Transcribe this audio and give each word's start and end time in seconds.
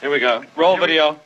Here 0.00 0.10
we 0.10 0.20
go. 0.20 0.44
Roll 0.54 0.76
video. 0.76 1.18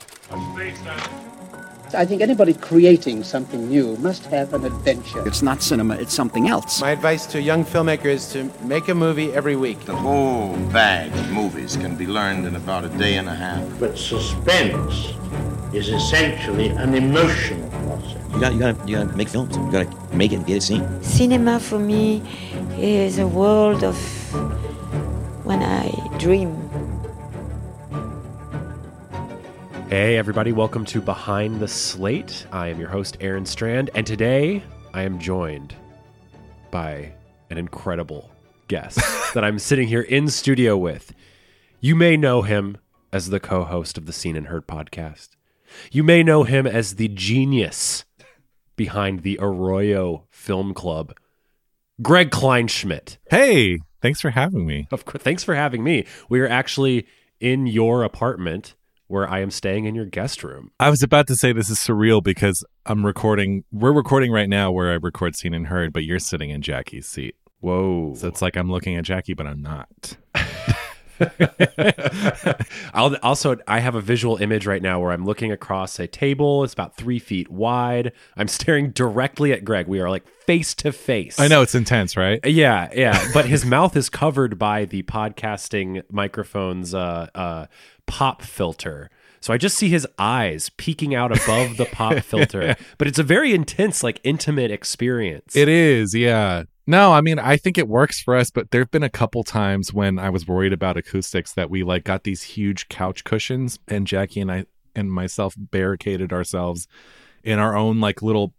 I 1.94 2.06
think 2.06 2.22
anybody 2.22 2.54
creating 2.54 3.22
something 3.22 3.68
new 3.68 3.96
must 3.98 4.24
have 4.26 4.54
an 4.54 4.64
adventure. 4.64 5.26
It's 5.28 5.42
not 5.42 5.62
cinema, 5.62 5.96
it's 5.96 6.14
something 6.14 6.48
else. 6.48 6.80
My 6.80 6.92
advice 6.92 7.26
to 7.26 7.38
a 7.38 7.40
young 7.42 7.66
filmmaker 7.66 8.06
is 8.06 8.32
to 8.32 8.50
make 8.64 8.88
a 8.88 8.94
movie 8.94 9.30
every 9.34 9.56
week. 9.56 9.80
The 9.80 9.94
whole 9.94 10.56
bag 10.72 11.12
of 11.12 11.30
movies 11.32 11.76
can 11.76 11.96
be 11.96 12.06
learned 12.06 12.46
in 12.46 12.56
about 12.56 12.84
a 12.86 12.88
day 12.88 13.18
and 13.18 13.28
a 13.28 13.34
half. 13.34 13.62
But 13.78 13.98
suspense 13.98 15.12
is 15.74 15.90
essentially 15.90 16.68
an 16.68 16.94
emotional 16.94 17.68
process. 17.68 18.22
You 18.32 18.40
gotta, 18.40 18.54
you 18.54 18.60
gotta, 18.60 18.88
you 18.88 18.96
got 18.96 19.10
to 19.10 19.16
make 19.16 19.28
films. 19.28 19.54
You 19.54 19.70
got 19.70 19.90
to 19.90 20.16
make 20.16 20.32
it 20.32 20.36
and 20.36 20.46
get 20.46 20.56
it 20.56 20.62
seen. 20.62 21.02
Cinema 21.02 21.60
for 21.60 21.78
me 21.78 22.22
is 22.78 23.18
a 23.18 23.26
world 23.26 23.84
of 23.84 23.96
when 25.44 25.62
I 25.62 25.90
dream. 26.18 26.61
Hey, 29.92 30.16
everybody, 30.16 30.52
welcome 30.52 30.86
to 30.86 31.02
Behind 31.02 31.60
the 31.60 31.68
Slate. 31.68 32.46
I 32.50 32.68
am 32.68 32.80
your 32.80 32.88
host, 32.88 33.18
Aaron 33.20 33.44
Strand, 33.44 33.90
and 33.94 34.06
today 34.06 34.62
I 34.94 35.02
am 35.02 35.18
joined 35.18 35.74
by 36.70 37.12
an 37.50 37.58
incredible 37.58 38.30
guest 38.68 38.98
that 39.34 39.44
I'm 39.44 39.58
sitting 39.58 39.86
here 39.86 40.00
in 40.00 40.28
studio 40.28 40.78
with. 40.78 41.12
You 41.82 41.94
may 41.94 42.16
know 42.16 42.40
him 42.40 42.78
as 43.12 43.28
the 43.28 43.38
co 43.38 43.64
host 43.64 43.98
of 43.98 44.06
the 44.06 44.14
Scene 44.14 44.34
and 44.34 44.46
Heard 44.46 44.66
podcast. 44.66 45.36
You 45.90 46.02
may 46.02 46.22
know 46.22 46.44
him 46.44 46.66
as 46.66 46.94
the 46.94 47.08
genius 47.08 48.06
behind 48.76 49.20
the 49.20 49.38
Arroyo 49.42 50.26
Film 50.30 50.72
Club, 50.72 51.12
Greg 52.00 52.30
Kleinschmidt. 52.30 53.18
Hey, 53.28 53.80
thanks 54.00 54.22
for 54.22 54.30
having 54.30 54.64
me. 54.64 54.88
Of 54.90 55.04
course, 55.04 55.22
thanks 55.22 55.44
for 55.44 55.54
having 55.54 55.84
me. 55.84 56.06
We 56.30 56.40
are 56.40 56.48
actually 56.48 57.06
in 57.40 57.66
your 57.66 58.04
apartment 58.04 58.74
where 59.12 59.28
I 59.28 59.40
am 59.40 59.50
staying 59.50 59.84
in 59.84 59.94
your 59.94 60.06
guest 60.06 60.42
room. 60.42 60.70
I 60.80 60.88
was 60.88 61.02
about 61.02 61.26
to 61.26 61.36
say 61.36 61.52
this 61.52 61.68
is 61.68 61.78
surreal 61.78 62.22
because 62.22 62.64
I'm 62.86 63.04
recording. 63.04 63.64
We're 63.70 63.92
recording 63.92 64.32
right 64.32 64.48
now 64.48 64.72
where 64.72 64.90
I 64.90 64.94
record 64.94 65.36
Scene 65.36 65.52
and 65.52 65.66
Heard, 65.66 65.92
but 65.92 66.04
you're 66.04 66.18
sitting 66.18 66.48
in 66.48 66.62
Jackie's 66.62 67.08
seat. 67.08 67.36
Whoa. 67.60 68.14
So 68.16 68.26
it's 68.26 68.40
like 68.40 68.56
I'm 68.56 68.70
looking 68.70 68.96
at 68.96 69.04
Jackie, 69.04 69.34
but 69.34 69.46
I'm 69.46 69.60
not. 69.60 70.16
I'll 72.94 73.16
also 73.22 73.56
I 73.66 73.80
have 73.80 73.94
a 73.94 74.00
visual 74.00 74.36
image 74.36 74.66
right 74.66 74.82
now 74.82 75.00
where 75.00 75.12
I'm 75.12 75.24
looking 75.24 75.52
across 75.52 75.98
a 75.98 76.06
table. 76.06 76.64
It's 76.64 76.72
about 76.72 76.96
three 76.96 77.18
feet 77.18 77.50
wide. 77.50 78.12
I'm 78.36 78.48
staring 78.48 78.90
directly 78.90 79.52
at 79.52 79.64
Greg. 79.64 79.86
We 79.86 80.00
are 80.00 80.10
like 80.10 80.26
face 80.46 80.74
to 80.76 80.92
face. 80.92 81.38
I 81.38 81.48
know 81.48 81.62
it's 81.62 81.74
intense, 81.74 82.16
right? 82.16 82.44
Yeah, 82.44 82.90
yeah. 82.94 83.28
But 83.32 83.46
his 83.46 83.64
mouth 83.66 83.96
is 83.96 84.08
covered 84.08 84.58
by 84.58 84.84
the 84.84 85.02
podcasting 85.04 86.02
microphone's 86.10 86.94
uh, 86.94 87.28
uh, 87.34 87.66
pop 88.06 88.42
filter. 88.42 89.10
So 89.40 89.52
I 89.52 89.58
just 89.58 89.76
see 89.76 89.88
his 89.88 90.06
eyes 90.18 90.70
peeking 90.76 91.16
out 91.16 91.32
above 91.32 91.76
the 91.76 91.84
pop 91.86 92.18
filter. 92.22 92.76
But 92.96 93.08
it's 93.08 93.18
a 93.18 93.24
very 93.24 93.52
intense, 93.52 94.04
like 94.04 94.20
intimate 94.22 94.70
experience. 94.70 95.56
It 95.56 95.68
is, 95.68 96.14
yeah. 96.14 96.64
No, 96.86 97.12
I 97.12 97.20
mean, 97.20 97.38
I 97.38 97.56
think 97.56 97.78
it 97.78 97.88
works 97.88 98.20
for 98.20 98.36
us, 98.36 98.50
but 98.50 98.70
there've 98.70 98.90
been 98.90 99.04
a 99.04 99.10
couple 99.10 99.44
times 99.44 99.92
when 99.92 100.18
I 100.18 100.30
was 100.30 100.48
worried 100.48 100.72
about 100.72 100.96
acoustics 100.96 101.52
that 101.52 101.70
we 101.70 101.84
like 101.84 102.04
got 102.04 102.24
these 102.24 102.42
huge 102.42 102.88
couch 102.88 103.24
cushions 103.24 103.78
and 103.86 104.06
Jackie 104.06 104.40
and 104.40 104.50
I 104.50 104.66
and 104.94 105.10
myself 105.10 105.54
barricaded 105.56 106.32
ourselves 106.32 106.86
in 107.44 107.58
our 107.58 107.76
own 107.76 108.00
like 108.00 108.20
little 108.20 108.52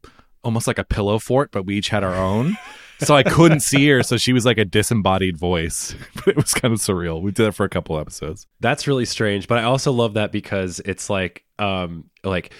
almost 0.44 0.68
like 0.68 0.78
a 0.78 0.84
pillow 0.84 1.20
fort, 1.20 1.52
but 1.52 1.66
we 1.66 1.78
each 1.78 1.90
had 1.90 2.04
our 2.04 2.16
own. 2.16 2.58
so 3.00 3.16
I 3.16 3.24
couldn't 3.24 3.62
see 3.62 3.88
her, 3.90 4.04
so 4.04 4.18
she 4.18 4.34
was 4.34 4.46
like 4.46 4.58
a 4.58 4.66
disembodied 4.66 5.38
voice. 5.38 5.96
But 6.16 6.28
it 6.30 6.36
was 6.38 6.54
kind 6.54 6.74
of 6.74 6.80
surreal. 6.80 7.22
We 7.22 7.32
did 7.32 7.48
it 7.48 7.52
for 7.52 7.66
a 7.66 7.70
couple 7.70 8.00
episodes. 8.00 8.48
That's 8.62 8.88
really 8.88 9.04
strange, 9.06 9.48
but 9.48 9.58
I 9.58 9.64
also 9.64 9.92
love 9.92 10.14
that 10.14 10.32
because 10.32 10.80
it's 10.86 11.10
like 11.10 11.44
um 11.60 12.06
like 12.24 12.54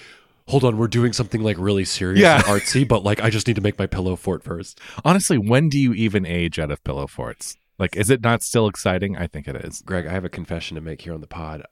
hold 0.46 0.64
on, 0.64 0.76
we're 0.76 0.88
doing 0.88 1.12
something 1.12 1.42
like 1.42 1.56
really 1.58 1.84
serious 1.84 2.20
Yeah. 2.20 2.36
and 2.36 2.44
artsy, 2.44 2.86
but 2.86 3.02
like 3.04 3.20
I 3.22 3.30
just 3.30 3.46
need 3.46 3.56
to 3.56 3.62
make 3.62 3.78
my 3.78 3.86
pillow 3.86 4.16
fort 4.16 4.42
first. 4.42 4.80
Honestly, 5.04 5.38
when 5.38 5.68
do 5.68 5.78
you 5.78 5.92
even 5.94 6.26
age 6.26 6.58
out 6.58 6.70
of 6.70 6.82
pillow 6.84 7.06
forts? 7.06 7.56
Like, 7.78 7.96
is 7.96 8.08
it 8.10 8.22
not 8.22 8.42
still 8.42 8.68
exciting? 8.68 9.16
I 9.16 9.26
think 9.26 9.48
it 9.48 9.56
is. 9.56 9.82
Greg, 9.82 10.06
I 10.06 10.12
have 10.12 10.24
a 10.24 10.28
confession 10.28 10.74
to 10.76 10.80
make 10.80 11.00
here 11.02 11.12
on 11.14 11.20
the 11.20 11.26
pod. 11.26 11.62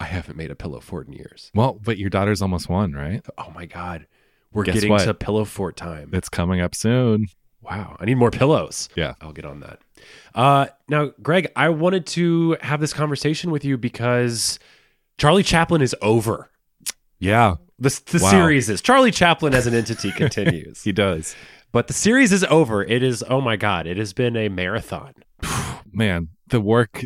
I 0.00 0.04
haven't 0.04 0.36
made 0.36 0.50
a 0.50 0.54
pillow 0.56 0.80
fort 0.80 1.06
in 1.06 1.12
years. 1.12 1.50
Well, 1.54 1.78
but 1.82 1.98
your 1.98 2.10
daughter's 2.10 2.40
almost 2.42 2.68
one, 2.68 2.92
right? 2.92 3.24
Oh 3.38 3.50
my 3.54 3.66
god. 3.66 4.06
We're 4.52 4.64
Guess 4.64 4.74
getting 4.74 4.90
what? 4.90 5.04
to 5.04 5.14
pillow 5.14 5.44
fort 5.44 5.76
time. 5.76 6.10
It's 6.12 6.28
coming 6.28 6.60
up 6.60 6.74
soon. 6.74 7.26
Wow, 7.60 7.96
I 7.98 8.04
need 8.04 8.16
more 8.16 8.30
pillows. 8.30 8.88
Yeah. 8.94 9.14
I'll 9.20 9.32
get 9.32 9.44
on 9.46 9.60
that. 9.60 9.80
Uh, 10.34 10.66
now, 10.88 11.12
Greg, 11.22 11.48
I 11.56 11.70
wanted 11.70 12.06
to 12.08 12.56
have 12.60 12.80
this 12.80 12.92
conversation 12.92 13.50
with 13.50 13.64
you 13.64 13.76
because 13.78 14.58
Charlie 15.18 15.42
Chaplin 15.42 15.80
is 15.82 15.96
over. 16.02 16.50
Yeah, 17.18 17.54
The, 17.78 18.00
the 18.06 18.20
Wow. 18.22 18.30
series 18.30 18.68
is 18.70 18.80
Charlie 18.80 19.10
Chaplin 19.10 19.54
as 19.54 19.66
an 19.66 19.74
entity 19.74 20.12
continues, 20.16 20.82
he 20.84 20.92
does. 20.92 21.34
but 21.72 21.86
the 21.88 21.92
series 21.92 22.32
is 22.32 22.44
over. 22.44 22.82
It 22.84 23.02
is 23.02 23.24
oh 23.28 23.40
my 23.40 23.56
god, 23.56 23.86
it 23.86 23.96
has 23.96 24.12
been 24.12 24.36
a 24.36 24.48
marathon. 24.48 25.14
Man, 25.92 26.28
the 26.48 26.60
work. 26.60 27.04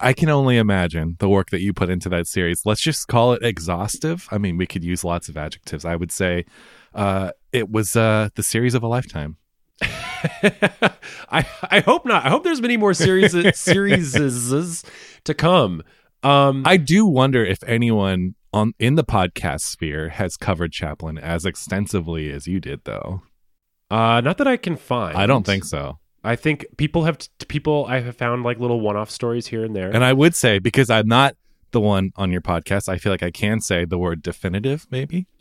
I 0.00 0.14
can 0.14 0.30
only 0.30 0.56
imagine 0.56 1.16
the 1.18 1.28
work 1.28 1.50
that 1.50 1.60
you 1.60 1.74
put 1.74 1.90
into 1.90 2.08
that 2.08 2.26
series. 2.26 2.62
Let's 2.64 2.80
just 2.80 3.08
call 3.08 3.34
it 3.34 3.42
exhaustive. 3.42 4.26
I 4.30 4.38
mean, 4.38 4.56
we 4.56 4.66
could 4.66 4.82
use 4.82 5.04
lots 5.04 5.28
of 5.28 5.36
adjectives. 5.36 5.84
I 5.84 5.96
would 5.96 6.10
say 6.10 6.46
uh, 6.94 7.32
it 7.52 7.70
was 7.70 7.94
uh, 7.94 8.30
the 8.34 8.42
series 8.42 8.72
of 8.74 8.82
a 8.82 8.86
lifetime. 8.86 9.36
I 9.82 11.46
I 11.70 11.80
hope 11.84 12.06
not. 12.06 12.24
I 12.24 12.30
hope 12.30 12.44
there's 12.44 12.60
many 12.62 12.76
more 12.76 12.94
series 12.94 13.34
series 13.58 14.12
to 15.24 15.34
come. 15.34 15.82
Um, 16.22 16.62
I 16.64 16.76
do 16.76 17.04
wonder 17.06 17.44
if 17.44 17.62
anyone 17.66 18.34
on 18.52 18.72
in 18.78 18.94
the 18.96 19.04
podcast 19.04 19.60
sphere 19.62 20.10
has 20.10 20.36
covered 20.36 20.72
Chaplin 20.72 21.18
as 21.18 21.44
extensively 21.46 22.30
as 22.30 22.46
you 22.46 22.60
did, 22.60 22.82
though. 22.84 23.22
uh, 23.90 24.20
not 24.20 24.38
that 24.38 24.46
I 24.48 24.56
can 24.56 24.76
find. 24.76 25.16
I 25.16 25.26
don't 25.26 25.44
think 25.46 25.64
so. 25.64 25.98
I 26.24 26.36
think 26.36 26.66
people 26.76 27.04
have 27.04 27.18
people 27.48 27.84
I 27.88 28.00
have 28.00 28.16
found 28.16 28.44
like 28.44 28.58
little 28.60 28.80
one-off 28.80 29.10
stories 29.10 29.48
here 29.48 29.64
and 29.64 29.74
there. 29.74 29.90
And 29.90 30.04
I 30.04 30.12
would 30.12 30.34
say 30.36 30.58
because 30.60 30.88
I'm 30.90 31.08
not 31.08 31.34
the 31.72 31.80
one 31.80 32.12
on 32.16 32.30
your 32.30 32.40
podcast, 32.42 32.88
I 32.88 32.98
feel 32.98 33.12
like 33.12 33.22
I 33.24 33.30
can 33.32 33.60
say 33.60 33.84
the 33.84 33.98
word 33.98 34.22
definitive, 34.22 34.86
maybe. 34.90 35.26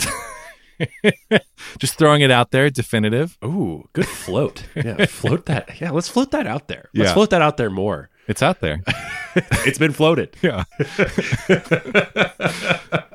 Just 1.77 1.97
throwing 1.99 2.21
it 2.21 2.31
out 2.31 2.49
there, 2.51 2.69
definitive. 2.71 3.37
Ooh, 3.45 3.87
good 3.93 4.07
float. 4.07 4.65
Yeah, 4.75 5.05
float 5.05 5.45
that. 5.45 5.69
Yeah, 5.81 5.91
let's 5.91 6.07
float 6.09 6.31
that 6.31 6.47
out 6.47 6.67
there. 6.67 6.89
Let's 6.95 7.09
Yeah. 7.09 7.13
float 7.13 7.29
that 7.29 7.41
out 7.43 7.57
there 7.57 7.69
more. 7.69 8.09
It's 8.27 8.41
out 8.41 8.59
there. 8.61 8.81
It's 9.65 9.77
been 9.77 9.93
floated. 9.93 10.35
yeah. 10.41 10.63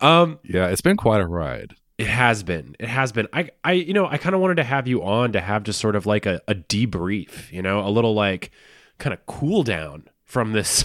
Um, 0.00 0.38
Yeah, 0.44 0.68
it's 0.68 0.80
been 0.80 0.96
quite 0.96 1.20
a 1.20 1.26
ride. 1.26 1.74
it 1.98 2.06
has 2.06 2.42
been. 2.42 2.74
It 2.80 2.88
has 2.88 3.12
been. 3.12 3.28
I, 3.32 3.50
I, 3.62 3.72
you 3.72 3.92
know, 3.92 4.06
I 4.06 4.16
kind 4.16 4.34
of 4.34 4.40
wanted 4.40 4.56
to 4.56 4.64
have 4.64 4.88
you 4.88 5.04
on 5.04 5.32
to 5.32 5.40
have 5.40 5.62
just 5.62 5.78
sort 5.78 5.96
of 5.96 6.06
like 6.06 6.24
a, 6.24 6.40
a 6.48 6.54
debrief. 6.54 7.52
You 7.52 7.60
know, 7.60 7.86
a 7.86 7.90
little 7.90 8.14
like 8.14 8.50
kind 8.98 9.12
of 9.12 9.24
cool 9.26 9.62
down 9.62 10.04
from 10.24 10.52
this 10.52 10.84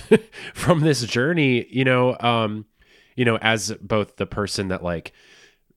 from 0.54 0.82
this 0.82 1.04
journey. 1.06 1.66
You 1.70 1.86
know, 1.86 2.18
um, 2.20 2.66
you 3.16 3.24
know, 3.24 3.38
as 3.38 3.72
both 3.82 4.18
the 4.18 4.26
person 4.26 4.68
that 4.68 4.84
like 4.84 5.14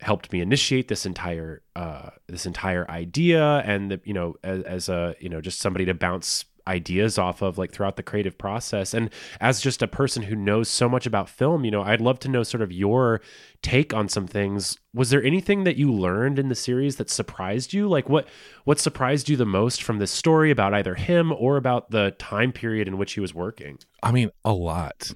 helped 0.00 0.32
me 0.32 0.40
initiate 0.40 0.86
this 0.86 1.04
entire 1.04 1.60
uh 1.74 2.08
this 2.28 2.46
entire 2.46 2.88
idea 2.88 3.56
and 3.64 3.90
the 3.90 4.00
you 4.04 4.14
know 4.14 4.36
as, 4.44 4.62
as 4.62 4.88
a 4.88 5.16
you 5.18 5.28
know 5.28 5.40
just 5.40 5.58
somebody 5.58 5.84
to 5.84 5.92
bounce 5.92 6.44
ideas 6.68 7.18
off 7.18 7.42
of 7.42 7.58
like 7.58 7.72
throughout 7.72 7.96
the 7.96 8.02
creative 8.02 8.38
process 8.38 8.94
and 8.94 9.10
as 9.40 9.60
just 9.60 9.82
a 9.82 9.88
person 9.88 10.22
who 10.22 10.36
knows 10.36 10.68
so 10.68 10.88
much 10.88 11.06
about 11.06 11.28
film 11.28 11.64
you 11.64 11.70
know 11.70 11.82
i'd 11.82 12.00
love 12.00 12.18
to 12.20 12.28
know 12.28 12.42
sort 12.42 12.62
of 12.62 12.70
your 12.70 13.20
take 13.62 13.92
on 13.92 14.08
some 14.08 14.26
things 14.26 14.78
was 14.94 15.10
there 15.10 15.22
anything 15.24 15.64
that 15.64 15.76
you 15.76 15.92
learned 15.92 16.38
in 16.38 16.48
the 16.48 16.54
series 16.54 16.96
that 16.96 17.10
surprised 17.10 17.72
you 17.72 17.88
like 17.88 18.08
what 18.08 18.28
what 18.64 18.78
surprised 18.78 19.28
you 19.28 19.36
the 19.36 19.44
most 19.44 19.82
from 19.82 19.98
this 19.98 20.12
story 20.12 20.50
about 20.50 20.72
either 20.72 20.94
him 20.94 21.32
or 21.32 21.56
about 21.56 21.90
the 21.90 22.12
time 22.18 22.52
period 22.52 22.86
in 22.86 22.96
which 22.96 23.14
he 23.14 23.20
was 23.20 23.34
working 23.34 23.78
I 24.02 24.12
mean, 24.12 24.30
a 24.44 24.52
lot. 24.52 25.12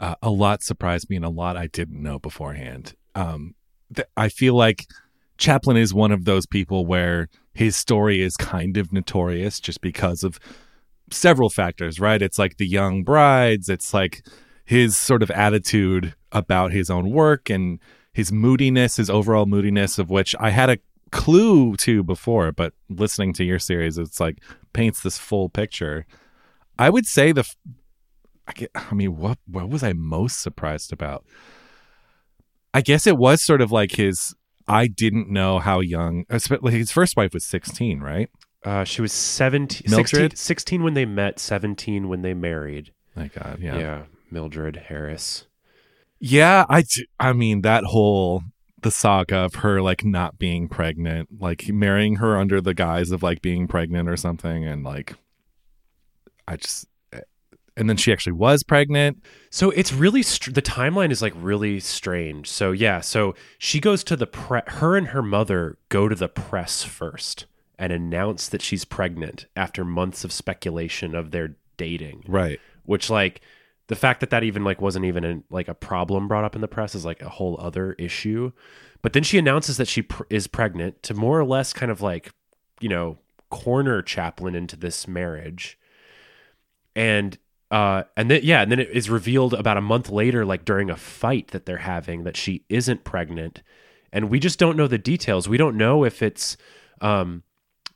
Uh, 0.00 0.14
a 0.22 0.30
lot 0.30 0.62
surprised 0.62 1.10
me 1.10 1.16
and 1.16 1.24
a 1.24 1.30
lot 1.30 1.56
I 1.56 1.66
didn't 1.66 2.02
know 2.02 2.18
beforehand. 2.18 2.94
Um, 3.14 3.54
th- 3.94 4.08
I 4.16 4.28
feel 4.28 4.54
like 4.54 4.86
Chaplin 5.38 5.76
is 5.76 5.92
one 5.92 6.12
of 6.12 6.24
those 6.24 6.46
people 6.46 6.86
where 6.86 7.28
his 7.52 7.76
story 7.76 8.22
is 8.22 8.36
kind 8.36 8.76
of 8.76 8.92
notorious 8.92 9.58
just 9.58 9.80
because 9.80 10.22
of 10.22 10.38
several 11.10 11.50
factors, 11.50 11.98
right? 12.00 12.20
It's 12.20 12.38
like 12.38 12.56
the 12.56 12.66
young 12.66 13.04
brides, 13.04 13.68
it's 13.68 13.94
like 13.94 14.26
his 14.64 14.96
sort 14.96 15.22
of 15.22 15.30
attitude 15.30 16.14
about 16.32 16.72
his 16.72 16.90
own 16.90 17.10
work 17.10 17.48
and 17.48 17.80
his 18.12 18.32
moodiness, 18.32 18.96
his 18.96 19.08
overall 19.08 19.46
moodiness, 19.46 19.98
of 19.98 20.10
which 20.10 20.34
I 20.38 20.50
had 20.50 20.70
a 20.70 20.78
clue 21.10 21.76
to 21.76 22.02
before, 22.02 22.52
but 22.52 22.74
listening 22.90 23.32
to 23.34 23.44
your 23.44 23.58
series, 23.58 23.96
it's 23.96 24.20
like 24.20 24.42
paints 24.72 25.02
this 25.02 25.18
full 25.18 25.48
picture. 25.48 26.06
I 26.78 26.90
would 26.90 27.06
say 27.06 27.32
the, 27.32 27.44
I, 28.46 28.52
get, 28.52 28.70
I 28.74 28.94
mean, 28.94 29.16
what 29.16 29.38
what 29.46 29.68
was 29.68 29.82
I 29.82 29.92
most 29.94 30.40
surprised 30.40 30.92
about? 30.92 31.24
I 32.74 32.82
guess 32.82 33.06
it 33.06 33.16
was 33.16 33.42
sort 33.42 33.60
of 33.60 33.72
like 33.72 33.92
his. 33.92 34.34
I 34.66 34.86
didn't 34.86 35.30
know 35.30 35.58
how 35.60 35.80
young. 35.80 36.24
His 36.30 36.90
first 36.90 37.16
wife 37.16 37.32
was 37.32 37.46
sixteen, 37.46 38.00
right? 38.00 38.28
Uh 38.68 38.84
she 38.84 39.00
was 39.02 39.12
17 39.12 39.90
Mildred? 39.90 40.32
16, 40.32 40.36
16 40.36 40.82
when 40.82 40.94
they 40.94 41.04
met 41.04 41.38
17 41.38 42.08
when 42.08 42.22
they 42.22 42.34
married 42.34 42.92
My 43.14 43.28
God, 43.28 43.58
yeah, 43.60 43.78
yeah. 43.78 44.02
mildred 44.30 44.76
harris 44.76 45.46
Yeah, 46.20 46.64
I, 46.68 46.84
I 47.18 47.32
mean 47.32 47.62
that 47.62 47.84
whole 47.84 48.42
the 48.82 48.90
saga 48.90 49.36
of 49.36 49.56
her 49.56 49.82
like 49.82 50.04
not 50.04 50.38
being 50.38 50.68
pregnant, 50.68 51.40
like 51.40 51.68
marrying 51.68 52.16
her 52.16 52.36
under 52.36 52.60
the 52.60 52.74
guise 52.74 53.10
of 53.10 53.22
like 53.22 53.42
being 53.42 53.66
pregnant 53.66 54.08
or 54.08 54.16
something, 54.16 54.64
and 54.64 54.84
like 54.84 55.14
I 56.46 56.56
just 56.56 56.86
and 57.76 57.88
then 57.88 57.96
she 57.96 58.12
actually 58.12 58.32
was 58.32 58.62
pregnant. 58.62 59.22
So 59.50 59.70
it's 59.70 59.92
really 59.92 60.22
str- 60.22 60.50
the 60.50 60.62
timeline 60.62 61.10
is 61.10 61.22
like 61.22 61.32
really 61.36 61.78
strange. 61.80 62.48
So 62.48 62.72
yeah, 62.72 63.00
so 63.00 63.34
she 63.58 63.78
goes 63.78 64.02
to 64.04 64.16
the 64.16 64.26
press. 64.26 64.64
her 64.66 64.96
and 64.96 65.08
her 65.08 65.22
mother 65.22 65.78
go 65.88 66.08
to 66.08 66.14
the 66.14 66.28
press 66.28 66.82
first 66.82 67.46
and 67.78 67.92
announce 67.92 68.48
that 68.48 68.62
she's 68.62 68.84
pregnant 68.84 69.46
after 69.54 69.84
months 69.84 70.24
of 70.24 70.32
speculation 70.32 71.14
of 71.14 71.30
their 71.30 71.56
dating. 71.76 72.24
Right. 72.26 72.60
Which 72.84 73.08
like 73.08 73.40
the 73.86 73.96
fact 73.96 74.20
that 74.20 74.30
that 74.30 74.44
even 74.44 74.64
like 74.64 74.80
wasn't 74.80 75.06
even 75.06 75.24
a, 75.24 75.40
like 75.50 75.68
a 75.68 75.74
problem 75.74 76.28
brought 76.28 76.44
up 76.44 76.54
in 76.54 76.60
the 76.60 76.68
press 76.68 76.94
is 76.94 77.04
like 77.04 77.22
a 77.22 77.28
whole 77.28 77.56
other 77.60 77.92
issue. 77.94 78.52
But 79.00 79.12
then 79.12 79.22
she 79.22 79.38
announces 79.38 79.76
that 79.76 79.88
she 79.88 80.02
pr- 80.02 80.24
is 80.28 80.46
pregnant 80.46 81.02
to 81.04 81.14
more 81.14 81.38
or 81.38 81.44
less 81.44 81.72
kind 81.72 81.90
of 81.90 82.02
like, 82.02 82.32
you 82.80 82.88
know, 82.88 83.18
corner 83.48 84.02
Chaplin 84.02 84.54
into 84.54 84.76
this 84.76 85.08
marriage. 85.08 85.78
And 86.94 87.38
uh 87.70 88.04
and 88.16 88.30
then 88.30 88.40
yeah, 88.42 88.62
and 88.62 88.72
then 88.72 88.80
it 88.80 88.90
is 88.90 89.08
revealed 89.08 89.54
about 89.54 89.76
a 89.76 89.82
month 89.82 90.10
later 90.10 90.44
like 90.44 90.64
during 90.64 90.90
a 90.90 90.96
fight 90.96 91.48
that 91.48 91.64
they're 91.64 91.78
having 91.78 92.24
that 92.24 92.36
she 92.36 92.64
isn't 92.68 93.04
pregnant. 93.04 93.62
And 94.12 94.30
we 94.30 94.38
just 94.38 94.58
don't 94.58 94.76
know 94.76 94.86
the 94.86 94.98
details. 94.98 95.48
We 95.48 95.58
don't 95.58 95.76
know 95.76 96.04
if 96.04 96.22
it's 96.22 96.56
um 97.00 97.44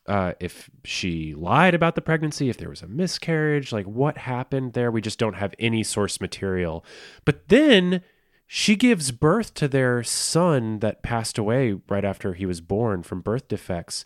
uh, 0.06 0.32
if 0.40 0.68
she 0.84 1.34
lied 1.34 1.74
about 1.74 1.94
the 1.94 2.00
pregnancy, 2.00 2.48
if 2.48 2.56
there 2.56 2.68
was 2.68 2.82
a 2.82 2.88
miscarriage, 2.88 3.72
like 3.72 3.86
what 3.86 4.18
happened 4.18 4.72
there. 4.72 4.90
We 4.90 5.00
just 5.00 5.18
don't 5.18 5.34
have 5.34 5.54
any 5.58 5.82
source 5.82 6.20
material. 6.20 6.84
But 7.24 7.48
then 7.48 8.02
she 8.46 8.76
gives 8.76 9.12
birth 9.12 9.54
to 9.54 9.68
their 9.68 10.02
son 10.02 10.80
that 10.80 11.02
passed 11.02 11.38
away 11.38 11.80
right 11.88 12.04
after 12.04 12.34
he 12.34 12.46
was 12.46 12.60
born 12.60 13.02
from 13.02 13.20
birth 13.20 13.48
defects. 13.48 14.04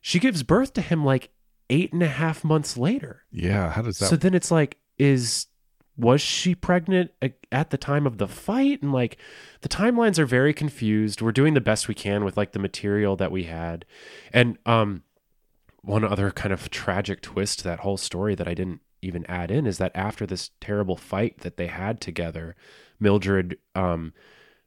She 0.00 0.18
gives 0.18 0.42
birth 0.42 0.72
to 0.74 0.80
him 0.82 1.04
like 1.04 1.30
eight 1.70 1.92
and 1.92 2.02
a 2.02 2.08
half 2.08 2.44
months 2.44 2.76
later. 2.76 3.24
Yeah, 3.32 3.72
how 3.72 3.82
does 3.82 3.98
that? 3.98 4.06
So 4.06 4.16
then 4.16 4.34
it's 4.34 4.50
like, 4.50 4.76
is 4.98 5.46
was 5.96 6.20
she 6.20 6.54
pregnant 6.54 7.10
at 7.50 7.70
the 7.70 7.76
time 7.76 8.06
of 8.06 8.18
the 8.18 8.28
fight? 8.28 8.82
And 8.82 8.92
like, 8.92 9.18
the 9.62 9.68
timelines 9.68 10.18
are 10.18 10.26
very 10.26 10.54
confused. 10.54 11.20
We're 11.20 11.32
doing 11.32 11.54
the 11.54 11.60
best 11.60 11.88
we 11.88 11.94
can 11.94 12.24
with 12.24 12.36
like 12.36 12.52
the 12.52 12.60
material 12.60 13.16
that 13.16 13.32
we 13.32 13.44
had, 13.44 13.84
and 14.32 14.58
um, 14.64 15.02
one 15.88 16.04
other 16.04 16.30
kind 16.30 16.52
of 16.52 16.70
tragic 16.70 17.20
twist 17.22 17.58
to 17.60 17.64
that 17.64 17.80
whole 17.80 17.96
story 17.96 18.34
that 18.34 18.46
I 18.48 18.54
didn't 18.54 18.80
even 19.00 19.24
add 19.26 19.50
in 19.50 19.66
is 19.66 19.78
that 19.78 19.92
after 19.94 20.26
this 20.26 20.50
terrible 20.60 20.96
fight 20.96 21.38
that 21.40 21.56
they 21.56 21.68
had 21.68 22.00
together, 22.00 22.54
Mildred 23.00 23.56
um, 23.74 24.12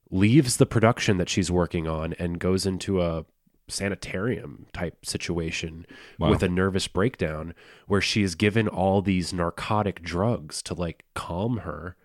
leaves 0.09 0.57
the 0.57 0.65
production 0.65 1.18
that 1.18 1.29
she's 1.29 1.51
working 1.51 1.88
on 1.88 2.13
and 2.13 2.39
goes 2.39 2.65
into 2.65 3.01
a 3.01 3.25
sanitarium 3.68 4.65
type 4.73 5.06
situation 5.06 5.85
Wow. 6.19 6.29
with 6.31 6.44
a 6.44 6.50
nervous 6.50 6.88
breakdown 6.88 7.53
where 7.88 8.01
she 8.01 8.21
is 8.21 8.35
given 8.35 8.68
all 8.68 9.01
these 9.01 9.31
narcotic 9.33 10.01
drugs 10.01 10.62
to 10.63 10.73
like 10.73 11.06
calm 11.13 11.57
her 11.59 11.95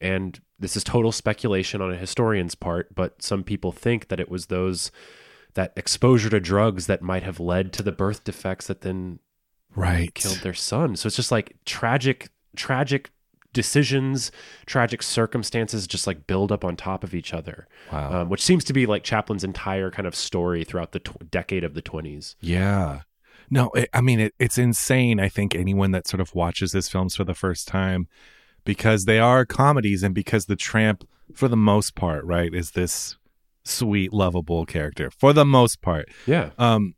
and 0.00 0.40
this 0.58 0.76
is 0.76 0.84
total 0.84 1.12
speculation 1.12 1.82
on 1.82 1.92
a 1.92 1.96
historian's 1.96 2.54
part 2.54 2.94
but 2.94 3.20
some 3.22 3.44
people 3.44 3.70
think 3.70 4.08
that 4.08 4.20
it 4.20 4.30
was 4.30 4.46
those 4.46 4.90
that 5.54 5.72
exposure 5.76 6.30
to 6.30 6.40
drugs 6.40 6.86
that 6.86 7.02
might 7.02 7.22
have 7.22 7.40
led 7.40 7.72
to 7.74 7.82
the 7.82 7.92
birth 7.92 8.24
defects 8.24 8.66
that 8.66 8.82
then 8.82 9.18
right. 9.74 10.14
killed 10.14 10.38
their 10.38 10.54
son. 10.54 10.96
So 10.96 11.06
it's 11.06 11.16
just 11.16 11.32
like 11.32 11.56
tragic, 11.64 12.28
tragic 12.56 13.10
decisions, 13.52 14.30
tragic 14.66 15.02
circumstances 15.02 15.86
just 15.86 16.06
like 16.06 16.26
build 16.26 16.52
up 16.52 16.64
on 16.64 16.76
top 16.76 17.02
of 17.02 17.14
each 17.14 17.34
other. 17.34 17.66
Wow. 17.92 18.22
Um, 18.22 18.28
which 18.28 18.42
seems 18.42 18.64
to 18.64 18.72
be 18.72 18.86
like 18.86 19.02
Chaplin's 19.02 19.44
entire 19.44 19.90
kind 19.90 20.06
of 20.06 20.14
story 20.14 20.64
throughout 20.64 20.92
the 20.92 21.00
tw- 21.00 21.30
decade 21.30 21.64
of 21.64 21.74
the 21.74 21.82
20s. 21.82 22.36
Yeah. 22.40 23.00
No, 23.50 23.70
it, 23.70 23.88
I 23.92 24.00
mean 24.00 24.20
it, 24.20 24.34
it's 24.38 24.58
insane. 24.58 25.18
I 25.18 25.28
think 25.28 25.54
anyone 25.54 25.90
that 25.90 26.06
sort 26.06 26.20
of 26.20 26.34
watches 26.34 26.72
his 26.72 26.88
films 26.88 27.16
for 27.16 27.24
the 27.24 27.34
first 27.34 27.66
time, 27.66 28.06
because 28.64 29.06
they 29.06 29.18
are 29.18 29.44
comedies, 29.44 30.02
and 30.02 30.14
because 30.14 30.46
the 30.46 30.54
tramp, 30.54 31.08
for 31.34 31.48
the 31.48 31.56
most 31.56 31.96
part, 31.96 32.24
right, 32.24 32.54
is 32.54 32.72
this 32.72 33.16
sweet, 33.70 34.12
lovable 34.12 34.66
character 34.66 35.10
for 35.10 35.32
the 35.32 35.44
most 35.44 35.80
part. 35.80 36.08
Yeah. 36.26 36.50
Um, 36.58 36.94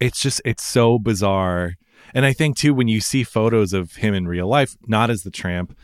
it's 0.00 0.20
just 0.20 0.40
it's 0.44 0.64
so 0.64 0.98
bizarre, 0.98 1.74
and 2.12 2.24
I 2.26 2.32
think 2.32 2.56
too 2.56 2.74
when 2.74 2.88
you 2.88 3.00
see 3.00 3.22
photos 3.22 3.72
of 3.72 3.96
him 3.96 4.14
in 4.14 4.26
real 4.26 4.48
life, 4.48 4.76
not 4.86 5.10
as 5.10 5.22
the 5.22 5.30
tramp. 5.30 5.76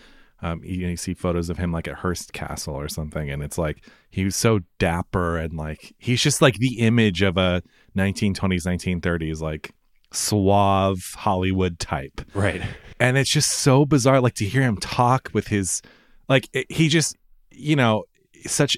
Um, 0.42 0.62
you, 0.64 0.88
you 0.88 0.96
see 0.96 1.12
photos 1.12 1.50
of 1.50 1.58
him 1.58 1.70
like 1.70 1.86
at 1.86 1.96
Hearst 1.96 2.32
Castle 2.32 2.74
or 2.74 2.88
something, 2.88 3.30
and 3.30 3.42
it's 3.42 3.58
like 3.58 3.84
he 4.10 4.24
was 4.24 4.34
so 4.34 4.60
dapper 4.78 5.36
and 5.36 5.52
like 5.52 5.94
he's 5.98 6.22
just 6.22 6.40
like 6.40 6.54
the 6.54 6.78
image 6.78 7.20
of 7.20 7.36
a 7.36 7.62
1920s, 7.96 8.66
1930s 8.66 9.40
like 9.40 9.74
suave 10.12 11.14
Hollywood 11.16 11.78
type. 11.78 12.20
Right. 12.34 12.62
And 12.98 13.16
it's 13.16 13.30
just 13.30 13.52
so 13.52 13.84
bizarre, 13.84 14.20
like 14.20 14.34
to 14.34 14.44
hear 14.44 14.62
him 14.62 14.76
talk 14.76 15.30
with 15.32 15.48
his, 15.48 15.82
like 16.28 16.48
it, 16.52 16.70
he 16.70 16.88
just, 16.88 17.16
you 17.50 17.76
know, 17.76 18.04
such 18.46 18.76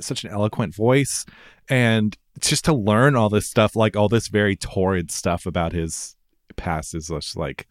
such 0.00 0.24
an 0.24 0.30
eloquent 0.30 0.74
voice, 0.74 1.24
and 1.68 2.16
just 2.40 2.64
to 2.64 2.74
learn 2.74 3.16
all 3.16 3.28
this 3.28 3.46
stuff, 3.46 3.76
like 3.76 3.96
all 3.96 4.08
this 4.08 4.28
very 4.28 4.56
torrid 4.56 5.10
stuff 5.10 5.46
about 5.46 5.72
his 5.72 6.16
past, 6.56 6.94
is 6.94 7.08
just 7.08 7.36
like, 7.36 7.66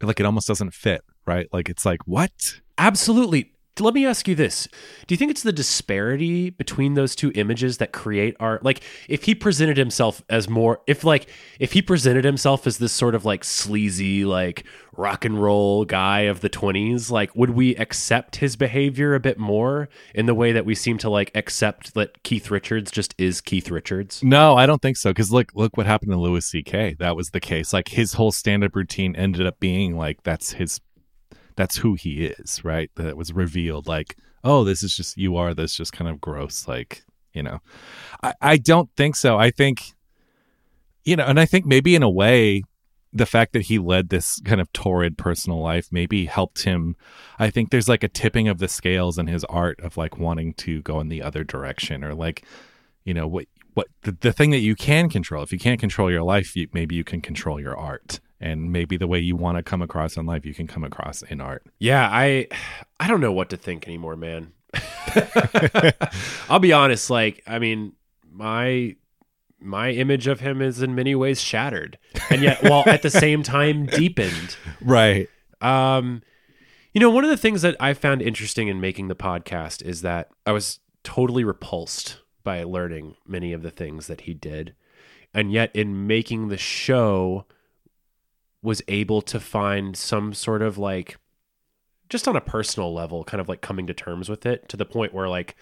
like 0.00 0.20
it 0.20 0.26
almost 0.26 0.48
doesn't 0.48 0.74
fit, 0.74 1.02
right? 1.26 1.48
Like 1.52 1.68
it's 1.68 1.84
like 1.84 2.06
what? 2.06 2.60
Absolutely. 2.78 3.52
Let 3.82 3.94
me 3.94 4.06
ask 4.06 4.28
you 4.28 4.34
this. 4.34 4.68
Do 5.06 5.12
you 5.12 5.16
think 5.16 5.30
it's 5.30 5.42
the 5.42 5.52
disparity 5.52 6.50
between 6.50 6.94
those 6.94 7.14
two 7.14 7.32
images 7.34 7.78
that 7.78 7.92
create 7.92 8.36
our 8.40 8.60
like 8.62 8.82
if 9.08 9.24
he 9.24 9.34
presented 9.34 9.76
himself 9.76 10.22
as 10.28 10.48
more 10.48 10.80
if 10.86 11.04
like 11.04 11.28
if 11.58 11.72
he 11.72 11.82
presented 11.82 12.24
himself 12.24 12.66
as 12.66 12.78
this 12.78 12.92
sort 12.92 13.14
of 13.14 13.24
like 13.24 13.44
sleazy 13.44 14.24
like 14.24 14.64
rock 14.96 15.24
and 15.24 15.42
roll 15.42 15.84
guy 15.84 16.20
of 16.20 16.40
the 16.40 16.50
20s 16.50 17.10
like 17.10 17.34
would 17.34 17.50
we 17.50 17.74
accept 17.76 18.36
his 18.36 18.56
behavior 18.56 19.14
a 19.14 19.20
bit 19.20 19.38
more 19.38 19.88
in 20.14 20.26
the 20.26 20.34
way 20.34 20.52
that 20.52 20.64
we 20.64 20.74
seem 20.74 20.98
to 20.98 21.10
like 21.10 21.30
accept 21.34 21.94
that 21.94 22.22
Keith 22.22 22.50
Richards 22.50 22.90
just 22.90 23.14
is 23.18 23.40
Keith 23.40 23.70
Richards? 23.70 24.22
No, 24.22 24.56
I 24.56 24.66
don't 24.66 24.82
think 24.82 24.96
so. 24.96 25.10
Because 25.10 25.32
look, 25.32 25.52
look 25.54 25.76
what 25.76 25.86
happened 25.86 26.12
to 26.12 26.18
Louis 26.18 26.44
C.K. 26.44 26.96
That 26.98 27.16
was 27.16 27.30
the 27.30 27.40
case. 27.40 27.72
Like 27.72 27.88
his 27.88 28.14
whole 28.14 28.32
stand-up 28.32 28.76
routine 28.76 29.16
ended 29.16 29.46
up 29.46 29.58
being 29.58 29.96
like 29.96 30.22
that's 30.22 30.52
his, 30.52 30.80
that's 31.56 31.76
who 31.78 31.94
he 31.94 32.24
is, 32.24 32.64
right? 32.64 32.90
That 32.96 33.16
was 33.16 33.32
revealed. 33.32 33.86
Like, 33.86 34.16
oh, 34.44 34.64
this 34.64 34.82
is 34.82 34.96
just 34.96 35.16
you 35.16 35.36
are 35.36 35.54
this 35.54 35.74
just 35.74 35.92
kind 35.92 36.10
of 36.10 36.20
gross, 36.20 36.66
like 36.68 37.04
you 37.32 37.42
know. 37.42 37.60
I 38.22 38.34
I 38.40 38.56
don't 38.56 38.90
think 38.96 39.16
so. 39.16 39.38
I 39.38 39.50
think, 39.50 39.92
you 41.04 41.16
know, 41.16 41.24
and 41.24 41.38
I 41.40 41.46
think 41.46 41.66
maybe 41.66 41.94
in 41.94 42.02
a 42.02 42.10
way. 42.10 42.62
The 43.14 43.26
fact 43.26 43.52
that 43.52 43.66
he 43.66 43.78
led 43.78 44.08
this 44.08 44.40
kind 44.40 44.58
of 44.58 44.72
torrid 44.72 45.18
personal 45.18 45.60
life 45.60 45.88
maybe 45.92 46.24
helped 46.24 46.62
him. 46.62 46.96
I 47.38 47.50
think 47.50 47.68
there's 47.68 47.86
like 47.86 48.02
a 48.02 48.08
tipping 48.08 48.48
of 48.48 48.56
the 48.56 48.68
scales 48.68 49.18
in 49.18 49.26
his 49.26 49.44
art 49.50 49.78
of 49.80 49.98
like 49.98 50.16
wanting 50.16 50.54
to 50.54 50.80
go 50.80 50.98
in 50.98 51.10
the 51.10 51.20
other 51.20 51.44
direction 51.44 52.04
or 52.04 52.14
like, 52.14 52.42
you 53.04 53.12
know, 53.12 53.26
what 53.26 53.48
what 53.74 53.88
the, 54.02 54.12
the 54.12 54.32
thing 54.32 54.50
that 54.50 54.58
you 54.58 54.74
can 54.74 55.08
control 55.08 55.42
if 55.42 55.52
you 55.52 55.58
can't 55.58 55.80
control 55.80 56.10
your 56.10 56.22
life 56.22 56.54
you, 56.56 56.68
maybe 56.72 56.94
you 56.94 57.04
can 57.04 57.20
control 57.20 57.60
your 57.60 57.76
art 57.76 58.20
and 58.42 58.72
maybe 58.72 58.96
the 58.96 59.06
way 59.06 59.20
you 59.20 59.36
want 59.36 59.56
to 59.56 59.62
come 59.62 59.80
across 59.80 60.16
in 60.16 60.26
life 60.26 60.44
you 60.44 60.52
can 60.52 60.66
come 60.66 60.84
across 60.84 61.22
in 61.22 61.40
art 61.40 61.64
Yeah, 61.78 62.06
I 62.10 62.48
I 63.00 63.08
don't 63.08 63.20
know 63.20 63.32
what 63.32 63.48
to 63.50 63.56
think 63.56 63.86
anymore, 63.86 64.16
man. 64.16 64.52
I'll 66.48 66.58
be 66.58 66.72
honest, 66.72 67.08
like 67.08 67.42
I 67.46 67.58
mean, 67.58 67.92
my 68.30 68.96
my 69.60 69.90
image 69.90 70.26
of 70.26 70.40
him 70.40 70.60
is 70.60 70.82
in 70.82 70.94
many 70.94 71.14
ways 71.14 71.40
shattered. 71.40 71.98
And 72.30 72.42
yet 72.42 72.62
while 72.62 72.82
at 72.86 73.02
the 73.02 73.10
same 73.10 73.42
time 73.42 73.86
deepened. 73.86 74.56
right 74.82 75.28
Um 75.60 76.22
you 76.92 77.00
know, 77.00 77.08
one 77.08 77.24
of 77.24 77.30
the 77.30 77.38
things 77.38 77.62
that 77.62 77.74
I 77.80 77.94
found 77.94 78.20
interesting 78.20 78.68
in 78.68 78.78
making 78.78 79.08
the 79.08 79.14
podcast 79.14 79.82
is 79.82 80.02
that 80.02 80.28
I 80.44 80.52
was 80.52 80.80
totally 81.04 81.42
repulsed 81.42 82.18
by 82.44 82.62
learning 82.64 83.16
many 83.26 83.54
of 83.54 83.62
the 83.62 83.70
things 83.70 84.08
that 84.08 84.22
he 84.22 84.34
did. 84.34 84.74
And 85.32 85.50
yet 85.50 85.74
in 85.74 86.06
making 86.06 86.48
the 86.48 86.58
show 86.58 87.46
was 88.62 88.82
able 88.88 89.20
to 89.22 89.40
find 89.40 89.96
some 89.96 90.32
sort 90.32 90.62
of 90.62 90.78
like 90.78 91.16
just 92.08 92.28
on 92.28 92.36
a 92.36 92.40
personal 92.40 92.92
level 92.92 93.24
kind 93.24 93.40
of 93.40 93.48
like 93.48 93.60
coming 93.60 93.86
to 93.86 93.94
terms 93.94 94.28
with 94.28 94.46
it 94.46 94.68
to 94.68 94.76
the 94.76 94.84
point 94.84 95.14
where 95.14 95.28
like 95.28 95.56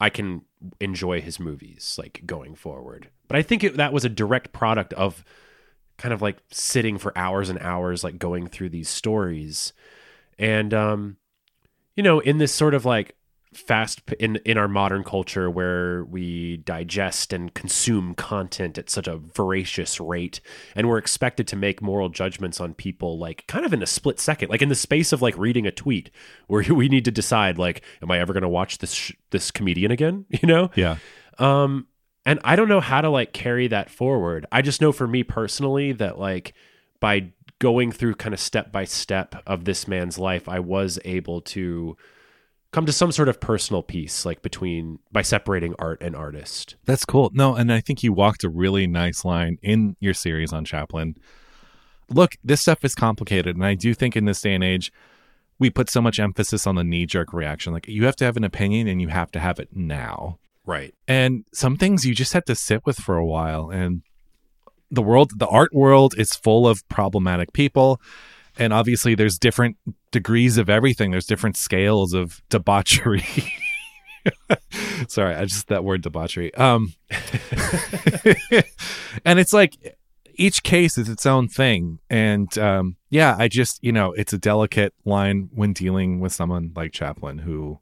I 0.00 0.10
can 0.10 0.42
enjoy 0.80 1.20
his 1.20 1.38
movies 1.38 1.96
like 1.98 2.22
going 2.26 2.54
forward. 2.54 3.08
But 3.28 3.36
I 3.36 3.42
think 3.42 3.64
it, 3.64 3.76
that 3.76 3.92
was 3.92 4.04
a 4.04 4.08
direct 4.08 4.52
product 4.52 4.92
of 4.94 5.24
kind 5.96 6.12
of 6.12 6.22
like 6.22 6.38
sitting 6.50 6.98
for 6.98 7.16
hours 7.16 7.48
and 7.48 7.58
hours 7.60 8.02
like 8.02 8.18
going 8.18 8.46
through 8.48 8.68
these 8.68 8.88
stories 8.88 9.72
and 10.38 10.74
um 10.74 11.16
you 11.94 12.02
know 12.02 12.18
in 12.18 12.38
this 12.38 12.52
sort 12.52 12.74
of 12.74 12.84
like 12.84 13.14
fast 13.56 14.02
in 14.18 14.36
in 14.44 14.58
our 14.58 14.68
modern 14.68 15.04
culture 15.04 15.50
where 15.50 16.04
we 16.04 16.58
digest 16.58 17.32
and 17.32 17.54
consume 17.54 18.14
content 18.14 18.76
at 18.78 18.90
such 18.90 19.06
a 19.06 19.16
voracious 19.16 20.00
rate 20.00 20.40
and 20.74 20.88
we're 20.88 20.98
expected 20.98 21.46
to 21.46 21.56
make 21.56 21.80
moral 21.80 22.08
judgments 22.08 22.60
on 22.60 22.74
people 22.74 23.18
like 23.18 23.46
kind 23.46 23.64
of 23.64 23.72
in 23.72 23.82
a 23.82 23.86
split 23.86 24.18
second 24.20 24.48
like 24.48 24.62
in 24.62 24.68
the 24.68 24.74
space 24.74 25.12
of 25.12 25.22
like 25.22 25.36
reading 25.38 25.66
a 25.66 25.70
tweet 25.70 26.10
where 26.46 26.64
we 26.74 26.88
need 26.88 27.04
to 27.04 27.10
decide 27.10 27.58
like 27.58 27.82
am 28.02 28.10
i 28.10 28.18
ever 28.18 28.32
going 28.32 28.42
to 28.42 28.48
watch 28.48 28.78
this 28.78 28.92
sh- 28.92 29.12
this 29.30 29.50
comedian 29.50 29.90
again? 29.90 30.24
You 30.42 30.48
know? 30.48 30.70
Yeah. 30.74 30.96
um 31.38 31.86
and 32.26 32.40
i 32.44 32.56
don't 32.56 32.68
know 32.68 32.80
how 32.80 33.00
to 33.00 33.08
like 33.08 33.32
carry 33.32 33.68
that 33.68 33.88
forward. 33.88 34.46
I 34.52 34.62
just 34.62 34.80
know 34.80 34.92
for 34.92 35.06
me 35.06 35.22
personally 35.22 35.92
that 35.92 36.18
like 36.18 36.54
by 37.00 37.32
going 37.60 37.92
through 37.92 38.16
kind 38.16 38.34
of 38.34 38.40
step 38.40 38.72
by 38.72 38.84
step 38.84 39.36
of 39.46 39.64
this 39.64 39.86
man's 39.86 40.18
life 40.18 40.48
i 40.48 40.58
was 40.58 40.98
able 41.04 41.40
to 41.40 41.96
come 42.74 42.86
to 42.86 42.92
some 42.92 43.12
sort 43.12 43.28
of 43.28 43.38
personal 43.38 43.84
peace 43.84 44.26
like 44.26 44.42
between 44.42 44.98
by 45.12 45.22
separating 45.22 45.76
art 45.78 46.02
and 46.02 46.16
artist 46.16 46.74
That's 46.84 47.04
cool. 47.04 47.30
No, 47.32 47.54
and 47.54 47.72
I 47.72 47.80
think 47.80 48.02
you 48.02 48.12
walked 48.12 48.42
a 48.42 48.48
really 48.48 48.88
nice 48.88 49.24
line 49.24 49.58
in 49.62 49.94
your 50.00 50.12
series 50.12 50.52
on 50.52 50.64
Chaplin. 50.64 51.14
Look, 52.10 52.32
this 52.42 52.62
stuff 52.62 52.84
is 52.84 52.96
complicated, 52.96 53.54
and 53.54 53.64
I 53.64 53.74
do 53.76 53.94
think 53.94 54.16
in 54.16 54.24
this 54.24 54.40
day 54.40 54.54
and 54.54 54.64
age, 54.64 54.92
we 55.60 55.70
put 55.70 55.88
so 55.88 56.02
much 56.02 56.18
emphasis 56.18 56.66
on 56.66 56.74
the 56.74 56.82
knee 56.82 57.06
jerk 57.06 57.32
reaction. 57.32 57.72
Like 57.72 57.86
you 57.86 58.06
have 58.06 58.16
to 58.16 58.24
have 58.24 58.36
an 58.36 58.42
opinion, 58.42 58.88
and 58.88 59.00
you 59.00 59.06
have 59.06 59.30
to 59.30 59.38
have 59.38 59.60
it 59.60 59.68
now. 59.72 60.40
right 60.66 60.92
And 61.06 61.44
some 61.52 61.76
things 61.76 62.04
you 62.04 62.12
just 62.12 62.32
have 62.32 62.44
to 62.46 62.56
sit 62.56 62.84
with 62.84 62.96
for 62.96 63.16
a 63.16 63.24
while. 63.24 63.70
And 63.70 64.02
the 64.90 65.02
world, 65.02 65.38
the 65.38 65.46
art 65.46 65.72
world, 65.72 66.14
is 66.18 66.34
full 66.34 66.66
of 66.66 66.86
problematic 66.88 67.52
people. 67.52 68.00
And 68.58 68.72
obviously, 68.72 69.14
there's 69.14 69.38
different 69.38 69.76
degrees 70.14 70.58
of 70.58 70.70
everything. 70.70 71.10
There's 71.10 71.26
different 71.26 71.56
scales 71.56 72.14
of 72.14 72.40
debauchery. 72.48 73.26
Sorry, 75.08 75.34
I 75.34 75.44
just 75.44 75.66
that 75.66 75.82
word 75.82 76.02
debauchery. 76.02 76.54
Um, 76.54 76.94
and 79.24 79.40
it's 79.40 79.52
like 79.52 79.98
each 80.36 80.62
case 80.62 80.96
is 80.96 81.08
its 81.08 81.26
own 81.26 81.48
thing. 81.48 81.98
And 82.08 82.56
um, 82.56 82.96
yeah, 83.10 83.34
I 83.36 83.48
just 83.48 83.82
you 83.82 83.90
know 83.90 84.12
it's 84.12 84.32
a 84.32 84.38
delicate 84.38 84.94
line 85.04 85.50
when 85.52 85.72
dealing 85.72 86.20
with 86.20 86.32
someone 86.32 86.70
like 86.76 86.92
Chaplin, 86.92 87.38
who 87.38 87.80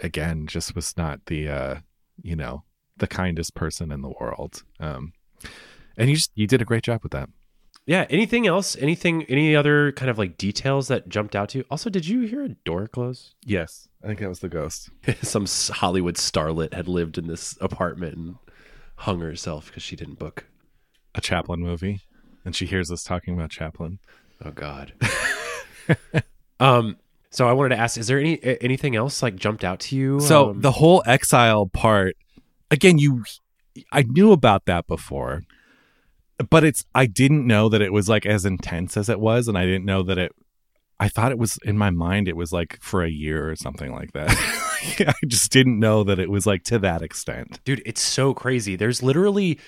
again 0.00 0.46
just 0.46 0.74
was 0.74 0.96
not 0.96 1.26
the 1.26 1.46
uh, 1.46 1.74
you 2.22 2.36
know 2.36 2.64
the 2.96 3.06
kindest 3.06 3.54
person 3.54 3.92
in 3.92 4.00
the 4.00 4.14
world. 4.18 4.62
Um, 4.80 5.12
and 5.98 6.08
you 6.08 6.16
just 6.16 6.32
you 6.34 6.46
did 6.46 6.62
a 6.62 6.66
great 6.66 6.84
job 6.84 7.02
with 7.02 7.12
that. 7.12 7.28
Yeah 7.86 8.06
anything 8.10 8.46
else 8.46 8.76
anything 8.76 9.24
any 9.24 9.56
other 9.56 9.92
kind 9.92 10.10
of 10.10 10.18
like 10.18 10.36
details 10.36 10.88
that 10.88 11.08
jumped 11.08 11.34
out 11.34 11.48
to 11.50 11.58
you 11.58 11.64
also 11.70 11.90
did 11.90 12.06
you 12.06 12.22
hear 12.22 12.44
a 12.44 12.48
door 12.50 12.86
close 12.86 13.34
Yes, 13.44 13.88
I 14.02 14.06
think 14.06 14.20
that 14.20 14.28
was 14.28 14.40
the 14.40 14.48
ghost. 14.48 14.90
some 15.22 15.46
hollywood 15.74 16.16
starlet 16.16 16.72
had 16.74 16.88
lived 16.88 17.18
in 17.18 17.26
this 17.26 17.56
apartment 17.60 18.16
and 18.16 18.36
hung 18.96 19.20
herself 19.20 19.66
because 19.66 19.82
she 19.82 19.96
didn't 19.96 20.18
book 20.18 20.46
A 21.14 21.20
Chaplin 21.20 21.60
movie, 21.60 22.00
and 22.44 22.54
she 22.54 22.66
hears 22.66 22.90
us 22.90 23.02
talking 23.02 23.34
about 23.34 23.50
Chaplin. 23.50 23.98
Oh 24.44 24.50
God. 24.50 24.92
um. 26.60 26.96
So 27.30 27.48
I 27.48 27.52
wanted 27.52 27.70
to 27.76 27.80
ask: 27.80 27.96
Is 27.98 28.06
there 28.08 28.18
any 28.18 28.38
anything 28.60 28.94
else 28.94 29.22
like 29.22 29.36
jumped 29.36 29.64
out 29.64 29.80
to 29.80 29.96
you? 29.96 30.20
So 30.20 30.50
Um, 30.50 30.60
the 30.60 30.72
whole 30.72 31.02
exile 31.06 31.66
part, 31.66 32.14
again, 32.70 32.98
you, 32.98 33.24
I 33.90 34.02
knew 34.02 34.32
about 34.32 34.66
that 34.66 34.86
before, 34.86 35.42
but 36.42 36.64
it's 36.64 36.84
I 36.94 37.06
didn't 37.06 37.46
know 37.46 37.68
that 37.68 37.82
it 37.82 37.92
was 37.92 38.08
like 38.08 38.26
as 38.26 38.44
intense 38.44 38.96
as 38.96 39.08
it 39.08 39.20
was, 39.20 39.48
and 39.48 39.56
I 39.56 39.64
didn't 39.64 39.84
know 39.84 40.02
that 40.02 40.18
it. 40.18 40.32
I 41.00 41.08
thought 41.08 41.32
it 41.32 41.38
was 41.38 41.58
in 41.64 41.76
my 41.76 41.90
mind. 41.90 42.28
It 42.28 42.36
was 42.36 42.52
like 42.52 42.78
for 42.80 43.02
a 43.02 43.10
year 43.10 43.50
or 43.50 43.56
something 43.56 43.92
like 43.92 44.12
that. 44.12 44.30
I 44.98 45.14
just 45.26 45.52
didn't 45.52 45.78
know 45.78 46.04
that 46.04 46.18
it 46.18 46.30
was 46.30 46.46
like 46.46 46.64
to 46.64 46.78
that 46.80 47.02
extent. 47.02 47.60
dude, 47.64 47.82
it's 47.86 48.00
so 48.00 48.34
crazy. 48.34 48.76
There's 48.76 49.02
literally 49.02 49.58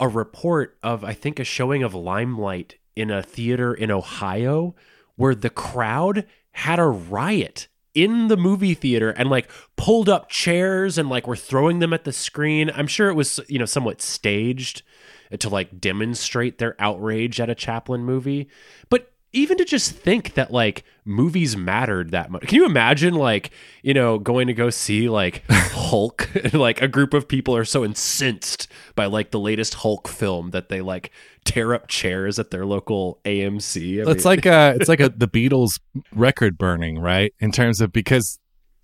a 0.00 0.08
report 0.08 0.78
of 0.82 1.04
I 1.04 1.14
think 1.14 1.38
a 1.38 1.44
showing 1.44 1.82
of 1.82 1.94
Limelight 1.94 2.76
in 2.94 3.10
a 3.10 3.22
theater 3.22 3.72
in 3.72 3.90
Ohio 3.90 4.74
where 5.16 5.34
the 5.34 5.50
crowd 5.50 6.26
had 6.52 6.78
a 6.78 6.86
riot 6.86 7.68
in 7.94 8.28
the 8.28 8.36
movie 8.36 8.74
theater 8.74 9.10
and 9.10 9.30
like 9.30 9.50
pulled 9.76 10.08
up 10.08 10.28
chairs 10.28 10.98
and 10.98 11.08
like 11.08 11.26
were 11.26 11.36
throwing 11.36 11.78
them 11.78 11.92
at 11.92 12.04
the 12.04 12.12
screen. 12.12 12.70
I'm 12.74 12.86
sure 12.86 13.08
it 13.08 13.14
was, 13.14 13.40
you 13.48 13.58
know, 13.58 13.64
somewhat 13.64 14.00
staged 14.02 14.82
to 15.38 15.48
like 15.48 15.80
demonstrate 15.80 16.58
their 16.58 16.74
outrage 16.78 17.40
at 17.40 17.50
a 17.50 17.54
Chaplin 17.54 18.04
movie. 18.04 18.48
But 18.88 19.12
even 19.34 19.58
to 19.58 19.64
just 19.66 19.92
think 19.92 20.34
that 20.34 20.50
like 20.50 20.84
movies 21.04 21.54
mattered 21.54 22.12
that 22.12 22.30
much. 22.30 22.46
Can 22.46 22.56
you 22.56 22.64
imagine 22.64 23.12
like, 23.14 23.50
you 23.82 23.92
know, 23.92 24.18
going 24.18 24.46
to 24.46 24.54
go 24.54 24.70
see 24.70 25.08
like 25.10 25.44
Hulk 25.50 26.30
and 26.34 26.54
like 26.68 26.80
a 26.80 26.88
group 26.88 27.12
of 27.12 27.28
people 27.28 27.54
are 27.54 27.66
so 27.66 27.84
incensed 27.84 28.68
by 28.94 29.04
like 29.04 29.30
the 29.30 29.38
latest 29.38 29.74
Hulk 29.74 30.08
film 30.08 30.50
that 30.52 30.70
they 30.70 30.80
like 30.80 31.10
tear 31.44 31.74
up 31.74 31.88
chairs 31.88 32.38
at 32.38 32.50
their 32.50 32.64
local 32.64 33.20
AMC. 33.26 33.98
I 33.98 34.10
It's 34.10 34.24
mean- 34.24 34.36
like 34.36 34.46
uh 34.46 34.72
it's 34.76 34.88
like 34.88 35.00
a 35.00 35.10
the 35.10 35.28
Beatles 35.28 35.78
record 36.14 36.56
burning, 36.56 36.98
right? 36.98 37.34
In 37.38 37.52
terms 37.52 37.82
of 37.82 37.92
because 37.92 38.38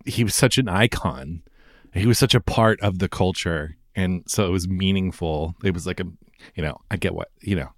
he 0.05 0.25
was 0.25 0.35
such 0.35 0.59
an 0.59 0.69
icon. 0.69 1.43
He 1.95 2.07
was 2.07 2.19
such 2.19 2.35
a 2.35 2.41
part 2.41 2.79
of 2.83 2.99
the 2.99 3.09
culture 3.09 3.77
and 3.97 4.25
so 4.27 4.47
it 4.47 4.51
was 4.51 4.69
meaningful. 4.69 5.55
It 5.65 5.73
was 5.73 5.87
like 5.87 6.01
a 6.01 6.05
you 6.55 6.63
know, 6.63 6.81
I 6.91 6.97
get 6.97 7.15
what, 7.15 7.31
you 7.41 7.57
know, 7.57 7.71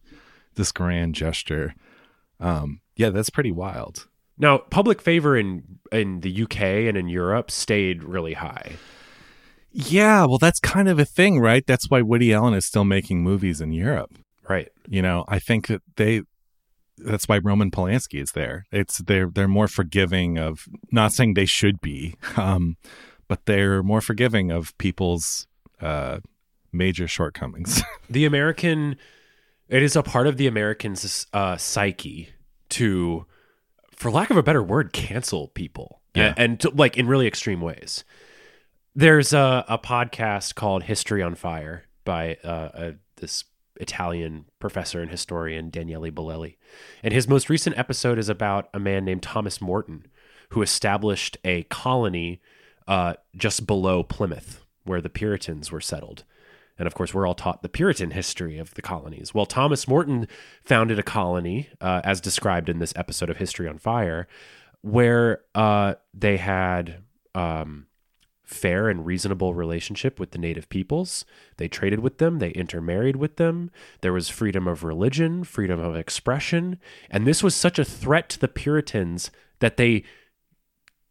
this 0.55 0.73
grand 0.73 1.15
gesture. 1.15 1.75
Um 2.41 2.81
yeah, 2.97 3.11
that's 3.11 3.31
pretty 3.31 3.53
wild. 3.53 4.09
Now, 4.39 4.59
public 4.59 5.01
favor 5.01 5.37
in 5.37 5.79
in 5.93 6.21
the 6.21 6.43
UK 6.43 6.61
and 6.61 6.97
in 6.97 7.09
Europe 7.09 7.51
stayed 7.51 8.03
really 8.03 8.35
high. 8.35 8.73
Yeah, 9.73 10.25
well 10.25 10.39
that's 10.39 10.61
kind 10.61 10.89
of 10.89 10.99
a 10.99 11.05
thing, 11.05 11.41
right? 11.41 11.67
That's 11.67 11.91
why 11.91 12.03
Woody 12.03 12.33
Allen 12.33 12.55
is 12.55 12.65
still 12.67 12.85
making 12.85 13.23
movies 13.23 13.61
in 13.61 13.73
Europe. 13.73 14.17
Right. 14.49 14.71
You 14.89 15.03
know, 15.03 15.25
I 15.29 15.39
think 15.39 15.67
that 15.67 15.83
they 15.97 16.23
that's 16.99 17.29
why 17.29 17.39
Roman 17.39 17.71
Polanski 17.71 18.23
is 18.23 18.33
there. 18.33 18.67
It's 18.73 18.99
they're 18.99 19.29
they're 19.29 19.49
more 19.49 19.69
forgiving 19.69 20.39
of 20.39 20.67
not 20.91 21.13
saying 21.13 21.35
they 21.35 21.47
should 21.47 21.81
be, 21.81 22.15
um, 22.37 22.77
but 23.29 23.45
they're 23.47 23.83
more 23.83 24.01
forgiving 24.01 24.51
of 24.51 24.77
people's 24.79 25.47
uh, 25.81 26.21
major 26.77 27.09
shortcomings. 27.09 27.83
The 28.09 28.25
American 28.25 28.97
it 29.69 29.83
is 29.83 29.97
a 29.97 30.03
part 30.03 30.29
of 30.29 30.37
the 30.37 30.47
American 30.47 30.95
uh, 31.33 31.57
psyche 31.57 32.29
to 32.69 33.27
for 33.97 34.11
lack 34.11 34.31
of 34.31 34.37
a 34.37 34.43
better 34.43 34.63
word 34.63 34.93
cancel 34.93 35.49
people. 35.49 36.03
Yeah. 36.15 36.29
And, 36.29 36.39
and 36.39 36.61
to, 36.61 36.71
like 36.71 36.97
in 36.97 37.07
really 37.07 37.27
extreme 37.27 37.61
ways. 37.61 38.05
There's 38.95 39.33
a, 39.33 39.65
a 39.69 39.79
podcast 39.79 40.55
called 40.55 40.85
History 40.85 41.23
on 41.23 41.35
Fire 41.35 41.85
by 42.05 42.37
uh, 42.45 42.69
a, 42.75 42.95
this 43.17 43.45
Italian 43.79 44.47
professor 44.59 45.03
and 45.03 45.11
historian 45.11 45.69
Daniele 45.71 46.11
Bolelli. 46.11 46.57
And 47.03 47.13
his 47.13 47.29
most 47.29 47.51
recent 47.51 47.77
episode 47.77 48.19
is 48.19 48.29
about 48.29 48.69
a 48.73 48.79
man 48.79 49.05
named 49.05 49.23
Thomas 49.23 49.61
Morton 49.61 50.07
who 50.51 50.63
established 50.63 51.37
a 51.45 51.65
colony 51.65 52.41
uh, 52.87 53.15
just 53.37 53.67
below 53.67 54.03
Plymouth 54.03 54.65
where 54.85 55.01
the 55.01 55.11
Puritans 55.11 55.73
were 55.73 55.81
settled. 55.81 56.25
And 56.79 56.87
of 56.87 56.95
course, 56.95 57.15
we're 57.15 57.27
all 57.27 57.35
taught 57.35 57.63
the 57.63 57.69
Puritan 57.69 58.11
history 58.11 58.59
of 58.59 58.75
the 58.75 58.83
colonies. 58.83 59.33
Well, 59.33 59.47
Thomas 59.47 59.89
Morton 59.89 60.29
founded 60.63 60.99
a 60.99 61.03
colony, 61.03 61.69
uh, 61.81 62.03
as 62.05 62.21
described 62.21 62.69
in 62.69 62.79
this 62.79 62.93
episode 62.97 63.31
of 63.31 63.39
History 63.39 63.67
on 63.69 63.79
Fire, 63.79 64.29
where 64.83 65.41
uh, 65.55 65.95
they 66.13 66.37
had 66.37 67.03
um, 67.35 67.87
fair 68.45 68.89
and 68.89 69.05
reasonable 69.05 69.55
relationship 69.55 70.21
with 70.21 70.31
the 70.31 70.39
native 70.39 70.69
peoples. 70.69 71.25
They 71.57 71.67
traded 71.67 72.01
with 72.01 72.19
them, 72.19 72.39
they 72.39 72.51
intermarried 72.51 73.17
with 73.17 73.37
them. 73.37 73.71
There 74.03 74.13
was 74.13 74.29
freedom 74.29 74.69
of 74.69 74.85
religion, 74.85 75.45
freedom 75.45 75.81
of 75.81 75.97
expression, 75.97 76.79
and 77.11 77.27
this 77.27 77.43
was 77.43 77.55
such 77.55 77.79
a 77.79 77.85
threat 77.85 78.29
to 78.31 78.39
the 78.39 78.49
Puritans 78.49 79.31
that 79.59 79.77
they 79.77 80.05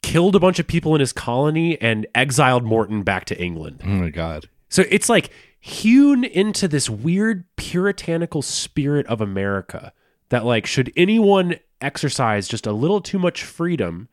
killed 0.02 0.36
a 0.36 0.40
bunch 0.40 0.60
of 0.60 0.68
people 0.68 0.94
in 0.94 1.00
his 1.00 1.12
colony 1.12 1.82
and 1.82 2.06
exiled 2.16 2.64
Morton 2.64 3.04
back 3.04 3.26
to 3.26 3.42
England. 3.42 3.82
oh 3.84 3.88
my 3.88 4.10
god! 4.10 4.48
So 4.70 4.84
it's 4.90 5.10
like 5.10 5.30
hewn 5.66 6.24
into 6.24 6.68
this 6.68 6.88
weird 6.88 7.44
puritanical 7.56 8.44
spirit 8.44 9.08
of 9.08 9.20
America 9.20 9.92
that 10.30 10.46
like 10.46 10.68
should 10.68 10.94
anyone 10.96 11.56
exercise 11.82 12.48
just 12.48 12.68
a 12.68 12.72
little 12.72 13.02
too 13.02 13.18
much 13.18 13.44
freedom 13.44 14.08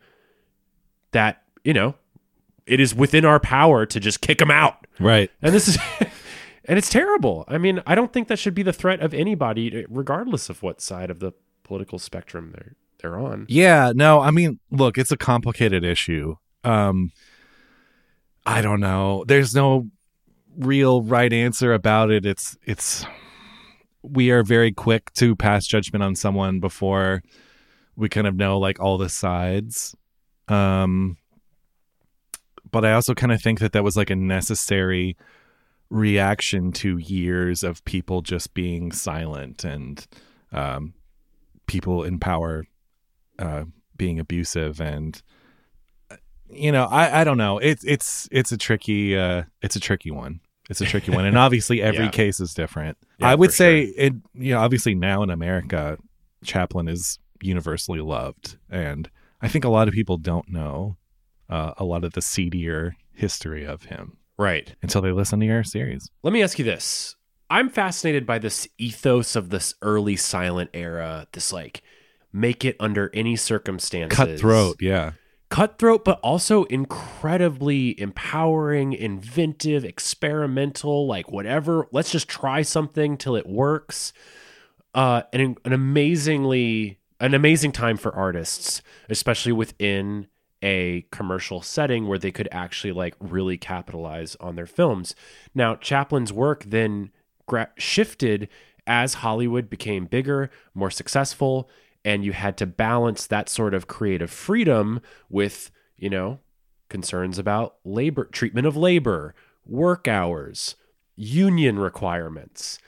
that, 1.10 1.42
you 1.62 1.74
know, 1.74 1.94
it 2.64 2.80
is 2.80 2.94
within 2.94 3.26
our 3.26 3.38
power 3.38 3.84
to 3.84 4.00
just 4.00 4.22
kick 4.22 4.38
them 4.38 4.50
out. 4.50 4.86
Right? 4.98 5.30
And 5.42 5.54
this 5.54 5.68
is 5.68 5.76
and 6.64 6.78
it's 6.78 6.88
terrible. 6.88 7.44
I 7.46 7.58
mean, 7.58 7.82
I 7.86 7.96
don't 7.96 8.14
think 8.14 8.28
that 8.28 8.38
should 8.38 8.54
be 8.54 8.62
the 8.62 8.72
threat 8.72 9.00
of 9.00 9.12
anybody 9.12 9.84
regardless 9.90 10.48
of 10.48 10.62
what 10.62 10.80
side 10.80 11.10
of 11.10 11.20
the 11.20 11.32
political 11.64 11.98
spectrum 11.98 12.52
they're 12.54 12.76
they're 13.02 13.18
on. 13.18 13.44
Yeah. 13.50 13.92
No, 13.94 14.22
I 14.22 14.30
mean, 14.30 14.58
look, 14.70 14.96
it's 14.96 15.12
a 15.12 15.18
complicated 15.18 15.84
issue. 15.84 16.36
Um, 16.64 17.12
I 18.46 18.62
don't 18.62 18.80
know. 18.80 19.24
There's 19.28 19.54
no 19.54 19.90
real 20.56 21.02
right 21.02 21.32
answer 21.32 21.72
about 21.72 22.10
it. 22.10 22.26
It's 22.26 22.56
it's 22.64 23.04
we 24.02 24.30
are 24.30 24.42
very 24.42 24.72
quick 24.72 25.12
to 25.14 25.36
pass 25.36 25.66
judgment 25.66 26.02
on 26.02 26.16
someone 26.16 26.60
before 26.60 27.22
we 27.96 28.08
kind 28.08 28.26
of 28.26 28.34
know 28.34 28.58
like 28.58 28.80
all 28.80 28.98
the 28.98 29.08
sides. 29.08 29.94
Um 30.48 31.16
but 32.70 32.84
I 32.84 32.92
also 32.94 33.14
kind 33.14 33.32
of 33.32 33.40
think 33.40 33.60
that 33.60 33.72
that 33.72 33.84
was 33.84 33.96
like 33.96 34.10
a 34.10 34.16
necessary 34.16 35.16
reaction 35.90 36.72
to 36.72 36.96
years 36.96 37.62
of 37.62 37.84
people 37.84 38.22
just 38.22 38.54
being 38.54 38.90
silent 38.90 39.62
and 39.62 40.06
um, 40.50 40.94
people 41.66 42.02
in 42.02 42.18
power 42.18 42.64
uh, 43.38 43.64
being 43.96 44.18
abusive 44.18 44.80
and 44.80 45.22
you 46.52 46.70
know 46.72 46.84
I, 46.84 47.20
I 47.20 47.24
don't 47.24 47.38
know 47.38 47.58
it's 47.58 47.84
it's 47.84 48.28
it's 48.30 48.52
a 48.52 48.56
tricky 48.56 49.16
uh, 49.16 49.44
it's 49.62 49.76
a 49.76 49.80
tricky 49.80 50.10
one 50.10 50.40
it's 50.70 50.80
a 50.80 50.84
tricky 50.86 51.10
one 51.10 51.24
and 51.24 51.36
obviously 51.38 51.82
every 51.90 52.04
Yeah. 52.04 52.10
case 52.10 52.40
is 52.40 52.54
different 52.54 52.96
Yeah, 53.18 53.30
I 53.30 53.34
would 53.34 53.52
say 53.52 53.82
it 53.82 54.12
you 54.34 54.54
know 54.54 54.60
obviously 54.60 54.94
now 54.94 55.22
in 55.22 55.30
America 55.30 55.98
Chaplin 56.44 56.88
is 56.88 57.18
universally 57.40 58.00
loved 58.00 58.56
and 58.70 59.10
I 59.40 59.48
think 59.48 59.64
a 59.64 59.68
lot 59.68 59.88
of 59.88 59.94
people 59.94 60.16
don't 60.18 60.48
know 60.48 60.96
uh, 61.48 61.74
a 61.76 61.84
lot 61.84 62.04
of 62.04 62.12
the 62.12 62.22
seedier 62.22 62.94
history 63.12 63.64
of 63.64 63.84
him 63.84 64.16
Right. 64.38 64.74
until 64.82 65.02
they 65.02 65.12
listen 65.12 65.40
to 65.40 65.46
your 65.46 65.62
series. 65.64 66.08
Let 66.22 66.32
me 66.32 66.42
ask 66.42 66.58
you 66.58 66.64
this. 66.64 67.14
I'm 67.50 67.68
fascinated 67.68 68.24
by 68.26 68.38
this 68.38 68.66
ethos 68.78 69.36
of 69.36 69.50
this 69.50 69.74
early 69.82 70.16
silent 70.16 70.70
era, 70.72 71.26
this 71.32 71.52
like 71.52 71.82
make 72.32 72.64
it 72.64 72.76
under 72.80 73.10
any 73.12 73.36
circumstances. 73.36 74.16
Cutthroat, 74.16 74.76
yeah. 74.80 75.12
Cutthroat, 75.52 76.02
but 76.02 76.18
also 76.20 76.64
incredibly 76.64 78.00
empowering, 78.00 78.94
inventive, 78.94 79.84
experimental, 79.84 81.06
like 81.06 81.30
whatever. 81.30 81.86
Let's 81.92 82.10
just 82.10 82.26
try 82.26 82.62
something 82.62 83.18
till 83.18 83.36
it 83.36 83.46
works. 83.46 84.14
Uh, 84.94 85.24
and 85.30 85.58
an 85.66 85.74
amazingly 85.74 86.98
an 87.20 87.34
amazing 87.34 87.70
time 87.70 87.98
for 87.98 88.14
artists, 88.14 88.80
especially 89.10 89.52
within 89.52 90.26
a 90.62 91.04
commercial 91.12 91.60
setting 91.60 92.08
where 92.08 92.18
they 92.18 92.32
could 92.32 92.48
actually 92.50 92.92
like 92.92 93.14
really 93.20 93.58
capitalize 93.58 94.36
on 94.40 94.56
their 94.56 94.66
films. 94.66 95.14
Now, 95.54 95.76
Chaplin's 95.76 96.32
work 96.32 96.64
then 96.66 97.10
gra- 97.44 97.72
shifted 97.76 98.48
as 98.86 99.14
Hollywood 99.14 99.68
became 99.68 100.06
bigger, 100.06 100.50
more 100.72 100.90
successful, 100.90 101.68
and 102.04 102.24
you 102.24 102.32
had 102.32 102.56
to 102.58 102.66
balance 102.66 103.26
that 103.26 103.48
sort 103.48 103.74
of 103.74 103.86
creative 103.86 104.30
freedom 104.30 105.00
with, 105.28 105.70
you 105.96 106.10
know, 106.10 106.38
concerns 106.88 107.38
about 107.38 107.76
labor, 107.84 108.24
treatment 108.24 108.66
of 108.66 108.76
labor, 108.76 109.34
work 109.64 110.08
hours, 110.08 110.76
union 111.16 111.78
requirements. 111.78 112.78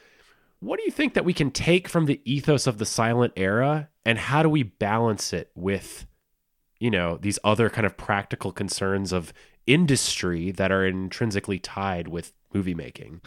What 0.61 0.78
do 0.78 0.85
you 0.85 0.90
think 0.90 1.14
that 1.14 1.25
we 1.25 1.33
can 1.33 1.50
take 1.50 1.88
from 1.88 2.06
the 2.06 2.21
ethos 2.25 2.66
of 2.66 2.78
the 2.78 2.87
silent 2.87 3.33
era 3.37 3.88
and 4.04 4.18
how 4.18 4.42
do 4.42 4.49
we 4.49 4.62
balance 4.62 5.33
it 5.33 5.50
with 5.54 6.06
you 6.80 6.90
know 6.90 7.16
these 7.18 7.38
other 7.44 7.71
kind 7.71 7.87
of 7.87 7.97
practical 7.97 8.50
concerns 8.50 9.12
of 9.12 9.33
industry 9.66 10.50
that 10.50 10.73
are 10.73 10.85
intrinsically 10.85 11.59
tied 11.59 12.09
with 12.09 12.33
movie 12.52 12.75
making 12.75 13.21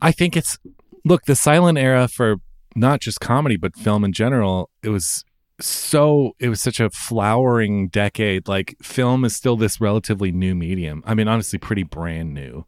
I 0.00 0.10
think 0.10 0.36
it's 0.36 0.58
look, 1.04 1.24
the 1.24 1.36
silent 1.36 1.78
era 1.78 2.08
for 2.08 2.36
not 2.74 3.00
just 3.00 3.20
comedy 3.20 3.56
but 3.56 3.76
film 3.76 4.04
in 4.04 4.12
general, 4.12 4.68
it 4.82 4.88
was 4.88 5.24
so 5.62 6.32
it 6.38 6.48
was 6.48 6.60
such 6.60 6.80
a 6.80 6.90
flowering 6.90 7.88
decade. 7.88 8.48
Like 8.48 8.76
film 8.82 9.24
is 9.24 9.34
still 9.36 9.56
this 9.56 9.80
relatively 9.80 10.32
new 10.32 10.54
medium. 10.54 11.02
I 11.06 11.14
mean, 11.14 11.28
honestly 11.28 11.58
pretty 11.58 11.82
brand 11.82 12.34
new. 12.34 12.66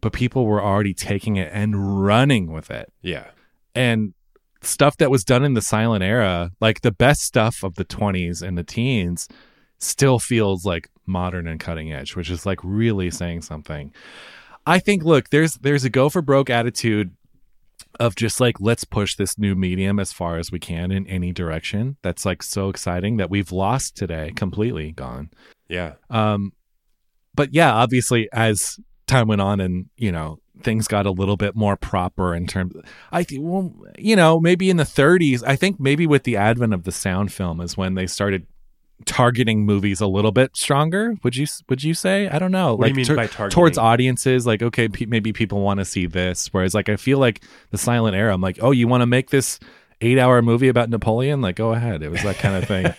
But 0.00 0.12
people 0.12 0.46
were 0.46 0.62
already 0.62 0.94
taking 0.94 1.36
it 1.36 1.50
and 1.52 2.04
running 2.04 2.52
with 2.52 2.70
it. 2.70 2.92
yeah 3.02 3.28
and 3.78 4.12
stuff 4.60 4.96
that 4.96 5.10
was 5.10 5.22
done 5.22 5.44
in 5.44 5.54
the 5.54 5.62
silent 5.62 6.02
era, 6.02 6.50
like 6.60 6.80
the 6.80 6.90
best 6.90 7.22
stuff 7.22 7.62
of 7.62 7.76
the 7.76 7.84
20s 7.84 8.42
and 8.42 8.58
the 8.58 8.64
teens, 8.64 9.28
still 9.78 10.18
feels 10.18 10.64
like 10.64 10.90
modern 11.06 11.46
and 11.46 11.60
cutting 11.60 11.92
edge, 11.92 12.16
which 12.16 12.28
is 12.28 12.44
like 12.44 12.58
really 12.64 13.10
saying 13.10 13.42
something. 13.42 13.92
I 14.66 14.80
think 14.80 15.04
look, 15.04 15.30
there's 15.30 15.54
there's 15.54 15.84
a 15.84 15.90
go 15.90 16.08
for 16.08 16.20
broke 16.20 16.50
attitude 16.50 17.12
of 18.00 18.14
just 18.14 18.40
like 18.40 18.60
let's 18.60 18.84
push 18.84 19.16
this 19.16 19.38
new 19.38 19.54
medium 19.54 19.98
as 19.98 20.12
far 20.12 20.38
as 20.38 20.52
we 20.52 20.58
can 20.58 20.90
in 20.90 21.06
any 21.06 21.32
direction. 21.32 21.96
That's 22.02 22.24
like 22.24 22.42
so 22.42 22.68
exciting 22.68 23.16
that 23.16 23.30
we've 23.30 23.52
lost 23.52 23.96
today, 23.96 24.32
completely 24.34 24.92
gone. 24.92 25.30
yeah 25.68 25.94
Um, 26.10 26.52
but 27.34 27.54
yeah, 27.54 27.72
obviously, 27.72 28.28
as 28.32 28.80
time 29.06 29.28
went 29.28 29.40
on 29.40 29.60
and 29.60 29.86
you 29.96 30.12
know 30.12 30.38
things 30.62 30.88
got 30.88 31.06
a 31.06 31.10
little 31.10 31.36
bit 31.36 31.54
more 31.54 31.76
proper 31.76 32.34
in 32.34 32.46
terms, 32.46 32.74
I 33.12 33.22
think, 33.22 33.42
well, 33.44 33.74
you 33.96 34.16
know, 34.16 34.40
maybe 34.40 34.70
in 34.70 34.76
the 34.76 34.84
30s, 34.84 35.42
I 35.46 35.56
think 35.56 35.78
maybe 35.78 36.06
with 36.06 36.24
the 36.24 36.36
advent 36.36 36.74
of 36.74 36.84
the 36.84 36.92
sound 36.92 37.32
film 37.32 37.60
is 37.60 37.76
when 37.76 37.94
they 37.94 38.06
started 38.06 38.46
targeting 39.04 39.64
movies 39.64 40.00
a 40.00 40.06
little 40.06 40.32
bit 40.32 40.56
stronger. 40.56 41.14
Would 41.22 41.36
you 41.36 41.46
would 41.68 41.82
you 41.82 41.94
say? 41.94 42.28
I 42.28 42.38
don't 42.38 42.52
know. 42.52 42.74
What 42.74 42.84
do 42.84 42.90
you 42.90 43.06
mean 43.06 43.16
by 43.16 43.26
targeting? 43.26 43.54
towards 43.54 43.78
audiences? 43.78 44.46
Like, 44.46 44.62
okay, 44.62 44.88
pe- 44.88 45.06
maybe 45.06 45.32
people 45.32 45.60
want 45.60 45.78
to 45.78 45.84
see 45.84 46.06
this. 46.06 46.48
Whereas, 46.52 46.74
like, 46.74 46.88
I 46.88 46.96
feel 46.96 47.18
like 47.18 47.42
the 47.70 47.78
silent 47.78 48.16
era. 48.16 48.32
I'm 48.32 48.40
like, 48.40 48.58
oh, 48.60 48.70
you 48.70 48.88
want 48.88 49.02
to 49.02 49.06
make 49.06 49.30
this 49.30 49.58
eight 50.00 50.18
hour 50.18 50.42
movie 50.42 50.68
about 50.68 50.90
Napoleon? 50.90 51.40
Like, 51.40 51.56
go 51.56 51.72
ahead. 51.72 52.02
It 52.02 52.10
was 52.10 52.22
that 52.22 52.36
kind 52.38 52.56
of 52.56 52.68
thing. 52.68 52.94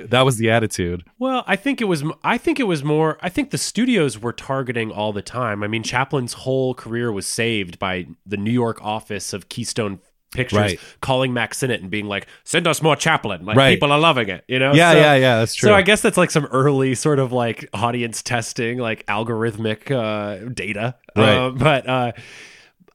that 0.08 0.22
was 0.22 0.36
the 0.36 0.50
attitude. 0.50 1.04
Well, 1.18 1.44
I 1.46 1.56
think 1.56 1.80
it 1.80 1.84
was. 1.84 2.04
I 2.22 2.38
think 2.38 2.60
it 2.60 2.64
was 2.64 2.84
more. 2.84 3.18
I 3.20 3.28
think 3.28 3.50
the 3.50 3.58
studios 3.58 4.18
were 4.18 4.32
targeting 4.32 4.90
all 4.90 5.12
the 5.12 5.22
time. 5.22 5.62
I 5.62 5.68
mean, 5.68 5.82
Chaplin's 5.82 6.32
whole 6.34 6.74
career 6.74 7.12
was 7.12 7.26
saved 7.26 7.78
by 7.78 8.06
the 8.26 8.36
New 8.36 8.52
York 8.52 8.82
office 8.82 9.32
of 9.32 9.48
Keystone 9.48 10.00
Pictures 10.32 10.58
Right. 10.58 10.80
calling 11.00 11.32
Mack 11.32 11.54
Sennett 11.54 11.80
and 11.82 11.90
being 11.90 12.06
like, 12.06 12.26
"Send 12.44 12.66
us 12.66 12.82
more 12.82 12.96
Chaplin. 12.96 13.44
Like 13.44 13.56
Right. 13.56 13.74
people 13.74 13.92
are 13.92 13.98
loving 14.00 14.28
it." 14.28 14.44
You 14.48 14.58
know? 14.58 14.72
Yeah, 14.72 14.92
So- 14.92 14.98
yeah, 14.98 15.14
yeah. 15.14 15.38
That's 15.38 15.54
true. 15.54 15.68
So 15.68 15.74
I 15.74 15.82
guess 15.82 16.00
that's 16.00 16.16
like 16.16 16.30
some 16.30 16.46
early 16.46 16.94
sort 16.94 17.18
of 17.18 17.32
like 17.32 17.68
audience 17.74 18.22
testing, 18.22 18.78
like 18.78 19.06
algorithmic 19.06 19.90
uh, 19.90 20.48
data. 20.52 20.96
Right. 21.16 21.28
Uh, 21.36 21.50
but 21.50 21.88
uh, 21.88 22.12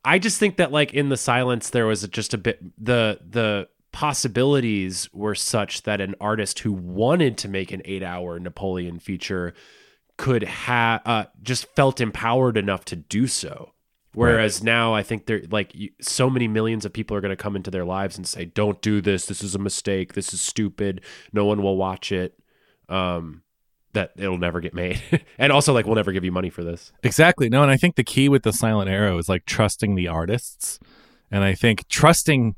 I 0.04 0.20
just 0.20 0.40
think 0.40 0.58
that 0.58 0.72
like 0.72 0.94
in 0.94 1.10
the 1.10 1.18
silence 1.18 1.70
there 1.70 1.86
was 1.86 2.08
just 2.08 2.34
a 2.34 2.38
bit 2.38 2.60
the 2.84 3.20
the 3.30 3.68
possibilities 3.92 5.10
were 5.14 5.36
such 5.36 5.84
that 5.84 6.02
an 6.02 6.16
artist 6.22 6.60
who 6.60 6.72
wanted 6.74 7.38
to 7.38 7.48
make 7.48 7.72
an 7.72 7.82
eight 7.86 8.04
hour 8.04 8.40
Napoleon 8.40 9.00
feature 9.00 9.54
could 10.18 10.44
have 10.44 11.02
uh, 11.06 11.26
just 11.44 11.66
felt 11.76 12.02
empowered 12.02 12.58
enough 12.58 12.84
to 12.86 12.96
do 12.96 13.28
so. 13.28 13.74
Whereas 14.18 14.64
now 14.64 14.96
I 14.96 15.04
think 15.04 15.28
they're 15.28 15.44
like 15.52 15.76
so 16.02 16.30
many 16.30 16.48
millions 16.48 16.86
of 16.86 16.94
people 16.94 17.16
are 17.16 17.22
going 17.22 17.30
to 17.30 17.42
come 17.42 17.56
into 17.56 17.70
their 17.70 17.86
lives 17.86 18.18
and 18.18 18.26
say, 18.28 18.46
"Don't 18.46 18.82
do 18.82 19.00
this. 19.00 19.28
This 19.28 19.44
is 19.44 19.54
a 19.54 19.60
mistake. 19.60 20.14
This 20.14 20.34
is 20.34 20.42
stupid. 20.42 21.02
No 21.32 21.46
one 21.46 21.62
will 21.62 21.78
watch 21.78 22.12
it." 22.12 22.38
Um, 22.90 23.44
that 23.94 24.14
it'll 24.18 24.38
never 24.38 24.60
get 24.60 24.74
made, 24.74 25.02
and 25.38 25.52
also 25.52 25.72
like 25.72 25.86
we'll 25.86 25.96
never 25.96 26.12
give 26.12 26.24
you 26.24 26.32
money 26.32 26.50
for 26.50 26.64
this. 26.64 26.92
Exactly. 27.04 27.48
No, 27.48 27.62
and 27.62 27.72
I 27.72 27.78
think 27.78 27.96
the 27.96 28.04
key 28.04 28.28
with 28.28 28.42
the 28.42 28.54
silent 28.54 28.90
era 28.90 29.16
is 29.18 29.30
like 29.30 29.46
trusting 29.46 29.96
the 29.96 30.08
artists. 30.08 30.80
And 31.30 31.44
I 31.44 31.54
think 31.54 31.88
trusting 31.88 32.56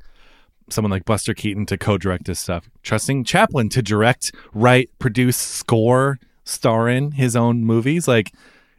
someone 0.70 0.92
like 0.92 1.04
Buster 1.04 1.34
Keaton 1.34 1.66
to 1.66 1.78
co-direct 1.78 2.28
his 2.28 2.40
stuff, 2.40 2.70
trusting 2.84 3.24
Chaplin 3.24 3.68
to 3.70 3.82
direct, 3.82 4.32
write, 4.54 4.92
produce, 5.00 5.38
score, 5.38 6.20
star 6.44 6.88
in 6.88 7.14
his 7.14 7.36
own 7.36 7.66
movies, 7.66 8.08
like 8.08 8.32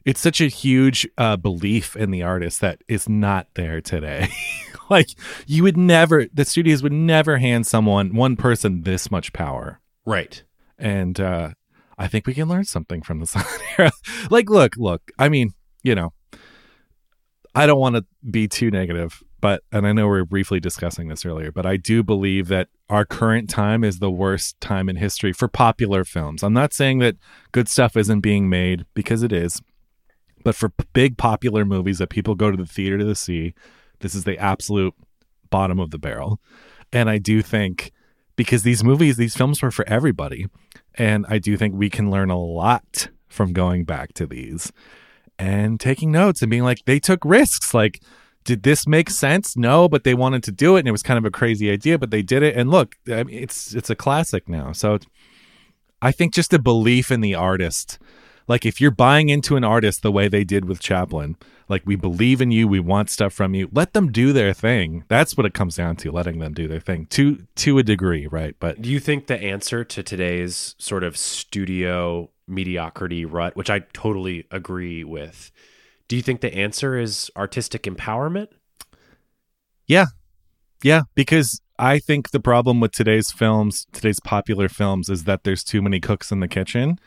it's 0.04 0.20
such 0.20 0.40
a 0.40 0.46
huge 0.48 1.06
uh, 1.18 1.36
belief 1.36 1.96
in 1.96 2.10
the 2.10 2.22
artist 2.22 2.60
that 2.60 2.82
is 2.88 3.08
not 3.08 3.46
there 3.54 3.80
today. 3.80 4.28
like 4.90 5.08
you 5.46 5.62
would 5.62 5.76
never, 5.76 6.26
the 6.32 6.44
studios 6.44 6.82
would 6.82 6.92
never 6.92 7.38
hand 7.38 7.66
someone, 7.66 8.14
one 8.14 8.36
person, 8.36 8.82
this 8.82 9.10
much 9.10 9.32
power 9.32 9.80
Right. 10.06 10.42
and 10.78 11.20
uh 11.20 11.50
I 11.98 12.08
think 12.08 12.26
we 12.26 12.32
can 12.32 12.48
learn 12.48 12.64
something 12.64 13.02
from 13.02 13.20
the 13.20 13.26
silent 13.26 13.60
era. 13.78 13.90
like, 14.30 14.48
look, 14.48 14.74
look. 14.78 15.10
I 15.18 15.28
mean, 15.28 15.52
you 15.82 15.94
know, 15.94 16.14
I 17.54 17.66
don't 17.66 17.78
want 17.78 17.96
to 17.96 18.06
be 18.30 18.48
too 18.48 18.70
negative, 18.70 19.22
but 19.40 19.62
and 19.72 19.86
I 19.86 19.92
know 19.92 20.08
we 20.08 20.18
are 20.20 20.24
briefly 20.24 20.60
discussing 20.60 21.08
this 21.08 21.26
earlier, 21.26 21.52
but 21.52 21.66
I 21.66 21.76
do 21.76 22.02
believe 22.02 22.48
that 22.48 22.68
our 22.88 23.04
current 23.04 23.50
time 23.50 23.84
is 23.84 23.98
the 23.98 24.10
worst 24.10 24.58
time 24.62 24.88
in 24.88 24.96
history 24.96 25.32
for 25.34 25.46
popular 25.46 26.04
films. 26.04 26.42
I'm 26.42 26.52
not 26.54 26.72
saying 26.72 27.00
that 27.00 27.16
good 27.52 27.68
stuff 27.68 27.96
isn't 27.98 28.20
being 28.20 28.48
made 28.48 28.86
because 28.94 29.22
it 29.22 29.32
is, 29.32 29.60
but 30.44 30.54
for 30.54 30.70
p- 30.70 30.84
big 30.92 31.18
popular 31.18 31.64
movies 31.64 31.98
that 31.98 32.10
people 32.10 32.34
go 32.34 32.50
to 32.50 32.56
the 32.56 32.66
theater 32.66 32.98
to 32.98 33.14
see, 33.14 33.54
this 34.00 34.14
is 34.14 34.24
the 34.24 34.38
absolute 34.38 34.94
bottom 35.50 35.78
of 35.78 35.90
the 35.90 35.98
barrel. 35.98 36.40
And 36.92 37.08
I 37.08 37.18
do 37.18 37.42
think 37.42 37.92
because 38.36 38.62
these 38.62 38.82
movies, 38.82 39.16
these 39.16 39.36
films 39.36 39.62
were 39.62 39.70
for 39.70 39.86
everybody. 39.88 40.46
And 40.94 41.26
I 41.28 41.38
do 41.38 41.56
think 41.56 41.74
we 41.74 41.90
can 41.90 42.10
learn 42.10 42.30
a 42.30 42.40
lot 42.40 43.08
from 43.28 43.52
going 43.52 43.84
back 43.84 44.12
to 44.14 44.26
these 44.26 44.72
and 45.40 45.80
taking 45.80 46.12
notes 46.12 46.42
and 46.42 46.50
being 46.50 46.62
like, 46.62 46.84
they 46.84 47.00
took 47.00 47.24
risks. 47.24 47.72
Like, 47.72 48.02
did 48.44 48.62
this 48.62 48.86
make 48.86 49.10
sense? 49.10 49.56
No, 49.56 49.88
but 49.88 50.04
they 50.04 50.14
wanted 50.14 50.42
to 50.44 50.52
do 50.52 50.76
it, 50.76 50.80
and 50.80 50.88
it 50.88 50.92
was 50.92 51.02
kind 51.02 51.18
of 51.18 51.24
a 51.24 51.30
crazy 51.30 51.70
idea, 51.70 51.98
but 51.98 52.10
they 52.10 52.22
did 52.22 52.42
it. 52.42 52.56
And 52.56 52.70
look, 52.70 52.96
I 53.08 53.24
mean, 53.24 53.42
it's 53.42 53.74
it's 53.74 53.90
a 53.90 53.94
classic 53.94 54.48
now. 54.48 54.72
So 54.72 54.98
I 56.02 56.12
think 56.12 56.34
just 56.34 56.52
a 56.52 56.58
belief 56.58 57.10
in 57.10 57.20
the 57.20 57.34
artist, 57.34 57.98
Like 58.50 58.66
if 58.66 58.80
you're 58.80 58.90
buying 58.90 59.28
into 59.28 59.54
an 59.54 59.62
artist 59.62 60.02
the 60.02 60.10
way 60.10 60.26
they 60.26 60.42
did 60.42 60.64
with 60.64 60.80
Chaplin, 60.80 61.36
like 61.68 61.82
we 61.86 61.94
believe 61.94 62.40
in 62.40 62.50
you, 62.50 62.66
we 62.66 62.80
want 62.80 63.08
stuff 63.08 63.32
from 63.32 63.54
you, 63.54 63.68
let 63.72 63.92
them 63.92 64.10
do 64.10 64.32
their 64.32 64.52
thing. 64.52 65.04
That's 65.06 65.36
what 65.36 65.46
it 65.46 65.54
comes 65.54 65.76
down 65.76 65.94
to, 65.98 66.10
letting 66.10 66.40
them 66.40 66.52
do 66.52 66.66
their 66.66 66.80
thing 66.80 67.06
to 67.10 67.46
to 67.54 67.78
a 67.78 67.84
degree, 67.84 68.26
right? 68.26 68.56
But 68.58 68.82
Do 68.82 68.90
you 68.90 68.98
think 68.98 69.28
the 69.28 69.40
answer 69.40 69.84
to 69.84 70.02
today's 70.02 70.74
sort 70.78 71.04
of 71.04 71.16
studio 71.16 72.28
mediocrity 72.48 73.24
rut, 73.24 73.54
which 73.54 73.70
I 73.70 73.84
totally 73.92 74.48
agree 74.50 75.04
with, 75.04 75.52
do 76.08 76.16
you 76.16 76.22
think 76.22 76.40
the 76.40 76.52
answer 76.52 76.98
is 76.98 77.30
artistic 77.36 77.84
empowerment? 77.84 78.48
Yeah. 79.86 80.06
Yeah, 80.82 81.02
because 81.14 81.60
I 81.78 82.00
think 82.00 82.32
the 82.32 82.40
problem 82.40 82.80
with 82.80 82.90
today's 82.90 83.30
films, 83.30 83.86
today's 83.92 84.18
popular 84.18 84.68
films, 84.68 85.08
is 85.08 85.22
that 85.22 85.44
there's 85.44 85.62
too 85.62 85.80
many 85.80 86.00
cooks 86.00 86.32
in 86.32 86.40
the 86.40 86.48
kitchen. 86.48 86.98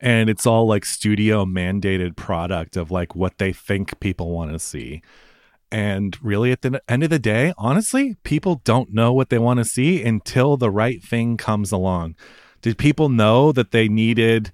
And 0.00 0.30
it's 0.30 0.46
all 0.46 0.66
like 0.66 0.84
studio 0.84 1.44
mandated 1.44 2.16
product 2.16 2.76
of 2.76 2.90
like 2.90 3.16
what 3.16 3.38
they 3.38 3.52
think 3.52 3.98
people 4.00 4.30
want 4.30 4.52
to 4.52 4.58
see. 4.58 5.02
And 5.70 6.16
really, 6.22 6.50
at 6.52 6.62
the 6.62 6.80
end 6.88 7.02
of 7.02 7.10
the 7.10 7.18
day, 7.18 7.52
honestly, 7.58 8.16
people 8.22 8.62
don't 8.64 8.94
know 8.94 9.12
what 9.12 9.28
they 9.28 9.38
want 9.38 9.58
to 9.58 9.64
see 9.64 10.02
until 10.02 10.56
the 10.56 10.70
right 10.70 11.02
thing 11.02 11.36
comes 11.36 11.72
along. 11.72 12.16
Did 12.62 12.78
people 12.78 13.08
know 13.08 13.52
that 13.52 13.70
they 13.70 13.88
needed, 13.88 14.50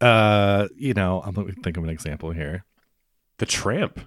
uh, 0.00 0.68
you 0.76 0.94
know, 0.94 1.22
I'm 1.24 1.34
going 1.34 1.52
to 1.52 1.60
think 1.60 1.76
of 1.76 1.84
an 1.84 1.90
example 1.90 2.30
here. 2.30 2.64
The 3.38 3.46
Tramp. 3.46 4.00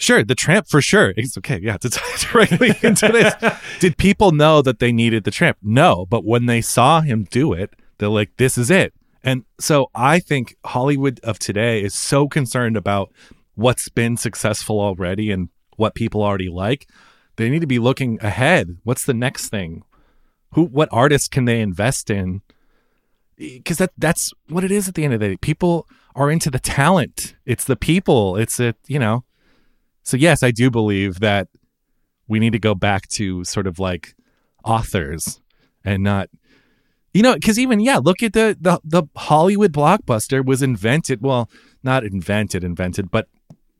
Sure, 0.00 0.22
the 0.22 0.36
tramp 0.36 0.68
for 0.68 0.80
sure. 0.80 1.12
It's 1.16 1.36
okay. 1.38 1.58
Yeah, 1.60 1.76
to 1.78 1.90
tie 1.90 2.16
directly 2.32 2.72
into 2.82 3.08
this. 3.08 3.34
Did 3.80 3.98
people 3.98 4.30
know 4.30 4.62
that 4.62 4.78
they 4.78 4.92
needed 4.92 5.24
the 5.24 5.32
tramp? 5.32 5.58
No, 5.60 6.06
but 6.06 6.24
when 6.24 6.46
they 6.46 6.60
saw 6.60 7.00
him 7.00 7.26
do 7.28 7.52
it, 7.52 7.74
they're 7.98 8.08
like, 8.08 8.36
"This 8.36 8.56
is 8.56 8.70
it." 8.70 8.94
And 9.22 9.44
so 9.58 9.90
I 9.94 10.20
think 10.20 10.56
Hollywood 10.64 11.20
of 11.22 11.38
today 11.38 11.82
is 11.82 11.94
so 11.94 12.28
concerned 12.28 12.76
about 12.76 13.12
what's 13.54 13.88
been 13.88 14.16
successful 14.16 14.80
already 14.80 15.30
and 15.30 15.48
what 15.76 15.94
people 15.94 16.22
already 16.22 16.48
like. 16.48 16.88
They 17.36 17.50
need 17.50 17.60
to 17.60 17.66
be 17.66 17.78
looking 17.78 18.18
ahead. 18.20 18.78
What's 18.84 19.04
the 19.04 19.14
next 19.14 19.48
thing? 19.48 19.82
Who? 20.52 20.64
What 20.64 20.88
artists 20.92 21.28
can 21.28 21.44
they 21.44 21.60
invest 21.60 22.10
in? 22.10 22.42
Because 23.36 23.78
that 23.78 23.92
that's 23.96 24.32
what 24.48 24.64
it 24.64 24.72
is 24.72 24.88
at 24.88 24.94
the 24.94 25.04
end 25.04 25.14
of 25.14 25.20
the 25.20 25.28
day. 25.30 25.36
People 25.36 25.86
are 26.14 26.30
into 26.30 26.50
the 26.50 26.58
talent. 26.58 27.36
It's 27.46 27.64
the 27.64 27.76
people. 27.76 28.36
It's 28.36 28.58
it. 28.58 28.76
You 28.86 28.98
know. 28.98 29.24
So 30.02 30.16
yes, 30.16 30.42
I 30.42 30.50
do 30.50 30.70
believe 30.70 31.20
that 31.20 31.48
we 32.26 32.38
need 32.38 32.52
to 32.52 32.58
go 32.58 32.74
back 32.74 33.08
to 33.08 33.44
sort 33.44 33.66
of 33.66 33.78
like 33.78 34.14
authors 34.64 35.40
and 35.84 36.02
not 36.02 36.28
you 37.18 37.22
know 37.22 37.34
because 37.34 37.58
even 37.58 37.80
yeah 37.80 37.98
look 37.98 38.22
at 38.22 38.32
the, 38.32 38.56
the 38.60 38.80
the 38.84 39.02
hollywood 39.16 39.72
blockbuster 39.72 40.44
was 40.44 40.62
invented 40.62 41.20
well 41.20 41.50
not 41.82 42.04
invented 42.04 42.64
invented 42.64 43.10
but 43.10 43.26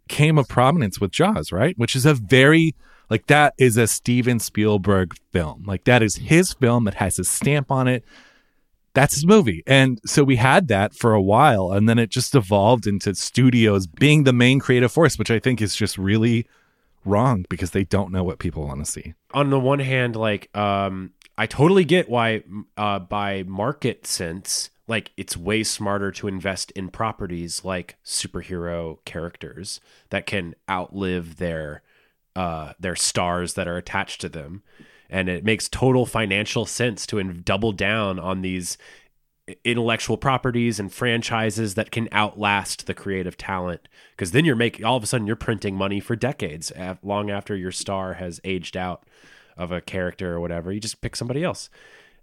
came 0.08 0.38
of 0.38 0.48
prominence 0.48 1.00
with 1.00 1.12
jaws 1.12 1.52
right? 1.52 1.78
Which 1.78 1.94
is 1.94 2.04
a 2.04 2.14
very 2.14 2.74
like 3.10 3.26
that 3.28 3.54
is 3.58 3.76
a 3.76 3.86
steven 3.86 4.38
spielberg 4.38 5.14
film. 5.32 5.64
Like 5.66 5.84
that 5.84 6.02
is 6.02 6.16
his 6.16 6.52
film 6.54 6.84
that 6.84 6.94
has 6.94 7.16
his 7.16 7.28
stamp 7.30 7.70
on 7.70 7.88
it. 7.88 8.04
That's 8.94 9.14
his 9.14 9.26
movie. 9.26 9.62
And 9.66 10.00
so 10.04 10.24
we 10.24 10.36
had 10.36 10.68
that 10.68 10.94
for 10.94 11.14
a 11.14 11.22
while 11.22 11.70
and 11.72 11.88
then 11.88 11.98
it 11.98 12.10
just 12.10 12.34
evolved 12.34 12.86
into 12.86 13.14
studios 13.14 13.86
being 13.86 14.24
the 14.24 14.32
main 14.32 14.58
creative 14.58 14.90
force 14.90 15.18
which 15.18 15.30
i 15.30 15.38
think 15.38 15.62
is 15.62 15.76
just 15.76 15.96
really 15.98 16.46
wrong 17.04 17.44
because 17.48 17.70
they 17.70 17.84
don't 17.84 18.12
know 18.12 18.22
what 18.22 18.38
people 18.38 18.66
want 18.66 18.84
to 18.84 18.90
see. 18.90 19.14
On 19.32 19.50
the 19.50 19.58
one 19.58 19.78
hand, 19.78 20.16
like 20.16 20.54
um, 20.56 21.12
I 21.38 21.46
totally 21.46 21.84
get 21.84 22.10
why, 22.10 22.42
uh, 22.76 22.98
by 22.98 23.44
market 23.44 24.08
sense, 24.08 24.70
like 24.88 25.12
it's 25.16 25.36
way 25.36 25.62
smarter 25.62 26.10
to 26.10 26.26
invest 26.26 26.72
in 26.72 26.88
properties 26.88 27.64
like 27.64 27.96
superhero 28.04 28.98
characters 29.04 29.80
that 30.10 30.26
can 30.26 30.56
outlive 30.68 31.36
their 31.36 31.82
uh, 32.34 32.72
their 32.80 32.96
stars 32.96 33.54
that 33.54 33.68
are 33.68 33.76
attached 33.76 34.20
to 34.22 34.28
them, 34.28 34.64
and 35.08 35.28
it 35.28 35.44
makes 35.44 35.68
total 35.68 36.06
financial 36.06 36.66
sense 36.66 37.06
to 37.06 37.18
in- 37.18 37.42
double 37.42 37.70
down 37.70 38.18
on 38.18 38.42
these 38.42 38.76
intellectual 39.64 40.16
properties 40.16 40.80
and 40.80 40.92
franchises 40.92 41.74
that 41.74 41.92
can 41.92 42.08
outlast 42.10 42.86
the 42.86 42.94
creative 42.94 43.36
talent. 43.36 43.88
Because 44.10 44.32
then 44.32 44.44
you're 44.44 44.56
making 44.56 44.84
all 44.84 44.96
of 44.96 45.04
a 45.04 45.06
sudden 45.06 45.26
you're 45.26 45.36
printing 45.36 45.76
money 45.76 46.00
for 46.00 46.16
decades 46.16 46.72
af- 46.74 46.98
long 47.02 47.30
after 47.30 47.54
your 47.54 47.72
star 47.72 48.14
has 48.14 48.40
aged 48.42 48.76
out 48.76 49.04
of 49.58 49.72
a 49.72 49.80
character 49.80 50.34
or 50.34 50.40
whatever 50.40 50.72
you 50.72 50.80
just 50.80 51.00
pick 51.00 51.16
somebody 51.16 51.44
else. 51.44 51.68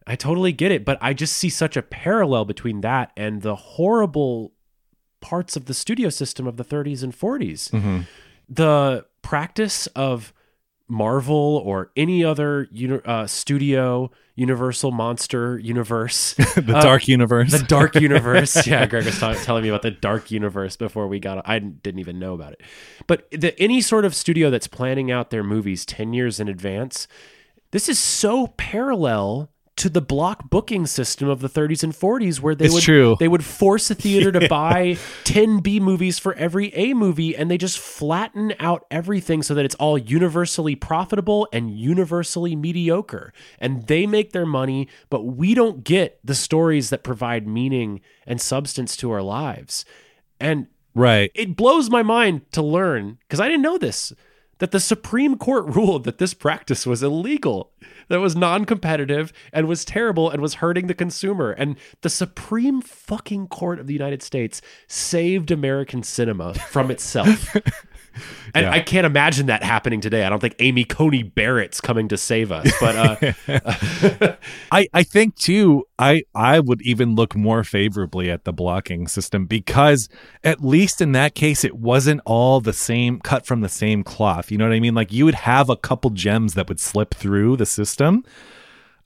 I 0.08 0.15
totally 0.15 0.52
get 0.52 0.71
it 0.71 0.86
but 0.86 1.00
i 1.02 1.13
just 1.13 1.36
see 1.36 1.50
such 1.50 1.76
a 1.76 1.82
parallel 1.82 2.45
between 2.45 2.82
that 2.82 3.12
and 3.17 3.41
the 3.41 3.56
horrible 3.56 4.54
parts 5.19 5.56
of 5.56 5.65
the 5.65 5.74
studio 5.74 6.10
system 6.10 6.45
of 6.45 6.58
the 6.58 6.63
30s 6.63 7.02
and 7.02 7.12
40s 7.12 7.71
mm-hmm. 7.71 8.02
the 8.48 9.06
practice 9.24 9.88
of 9.88 10.32
Marvel 10.88 11.62
or 11.65 11.91
any 11.95 12.24
other 12.24 12.67
uni- 12.71 13.02
uh, 13.06 13.26
studio 13.28 14.12
Universal 14.36 14.91
Monster 14.91 15.58
Universe, 15.58 16.34
the 16.56 16.74
uh, 16.76 16.82
dark 16.82 17.08
universe 17.08 17.52
the 17.52 17.60
Dark 17.65 17.95
Universe. 18.02 18.67
yeah, 18.67 18.86
Greg 18.86 19.06
was 19.06 19.17
ta- 19.17 19.34
telling 19.34 19.63
me 19.63 19.69
about 19.69 19.82
the 19.82 19.91
Dark 19.91 20.30
Universe 20.30 20.76
before 20.76 21.08
we 21.08 21.19
got. 21.19 21.41
I 21.48 21.60
didn't 21.60 22.00
even 22.00 22.19
know 22.19 22.34
about 22.34 22.54
it. 22.54 22.62
But 23.08 23.30
the, 23.32 23.58
any 23.60 23.82
sort 23.82 24.04
of 24.06 24.13
studio 24.13 24.50
that's 24.50 24.67
planning 24.67 25.10
out 25.12 25.30
their 25.30 25.43
movies 25.43 25.86
ten 25.86 26.13
years 26.13 26.39
in 26.39 26.48
advance, 26.50 27.08
this 27.71 27.88
is 27.89 27.98
so 27.98 28.48
parallel 28.58 29.50
to 29.78 29.90
the 29.90 30.02
block 30.02 30.50
booking 30.50 30.86
system 30.88 31.28
of 31.28 31.42
the 31.42 31.50
30s 31.50 31.84
and 31.84 31.94
40s 31.94 32.40
where 32.40 32.56
they 32.56 32.66
It's 32.66 32.74
would 32.74 32.84
true. 32.84 33.16
they 33.20 33.28
would 33.28 33.44
force 33.44 33.92
a 33.92 33.96
theater 33.96 34.32
to 34.32 34.48
buy 34.50 34.98
10 35.26 35.60
B 35.60 35.80
movies 35.80 36.18
for 36.18 36.34
every 36.36 36.74
A 36.76 36.94
movie 36.94 37.36
and 37.36 37.52
they 37.52 37.58
just 37.58 37.78
flatten 37.78 38.54
out 38.60 38.86
everything 38.90 39.44
so 39.44 39.54
that 39.54 39.66
it's 39.66 39.76
all 39.76 39.98
universally 39.98 40.76
profitable 40.76 41.48
and 41.52 41.78
universally 41.78 42.56
mediocre. 42.56 43.34
And 43.60 43.88
they 43.88 44.08
make 44.08 44.32
their 44.32 44.46
money, 44.46 44.88
but 45.10 45.24
we 45.24 45.54
don't 45.54 45.84
get 45.84 46.20
the 46.24 46.36
stories 46.36 46.90
that 46.90 47.04
provide 47.04 47.46
meaning 47.48 48.00
and 48.26 48.40
substance 48.40 48.96
to 48.98 49.12
our 49.12 49.22
lives. 49.22 49.84
And 50.40 50.68
right 50.98 51.30
it 51.36 51.58
blows 51.58 51.90
my 51.90 52.02
mind 52.02 52.50
to 52.54 52.62
learn 52.62 53.18
because 53.28 53.42
I 53.42 53.50
didn't 53.50 53.64
know 53.64 53.78
this 53.78 54.14
that 54.60 54.72
the 54.72 54.80
Supreme 54.80 55.38
Court 55.38 55.65
ruled 55.76 56.04
that 56.06 56.18
this 56.18 56.34
practice 56.34 56.86
was 56.86 57.04
illegal, 57.04 57.72
that 58.08 58.20
was 58.20 58.36
non-competitive 58.36 59.34
and 59.52 59.68
was 59.68 59.86
terrible 59.86 60.30
and 60.30 60.41
was 60.41 60.56
hurting 60.56 60.88
the 60.88 60.94
consumer. 60.94 61.52
And 61.52 61.76
the 62.02 62.10
Supreme 62.10 62.82
fucking 62.82 63.48
Court 63.48 63.80
of 63.80 63.88
the 63.88 63.94
United 63.94 64.22
States 64.22 64.62
saved 64.88 65.52
American 65.52 66.04
cinema 66.04 66.54
from 66.54 66.91
itself. 66.91 67.56
And 68.54 68.65
Yeah. 68.65 68.71
I 68.71 68.80
can't 68.80 69.06
imagine 69.06 69.47
that 69.47 69.63
happening 69.63 70.01
today. 70.01 70.23
I 70.23 70.30
don't 70.30 70.39
think 70.39 70.56
Amy 70.60 70.84
Coney 70.84 71.23
Barrett's 71.23 71.82
coming 71.82 72.08
to 72.10 72.17
save 72.17 72.51
us. 72.51 72.71
But 72.80 72.95
uh, 73.47 74.36
I, 74.71 74.88
I 74.93 75.04
think 75.04 75.36
too 75.36 75.84
I 75.99 76.23
I 76.34 76.60
would 76.60 76.82
even 76.82 77.15
look 77.15 77.36
more 77.36 77.63
favorably 77.63 78.30
at 78.30 78.43
the 78.45 78.54
blocking 78.54 79.08
system 79.08 79.45
because 79.45 80.10
at 80.43 80.63
least 80.63 81.01
in 81.01 81.12
that 81.13 81.36
case 81.36 81.63
it 81.63 81.75
wasn't 81.75 82.21
all 82.25 82.62
the 82.62 82.73
same 82.73 83.19
cut 83.19 83.45
from 83.45 83.62
the 83.62 83.69
same 83.69 84.04
cloth. 84.04 84.51
You 84.51 84.58
know 84.58 84.65
what 84.67 84.73
I 84.75 84.80
mean? 84.80 84.95
Like 84.95 85.12
you 85.12 85.25
would 85.25 85.36
have 85.36 85.69
a 85.69 85.75
couple 85.75 86.10
gems 86.10 86.54
that 86.54 86.67
would 86.69 86.80
slip 86.80 87.13
through 87.13 87.58
the 87.58 87.65
system. 87.65 88.23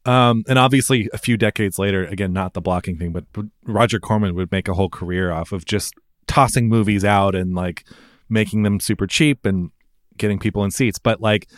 Um, 0.05 0.43
and 0.47 0.57
obviously 0.57 1.09
a 1.13 1.17
few 1.17 1.35
decades 1.37 1.77
later, 1.77 2.05
again, 2.05 2.31
not 2.33 2.53
the 2.53 2.61
blocking 2.61 2.97
thing, 2.97 3.11
but 3.11 3.25
Roger 3.65 3.99
Corman 3.99 4.33
would 4.35 4.51
make 4.51 4.67
a 4.67 4.73
whole 4.73 4.89
career 4.89 5.31
off 5.31 5.51
of 5.51 5.65
just 5.65 5.93
tossing 6.25 6.69
movies 6.69 7.03
out 7.03 7.35
and 7.35 7.53
like 7.53 7.85
making 8.29 8.63
them 8.63 8.79
super 8.79 9.07
cheap 9.07 9.45
and 9.45 9.71
getting 10.17 10.39
people 10.39 10.63
in 10.63 10.71
seats. 10.71 10.99
But 10.99 11.21
like 11.21 11.49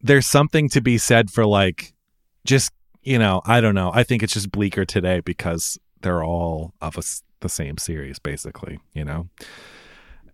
there's 0.00 0.26
something 0.26 0.68
to 0.70 0.80
be 0.80 0.98
said 0.98 1.30
for 1.30 1.46
like 1.46 1.94
just 2.44 2.72
you 3.02 3.18
know 3.18 3.42
i 3.44 3.60
don't 3.60 3.74
know. 3.74 3.90
I 3.94 4.02
think 4.02 4.22
it's 4.22 4.32
just 4.32 4.50
bleaker 4.50 4.84
today 4.84 5.20
because 5.20 5.78
they're 6.02 6.24
all 6.24 6.74
of 6.80 6.96
the 7.40 7.48
same 7.48 7.78
series 7.78 8.18
basically 8.18 8.78
you 8.94 9.04
know? 9.04 9.28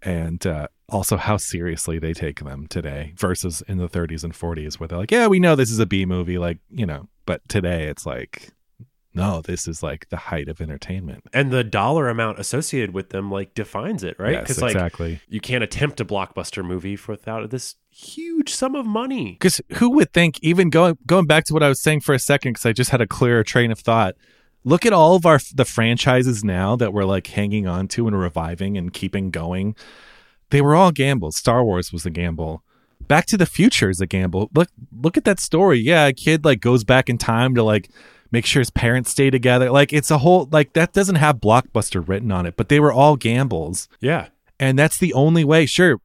And 0.05 0.45
uh, 0.45 0.67
also 0.89 1.17
how 1.17 1.37
seriously 1.37 2.01
they 2.01 2.13
take 2.13 2.41
them 2.41 2.67
today 2.67 3.15
versus 3.17 3.63
in 3.69 3.79
the 3.79 3.89
30s 3.89 4.25
and 4.25 4.33
40s 4.33 4.81
where 4.81 4.89
they're 4.89 4.99
like 4.99 5.11
yeah 5.11 5.27
we 5.27 5.41
know 5.41 5.57
this 5.57 5.71
is 5.71 5.79
a 5.79 5.87
b 5.87 6.05
movie 6.07 6.39
like 6.39 6.59
you 6.71 6.87
know? 6.87 7.09
But 7.25 7.49
today 7.49 7.85
it's 7.85 8.05
like 8.05 8.53
no 9.15 9.41
this 9.43 9.69
is 9.69 9.83
like 9.83 10.09
the 10.09 10.17
height 10.17 10.49
of 10.49 10.61
entertainment 10.61 11.25
and 11.33 11.51
the 11.51 11.65
dollar 11.65 12.09
amount 12.09 12.39
associated 12.39 12.95
with 12.95 13.11
them 13.11 13.31
like 13.31 13.55
defines 13.55 14.03
it, 14.03 14.17
right? 14.19 14.33
Yes, 14.33 14.61
like 14.61 14.73
exactly. 14.73 15.21
you 15.29 15.41
can't 15.41 15.63
attempt 15.63 16.01
a 16.01 16.05
blockbuster 16.05 16.65
movie 16.65 16.99
without 17.07 17.51
this 17.51 17.77
huge 17.91 18.53
sum 18.53 18.75
of 18.75 18.87
money. 18.87 19.33
because 19.33 19.61
who 19.75 19.91
would 19.91 20.13
think 20.13 20.39
even 20.43 20.71
going 20.71 20.97
going 21.07 21.27
back 21.27 21.45
to 21.45 21.53
what 21.53 21.63
i 21.63 21.69
was 21.69 21.81
saying 21.81 22.01
for 22.01 22.15
a 22.15 22.19
second 22.19 22.53
because 22.53 22.65
i 22.65 22.73
just 22.73 22.91
had 22.91 23.01
a 23.03 23.07
clearer 23.07 23.45
train 23.45 23.71
of 23.71 23.79
thought 23.79 24.15
look 24.65 24.87
at 24.87 24.93
all 24.93 25.15
of 25.15 25.27
our 25.27 25.39
the 25.55 25.65
franchises 25.65 26.43
now 26.43 26.75
that 26.75 26.93
we're 26.93 27.05
like 27.05 27.27
hanging 27.27 27.67
on 27.67 27.87
to 27.89 28.07
and 28.07 28.19
reviving 28.19 28.79
and 28.79 28.95
keeping 28.95 29.31
going 29.31 29.75
they 30.51 30.63
were 30.63 30.75
all 30.75 30.91
gambles 30.91 31.37
star 31.37 31.63
wars 31.65 31.93
was 31.93 32.07
a 32.07 32.11
gamble 32.11 32.63
back 33.09 33.27
to 33.27 33.37
the 33.37 33.47
future 33.47 33.91
is 33.91 34.01
a 34.01 34.07
gamble 34.07 34.51
look 34.55 34.71
look 34.91 35.17
at 35.19 35.25
that 35.25 35.39
story 35.39 35.79
yeah 35.79 36.07
a 36.07 36.13
kid 36.13 36.45
like 36.45 36.61
goes 36.61 36.85
back 36.85 37.11
in 37.11 37.19
time 37.19 37.55
to 37.55 37.63
like 37.63 37.91
make 38.33 38.47
sure 38.47 38.61
his 38.61 38.71
parents 38.71 39.11
stay 39.11 39.31
together. 39.31 39.71
Like 39.71 39.93
it's 39.93 40.11
a 40.11 40.19
whole 40.19 40.49
like 40.51 40.73
that 40.73 40.93
doesn't 40.93 41.17
have 41.17 41.37
blockbuster 41.37 42.07
written 42.07 42.33
on 42.33 42.47
it, 42.47 42.57
but 42.57 42.69
they 42.69 42.81
were 42.81 42.93
all 42.93 43.17
gambles. 43.17 43.89
Yeah. 44.01 44.29
And 44.59 44.79
that's 44.79 44.99
the 44.99 45.13
only 45.13 45.45
way. 45.45 45.67
Sure, 45.67 46.01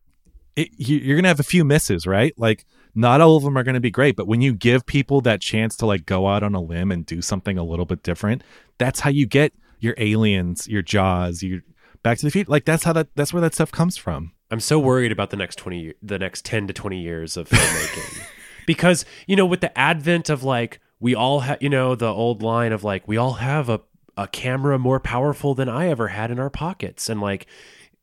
it, 0.55 0.69
you, 0.77 0.97
you're 0.97 1.15
gonna 1.15 1.27
have 1.29 1.39
a 1.39 1.43
few 1.43 1.63
misses, 1.63 2.05
right? 2.05 2.33
Like 2.37 2.65
not 2.93 3.21
all 3.21 3.37
of 3.37 3.43
them 3.43 3.57
are 3.57 3.63
gonna 3.63 3.79
be 3.79 3.91
great, 3.91 4.15
but 4.15 4.27
when 4.27 4.41
you 4.41 4.53
give 4.53 4.85
people 4.85 5.21
that 5.21 5.41
chance 5.41 5.75
to 5.77 5.85
like 5.85 6.05
go 6.05 6.27
out 6.27 6.43
on 6.43 6.53
a 6.53 6.61
limb 6.61 6.91
and 6.91 7.05
do 7.05 7.21
something 7.21 7.57
a 7.57 7.63
little 7.63 7.85
bit 7.85 8.03
different, 8.03 8.43
that's 8.77 8.99
how 8.99 9.09
you 9.09 9.25
get 9.25 9.53
your 9.79 9.95
aliens, 9.97 10.67
your 10.67 10.81
Jaws, 10.81 11.41
your 11.41 11.61
Back 12.03 12.17
to 12.19 12.25
the 12.25 12.31
Future. 12.31 12.51
Like 12.51 12.65
that's 12.65 12.83
how 12.83 12.93
that 12.93 13.07
that's 13.15 13.33
where 13.33 13.41
that 13.41 13.53
stuff 13.53 13.71
comes 13.71 13.97
from. 13.97 14.33
I'm 14.49 14.59
so 14.59 14.79
worried 14.79 15.11
about 15.11 15.29
the 15.29 15.37
next 15.37 15.57
20 15.57 15.93
the 16.01 16.19
next 16.19 16.45
10 16.45 16.67
to 16.67 16.73
20 16.73 16.99
years 16.99 17.37
of 17.37 17.49
filmmaking. 17.49 18.23
because, 18.65 19.05
you 19.27 19.35
know, 19.35 19.45
with 19.45 19.61
the 19.61 19.77
advent 19.77 20.29
of 20.29 20.43
like 20.43 20.79
we 20.99 21.15
all 21.15 21.41
have, 21.41 21.61
you 21.61 21.69
know, 21.69 21.95
the 21.95 22.07
old 22.11 22.41
line 22.41 22.71
of 22.71 22.83
like 22.83 23.07
we 23.07 23.17
all 23.17 23.33
have 23.33 23.69
a 23.69 23.81
a 24.17 24.27
camera 24.27 24.79
more 24.79 24.99
powerful 24.99 25.53
than 25.53 25.69
I 25.69 25.87
ever 25.89 26.07
had 26.07 26.31
in 26.31 26.39
our 26.39 26.49
pockets. 26.49 27.07
And 27.07 27.21
like 27.21 27.45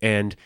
and 0.00 0.36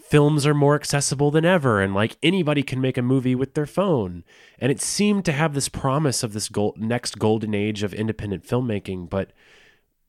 films 0.00 0.46
are 0.46 0.54
more 0.54 0.74
accessible 0.74 1.30
than 1.30 1.44
ever. 1.44 1.80
And 1.80 1.94
like 1.94 2.16
anybody 2.22 2.62
can 2.62 2.80
make 2.80 2.96
a 2.96 3.02
movie 3.02 3.34
with 3.34 3.54
their 3.54 3.66
phone. 3.66 4.24
And 4.58 4.72
it 4.72 4.80
seemed 4.80 5.24
to 5.26 5.32
have 5.32 5.54
this 5.54 5.68
promise 5.68 6.22
of 6.22 6.32
this 6.32 6.48
gold, 6.48 6.78
next 6.78 7.18
golden 7.18 7.54
age 7.54 7.82
of 7.82 7.92
independent 7.92 8.44
filmmaking 8.44 9.10
but 9.10 9.32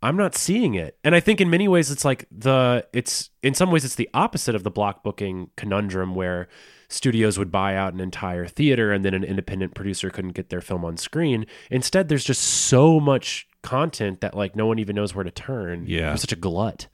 I'm 0.04 0.17
not 0.17 0.36
seeing 0.36 0.73
it. 0.73 0.97
And 1.04 1.13
I 1.13 1.19
think 1.19 1.39
in 1.39 1.49
many 1.49 1.67
ways 1.67 1.91
it's 1.91 2.06
like 2.06 2.25
the 2.32 2.88
it's 2.91 3.30
in 3.43 3.54
some 3.54 3.69
ways 3.69 3.86
it's 3.86 3.95
the 3.95 4.10
opposite 4.13 4.56
of 4.56 4.63
the 4.63 4.71
block 4.71 5.04
booking 5.04 5.51
conundrum 5.56 6.15
where 6.15 6.47
studios 6.91 7.38
would 7.39 7.51
buy 7.51 7.75
out 7.75 7.93
an 7.93 7.99
entire 7.99 8.45
theater 8.45 8.91
and 8.91 9.06
then 9.06 9.13
an 9.13 9.23
independent 9.23 9.73
producer 9.73 10.10
couldn't 10.10 10.32
get 10.32 10.49
their 10.49 10.62
film 10.62 10.84
on 10.84 10.97
screen. 10.97 11.45
Instead 11.69 12.10
there's 12.10 12.23
just 12.23 12.41
so 12.41 12.99
much 12.99 13.47
content 13.62 14.21
that 14.21 14.36
like 14.36 14.56
no 14.56 14.65
one 14.65 14.80
even 14.80 14.95
knows 14.95 15.15
where 15.15 15.23
to 15.23 15.32
turn. 15.32 15.86
Yeah. 15.88 16.08
There's 16.08 16.21
such 16.21 16.34
a 16.34 16.38
glut. 16.38 16.88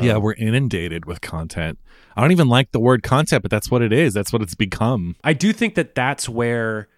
yeah, 0.00 0.14
um, 0.14 0.22
we're 0.22 0.34
inundated 0.34 1.04
with 1.04 1.20
content. 1.20 1.78
I 2.16 2.20
don't 2.20 2.32
even 2.32 2.48
like 2.48 2.72
the 2.72 2.80
word 2.80 3.02
content, 3.02 3.42
but 3.42 3.50
that's 3.50 3.70
what 3.70 3.82
it 3.82 3.92
is. 3.92 4.14
That's 4.14 4.32
what 4.32 4.42
it's 4.42 4.54
become. 4.54 5.16
I 5.22 5.32
do 5.32 5.52
think 5.52 5.74
that 5.74 5.94
that's 5.94 6.28
where 6.28 6.88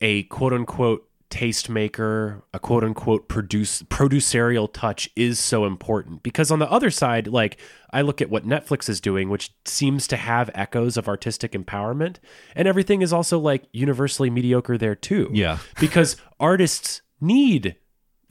a 0.00 0.22
quote 0.24 0.52
unquote 0.52 1.07
tastemaker, 1.30 2.42
a 2.54 2.58
quote 2.58 2.84
unquote 2.84 3.28
produce 3.28 3.82
producerial 3.84 4.72
touch 4.72 5.10
is 5.14 5.38
so 5.38 5.64
important 5.64 6.22
because 6.22 6.50
on 6.50 6.58
the 6.58 6.70
other 6.70 6.90
side, 6.90 7.28
like 7.28 7.58
I 7.90 8.02
look 8.02 8.20
at 8.20 8.30
what 8.30 8.46
Netflix 8.46 8.88
is 8.88 9.00
doing, 9.00 9.28
which 9.28 9.52
seems 9.64 10.06
to 10.08 10.16
have 10.16 10.50
echoes 10.54 10.96
of 10.96 11.08
artistic 11.08 11.52
empowerment, 11.52 12.16
and 12.54 12.66
everything 12.66 13.02
is 13.02 13.12
also 13.12 13.38
like 13.38 13.64
universally 13.72 14.30
mediocre 14.30 14.78
there 14.78 14.94
too. 14.94 15.30
Yeah. 15.32 15.58
because 15.80 16.16
artists 16.40 17.02
need 17.20 17.76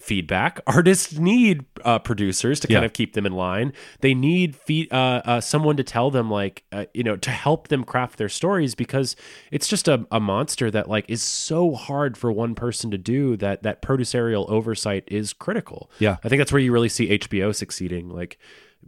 feedback. 0.07 0.59
Artists 0.65 1.19
need 1.19 1.65
uh, 1.83 1.99
producers 1.99 2.59
to 2.61 2.67
kind 2.67 2.81
Yeah. 2.81 2.85
of 2.85 2.93
keep 2.93 3.13
them 3.13 3.25
in 3.25 3.33
line. 3.33 3.73
They 3.99 4.13
need 4.13 4.55
feed, 4.55 4.91
uh, 4.91 5.21
uh, 5.25 5.41
someone 5.41 5.75
to 5.77 5.83
tell 5.83 6.09
them, 6.09 6.31
like, 6.31 6.63
uh, 6.71 6.85
you 6.93 7.03
know, 7.03 7.17
to 7.17 7.29
help 7.29 7.67
them 7.67 7.83
craft 7.83 8.17
their 8.17 8.29
stories 8.29 8.73
because 8.73 9.15
it's 9.51 9.67
just 9.67 9.87
a, 9.87 10.07
a 10.11 10.19
monster 10.19 10.71
that 10.71 10.87
like 10.89 11.05
is 11.09 11.21
so 11.21 11.73
hard 11.75 12.17
for 12.17 12.31
one 12.31 12.55
person 12.55 12.89
to 12.91 12.97
do 12.97 13.35
that 13.37 13.63
that 13.63 13.81
producerial 13.81 14.49
oversight 14.49 15.03
is 15.07 15.33
critical. 15.33 15.91
Yeah. 15.99 16.17
I 16.23 16.29
think 16.29 16.39
that's 16.39 16.51
where 16.53 16.61
you 16.61 16.71
really 16.71 16.89
see 16.89 17.09
HBO 17.17 17.53
succeeding, 17.53 18.09
like 18.09 18.37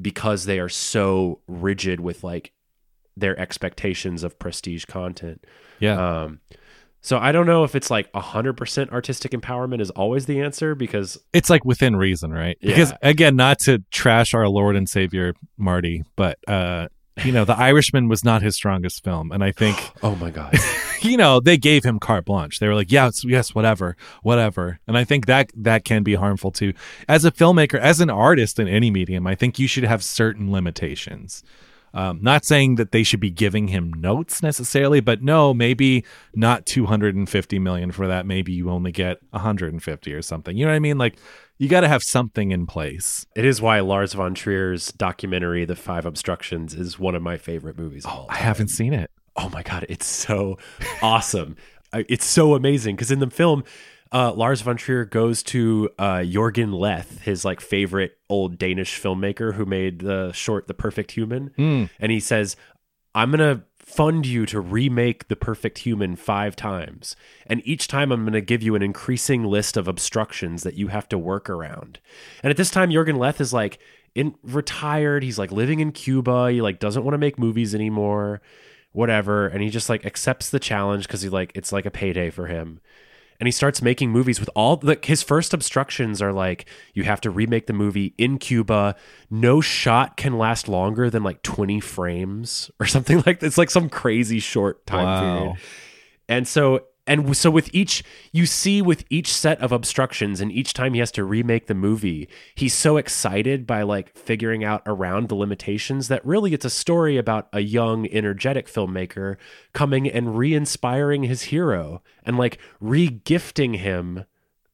because 0.02 0.46
they 0.46 0.60
are 0.60 0.70
so 0.70 1.42
rigid 1.48 2.00
with 2.00 2.24
like 2.24 2.54
their 3.18 3.38
expectations 3.38 4.24
of 4.24 4.40
prestige 4.40 4.86
content. 4.86 5.46
Yeah. 5.80 5.98
Um, 6.24 6.40
so 7.02 7.18
I 7.18 7.32
don't 7.32 7.46
know 7.46 7.64
if 7.64 7.76
it's 7.76 7.90
like 7.90 8.12
100% 8.14 8.92
artistic 8.92 9.32
empowerment 9.32 9.82
is 9.82 9.90
always 9.92 10.26
the 10.26 10.42
answer 10.42 10.76
because 10.76 11.18
it's 11.34 11.50
like 11.50 11.64
within 11.64 11.96
reason, 11.96 12.32
right? 12.32 12.58
Yeah. 12.60 12.72
Because 12.72 12.94
again, 13.02 13.36
not 13.36 13.60
to 13.60 13.80
trash 13.92 14.34
our 14.34 14.48
Lord 14.48 14.76
and 14.76 14.90
Savior 14.90 15.34
Marty, 15.58 16.04
but 16.16 16.38
uh, 16.48 16.90
you 17.24 17.32
know, 17.32 17.46
The 17.46 17.58
Irishman 17.58 18.08
was 18.08 18.24
not 18.24 18.42
his 18.42 18.56
strongest 18.56 19.04
film, 19.04 19.32
and 19.32 19.44
I 19.44 19.52
think 19.52 19.78
oh 20.04 20.16
my 20.16 20.30
god. 20.30 20.58
you 21.02 21.18
know 21.18 21.40
they 21.40 21.58
gave 21.58 21.84
him 21.84 22.00
carte 22.00 22.26
blanche. 22.26 22.60
They 22.60 22.68
were 22.68 22.76
like, 22.76 22.92
yes, 22.92 23.24
yes, 23.24 23.56
whatever, 23.56 23.96
whatever, 24.22 24.80
and 24.88 24.98
I 24.98 25.04
think 25.04 25.26
that 25.28 25.52
that 25.56 25.86
can 25.86 26.04
be 26.04 26.16
harmful 26.16 26.52
too. 26.52 26.74
As 27.08 27.26
a 27.26 27.32
filmmaker, 27.32 27.80
as 27.80 28.00
an 28.00 28.10
artist 28.10 28.60
in 28.60 28.68
any 28.68 28.92
medium, 28.92 29.26
I 29.28 29.36
think 29.36 29.60
you 29.60 29.68
should 29.68 29.84
have 29.86 30.04
certain 30.04 30.52
limitations. 30.52 31.44
Um, 31.94 32.20
not 32.22 32.46
saying 32.46 32.76
that 32.76 32.92
they 32.92 33.04
should 33.04 33.20
be 33.20 33.32
giving 33.32 33.68
him 33.70 33.94
notes 33.94 34.44
necessarily, 34.44 35.00
but 35.00 35.22
no, 35.22 35.54
maybe 35.54 36.06
not 36.36 36.66
250 36.66 37.60
million 37.60 37.92
for 37.92 38.08
that. 38.08 38.26
Maybe 38.26 38.52
you 38.52 38.70
only 38.70 38.92
get 38.92 39.20
150 39.32 40.14
or 40.14 40.22
something. 40.22 40.56
You 40.56 40.66
know 40.66 40.72
what 40.72 40.76
I 40.76 40.80
mean? 40.80 40.98
Like 40.98 41.16
you 41.58 41.68
got 41.68 41.82
to 41.82 41.88
have 41.88 42.04
something 42.04 42.52
in 42.52 42.66
place. 42.66 43.26
It 43.36 43.46
is 43.46 43.62
why 43.62 43.80
Lars 43.82 44.14
von 44.14 44.34
Trier's 44.34 44.92
documentary 44.94 45.66
The 45.66 45.76
Five 45.76 46.06
Obstructions 46.06 46.74
is 46.74 46.98
one 46.98 47.16
of 47.16 47.22
my 47.22 47.38
favorite 47.38 47.78
movies 47.78 48.06
of 48.06 48.12
all 48.12 48.28
I 48.30 48.38
haven't 48.38 48.70
seen 48.70 48.94
it. 48.94 49.12
Oh 49.36 49.50
my 49.50 49.64
god, 49.64 49.86
it's 49.90 50.06
so 50.06 50.58
awesome. 51.02 51.56
It's 51.94 52.26
so 52.26 52.54
amazing 52.54 52.96
because 52.96 53.10
in 53.12 53.20
the 53.20 53.30
film, 53.30 53.64
uh, 54.12 54.34
Lars 54.34 54.62
von 54.62 54.78
Trier 54.78 55.06
goes 55.06 55.44
to 55.44 55.90
uh, 56.00 56.18
Jorgen 56.18 56.74
Leth, 56.78 57.22
his 57.22 57.46
like 57.46 57.62
favorite 57.62 58.18
old 58.30 58.58
Danish 58.58 59.00
filmmaker 59.00 59.54
who 59.54 59.66
made 59.66 60.00
the 60.00 60.32
short 60.32 60.68
The 60.68 60.74
Perfect 60.74 61.12
Human, 61.12 61.52
and 62.00 62.12
he 62.12 62.20
says, 62.20 62.56
"I'm 63.14 63.32
gonna." 63.32 63.64
Fund 63.80 64.28
you 64.28 64.46
to 64.46 64.60
remake 64.60 65.30
The 65.30 65.36
Perfect 65.36 65.80
Human 65.80 66.16
five 66.16 66.56
times. 66.56 67.16
And 67.48 67.60
each 67.66 67.88
time 67.88 68.12
I'm 68.12 68.22
going 68.22 68.34
to 68.34 68.42
give 68.42 68.62
you 68.62 68.76
an 68.76 68.84
increasing 68.84 69.44
list 69.44 69.78
of 69.78 69.88
obstructions 69.88 70.62
that 70.62 70.76
you 70.76 70.90
have 70.90 71.10
to 71.10 71.18
work 71.18 71.50
around. 71.50 71.98
And 72.44 72.52
at 72.52 72.58
this 72.58 72.70
time, 72.70 72.92
Jorgen 72.92 73.18
Leth 73.18 73.42
is 73.42 73.52
like 73.52 73.80
in 74.14 74.36
retired. 74.44 75.24
He's 75.24 75.40
like 75.40 75.52
living 75.52 75.80
in 75.80 75.92
Cuba. 75.92 76.52
He 76.52 76.62
like 76.62 76.78
doesn't 76.78 77.04
want 77.04 77.16
to 77.16 77.18
make 77.18 77.40
movies 77.40 77.74
anymore 77.74 78.42
whatever 78.92 79.48
and 79.48 79.62
he 79.62 79.70
just 79.70 79.88
like 79.88 80.04
accepts 80.04 80.50
the 80.50 80.60
challenge 80.60 81.06
because 81.06 81.22
he 81.22 81.30
like 81.30 81.52
it's 81.54 81.72
like 81.72 81.86
a 81.86 81.92
payday 81.92 82.30
for 82.32 82.48
him 82.48 82.82
and 83.40 83.48
he 83.48 83.52
starts 83.52 83.82
making 83.82 84.12
movies 84.12 84.40
with 84.40 84.50
all 84.56 84.76
the 84.78 85.00
his 85.02 85.24
first 85.24 85.54
obstructions 85.54 86.22
are 86.22 86.34
like 86.34 86.66
you 86.94 87.04
have 87.04 87.22
to 87.22 87.30
remake 87.30 87.68
the 87.68 87.74
movie 87.74 88.14
in 88.18 88.38
Cuba. 88.38 88.96
No 89.30 89.62
shot 89.62 90.18
can 90.18 90.38
last 90.38 90.68
longer 90.68 91.10
than 91.10 91.24
like 91.24 91.42
20 91.42 91.80
frames 91.80 92.70
or 92.80 92.86
something 92.96 93.18
like 93.26 93.40
that. 93.40 93.46
It's 93.48 93.58
like 93.58 93.70
some 93.70 93.90
crazy 93.90 94.40
short 94.40 94.86
time 94.86 95.06
Wow. 95.06 95.20
period. 95.22 95.58
And 96.28 96.48
so 96.48 96.86
and 97.10 97.36
so 97.36 97.50
with 97.50 97.70
each 97.74 98.04
you 98.32 98.46
see 98.46 98.82
with 98.82 99.04
each 99.10 99.34
set 99.34 99.60
of 99.60 99.72
obstructions 99.72 100.40
and 100.40 100.52
each 100.52 100.74
time 100.74 100.94
he 100.94 101.00
has 101.00 101.12
to 101.14 101.24
remake 101.24 101.68
the 101.68 101.74
movie, 101.74 102.30
he's 102.56 102.74
so 102.74 102.98
excited 102.98 103.66
by 103.66 103.82
like 103.82 104.16
figuring 104.16 104.64
out 104.64 104.84
around 104.86 105.28
the 105.28 105.36
limitations 105.36 106.08
that 106.08 106.26
really 106.26 106.54
it's 106.54 106.66
a 106.66 106.70
story 106.70 107.18
about 107.18 107.50
a 107.52 107.62
young 107.62 108.08
energetic 108.10 108.68
filmmaker 108.68 109.38
coming 109.74 110.08
and 110.08 110.38
re-inspiring 110.38 111.24
his 111.24 111.44
hero 111.44 112.02
and 112.24 112.38
like 112.38 112.60
re-gifting 112.80 113.74
him 113.74 114.24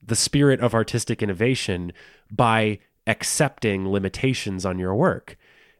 the 0.03 0.15
spirit 0.15 0.59
of 0.59 0.75
artistic 0.75 1.23
innovation 1.23 1.93
by 2.29 2.77
accepting 3.07 3.87
limitations 3.87 4.65
on 4.65 4.77
your 4.77 4.93
work. 4.93 5.37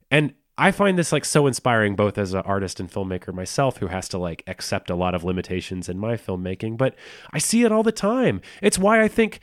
And 0.09 0.33
I 0.57 0.71
find 0.71 0.97
this 0.97 1.11
like 1.11 1.25
so 1.25 1.47
inspiring 1.47 1.95
both 1.95 2.17
as 2.17 2.33
an 2.33 2.41
artist 2.41 2.79
and 2.79 2.89
filmmaker 2.89 3.33
myself 3.33 3.77
who 3.77 3.87
has 3.87 4.07
to 4.09 4.17
like 4.17 4.43
accept 4.47 4.89
a 4.89 4.95
lot 4.95 5.13
of 5.13 5.23
limitations 5.23 5.89
in 5.89 5.97
my 5.97 6.15
filmmaking, 6.15 6.77
but 6.77 6.95
I 7.33 7.39
see 7.39 7.63
it 7.63 7.71
all 7.71 7.83
the 7.83 7.91
time. 7.91 8.41
It's 8.61 8.79
why 8.79 9.01
I 9.01 9.07
think 9.07 9.39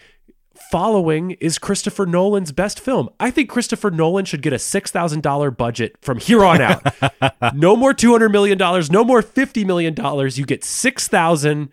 Following 0.70 1.33
is 1.33 1.59
Christopher 1.59 2.05
Nolan's 2.05 2.53
best 2.53 2.79
film. 2.79 3.09
I 3.18 3.31
think 3.31 3.48
Christopher 3.48 3.90
Nolan 3.90 4.27
should 4.27 4.42
get 4.42 4.53
a 4.53 4.57
$6,000 4.57 5.57
budget 5.57 5.96
from 6.03 6.18
here 6.18 6.44
on 6.44 6.61
out. 6.61 7.55
no 7.55 7.75
more 7.75 7.94
$200 7.94 8.31
million, 8.31 8.59
no 8.59 9.05
more 9.05 9.22
$50 9.22 9.64
million. 9.64 9.94
You 10.35 10.44
get 10.44 10.62
6000 10.62 11.70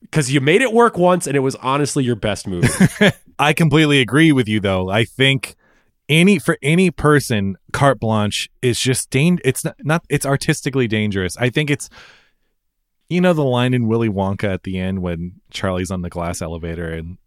because 0.00 0.32
you 0.32 0.40
made 0.40 0.62
it 0.62 0.72
work 0.72 0.96
once 0.96 1.26
and 1.26 1.36
it 1.36 1.40
was 1.40 1.56
honestly 1.56 2.04
your 2.04 2.16
best 2.16 2.46
movie. 2.46 2.68
I 3.38 3.52
completely 3.52 4.00
agree 4.00 4.32
with 4.32 4.48
you 4.48 4.60
though. 4.60 4.88
I 4.88 5.04
think 5.04 5.56
any 6.08 6.38
for 6.38 6.58
any 6.62 6.90
person, 6.90 7.56
carte 7.72 8.00
blanche 8.00 8.48
is 8.60 8.80
just 8.80 9.10
dang 9.10 9.38
it's 9.44 9.64
not, 9.64 9.76
not 9.82 10.04
it's 10.08 10.26
artistically 10.26 10.88
dangerous. 10.88 11.36
I 11.36 11.50
think 11.50 11.70
it's 11.70 11.88
you 13.08 13.20
know 13.20 13.32
the 13.32 13.44
line 13.44 13.74
in 13.74 13.88
Willy 13.88 14.08
Wonka 14.08 14.52
at 14.52 14.62
the 14.62 14.78
end 14.78 15.02
when 15.02 15.40
Charlie's 15.50 15.90
on 15.90 16.02
the 16.02 16.10
glass 16.10 16.40
elevator 16.40 16.90
and 16.90 17.18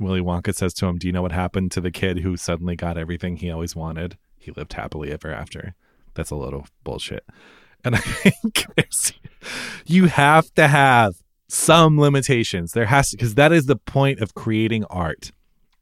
Willy 0.00 0.20
Wonka 0.20 0.54
says 0.54 0.74
to 0.74 0.86
him, 0.86 0.98
"Do 0.98 1.06
you 1.06 1.12
know 1.12 1.22
what 1.22 1.32
happened 1.32 1.72
to 1.72 1.80
the 1.80 1.90
kid 1.90 2.20
who 2.20 2.36
suddenly 2.36 2.76
got 2.76 2.96
everything 2.96 3.36
he 3.36 3.50
always 3.50 3.74
wanted? 3.74 4.16
He 4.38 4.52
lived 4.52 4.72
happily 4.72 5.10
ever 5.10 5.32
after." 5.32 5.74
That's 6.14 6.30
a 6.30 6.36
little 6.36 6.66
bullshit. 6.84 7.24
And 7.84 7.94
I 7.94 7.98
think 7.98 8.66
you 9.86 10.06
have 10.06 10.52
to 10.54 10.66
have 10.66 11.14
some 11.48 11.98
limitations. 11.98 12.72
There 12.72 12.86
has 12.86 13.10
to 13.10 13.16
because 13.16 13.34
that 13.36 13.52
is 13.52 13.66
the 13.66 13.76
point 13.76 14.20
of 14.20 14.34
creating 14.34 14.84
art 14.86 15.32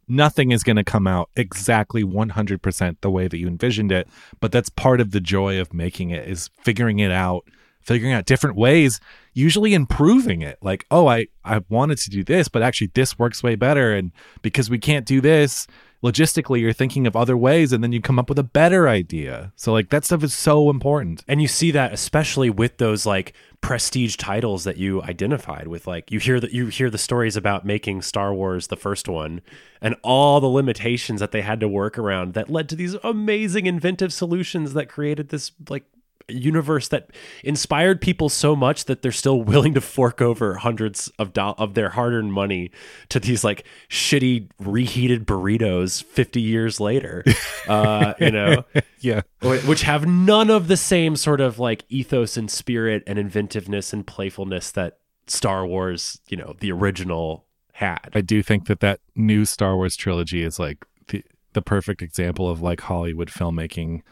nothing 0.09 0.53
is 0.53 0.62
going 0.62 0.77
to 0.77 0.85
come 0.85 1.07
out 1.07 1.31
exactly 1.37 2.05
100% 2.05 2.97
the 3.01 3.11
way 3.11 3.29
that 3.29 3.38
you 3.38 3.49
envisioned 3.49 3.90
it 3.90 4.09
but 4.40 4.53
that's 4.53 4.69
part 4.69 5.01
of 5.01 5.11
the 5.11 5.21
joy 5.21 5.61
of 5.61 5.73
making 5.75 6.11
it 6.11 6.29
is 6.29 6.49
figuring 6.62 6.99
it 6.99 7.11
out 7.11 7.45
figuring 7.87 8.12
out 8.12 8.27
different 8.27 8.57
ways, 8.57 8.99
usually 9.33 9.73
improving 9.73 10.42
it. 10.42 10.59
Like, 10.61 10.85
oh, 10.90 11.07
I, 11.07 11.29
I 11.45 11.62
wanted 11.69 11.99
to 11.99 12.11
do 12.11 12.25
this, 12.25 12.49
but 12.49 12.61
actually 12.61 12.90
this 12.95 13.16
works 13.16 13.45
way 13.45 13.55
better. 13.55 13.95
And 13.95 14.11
because 14.42 14.69
we 14.69 14.79
can't 14.79 15.07
do 15.07 15.21
this, 15.21 15.69
logistically, 16.07 16.61
you're 16.61 16.73
thinking 16.73 17.07
of 17.07 17.16
other 17.16 17.37
ways 17.37 17.73
and 17.73 17.83
then 17.83 17.92
you 17.92 18.01
come 18.01 18.19
up 18.19 18.29
with 18.29 18.38
a 18.38 18.45
better 18.45 18.88
idea. 18.88 19.53
So, 19.57 19.73
like, 19.73 19.90
that 19.90 20.05
stuff 20.05 20.23
is 20.23 20.35
so 20.35 20.71
important. 20.71 21.25
And 21.27 21.42
you 21.42 21.49
see 21.49 21.71
that 21.73 21.92
especially 21.92 22.51
with 22.51 22.79
those 22.79 23.07
like 23.07 23.35
prestige 23.61 24.16
titles 24.16 24.64
that 24.64 24.77
you 24.77 25.03
identified 25.03 25.66
with 25.66 25.87
like 25.87 26.11
you 26.12 26.21
hear 26.21 26.38
that 26.38 26.53
you 26.53 26.66
hear 26.66 26.90
the 26.90 26.99
stories 26.99 27.37
about 27.37 27.64
making 27.64 28.03
Star 28.03 28.33
Wars 28.33 28.69
the 28.69 28.77
first 28.77 29.09
one 29.09 29.40
and 29.81 29.97
all 30.03 30.40
the 30.40 30.47
limitations 30.47 31.21
that 31.21 31.33
they 31.33 31.42
had 31.42 31.59
to 31.59 31.66
work 31.66 31.99
around 31.99 32.35
that 32.35 32.51
led 32.51 32.69
to 32.69 32.77
these 32.77 32.95
amazing 33.03 33.66
inventive 33.66 34.12
solutions 34.12 34.75
that 34.75 34.88
created 34.88 35.31
this 35.31 35.53
like 35.69 35.85
universe 36.29 36.89
that 36.89 37.11
inspired 37.45 38.01
people 38.01 38.29
so 38.29 38.57
much 38.57 38.87
that 38.87 39.03
they're 39.03 39.12
still 39.12 39.41
willing 39.43 39.75
to 39.75 39.81
fork 39.81 40.21
over 40.21 40.55
hundreds 40.57 41.11
of 41.19 41.33
do- 41.33 41.41
of 41.41 41.75
their 41.75 41.91
hard-earned 41.91 42.33
money 42.33 42.71
to 43.09 43.21
these 43.21 43.45
like 43.45 43.65
shitty 43.89 44.49
reheated 44.59 45.27
burritos 45.27 46.03
50 46.03 46.41
years 46.41 46.81
later 46.81 47.25
uh 47.69 48.15
you 48.19 48.31
know 48.31 48.65
Yeah. 49.01 49.21
which 49.43 49.83
have 49.83 50.07
none 50.07 50.51
of 50.51 50.67
the 50.69 50.77
same 50.77 51.15
sort 51.17 51.41
of 51.41 51.59
like 51.59 51.85
ethos 51.89 52.37
and 52.37 52.51
spirit 52.51 53.03
and 53.07 53.19
inventiveness 53.19 53.93
and 53.93 54.07
playfulness 54.07 54.71
that 54.73 54.99
Star 55.29 55.67
Wars, 55.67 56.21
you 56.29 56.37
know, 56.37 56.55
the 56.61 56.71
original 56.71 57.47
had. 57.73 58.11
I 58.15 58.21
do 58.21 58.45
think 58.45 58.67
that 58.69 58.79
that 58.81 59.01
new 59.17 59.45
Star 59.45 59.75
Wars 59.75 59.97
trilogy 59.97 60.43
is 60.45 60.59
like 60.61 60.85
the, 61.09 61.25
the 61.53 61.62
perfect 61.62 62.01
example 62.01 62.49
of 62.49 62.62
like 62.62 62.81
Hollywood 62.83 63.29
filmmaking 63.29 64.03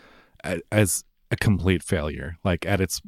as 0.72 1.05
a 1.35 1.37
complete 1.37 1.83
failure, 1.83 2.38
like 2.44 2.64
at 2.66 2.81
its 2.81 3.03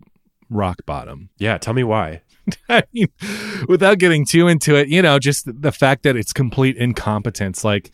rock 0.51 0.85
bottom. 0.87 1.31
Yeah, 1.39 1.59
tell 1.59 1.75
me 1.75 1.85
why. 1.85 2.23
I 2.69 2.85
mean, 2.93 3.09
without 3.69 3.99
getting 3.99 4.25
too 4.25 4.49
into 4.49 4.77
it, 4.77 4.89
you 4.89 5.03
know, 5.03 5.19
just 5.19 5.45
the 5.61 5.73
fact 5.73 6.03
that 6.05 6.17
it's 6.17 6.33
complete 6.33 6.77
incompetence. 6.77 7.65
Like, 7.65 7.91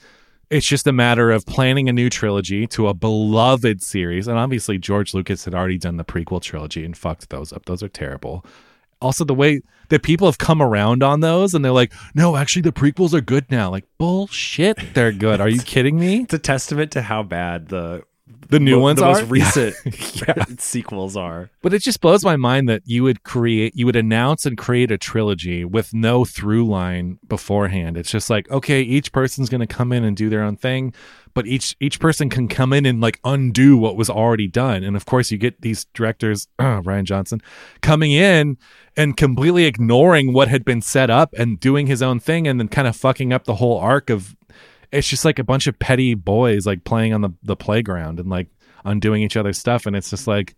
it's 0.51 0.67
just 0.67 0.87
a 0.87 0.93
matter 0.93 1.31
of 1.31 1.47
planning 1.47 1.89
a 1.89 1.93
new 1.93 2.11
trilogy 2.11 2.67
to 2.69 2.89
a 2.89 2.95
beloved 2.95 3.83
series. 3.83 4.29
And 4.29 4.39
obviously, 4.39 4.77
George 4.77 5.15
Lucas 5.15 5.47
had 5.47 5.55
already 5.55 5.79
done 5.79 5.97
the 5.97 6.05
prequel 6.05 6.43
trilogy 6.43 6.85
and 6.85 6.97
fucked 6.97 7.31
those 7.31 7.53
up. 7.53 7.65
Those 7.65 7.83
are 7.83 7.89
terrible. 7.89 8.45
Also, 9.01 9.25
the 9.25 9.35
way 9.35 9.63
that 9.89 10.03
people 10.03 10.29
have 10.29 10.39
come 10.39 10.61
around 10.61 11.03
on 11.03 11.21
those 11.21 11.55
and 11.55 11.65
they're 11.65 11.73
like, 11.73 11.93
no, 12.15 12.37
actually, 12.37 12.63
the 12.63 12.73
prequels 12.73 13.15
are 13.15 13.23
good 13.23 13.51
now. 13.51 13.71
Like, 13.71 13.87
bullshit, 13.99 14.79
they're 14.93 15.13
good. 15.13 15.41
Are 15.41 15.49
you 15.49 15.61
kidding 15.65 15.99
me? 15.99 16.23
It's 16.23 16.35
a 16.35 16.39
testament 16.39 16.93
to 16.93 17.03
how 17.03 17.23
bad 17.23 17.69
the 17.69 18.05
The 18.49 18.61
new 18.61 18.77
mo- 18.77 18.83
ones 18.83 18.99
the 18.99 19.07
are? 19.07 19.15
most 19.15 19.31
recent 19.31 20.61
sequels 20.61 21.17
are. 21.17 21.51
But 21.63 21.73
it 21.73 21.81
just 21.81 22.01
blows 22.01 22.25
my 22.25 22.37
mind 22.37 22.69
that 22.69 22.83
you 22.85 23.03
would 23.03 23.23
create, 23.23 23.75
you 23.75 23.87
would 23.87 23.97
announce 23.97 24.45
and 24.45 24.59
create 24.59 24.91
a 24.91 24.99
trilogy 24.99 25.65
with 25.65 25.95
no 25.95 26.25
through 26.25 26.67
line 26.67 27.19
beforehand. 27.27 27.97
It's 27.97 28.11
just 28.11 28.29
like, 28.31 28.51
okay, 28.51 28.83
each 28.83 29.13
person's 29.13 29.49
going 29.49 29.61
to 29.61 29.67
come 29.67 29.93
in 29.93 30.05
and 30.05 30.17
do 30.17 30.29
their 30.29 30.43
own 30.43 30.57
thing, 30.57 30.93
but 31.35 31.47
each 31.47 31.77
each 31.81 31.99
person 31.99 32.29
can 32.29 32.49
come 32.49 32.73
in 32.73 32.85
and 32.85 33.01
like 33.01 33.21
undo 33.25 33.77
what 33.77 33.97
was 33.97 34.11
already 34.11 34.49
done. 34.49 34.83
And 34.85 34.97
of 34.97 35.07
course, 35.07 35.31
you 35.31 35.39
get 35.39 35.61
these 35.63 35.87
directors, 35.95 36.49
uh, 36.59 36.83
Rian 36.83 37.05
Johnson, 37.05 37.41
coming 37.81 38.13
in 38.13 38.59
and 38.97 39.17
completely 39.17 39.65
ignoring 39.65 40.35
what 40.35 40.49
had 40.49 40.65
been 40.65 40.83
set 40.83 41.09
up 41.09 41.33
and 41.39 41.59
doing 41.59 41.87
his 41.87 42.03
own 42.03 42.21
thing, 42.21 42.47
and 42.47 42.61
then 42.61 42.69
kind 42.69 42.87
of 42.87 42.95
fucking 42.95 43.33
up 43.33 43.45
the 43.45 43.55
whole 43.57 43.79
arc 43.79 44.11
of. 44.11 44.37
It's 44.93 45.09
just 45.09 45.25
like 45.25 45.39
a 45.39 45.45
bunch 45.45 45.67
of 45.67 45.79
petty 45.79 46.15
boys 46.15 46.67
like 46.67 46.85
playing 46.85 47.15
on 47.15 47.23
the 47.23 47.31
the 47.43 47.57
playground 47.57 48.21
and 48.21 48.29
like 48.29 48.49
undoing 48.85 49.23
each 49.23 49.37
other's 49.37 49.59
stuff, 49.59 49.87
and 49.87 49.97
it's 49.97 50.11
just 50.11 50.27
like 50.27 50.55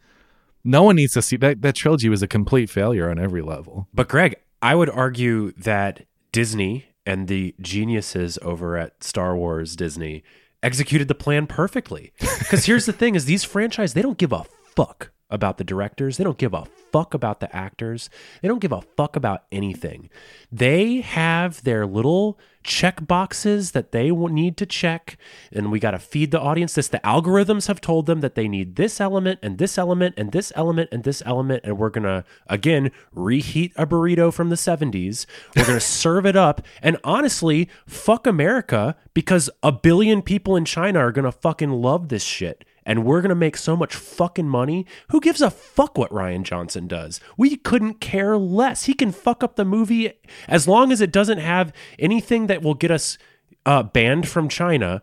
no 0.64 0.82
one 0.82 0.96
needs 0.96 1.12
to 1.14 1.22
see 1.22 1.36
that 1.36 1.62
that 1.62 1.74
trilogy 1.74 2.08
was 2.08 2.22
a 2.22 2.28
complete 2.28 2.70
failure 2.70 3.10
on 3.10 3.18
every 3.18 3.42
level. 3.42 3.88
But 3.94 4.08
Greg, 4.08 4.36
I 4.60 4.74
would 4.74 4.90
argue 4.90 5.52
that 5.52 6.06
Disney 6.32 6.86
and 7.06 7.28
the 7.28 7.54
geniuses 7.60 8.38
over 8.42 8.76
at 8.76 9.04
Star 9.04 9.36
Wars 9.36 9.76
Disney 9.76 10.24
executed 10.62 11.08
the 11.08 11.14
plan 11.14 11.46
perfectly. 11.46 12.12
Because 12.38 12.64
here's 12.64 12.86
the 12.86 12.92
thing: 12.92 13.14
is 13.14 13.26
these 13.26 13.44
franchise 13.44 13.94
they 13.94 14.02
don't 14.02 14.18
give 14.18 14.32
a 14.32 14.44
fuck 14.74 15.12
about 15.30 15.58
the 15.58 15.64
directors. 15.64 16.16
They 16.16 16.24
don't 16.24 16.38
give 16.38 16.54
a 16.54 16.66
fuck 16.92 17.14
about 17.14 17.40
the 17.40 17.54
actors. 17.54 18.10
They 18.40 18.48
don't 18.48 18.60
give 18.60 18.72
a 18.72 18.82
fuck 18.96 19.16
about 19.16 19.44
anything. 19.50 20.10
They 20.52 21.00
have 21.00 21.62
their 21.64 21.86
little 21.86 22.38
check 22.62 23.06
boxes 23.06 23.72
that 23.72 23.92
they 23.92 24.10
need 24.10 24.56
to 24.56 24.66
check, 24.66 25.18
and 25.52 25.70
we 25.70 25.78
got 25.78 25.92
to 25.92 25.98
feed 25.98 26.30
the 26.30 26.40
audience 26.40 26.74
this. 26.74 26.88
The 26.88 26.98
algorithms 27.00 27.68
have 27.68 27.80
told 27.80 28.06
them 28.06 28.20
that 28.20 28.34
they 28.34 28.48
need 28.48 28.76
this 28.76 29.00
element 29.00 29.38
and 29.42 29.58
this 29.58 29.78
element 29.78 30.14
and 30.16 30.32
this 30.32 30.52
element 30.56 30.88
and 30.90 31.04
this 31.04 31.22
element, 31.26 31.62
and 31.64 31.78
we're 31.78 31.90
gonna 31.90 32.24
again 32.46 32.90
reheat 33.14 33.72
a 33.76 33.86
burrito 33.86 34.32
from 34.32 34.48
the 34.50 34.56
70s. 34.56 35.26
We're 35.56 35.66
gonna 35.66 35.80
serve 36.00 36.26
it 36.26 36.36
up, 36.36 36.62
and 36.82 36.96
honestly, 37.04 37.68
fuck 37.86 38.26
America 38.26 38.96
because 39.12 39.50
a 39.62 39.72
billion 39.72 40.22
people 40.22 40.56
in 40.56 40.64
China 40.64 41.00
are 41.00 41.12
gonna 41.12 41.32
fucking 41.32 41.70
love 41.70 42.08
this 42.08 42.24
shit 42.24 42.64
and 42.86 43.04
we're 43.04 43.20
going 43.20 43.30
to 43.30 43.34
make 43.34 43.56
so 43.56 43.76
much 43.76 43.94
fucking 43.94 44.48
money. 44.48 44.86
Who 45.10 45.20
gives 45.20 45.40
a 45.40 45.50
fuck 45.50 45.96
what 45.98 46.10
Rian 46.10 46.42
Johnson 46.42 46.86
does? 46.86 47.20
We 47.36 47.56
couldn't 47.56 48.00
care 48.00 48.36
less. 48.36 48.84
He 48.84 48.94
can 48.94 49.12
fuck 49.12 49.42
up 49.42 49.56
the 49.56 49.64
movie 49.64 50.12
as 50.48 50.68
long 50.68 50.92
as 50.92 51.00
it 51.00 51.12
doesn't 51.12 51.38
have 51.38 51.72
anything 51.98 52.46
that 52.48 52.62
will 52.62 52.74
get 52.74 52.90
us 52.90 53.18
uh, 53.66 53.82
banned 53.82 54.28
from 54.28 54.48
China. 54.48 55.02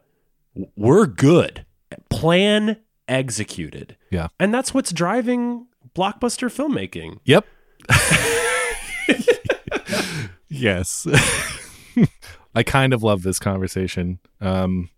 We're 0.75 1.07
good. 1.07 1.65
Plan 2.09 2.77
executed. 3.07 3.97
Yeah. 4.09 4.27
And 4.39 4.53
that's 4.53 4.73
what's 4.73 4.91
driving 4.91 5.67
blockbuster 5.95 6.49
filmmaking. 6.49 7.19
Yep. 7.25 7.45
yes. 10.49 11.07
I 12.55 12.63
kind 12.63 12.93
of 12.93 13.03
love 13.03 13.23
this 13.23 13.39
conversation. 13.39 14.19
Um 14.39 14.89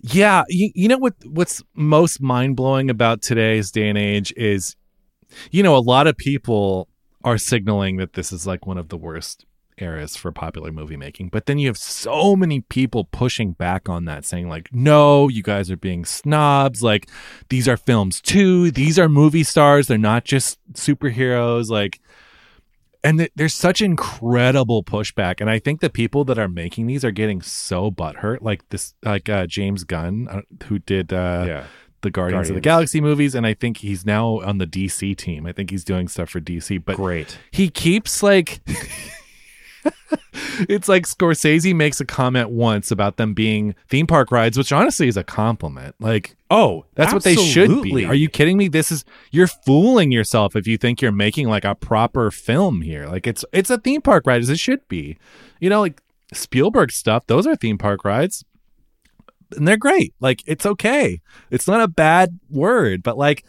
yeah, 0.00 0.44
you, 0.48 0.70
you 0.74 0.88
know 0.88 0.98
what 0.98 1.14
what's 1.26 1.62
most 1.74 2.20
mind-blowing 2.20 2.90
about 2.90 3.22
today's 3.22 3.70
day 3.70 3.88
and 3.88 3.98
age 3.98 4.32
is 4.36 4.76
you 5.50 5.62
know 5.62 5.76
a 5.76 5.78
lot 5.78 6.06
of 6.06 6.16
people 6.16 6.88
are 7.24 7.38
signaling 7.38 7.96
that 7.96 8.12
this 8.12 8.32
is 8.32 8.46
like 8.46 8.66
one 8.66 8.78
of 8.78 8.88
the 8.88 8.96
worst 8.96 9.44
eras 9.80 10.16
for 10.16 10.32
popular 10.32 10.72
movie 10.72 10.96
making. 10.96 11.28
But 11.28 11.46
then 11.46 11.58
you 11.58 11.68
have 11.68 11.78
so 11.78 12.36
many 12.36 12.60
people 12.62 13.04
pushing 13.04 13.52
back 13.52 13.88
on 13.88 14.04
that, 14.06 14.24
saying, 14.24 14.48
like, 14.48 14.68
no, 14.72 15.28
you 15.28 15.42
guys 15.42 15.70
are 15.70 15.76
being 15.76 16.04
snobs. 16.04 16.82
Like, 16.82 17.08
these 17.48 17.68
are 17.68 17.76
films 17.76 18.20
too. 18.20 18.70
These 18.70 18.98
are 18.98 19.08
movie 19.08 19.44
stars. 19.44 19.86
They're 19.86 19.98
not 19.98 20.24
just 20.24 20.58
superheroes. 20.72 21.68
Like, 21.68 22.00
and 23.08 23.18
th- 23.18 23.32
there's 23.36 23.54
such 23.54 23.80
incredible 23.80 24.82
pushback. 24.84 25.40
And 25.40 25.48
I 25.50 25.58
think 25.58 25.80
the 25.80 25.90
people 25.90 26.24
that 26.26 26.38
are 26.38 26.48
making 26.48 26.86
these 26.86 27.04
are 27.04 27.10
getting 27.10 27.40
so 27.42 27.90
butthurt. 27.90 28.38
Like 28.42 28.68
this, 28.68 28.94
like 29.02 29.28
uh, 29.28 29.46
James 29.46 29.84
Gunn, 29.84 30.28
uh, 30.30 30.40
who 30.64 30.78
did 30.78 31.12
uh, 31.12 31.44
Yeah. 31.46 31.64
the 32.02 32.10
Guardians, 32.10 32.48
of 32.50 32.54
the 32.54 32.60
Galaxy 32.60 33.00
movies, 33.00 33.34
and 33.34 33.46
I 33.46 33.54
think 33.54 33.78
he's 33.78 34.04
now 34.06 34.40
on 34.40 34.58
the 34.58 34.66
DC 34.66 35.16
team. 35.16 35.46
I 35.46 35.52
think 35.52 35.70
he's 35.70 35.84
doing 35.84 36.08
stuff 36.08 36.30
for 36.30 36.40
DC. 36.40 36.84
But 36.84 36.96
Great. 36.96 37.38
he 37.50 37.70
keeps 37.70 38.22
like 38.22 38.60
it's 40.68 40.88
like 40.88 41.04
Scorsese 41.04 41.74
makes 41.74 42.00
a 42.00 42.04
comment 42.04 42.50
once 42.50 42.90
about 42.90 43.16
them 43.16 43.34
being 43.34 43.74
theme 43.88 44.06
park 44.06 44.30
rides, 44.30 44.58
which 44.58 44.72
honestly 44.72 45.08
is 45.08 45.16
a 45.16 45.24
compliment. 45.24 45.94
Like 46.00 46.36
Oh, 46.50 46.86
that's 46.94 47.12
what 47.12 47.24
they 47.24 47.36
should 47.36 47.82
be. 47.82 48.04
Are 48.06 48.14
you 48.14 48.28
kidding 48.28 48.56
me? 48.56 48.68
This 48.68 48.90
is 48.90 49.04
you're 49.30 49.46
fooling 49.46 50.10
yourself 50.10 50.56
if 50.56 50.66
you 50.66 50.78
think 50.78 51.02
you're 51.02 51.12
making 51.12 51.48
like 51.48 51.64
a 51.64 51.74
proper 51.74 52.30
film 52.30 52.80
here. 52.80 53.06
Like 53.06 53.26
it's 53.26 53.44
it's 53.52 53.70
a 53.70 53.78
theme 53.78 54.00
park 54.00 54.26
ride 54.26 54.40
as 54.40 54.48
it 54.48 54.58
should 54.58 54.86
be. 54.88 55.18
You 55.60 55.68
know, 55.68 55.80
like 55.80 56.00
Spielberg 56.32 56.90
stuff, 56.92 57.26
those 57.26 57.46
are 57.46 57.56
theme 57.56 57.78
park 57.78 58.04
rides. 58.04 58.44
And 59.56 59.66
they're 59.66 59.76
great. 59.76 60.14
Like 60.20 60.42
it's 60.46 60.66
okay. 60.66 61.20
It's 61.50 61.66
not 61.66 61.80
a 61.80 61.88
bad 61.88 62.38
word, 62.50 63.02
but 63.02 63.18
like 63.18 63.44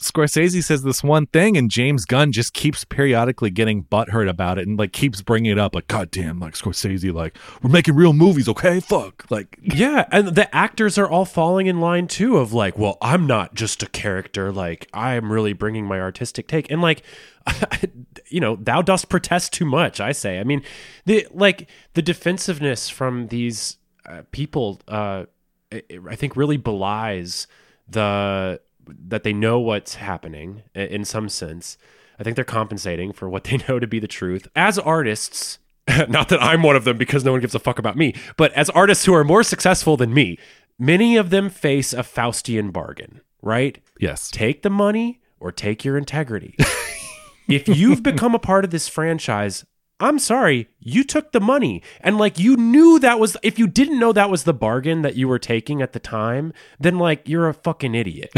Scorsese 0.00 0.62
says 0.62 0.82
this 0.82 1.04
one 1.04 1.26
thing, 1.26 1.56
and 1.56 1.70
James 1.70 2.04
Gunn 2.04 2.32
just 2.32 2.52
keeps 2.52 2.84
periodically 2.84 3.50
getting 3.50 3.84
butthurt 3.84 4.28
about 4.28 4.58
it, 4.58 4.66
and 4.66 4.76
like 4.78 4.92
keeps 4.92 5.22
bringing 5.22 5.52
it 5.52 5.58
up, 5.58 5.74
like 5.74 5.86
goddamn, 5.86 6.40
like 6.40 6.54
Scorsese, 6.54 7.12
like 7.12 7.36
we're 7.62 7.70
making 7.70 7.94
real 7.94 8.12
movies, 8.12 8.48
okay? 8.48 8.80
Fuck, 8.80 9.24
like 9.30 9.56
Yeah, 9.62 10.06
and 10.10 10.28
the 10.28 10.52
actors 10.54 10.98
are 10.98 11.08
all 11.08 11.24
falling 11.24 11.68
in 11.68 11.80
line 11.80 12.08
too 12.08 12.38
of 12.38 12.52
like, 12.52 12.76
well, 12.76 12.98
I'm 13.00 13.26
not 13.26 13.54
just 13.54 13.84
a 13.84 13.86
character, 13.86 14.50
like 14.50 14.88
I'm 14.92 15.30
really 15.30 15.52
bringing 15.52 15.86
my 15.86 16.00
artistic 16.00 16.48
take. 16.48 16.70
And 16.70 16.82
like 16.82 17.02
you 18.28 18.40
know, 18.40 18.56
thou 18.56 18.82
dost 18.82 19.08
protest 19.08 19.52
too 19.52 19.64
much, 19.64 20.00
I 20.00 20.12
say. 20.12 20.40
I 20.40 20.44
mean, 20.44 20.62
the 21.04 21.26
like 21.30 21.68
the 21.92 22.02
defensiveness 22.02 22.88
from 22.88 23.28
these 23.28 23.76
uh, 24.06 24.22
people 24.32 24.80
uh 24.88 25.24
I 25.72 25.82
I 26.10 26.16
think 26.16 26.36
really 26.36 26.56
belies 26.56 27.46
the 27.88 28.60
that 28.86 29.22
they 29.22 29.32
know 29.32 29.58
what's 29.60 29.96
happening 29.96 30.62
in 30.74 31.04
some 31.04 31.28
sense. 31.28 31.76
I 32.18 32.22
think 32.22 32.36
they're 32.36 32.44
compensating 32.44 33.12
for 33.12 33.28
what 33.28 33.44
they 33.44 33.56
know 33.68 33.78
to 33.78 33.86
be 33.86 33.98
the 33.98 34.08
truth. 34.08 34.46
As 34.54 34.78
artists, 34.78 35.58
not 36.08 36.28
that 36.28 36.42
I'm 36.42 36.62
one 36.62 36.76
of 36.76 36.84
them 36.84 36.96
because 36.96 37.24
no 37.24 37.32
one 37.32 37.40
gives 37.40 37.54
a 37.54 37.58
fuck 37.58 37.78
about 37.78 37.96
me, 37.96 38.14
but 38.36 38.52
as 38.52 38.70
artists 38.70 39.04
who 39.04 39.14
are 39.14 39.24
more 39.24 39.42
successful 39.42 39.96
than 39.96 40.14
me, 40.14 40.38
many 40.78 41.16
of 41.16 41.30
them 41.30 41.50
face 41.50 41.92
a 41.92 42.02
Faustian 42.02 42.72
bargain, 42.72 43.20
right? 43.42 43.78
yes, 44.00 44.30
Take 44.30 44.62
the 44.62 44.70
money, 44.70 45.20
or 45.40 45.52
take 45.52 45.84
your 45.84 45.98
integrity. 45.98 46.56
if 47.48 47.68
you've 47.68 48.02
become 48.02 48.34
a 48.34 48.38
part 48.38 48.64
of 48.64 48.70
this 48.70 48.88
franchise, 48.88 49.64
I'm 50.04 50.18
sorry, 50.18 50.68
you 50.80 51.02
took 51.02 51.32
the 51.32 51.40
money. 51.40 51.82
And 52.02 52.18
like 52.18 52.38
you 52.38 52.56
knew 52.56 52.98
that 52.98 53.18
was 53.18 53.38
if 53.42 53.58
you 53.58 53.66
didn't 53.66 53.98
know 53.98 54.12
that 54.12 54.28
was 54.28 54.44
the 54.44 54.52
bargain 54.52 55.00
that 55.00 55.16
you 55.16 55.26
were 55.26 55.38
taking 55.38 55.80
at 55.80 55.94
the 55.94 55.98
time, 55.98 56.52
then 56.78 56.98
like 56.98 57.26
you're 57.26 57.48
a 57.48 57.54
fucking 57.54 57.94
idiot. 57.94 58.30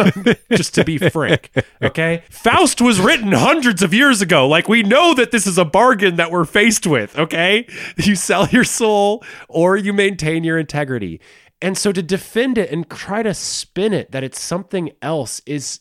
Just 0.52 0.74
to 0.74 0.84
be 0.84 0.98
frank. 0.98 1.50
Okay? 1.80 2.22
Faust 2.28 2.82
was 2.82 3.00
written 3.00 3.32
hundreds 3.32 3.82
of 3.82 3.94
years 3.94 4.20
ago. 4.20 4.46
Like 4.46 4.68
we 4.68 4.82
know 4.82 5.14
that 5.14 5.30
this 5.30 5.46
is 5.46 5.56
a 5.56 5.64
bargain 5.64 6.16
that 6.16 6.30
we're 6.30 6.44
faced 6.44 6.86
with, 6.86 7.18
okay? 7.18 7.66
You 7.96 8.16
sell 8.16 8.46
your 8.48 8.64
soul 8.64 9.24
or 9.48 9.78
you 9.78 9.94
maintain 9.94 10.44
your 10.44 10.58
integrity. 10.58 11.20
And 11.62 11.78
so 11.78 11.90
to 11.90 12.02
defend 12.02 12.58
it 12.58 12.70
and 12.70 12.88
try 12.90 13.22
to 13.22 13.32
spin 13.32 13.94
it 13.94 14.10
that 14.10 14.22
it's 14.22 14.40
something 14.40 14.90
else 15.00 15.40
is 15.46 15.78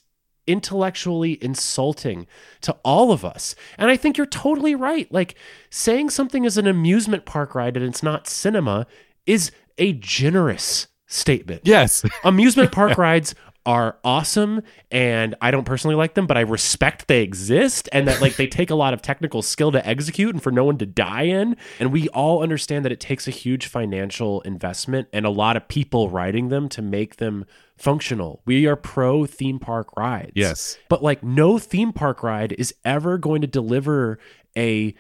intellectually 0.48 1.38
insulting 1.44 2.28
to 2.62 2.76
all 2.84 3.12
of 3.12 3.24
us. 3.24 3.56
And 3.78 3.90
I 3.90 3.98
think 3.98 4.18
you're 4.18 4.26
totally 4.26 4.76
right. 4.76 5.12
Like 5.12 5.36
saying 5.70 6.10
something 6.10 6.46
is 6.46 6.58
an 6.58 6.68
amusement 6.68 7.26
park 7.26 7.56
ride 7.56 7.78
and 7.78 7.86
it's 7.86 8.04
not 8.04 8.28
cinema 8.28 8.88
is 9.26 9.52
a 9.78 9.94
generous 9.94 10.88
statement. 11.08 11.62
Yes. 11.64 12.04
Amusement 12.24 12.72
park 12.72 12.98
rides 12.98 13.36
are 13.66 13.98
awesome 14.04 14.62
and 14.92 15.36
I 15.42 15.52
don't 15.52 15.64
personally 15.64 15.96
like 15.96 16.16
them, 16.16 16.28
but 16.28 16.38
I 16.38 16.42
respect 16.42 17.08
they 17.08 17.22
exist 17.22 17.88
and 17.92 18.08
that 18.08 18.22
like 18.22 18.36
they 18.36 18.48
take 18.48 18.70
a 18.70 18.76
lot 18.76 18.94
of 18.94 19.02
technical 19.02 19.42
skill 19.42 19.72
to 19.72 19.88
execute 19.88 20.34
and 20.34 20.44
for 20.44 20.52
no 20.52 20.66
one 20.66 20.78
to 20.80 20.86
die 20.86 21.24
in. 21.24 21.56
And 21.80 21.92
we 21.92 22.10
all 22.10 22.44
understand 22.44 22.84
that 22.86 22.92
it 22.92 23.00
takes 23.00 23.28
a 23.28 23.32
huge 23.32 23.68
financial 23.68 24.42
investment 24.42 25.08
and 25.14 25.26
a 25.26 25.30
lot 25.30 25.56
of 25.56 25.68
people 25.68 26.10
riding 26.10 26.50
them 26.50 26.68
to 26.70 26.82
make 26.82 27.18
them 27.18 27.46
functional. 27.78 28.42
We 28.46 28.68
are 28.68 28.76
pro 28.76 29.26
theme 29.26 29.60
park 29.60 29.96
rides. 29.96 30.34
Yes. 30.36 30.78
But 30.90 31.02
like 31.02 31.24
no 31.24 31.58
theme 31.58 31.94
park 31.94 32.24
ride 32.24 32.52
is 32.54 32.74
ever 32.84 33.18
going 33.18 33.42
to 33.42 33.48
deliver 33.48 34.20
a 34.58 34.94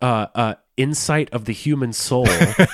uh, 0.00 0.26
uh, 0.34 0.54
insight 0.76 1.28
of 1.32 1.44
the 1.44 1.52
human 1.52 1.92
soul 1.92 2.24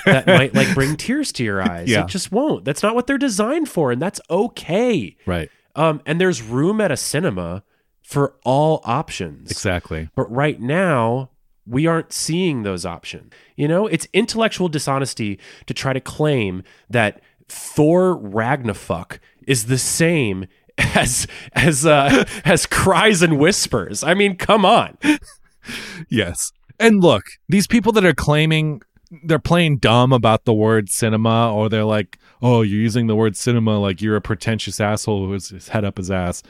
that 0.05 0.23
might 0.27 0.53
like 0.53 0.73
bring 0.73 0.95
tears 0.97 1.31
to 1.33 1.43
your 1.43 1.61
eyes. 1.61 1.89
Yeah. 1.89 2.03
It 2.03 2.07
just 2.07 2.31
won't. 2.31 2.65
That's 2.65 2.83
not 2.83 2.95
what 2.95 3.07
they're 3.07 3.17
designed 3.17 3.69
for, 3.69 3.91
and 3.91 4.01
that's 4.01 4.21
okay. 4.29 5.17
Right. 5.25 5.49
Um, 5.75 6.01
and 6.05 6.19
there's 6.19 6.41
room 6.41 6.81
at 6.81 6.91
a 6.91 6.97
cinema 6.97 7.63
for 8.01 8.35
all 8.43 8.81
options. 8.85 9.51
Exactly. 9.51 10.09
But 10.15 10.31
right 10.31 10.59
now, 10.59 11.31
we 11.65 11.85
aren't 11.85 12.13
seeing 12.13 12.63
those 12.63 12.85
options. 12.85 13.33
You 13.55 13.67
know, 13.67 13.87
it's 13.87 14.07
intellectual 14.13 14.69
dishonesty 14.69 15.39
to 15.65 15.73
try 15.73 15.93
to 15.93 15.99
claim 15.99 16.63
that 16.89 17.21
Thor 17.49 18.15
Ragnarok 18.15 19.19
is 19.45 19.65
the 19.65 19.77
same 19.77 20.47
as 20.77 21.27
as 21.53 21.85
uh, 21.85 22.25
as 22.45 22.65
cries 22.65 23.21
and 23.21 23.37
whispers. 23.37 24.03
I 24.03 24.13
mean, 24.13 24.37
come 24.37 24.65
on. 24.65 24.97
Yes. 26.09 26.51
And 26.79 27.01
look, 27.01 27.23
these 27.49 27.67
people 27.67 27.91
that 27.93 28.05
are 28.05 28.13
claiming 28.13 28.81
they're 29.23 29.39
playing 29.39 29.77
dumb 29.77 30.11
about 30.11 30.45
the 30.45 30.53
word 30.53 30.89
cinema, 30.89 31.53
or 31.53 31.69
they're 31.69 31.85
like, 31.85 32.17
"Oh, 32.41 32.61
you're 32.61 32.81
using 32.81 33.07
the 33.07 33.15
word 33.15 33.35
cinema 33.35 33.79
like 33.79 34.01
you're 34.01 34.15
a 34.15 34.21
pretentious 34.21 34.79
asshole 34.79 35.25
who 35.25 35.33
has 35.33 35.49
his 35.49 35.69
head 35.69 35.85
up 35.85 35.97
his 35.97 36.11
ass." 36.11 36.43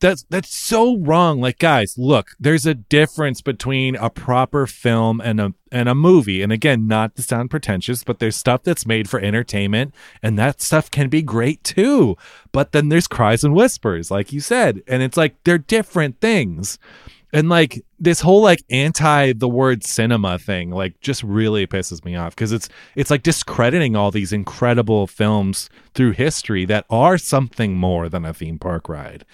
That's 0.00 0.24
that's 0.28 0.54
so 0.54 0.98
wrong. 0.98 1.40
Like, 1.40 1.58
guys, 1.58 1.94
look, 1.96 2.30
there's 2.38 2.66
a 2.66 2.74
difference 2.74 3.40
between 3.40 3.96
a 3.96 4.10
proper 4.10 4.66
film 4.66 5.20
and 5.20 5.40
a 5.40 5.54
and 5.70 5.88
a 5.88 5.94
movie. 5.94 6.42
And 6.42 6.52
again, 6.52 6.88
not 6.88 7.14
to 7.16 7.22
sound 7.22 7.50
pretentious, 7.50 8.02
but 8.04 8.18
there's 8.18 8.36
stuff 8.36 8.64
that's 8.64 8.86
made 8.86 9.08
for 9.08 9.20
entertainment, 9.20 9.94
and 10.22 10.38
that 10.38 10.60
stuff 10.60 10.90
can 10.90 11.08
be 11.08 11.22
great 11.22 11.62
too. 11.62 12.16
But 12.52 12.72
then 12.72 12.88
there's 12.88 13.06
cries 13.06 13.44
and 13.44 13.54
whispers, 13.54 14.10
like 14.10 14.32
you 14.32 14.40
said, 14.40 14.82
and 14.88 15.02
it's 15.02 15.16
like 15.16 15.36
they're 15.44 15.58
different 15.58 16.20
things 16.20 16.78
and 17.34 17.48
like 17.48 17.84
this 17.98 18.20
whole 18.20 18.40
like 18.40 18.64
anti 18.70 19.32
the 19.32 19.48
word 19.48 19.84
cinema 19.84 20.38
thing 20.38 20.70
like 20.70 20.98
just 21.00 21.22
really 21.22 21.66
pisses 21.66 22.04
me 22.04 22.16
off 22.16 22.34
because 22.34 22.52
it's 22.52 22.68
it's 22.94 23.10
like 23.10 23.22
discrediting 23.22 23.96
all 23.96 24.10
these 24.10 24.32
incredible 24.32 25.06
films 25.06 25.68
through 25.94 26.12
history 26.12 26.64
that 26.64 26.86
are 26.88 27.18
something 27.18 27.76
more 27.76 28.08
than 28.08 28.24
a 28.24 28.32
theme 28.32 28.58
park 28.58 28.88
ride 28.88 29.24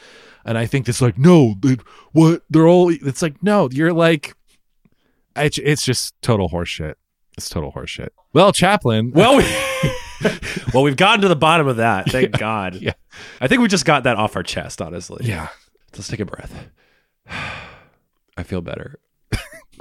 and 0.45 0.57
i 0.59 0.67
think 0.67 0.89
it's 0.89 1.03
like 1.03 1.19
no 1.19 1.55
it, 1.65 1.81
what 2.13 2.43
they're 2.51 2.67
all 2.67 2.91
it's 2.91 3.23
like 3.23 3.41
no 3.43 3.69
you're 3.71 3.93
like 3.93 4.35
it's, 5.37 5.59
it's 5.59 5.85
just 5.85 6.15
total 6.23 6.49
horseshit 6.49 6.95
it's 7.37 7.49
total 7.49 7.71
horseshit 7.73 8.09
well 8.33 8.53
Chaplin 8.53 9.11
Well, 9.15 9.37
we, 9.37 9.45
well, 10.75 10.83
we've 10.83 10.97
gotten 10.97 11.23
to 11.23 11.29
the 11.29 11.37
bottom 11.37 11.67
of 11.67 11.79
that. 11.79 12.11
Thank 12.11 12.39
God. 12.39 12.75
yeah. 12.77 12.93
I 13.41 13.49
think 13.49 13.61
we 13.61 13.69
just 13.69 13.85
got 13.85 14.05
that 14.05 14.17
off 14.17 14.37
our 14.37 14.43
chest. 14.43 14.81
Honestly. 14.81 15.27
yeah 15.27 15.49
Let's 15.93 16.09
take 16.09 16.21
a 16.21 16.25
breath. 16.25 16.69
I 18.41 18.43
feel 18.43 18.63
better. 18.63 18.99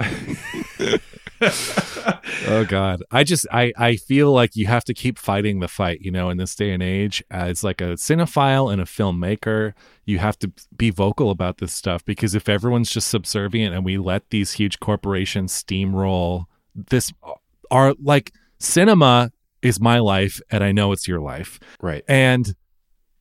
oh 2.48 2.64
god 2.68 3.02
i 3.10 3.24
just 3.24 3.46
i 3.50 3.72
i 3.78 3.96
feel 3.96 4.30
like 4.32 4.54
you 4.56 4.66
have 4.66 4.84
to 4.84 4.92
keep 4.94 5.18
fighting 5.18 5.60
the 5.60 5.68
fight 5.68 6.00
you 6.02 6.10
know 6.10 6.28
in 6.28 6.36
this 6.36 6.54
day 6.54 6.70
and 6.72 6.82
age 6.82 7.22
as 7.30 7.64
like 7.64 7.80
a 7.80 7.94
cinephile 7.94 8.70
and 8.72 8.80
a 8.80 8.84
filmmaker 8.84 9.72
you 10.04 10.18
have 10.18 10.38
to 10.38 10.52
be 10.76 10.90
vocal 10.90 11.30
about 11.30 11.58
this 11.58 11.72
stuff 11.72 12.04
because 12.04 12.34
if 12.34 12.48
everyone's 12.48 12.90
just 12.90 13.08
subservient 13.08 13.74
and 13.74 13.84
we 13.84 13.96
let 13.98 14.28
these 14.30 14.52
huge 14.52 14.78
corporations 14.80 15.52
steamroll 15.52 16.44
this 16.74 17.12
uh, 17.22 17.32
are 17.70 17.94
like 18.02 18.32
cinema 18.58 19.30
is 19.62 19.80
my 19.80 19.98
life 19.98 20.40
and 20.50 20.62
i 20.62 20.72
know 20.72 20.92
it's 20.92 21.08
your 21.08 21.20
life 21.20 21.58
Right. 21.80 22.04
and 22.08 22.54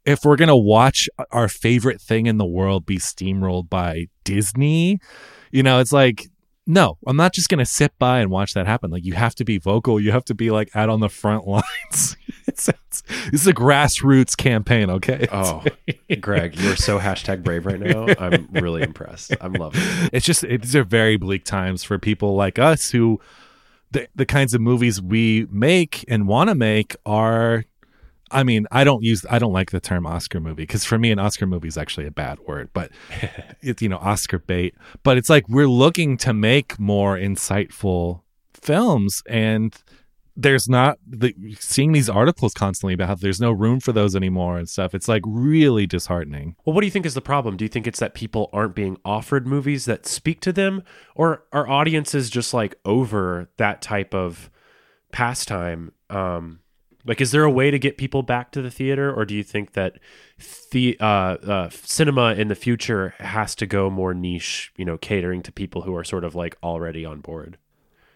if 0.09 0.23
we're 0.23 0.35
going 0.35 0.49
to 0.49 0.55
watch 0.55 1.09
our 1.31 1.47
favorite 1.47 2.01
thing 2.01 2.25
in 2.25 2.37
the 2.37 2.45
world 2.45 2.85
be 2.85 2.97
steamrolled 2.97 3.69
by 3.69 4.07
Disney, 4.23 4.99
you 5.51 5.63
know, 5.63 5.79
it's 5.79 5.91
like, 5.91 6.27
no, 6.65 6.97
I'm 7.07 7.17
not 7.17 7.33
just 7.33 7.49
going 7.49 7.59
to 7.59 7.65
sit 7.65 7.97
by 7.97 8.19
and 8.19 8.29
watch 8.29 8.53
that 8.53 8.67
happen. 8.67 8.91
Like, 8.91 9.03
you 9.03 9.13
have 9.13 9.33
to 9.35 9.43
be 9.43 9.57
vocal. 9.57 9.99
You 9.99 10.11
have 10.11 10.25
to 10.25 10.35
be 10.35 10.51
like 10.51 10.69
out 10.75 10.89
on 10.89 10.99
the 10.99 11.09
front 11.09 11.47
lines. 11.47 12.15
this 12.45 12.69
is 13.33 13.47
a 13.47 13.53
grassroots 13.53 14.37
campaign, 14.37 14.89
okay? 14.89 15.27
Oh, 15.31 15.63
Greg, 16.19 16.55
you're 16.57 16.75
so 16.75 16.99
hashtag 16.99 17.43
brave 17.43 17.65
right 17.65 17.79
now. 17.79 18.07
I'm 18.19 18.47
really 18.51 18.83
impressed. 18.83 19.35
I'm 19.41 19.53
loving 19.53 19.81
it. 19.81 20.09
it's 20.13 20.25
just, 20.25 20.43
it, 20.43 20.61
these 20.61 20.75
are 20.75 20.83
very 20.83 21.17
bleak 21.17 21.43
times 21.43 21.83
for 21.83 21.97
people 21.97 22.35
like 22.35 22.59
us 22.59 22.91
who 22.91 23.19
the, 23.91 24.07
the 24.15 24.25
kinds 24.25 24.53
of 24.53 24.61
movies 24.61 25.01
we 25.01 25.47
make 25.49 26.05
and 26.07 26.27
want 26.27 26.49
to 26.49 26.55
make 26.55 26.95
are 27.05 27.65
I 28.31 28.43
mean, 28.43 28.67
I 28.71 28.83
don't 28.83 29.03
use 29.03 29.25
I 29.29 29.39
don't 29.39 29.53
like 29.53 29.71
the 29.71 29.79
term 29.79 30.05
Oscar 30.05 30.39
movie 30.39 30.63
because 30.63 30.85
for 30.85 30.97
me 30.97 31.11
an 31.11 31.19
Oscar 31.19 31.45
movie 31.45 31.67
is 31.67 31.77
actually 31.77 32.07
a 32.07 32.11
bad 32.11 32.39
word, 32.39 32.69
but 32.73 32.91
it's 33.61 33.81
you 33.81 33.89
know 33.89 33.97
Oscar 33.97 34.39
bait. 34.39 34.75
But 35.03 35.17
it's 35.17 35.29
like 35.29 35.47
we're 35.49 35.67
looking 35.67 36.17
to 36.17 36.33
make 36.33 36.79
more 36.79 37.17
insightful 37.17 38.21
films, 38.53 39.23
and 39.27 39.75
there's 40.35 40.69
not 40.69 40.97
the 41.05 41.35
seeing 41.59 41.91
these 41.91 42.09
articles 42.09 42.53
constantly 42.53 42.93
about 42.93 43.09
how 43.09 43.15
there's 43.15 43.41
no 43.41 43.51
room 43.51 43.79
for 43.79 43.91
those 43.91 44.15
anymore 44.15 44.57
and 44.57 44.69
stuff. 44.69 44.95
It's 44.95 45.07
like 45.07 45.23
really 45.25 45.85
disheartening. 45.85 46.55
Well, 46.63 46.73
what 46.73 46.81
do 46.81 46.87
you 46.87 46.91
think 46.91 47.05
is 47.05 47.13
the 47.13 47.21
problem? 47.21 47.57
Do 47.57 47.65
you 47.65 47.69
think 47.69 47.87
it's 47.87 47.99
that 47.99 48.13
people 48.13 48.49
aren't 48.53 48.75
being 48.75 48.97
offered 49.03 49.45
movies 49.45 49.85
that 49.85 50.05
speak 50.05 50.39
to 50.41 50.53
them, 50.53 50.83
or 51.15 51.43
are 51.51 51.67
audiences 51.67 52.29
just 52.29 52.53
like 52.53 52.75
over 52.85 53.49
that 53.57 53.81
type 53.81 54.13
of 54.13 54.49
pastime? 55.11 55.91
Um, 56.09 56.59
like, 57.09 57.21
is 57.21 57.31
there 57.31 57.43
a 57.43 57.49
way 57.49 57.71
to 57.71 57.79
get 57.79 57.97
people 57.97 58.21
back 58.21 58.51
to 58.51 58.61
the 58.61 58.69
theater, 58.69 59.11
or 59.11 59.25
do 59.25 59.33
you 59.33 59.41
think 59.41 59.73
that 59.73 59.97
the 60.69 60.95
uh, 60.99 61.03
uh, 61.03 61.69
cinema 61.71 62.35
in 62.35 62.49
the 62.49 62.55
future 62.55 63.15
has 63.17 63.55
to 63.55 63.65
go 63.65 63.89
more 63.89 64.13
niche? 64.13 64.71
You 64.77 64.85
know, 64.85 64.95
catering 64.95 65.41
to 65.41 65.51
people 65.51 65.81
who 65.81 65.95
are 65.95 66.03
sort 66.03 66.23
of 66.23 66.35
like 66.35 66.55
already 66.61 67.05
on 67.05 67.21
board. 67.21 67.57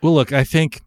Well, 0.03 0.13
look, 0.13 0.31
I 0.31 0.43
think 0.43 0.81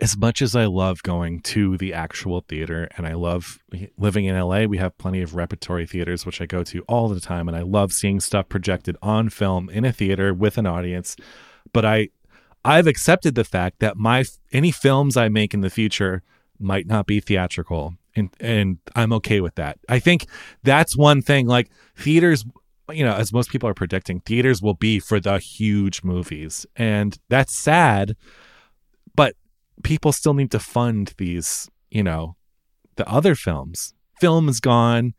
as 0.00 0.16
much 0.16 0.42
as 0.42 0.56
I 0.56 0.64
love 0.64 1.04
going 1.04 1.38
to 1.42 1.76
the 1.76 1.94
actual 1.94 2.40
theater 2.40 2.88
and 2.96 3.06
I 3.06 3.14
love 3.14 3.60
living 3.96 4.24
in 4.24 4.36
LA, 4.36 4.64
we 4.64 4.78
have 4.78 4.98
plenty 4.98 5.22
of 5.22 5.36
repertory 5.36 5.86
theaters, 5.86 6.26
which 6.26 6.40
I 6.40 6.46
go 6.46 6.64
to 6.64 6.80
all 6.88 7.08
the 7.08 7.20
time. 7.20 7.46
And 7.46 7.56
I 7.56 7.62
love 7.62 7.92
seeing 7.92 8.18
stuff 8.18 8.48
projected 8.48 8.96
on 9.02 9.28
film 9.28 9.70
in 9.70 9.84
a 9.84 9.92
theater 9.92 10.34
with 10.34 10.58
an 10.58 10.66
audience. 10.66 11.14
But 11.72 11.84
I, 11.84 12.08
I've 12.64 12.88
accepted 12.88 13.36
the 13.36 13.44
fact 13.44 13.78
that 13.78 13.96
my 13.96 14.24
any 14.52 14.72
films 14.72 15.16
I 15.16 15.28
make 15.28 15.54
in 15.54 15.60
the 15.60 15.70
future 15.70 16.24
might 16.58 16.86
not 16.86 17.06
be 17.06 17.20
theatrical. 17.20 17.94
And, 18.16 18.30
and 18.38 18.78
I'm 18.94 19.12
okay 19.14 19.40
with 19.40 19.56
that. 19.56 19.78
I 19.88 19.98
think 19.98 20.26
that's 20.62 20.96
one 20.96 21.20
thing 21.20 21.46
like 21.46 21.70
theaters 21.96 22.44
you 22.92 23.04
know, 23.04 23.14
as 23.14 23.32
most 23.32 23.50
people 23.50 23.68
are 23.68 23.74
predicting, 23.74 24.20
theaters 24.20 24.60
will 24.60 24.74
be 24.74 24.98
for 24.98 25.20
the 25.20 25.38
huge 25.38 26.02
movies. 26.02 26.66
And 26.76 27.18
that's 27.28 27.54
sad, 27.54 28.16
but 29.14 29.36
people 29.82 30.12
still 30.12 30.34
need 30.34 30.50
to 30.50 30.58
fund 30.58 31.14
these, 31.16 31.70
you 31.90 32.02
know, 32.02 32.36
the 32.96 33.08
other 33.08 33.34
films. 33.34 33.94
Film 34.20 34.48
is 34.48 34.60
gone, 34.60 35.14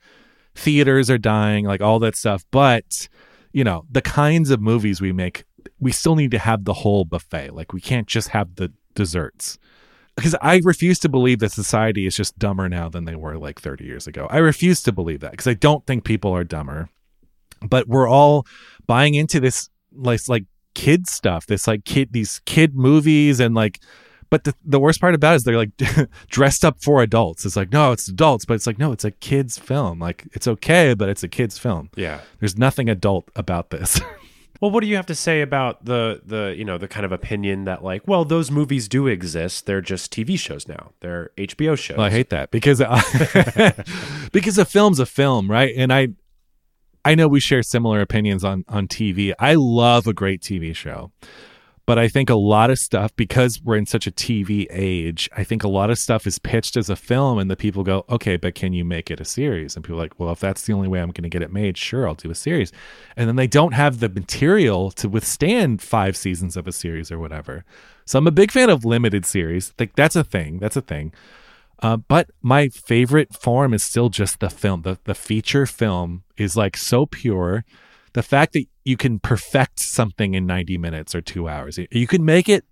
theaters 0.53 1.09
are 1.09 1.17
dying, 1.17 1.65
like 1.65 1.81
all 1.81 1.99
that 1.99 2.15
stuff. 2.15 2.45
But, 2.51 3.07
you 3.51 3.63
know, 3.63 3.85
the 3.89 4.01
kinds 4.01 4.51
of 4.51 4.61
movies 4.61 5.01
we 5.01 5.11
make, 5.11 5.43
we 5.79 5.91
still 5.91 6.15
need 6.15 6.31
to 6.31 6.39
have 6.39 6.65
the 6.65 6.73
whole 6.73 7.03
buffet. 7.03 7.51
Like 7.51 7.73
we 7.73 7.81
can't 7.81 8.07
just 8.07 8.29
have 8.29 8.55
the 8.55 8.71
desserts. 8.93 9.57
Because 10.15 10.35
I 10.41 10.61
refuse 10.63 10.99
to 10.99 11.09
believe 11.09 11.39
that 11.39 11.51
society 11.51 12.05
is 12.05 12.15
just 12.15 12.39
dumber 12.39 12.69
now 12.69 12.87
than 12.89 13.03
they 13.05 13.15
were 13.15 13.37
like 13.37 13.59
30 13.59 13.83
years 13.83 14.07
ago. 14.07 14.27
I 14.29 14.37
refuse 14.37 14.81
to 14.83 14.91
believe 14.93 15.19
that 15.19 15.31
because 15.31 15.47
I 15.47 15.55
don't 15.55 15.85
think 15.85 16.03
people 16.05 16.31
are 16.31 16.43
dumber. 16.45 16.89
but 17.67 17.87
we're 17.87 18.07
all 18.09 18.45
buying 18.87 19.15
into 19.15 19.39
this 19.39 19.69
like 19.93 20.19
like 20.27 20.45
kid 20.73 21.07
stuff 21.07 21.45
this 21.47 21.67
like 21.67 21.85
kid 21.85 22.09
these 22.11 22.41
kid 22.45 22.75
movies 22.75 23.39
and 23.39 23.55
like 23.55 23.79
but 24.29 24.43
the, 24.43 24.53
the 24.65 24.79
worst 24.79 24.99
part 24.99 25.15
about 25.15 25.31
it 25.31 25.35
is 25.37 25.43
they're 25.45 25.55
like 25.57 25.71
dressed 26.29 26.65
up 26.65 26.75
for 26.83 27.01
adults 27.01 27.45
it's 27.45 27.55
like 27.55 27.71
no 27.71 27.93
it's 27.93 28.09
adults 28.09 28.43
but 28.43 28.55
it's 28.55 28.67
like 28.67 28.77
no 28.77 28.91
it's 28.91 29.05
a 29.05 29.11
kids 29.11 29.57
film 29.57 29.99
like 29.99 30.27
it's 30.33 30.47
okay 30.49 30.93
but 30.93 31.07
it's 31.07 31.23
a 31.23 31.29
kids 31.29 31.57
film 31.57 31.89
Yeah. 31.95 32.19
there's 32.39 32.57
nothing 32.57 32.89
adult 32.89 33.29
about 33.37 33.69
this 33.69 34.01
Well, 34.61 34.71
what 34.71 34.81
do 34.81 34.87
you 34.87 34.95
have 34.95 35.05
to 35.07 35.15
say 35.15 35.41
about 35.41 35.85
the 35.85 36.21
the 36.25 36.55
you 36.57 36.65
know 36.65 36.77
the 36.77 36.87
kind 36.87 37.05
of 37.05 37.11
opinion 37.11 37.65
that 37.65 37.83
like, 37.83 38.07
well, 38.07 38.25
those 38.25 38.49
movies 38.49 38.87
do 38.87 39.07
exist. 39.07 39.65
They're 39.65 39.81
just 39.81 40.13
TV 40.13 40.39
shows 40.39 40.67
now. 40.67 40.91
They're 41.01 41.31
HBO 41.37 41.77
shows. 41.77 41.97
Well, 41.97 42.05
I 42.05 42.11
hate 42.11 42.29
that 42.29 42.51
because 42.51 42.81
uh, 42.81 43.73
because 44.31 44.57
a 44.57 44.65
film's 44.65 44.99
a 44.99 45.05
film, 45.05 45.51
right? 45.51 45.73
And 45.75 45.91
I 45.91 46.09
I 47.03 47.15
know 47.15 47.27
we 47.27 47.39
share 47.39 47.63
similar 47.63 48.01
opinions 48.01 48.43
on 48.43 48.65
on 48.67 48.87
TV. 48.87 49.33
I 49.39 49.55
love 49.55 50.07
a 50.07 50.13
great 50.13 50.41
TV 50.41 50.75
show. 50.75 51.11
But 51.85 51.99
I 51.99 52.07
think 52.07 52.31
a 52.31 52.35
lot 52.35 52.71
of 52.71 52.79
stuff 52.79 53.15
because 53.15 53.61
we're 53.61 53.75
in 53.75 53.85
such 53.85 54.07
a 54.07 54.11
TV 54.11 54.65
age, 54.71 55.29
I 55.37 55.43
think 55.43 55.63
a 55.63 55.67
lot 55.67 55.91
of 55.91 55.99
stuff 55.99 56.25
is 56.25 56.39
pitched 56.39 56.77
as 56.77 56.89
a 56.89 56.95
film 56.95 57.37
and 57.37 57.49
the 57.49 57.55
people 57.55 57.83
go, 57.83 58.05
"Okay, 58.09 58.37
but 58.37 58.55
can 58.55 58.73
you 58.73 58.83
make 58.83 59.11
it 59.11 59.19
a 59.19 59.25
series?" 59.25 59.75
And 59.75 59.85
people 59.85 59.99
are 59.99 60.03
like, 60.03 60.19
"Well, 60.19 60.31
if 60.31 60.39
that's 60.39 60.63
the 60.63 60.73
only 60.73 60.87
way 60.87 60.99
I'm 60.99 61.11
going 61.11 61.23
to 61.23 61.29
get 61.29 61.43
it 61.43 61.53
made, 61.53 61.77
sure, 61.77 62.07
I'll 62.07 62.15
do 62.15 62.31
a 62.31 62.35
series." 62.35 62.71
And 63.15 63.27
then 63.27 63.35
they 63.35 63.47
don't 63.47 63.73
have 63.73 63.99
the 63.99 64.09
material 64.09 64.89
to 64.91 65.07
withstand 65.07 65.81
5 65.81 66.17
seasons 66.17 66.57
of 66.57 66.67
a 66.67 66.71
series 66.71 67.11
or 67.11 67.19
whatever. 67.19 67.63
So 68.05 68.17
I'm 68.17 68.27
a 68.27 68.31
big 68.31 68.51
fan 68.51 68.69
of 68.69 68.83
limited 68.83 69.25
series. 69.25 69.73
Like 69.79 69.95
that's 69.95 70.15
a 70.15 70.23
thing. 70.23 70.59
That's 70.59 70.75
a 70.75 70.81
thing. 70.81 71.13
Uh, 71.81 71.97
but 71.97 72.31
my 72.41 72.69
favorite 72.69 73.33
form 73.35 73.73
is 73.73 73.83
still 73.83 74.09
just 74.09 74.39
the 74.39 74.49
film. 74.49 74.81
The 74.83 74.97
the 75.03 75.15
feature 75.15 75.65
film 75.65 76.23
is 76.37 76.55
like 76.55 76.77
so 76.77 77.05
pure. 77.05 77.63
The 78.13 78.23
fact 78.23 78.53
that 78.53 78.65
you 78.85 78.95
can 78.95 79.19
perfect 79.19 79.79
something 79.79 80.35
in 80.35 80.45
90 80.45 80.77
minutes 80.77 81.13
or 81.13 81.21
two 81.21 81.49
hours, 81.49 81.77
you 81.91 82.07
can 82.07 82.23
make 82.23 82.47
it 82.47 82.63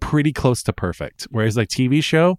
pretty 0.00 0.32
close 0.32 0.62
to 0.62 0.72
perfect. 0.72 1.26
Whereas 1.30 1.56
like 1.56 1.68
TV 1.68 2.04
show, 2.04 2.38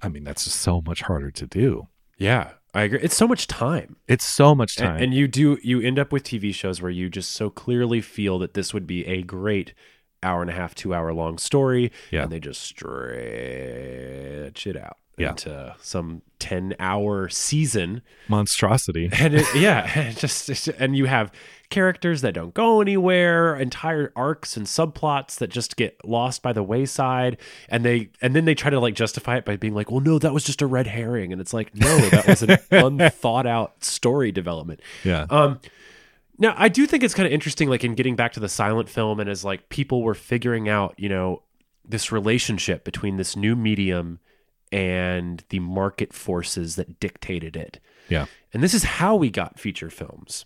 I 0.00 0.08
mean, 0.08 0.24
that's 0.24 0.44
just 0.44 0.60
so 0.60 0.80
much 0.86 1.02
harder 1.02 1.30
to 1.32 1.46
do. 1.46 1.88
Yeah, 2.16 2.52
I 2.72 2.84
agree. 2.84 3.00
It's 3.02 3.16
so 3.16 3.28
much 3.28 3.46
time. 3.46 3.96
It's 4.08 4.24
so 4.24 4.54
much 4.54 4.76
time. 4.76 5.02
and 5.02 5.12
you 5.12 5.28
do 5.28 5.58
you 5.62 5.80
end 5.80 5.98
up 5.98 6.12
with 6.12 6.24
TV 6.24 6.54
shows 6.54 6.80
where 6.80 6.90
you 6.90 7.10
just 7.10 7.32
so 7.32 7.50
clearly 7.50 8.00
feel 8.00 8.38
that 8.38 8.54
this 8.54 8.72
would 8.72 8.86
be 8.86 9.04
a 9.06 9.22
great 9.22 9.74
hour 10.22 10.40
and 10.40 10.50
a 10.50 10.54
half, 10.54 10.74
two 10.74 10.94
hour 10.94 11.12
long 11.12 11.36
story. 11.38 11.92
Yeah. 12.10 12.22
And 12.22 12.32
they 12.32 12.40
just 12.40 12.62
stretch 12.62 13.16
it 14.66 14.76
out 14.76 14.96
Yeah. 15.18 15.30
into 15.30 15.74
some 15.80 16.22
ten 16.38 16.74
hour 16.78 17.28
season. 17.28 18.02
Monstrosity. 18.28 19.08
And 19.12 19.34
it, 19.34 19.46
yeah, 19.54 20.00
it 20.08 20.16
just 20.16 20.68
and 20.68 20.96
you 20.96 21.06
have 21.06 21.32
characters 21.70 22.20
that 22.22 22.34
don't 22.34 22.54
go 22.54 22.80
anywhere, 22.80 23.56
entire 23.56 24.12
arcs 24.14 24.56
and 24.56 24.66
subplots 24.66 25.36
that 25.38 25.48
just 25.48 25.76
get 25.76 26.02
lost 26.04 26.42
by 26.42 26.52
the 26.52 26.62
wayside, 26.62 27.38
and 27.68 27.84
they 27.84 28.10
and 28.20 28.34
then 28.34 28.44
they 28.44 28.54
try 28.54 28.70
to 28.70 28.80
like 28.80 28.94
justify 28.94 29.36
it 29.36 29.44
by 29.44 29.56
being 29.56 29.74
like, 29.74 29.90
"Well, 29.90 30.00
no, 30.00 30.18
that 30.18 30.32
was 30.32 30.44
just 30.44 30.62
a 30.62 30.66
red 30.66 30.86
herring," 30.86 31.32
and 31.32 31.40
it's 31.40 31.52
like, 31.52 31.74
no, 31.74 31.98
that 32.08 32.26
was 32.26 32.42
an 32.42 32.58
unthought 32.70 33.46
out 33.46 33.82
story 33.84 34.32
development. 34.32 34.80
Yeah. 35.04 35.26
Um, 35.30 35.60
now 36.38 36.54
I 36.56 36.68
do 36.68 36.86
think 36.86 37.02
it's 37.02 37.14
kind 37.14 37.26
of 37.26 37.32
interesting, 37.32 37.68
like 37.68 37.84
in 37.84 37.94
getting 37.94 38.16
back 38.16 38.32
to 38.34 38.40
the 38.40 38.48
silent 38.48 38.88
film, 38.88 39.20
and 39.20 39.28
as 39.28 39.44
like 39.44 39.68
people 39.68 40.02
were 40.02 40.14
figuring 40.14 40.68
out, 40.68 40.94
you 40.98 41.08
know, 41.08 41.42
this 41.84 42.12
relationship 42.12 42.84
between 42.84 43.16
this 43.16 43.36
new 43.36 43.56
medium 43.56 44.20
and 44.72 45.44
the 45.50 45.60
market 45.60 46.12
forces 46.12 46.76
that 46.76 46.98
dictated 47.00 47.56
it. 47.56 47.80
Yeah. 48.08 48.26
And 48.52 48.62
this 48.62 48.74
is 48.74 48.84
how 48.84 49.16
we 49.16 49.30
got 49.30 49.58
feature 49.58 49.90
films. 49.90 50.44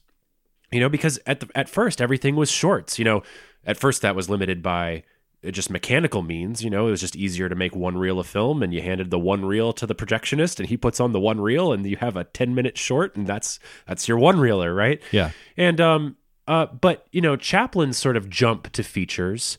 You 0.72 0.80
know, 0.80 0.88
because 0.88 1.18
at 1.26 1.40
the, 1.40 1.48
at 1.54 1.68
first 1.68 2.00
everything 2.00 2.36
was 2.36 2.50
shorts. 2.50 2.98
You 2.98 3.04
know, 3.04 3.22
at 3.64 3.76
first 3.76 4.02
that 4.02 4.14
was 4.14 4.30
limited 4.30 4.62
by 4.62 5.04
uh, 5.46 5.50
just 5.50 5.70
mechanical 5.70 6.22
means. 6.22 6.62
You 6.62 6.70
know, 6.70 6.88
it 6.88 6.90
was 6.90 7.00
just 7.00 7.16
easier 7.16 7.48
to 7.48 7.54
make 7.54 7.74
one 7.74 7.96
reel 7.96 8.20
of 8.20 8.26
film, 8.26 8.62
and 8.62 8.72
you 8.72 8.82
handed 8.82 9.10
the 9.10 9.18
one 9.18 9.44
reel 9.44 9.72
to 9.74 9.86
the 9.86 9.94
projectionist, 9.94 10.60
and 10.60 10.68
he 10.68 10.76
puts 10.76 11.00
on 11.00 11.12
the 11.12 11.20
one 11.20 11.40
reel, 11.40 11.72
and 11.72 11.84
you 11.86 11.96
have 11.96 12.16
a 12.16 12.24
ten 12.24 12.54
minute 12.54 12.78
short, 12.78 13.16
and 13.16 13.26
that's 13.26 13.58
that's 13.86 14.06
your 14.06 14.18
one 14.18 14.38
reeler, 14.38 14.74
right? 14.74 15.00
Yeah. 15.12 15.30
And 15.56 15.80
um, 15.80 16.16
uh, 16.46 16.66
but 16.66 17.06
you 17.12 17.20
know, 17.20 17.36
Chaplin's 17.36 17.96
sort 17.96 18.16
of 18.16 18.28
jump 18.28 18.72
to 18.72 18.82
features, 18.82 19.58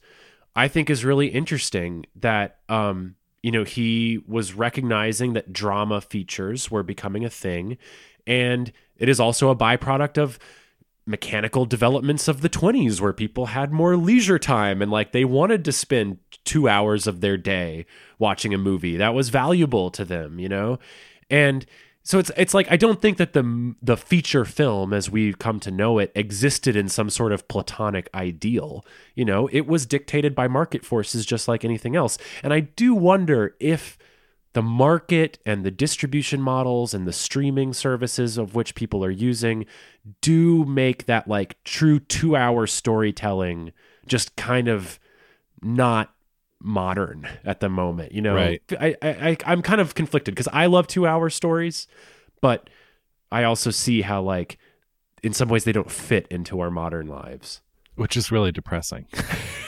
I 0.56 0.68
think, 0.68 0.90
is 0.90 1.06
really 1.06 1.28
interesting. 1.28 2.06
That 2.16 2.60
um, 2.70 3.16
you 3.42 3.52
know, 3.52 3.64
he 3.64 4.22
was 4.28 4.54
recognizing 4.54 5.34
that 5.34 5.52
drama 5.52 6.02
features 6.02 6.70
were 6.70 6.84
becoming 6.84 7.26
a 7.26 7.30
thing, 7.30 7.78
and 8.28 8.72
it 8.98 9.10
is 9.10 9.20
also 9.20 9.50
a 9.50 9.56
byproduct 9.56 10.18
of 10.18 10.38
mechanical 11.12 11.66
developments 11.66 12.28
of 12.28 12.42
the 12.42 12.50
20s 12.50 13.00
where 13.00 13.14
people 13.14 13.48
had 13.48 13.72
more 13.72 13.96
leisure 13.96 14.40
time 14.40 14.82
and 14.82 14.90
like 14.90 15.12
they 15.12 15.26
wanted 15.26 15.64
to 15.66 15.72
spend 15.72 16.18
2 16.46 16.68
hours 16.68 17.06
of 17.06 17.22
their 17.22 17.38
day 17.38 17.86
watching 18.18 18.54
a 18.54 18.58
movie 18.58 18.98
that 18.98 19.14
was 19.14 19.30
valuable 19.30 19.92
to 19.92 20.04
them 20.04 20.40
you 20.40 20.50
know 20.50 20.80
and 21.30 21.66
so 22.04 22.18
it's 22.18 22.32
it's 22.36 22.54
like 22.54 22.68
I 22.72 22.78
don't 22.78 23.00
think 23.00 23.18
that 23.18 23.34
the 23.34 23.76
the 23.82 23.96
feature 23.96 24.44
film 24.44 24.92
as 24.92 25.10
we've 25.10 25.38
come 25.38 25.60
to 25.62 25.72
know 25.72 26.00
it 26.00 26.12
existed 26.16 26.76
in 26.76 26.90
some 26.90 27.10
sort 27.10 27.32
of 27.32 27.48
platonic 27.48 28.10
ideal. 28.14 28.84
You 29.14 29.26
know, 29.26 29.48
it 29.52 29.68
was 29.68 29.86
dictated 29.86 30.34
by 30.34 30.48
market 30.48 30.84
forces 30.84 31.26
just 31.26 31.48
like 31.48 31.64
anything 31.64 31.96
else. 31.96 32.18
And 32.42 32.54
I 32.54 32.62
do 32.62 32.96
wonder 32.96 33.56
if 33.60 34.00
the 34.54 34.62
market 34.62 35.40
and 35.46 35.64
the 35.64 35.72
distribution 35.72 36.42
models 36.42 36.94
and 36.94 37.08
the 37.08 37.14
streaming 37.14 37.74
services 37.74 38.38
of 38.38 38.54
which 38.56 38.76
people 38.76 39.04
are 39.06 39.10
using 39.12 39.66
do 40.22 40.66
make 40.66 41.06
that 41.06 41.28
like 41.28 41.62
true 41.64 42.00
2-hour 42.00 42.68
storytelling 42.68 43.72
just 44.08 44.36
kind 44.36 44.68
of 44.68 45.00
not 45.62 46.14
modern 46.62 47.28
at 47.44 47.60
the 47.60 47.70
moment 47.70 48.12
you 48.12 48.22
know 48.22 48.36
Right. 48.36 48.62
I, 48.80 48.96
I 49.02 49.10
I- 49.30 49.38
i'm 49.46 49.62
kind 49.62 49.82
of 49.82 49.96
conflicted 49.96 50.36
because 50.36 50.48
i 50.54 50.66
love 50.68 50.86
two 50.86 51.08
hour 51.08 51.30
stories 51.30 51.88
but 52.40 52.70
i 53.32 53.44
also 53.44 53.72
see 53.72 54.02
how 54.02 54.22
like 54.22 54.58
in 55.24 55.34
some 55.34 55.50
ways 55.50 55.64
they 55.64 55.72
don't 55.72 55.90
fit 55.90 56.28
into 56.30 56.60
our 56.60 56.70
modern 56.70 57.08
lives 57.08 57.62
which 57.96 58.16
is 58.18 58.32
really 58.32 58.52
depressing. 58.52 59.06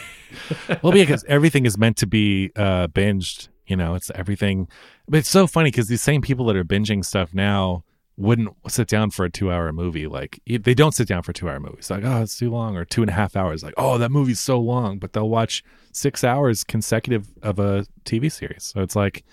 well, 0.81 0.93
because 0.93 1.23
everything 1.27 1.65
is 1.65 1.77
meant 1.77 1.97
to 1.97 2.07
be 2.07 2.51
uh, 2.55 2.88
binged. 2.88 3.49
You 3.66 3.76
know, 3.76 3.95
it's 3.95 4.11
everything. 4.16 4.68
But 5.07 5.20
it's 5.20 5.30
so 5.30 5.47
funny 5.47 5.72
because 5.72 5.88
these 5.88 6.01
same 6.01 6.22
people 6.22 6.45
that 6.47 6.55
are 6.55 6.66
binging 6.66 7.03
stuff 7.03 7.34
now 7.34 7.84
wouldn't 8.16 8.49
sit 8.68 8.88
down 8.88 9.09
for 9.09 9.26
a 9.26 9.30
two-hour 9.32 9.72
movie. 9.72 10.05
Like 10.05 10.39
they 10.45 10.74
don't 10.74 10.93
sit 10.93 11.07
down 11.07 11.24
for 11.24 11.34
two-hour 11.34 11.59
movies. 11.59 11.89
Like, 11.89 12.03
oh, 12.03 12.22
it's 12.22 12.38
too 12.38 12.51
long, 12.51 12.76
or 12.76 12.86
two 12.86 13.01
and 13.01 13.09
a 13.09 13.14
half 13.14 13.36
hours. 13.36 13.64
Like, 13.64 13.74
oh, 13.78 13.97
that 13.97 14.11
movie's 14.11 14.39
so 14.39 14.59
long. 14.59 14.99
But 14.99 15.14
they'll 15.14 15.30
watch 15.30 15.64
six 15.91 16.24
hours 16.24 16.64
consecutive 16.64 17.28
of 17.41 17.59
a 17.59 17.86
TV 18.05 18.32
series. 18.32 18.64
So 18.64 18.82
it's 18.82 18.95
like, 18.95 19.24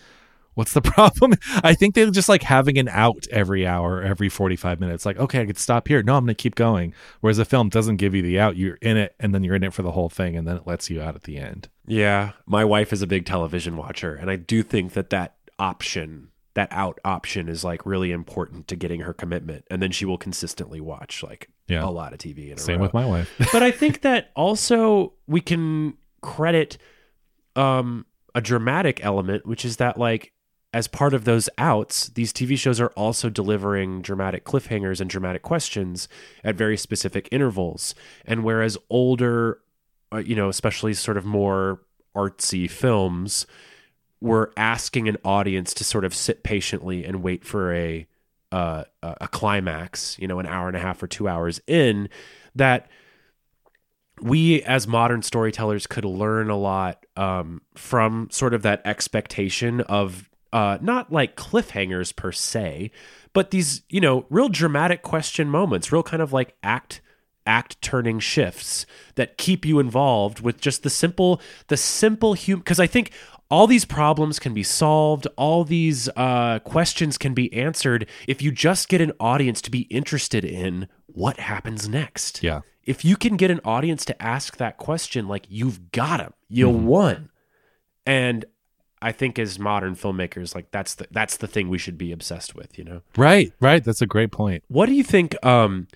what's 0.55 0.73
the 0.73 0.81
problem? 0.83 1.35
I 1.63 1.75
think 1.75 1.95
they're 1.95 2.11
just 2.11 2.29
like 2.29 2.43
having 2.43 2.79
an 2.79 2.89
out 2.89 3.27
every 3.31 3.67
hour, 3.67 4.03
every 4.03 4.29
45 4.29 4.81
minutes. 4.81 5.07
Like, 5.07 5.19
okay, 5.19 5.41
I 5.43 5.47
could 5.47 5.59
stop 5.59 5.89
here. 5.89 6.03
No, 6.03 6.17
I'm 6.17 6.25
going 6.25 6.35
to 6.35 6.43
keep 6.43 6.55
going. 6.55 6.95
Whereas 7.21 7.39
a 7.39 7.45
film 7.45 7.69
doesn't 7.69 7.97
give 7.97 8.15
you 8.15 8.23
the 8.23 8.39
out. 8.41 8.57
You're 8.57 8.77
in 8.83 8.97
it 8.97 9.15
and 9.21 9.35
then 9.35 9.45
you're 9.45 9.55
in 9.55 9.63
it 9.65 9.73
for 9.73 9.83
the 9.83 9.93
whole 9.93 10.09
thing 10.09 10.37
and 10.37 10.47
then 10.47 10.57
it 10.57 10.67
lets 10.67 10.91
you 10.91 11.01
out 11.01 11.15
at 11.15 11.23
the 11.25 11.37
end. 11.39 11.69
yeah 11.87 12.33
my 12.47 12.65
wife 12.65 12.93
is 12.93 13.03
a 13.03 13.07
big 13.07 13.25
television 13.27 13.77
watcher 13.77 14.15
and 14.15 14.31
i 14.31 14.37
do 14.37 14.63
think 14.63 14.93
that 14.93 15.11
that 15.11 15.35
option 15.59 16.29
that 16.55 16.69
out 16.73 16.99
option 17.05 17.49
is 17.49 17.65
like 17.65 17.85
really 17.87 18.13
important 18.13 18.67
to 18.69 18.77
getting 18.77 19.01
her 19.01 19.13
commitment 19.15 19.65
and 19.71 19.81
then 19.83 19.91
she 19.91 20.05
will 20.05 20.19
consistently 20.19 20.81
watch 20.81 21.23
like 21.23 21.49
Yeah. 21.69 21.85
a 21.85 21.91
lot 21.91 22.13
of 22.13 22.19
tv 22.19 22.59
Same 22.61 22.81
with 22.81 22.93
my 22.95 23.07
wife. 23.07 23.31
but 23.53 23.63
I 23.63 23.71
think 23.71 24.03
that 24.03 24.31
also 24.37 25.15
we 25.27 25.41
can 25.41 25.95
credit 26.23 26.77
um, 27.57 28.07
a 28.35 28.41
dramatic 28.41 29.05
element, 29.05 29.47
which 29.47 29.65
is 29.65 29.77
that 29.79 29.99
like 29.99 30.33
as 30.73 30.87
part 30.87 31.15
of 31.15 31.25
those 31.25 31.49
outs, 31.59 32.09
these 32.11 32.33
TV 32.33 32.57
shows 32.57 32.81
are 32.81 32.93
also 32.97 33.29
delivering 33.29 34.03
dramatic 34.03 34.45
cliffhangers 34.45 35.01
and 35.01 35.11
dramatic 35.11 35.43
questions 35.43 36.09
at 36.45 36.55
very 36.55 36.77
specific 36.77 37.29
intervals. 37.33 37.95
And 38.25 38.45
whereas 38.45 38.79
older, 38.89 39.61
uh, 40.13 40.19
you 40.19 40.37
know, 40.37 40.49
especially 40.49 40.95
sort 40.95 41.17
of 41.17 41.25
more 41.25 41.81
artsy 42.15 42.71
films, 42.71 43.47
were 44.21 44.53
asking 44.57 45.09
an 45.09 45.17
audience 45.25 45.73
to 45.75 45.83
sort 45.83 46.05
of 46.05 46.15
sit 46.15 46.43
patiently 46.43 47.05
and 47.05 47.23
wait 47.23 47.45
for 47.45 47.75
a 47.75 48.07
uh, 48.53 48.85
a 49.03 49.29
climax, 49.29 50.19
you 50.19 50.27
know, 50.27 50.41
an 50.41 50.47
hour 50.47 50.67
and 50.67 50.77
a 50.77 50.81
half 50.81 51.01
or 51.01 51.07
two 51.07 51.29
hours 51.29 51.61
in, 51.69 52.09
that 52.57 52.89
we 54.21 54.63
as 54.65 54.87
modern 54.89 55.23
storytellers 55.23 55.87
could 55.87 56.05
learn 56.05 56.51
a 56.51 56.57
lot 56.57 57.07
um, 57.17 57.63
from 57.75 58.29
sort 58.31 58.53
of 58.53 58.63
that 58.63 58.83
expectation 58.85 59.81
of 59.83 60.30
uh, 60.53 60.79
not 60.81 61.13
like 61.13 61.37
cliffhangers 61.37 62.15
per 62.15 62.33
se, 62.33 62.91
but 63.33 63.51
these 63.51 63.83
you 63.89 64.01
know 64.01 64.27
real 64.31 64.49
dramatic 64.49 65.03
question 65.03 65.49
moments, 65.49 65.93
real 65.93 66.03
kind 66.03 66.23
of 66.23 66.33
like 66.33 66.57
act 66.63 67.01
act 67.47 67.81
turning 67.81 68.19
shifts 68.19 68.87
that 69.15 69.39
keep 69.39 69.65
you 69.65 69.79
involved 69.79 70.41
with 70.41 70.61
just 70.61 70.83
the 70.83 70.91
simple 70.91 71.41
the 71.69 71.77
simple 71.77 72.35
human 72.35 72.61
because 72.61 72.81
I 72.81 72.87
think 72.87 73.13
all 73.51 73.67
these 73.67 73.85
problems 73.85 74.39
can 74.39 74.55
be 74.55 74.63
solved, 74.63 75.27
all 75.37 75.65
these 75.65 76.09
uh, 76.17 76.61
questions 76.61 77.19
can 77.19 77.35
be 77.35 77.53
answered 77.53 78.09
if 78.29 78.41
you 78.41 78.53
just 78.53 78.89
get 78.89 79.01
an 79.01 79.13
audience 79.19 79.61
to 79.63 79.71
be 79.71 79.81
interested 79.83 80.45
in 80.45 80.87
what 81.07 81.41
happens 81.41 81.89
next. 81.89 82.43
Yeah. 82.43 82.61
If 82.85 83.05
you 83.05 83.17
can 83.17 83.37
get 83.37 83.51
an 83.51 83.61
audience 83.65 84.05
to 84.07 84.23
ask 84.23 84.57
that 84.59 84.79
question, 84.79 85.27
like 85.27 85.47
you've 85.49 85.91
got 85.91 86.19
them, 86.19 86.33
you 86.49 86.69
won. 86.69 87.31
And 88.07 88.45
I 89.03 89.13
think 89.13 89.39
as 89.39 89.59
modern 89.59 89.97
filmmakers, 89.97 90.55
like 90.55 90.71
that's 90.71 90.95
the 90.97 91.07
that's 91.11 91.39
the 91.39 91.47
thing 91.47 91.69
we 91.69 91.79
should 91.79 91.97
be 91.97 92.13
obsessed 92.13 92.55
with, 92.55 92.79
you 92.79 92.85
know. 92.85 93.03
Right, 93.17 93.53
right. 93.61 93.83
That's 93.83 94.03
a 94.03 94.07
great 94.07 94.31
point. 94.31 94.63
What 94.69 94.87
do 94.87 94.93
you 94.93 95.05
think? 95.05 95.35
Um, 95.45 95.89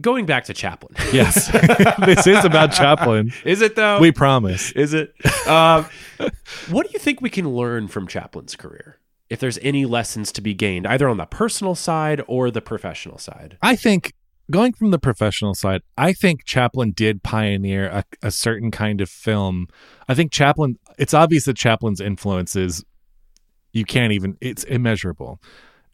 going 0.00 0.26
back 0.26 0.44
to 0.46 0.54
Chaplin, 0.54 0.94
Yes. 1.12 1.48
this 2.04 2.26
is 2.26 2.44
about 2.44 2.72
Chaplin. 2.72 3.32
is 3.44 3.62
it 3.62 3.76
though? 3.76 4.00
We 4.00 4.12
promise. 4.12 4.72
Is 4.72 4.92
it? 4.92 5.14
Um, 5.46 5.86
what 6.68 6.86
do 6.86 6.92
you 6.92 6.98
think 6.98 7.20
we 7.20 7.30
can 7.30 7.48
learn 7.48 7.88
from 7.88 8.06
Chaplin's 8.06 8.56
career? 8.56 8.98
If 9.28 9.40
there's 9.40 9.58
any 9.58 9.84
lessons 9.86 10.30
to 10.32 10.40
be 10.40 10.54
gained, 10.54 10.86
either 10.86 11.08
on 11.08 11.16
the 11.16 11.26
personal 11.26 11.74
side 11.74 12.22
or 12.28 12.50
the 12.50 12.60
professional 12.60 13.18
side. 13.18 13.58
I 13.60 13.74
think 13.74 14.14
going 14.50 14.72
from 14.72 14.90
the 14.90 14.98
professional 14.98 15.54
side, 15.54 15.82
I 15.96 16.12
think 16.12 16.44
Chaplin 16.44 16.92
did 16.92 17.22
pioneer 17.22 17.88
a, 17.88 18.04
a 18.22 18.30
certain 18.30 18.70
kind 18.70 19.00
of 19.00 19.08
film. 19.08 19.68
I 20.08 20.14
think 20.14 20.32
Chaplin, 20.32 20.78
it's 20.98 21.14
obvious 21.14 21.44
that 21.46 21.56
Chaplin's 21.56 22.00
influences, 22.00 22.84
you 23.72 23.84
can't 23.84 24.12
even, 24.12 24.36
it's 24.40 24.64
immeasurable. 24.64 25.40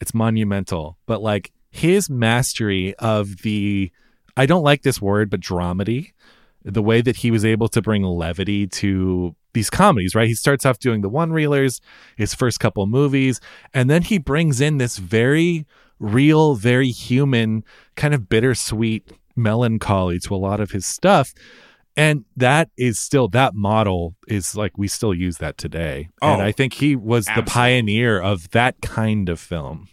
It's 0.01 0.15
monumental. 0.15 0.99
But 1.07 1.23
like 1.23 1.53
his 1.71 2.11
mastery 2.11 2.95
of 2.97 3.39
the, 3.39 3.91
I 4.37 4.47
don't 4.47 4.65
like 4.65 4.83
this 4.83 5.01
word, 5.01 5.31
but 5.31 5.41
dramedy, 5.41 6.13
the 6.65 6.83
way 6.83 7.01
that 7.01 7.17
he 7.17 7.31
was 7.31 7.45
able 7.45 7.69
to 7.69 7.83
bring 7.83 8.03
levity 8.03 8.67
to 8.67 9.35
these 9.55 9.71
comedies, 9.71 10.15
right? 10.15 10.29
He 10.29 10.35
starts 10.35 10.65
off 10.65 10.79
doing 10.79 11.03
the 11.03 11.09
one 11.09 11.31
reelers, 11.31 11.81
his 12.17 12.35
first 12.35 12.61
couple 12.61 12.87
movies, 12.87 13.41
and 13.75 13.91
then 13.91 14.03
he 14.03 14.19
brings 14.19 14.61
in 14.61 14.79
this 14.79 14.97
very 14.97 15.67
real, 15.99 16.55
very 16.55 16.91
human, 16.91 17.65
kind 17.97 18.15
of 18.15 18.29
bittersweet 18.29 19.11
melancholy 19.37 20.19
to 20.21 20.35
a 20.35 20.37
lot 20.37 20.61
of 20.61 20.71
his 20.73 20.85
stuff. 20.87 21.33
And 21.97 22.25
that 22.37 22.71
is 22.79 22.99
still 22.99 23.29
that 23.29 23.55
model 23.55 24.15
is 24.27 24.57
like 24.57 24.79
we 24.79 24.89
still 24.89 25.13
use 25.13 25.39
that 25.39 25.59
today. 25.59 26.09
and 26.23 26.41
Oh, 26.41 26.45
I 26.45 26.51
think 26.51 26.75
he 26.75 26.97
was 26.97 27.27
the 27.27 27.43
pioneer 27.43 28.19
of 28.21 28.51
that 28.53 28.81
kind 28.81 29.29
of 29.29 29.39
film. 29.39 29.89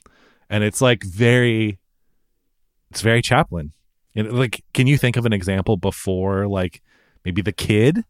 And 0.50 0.64
it's 0.64 0.82
like 0.82 1.04
very 1.04 1.78
it's 2.90 3.02
very 3.02 3.22
Chaplin. 3.22 3.74
And 4.16 4.32
like 4.32 4.64
can 4.74 4.88
you 4.88 4.98
think 4.98 5.18
of 5.18 5.26
an 5.26 5.34
example 5.34 5.76
before 5.76 6.48
like 6.48 6.82
maybe 7.26 7.42
The 7.42 7.52
Kid? 7.52 8.06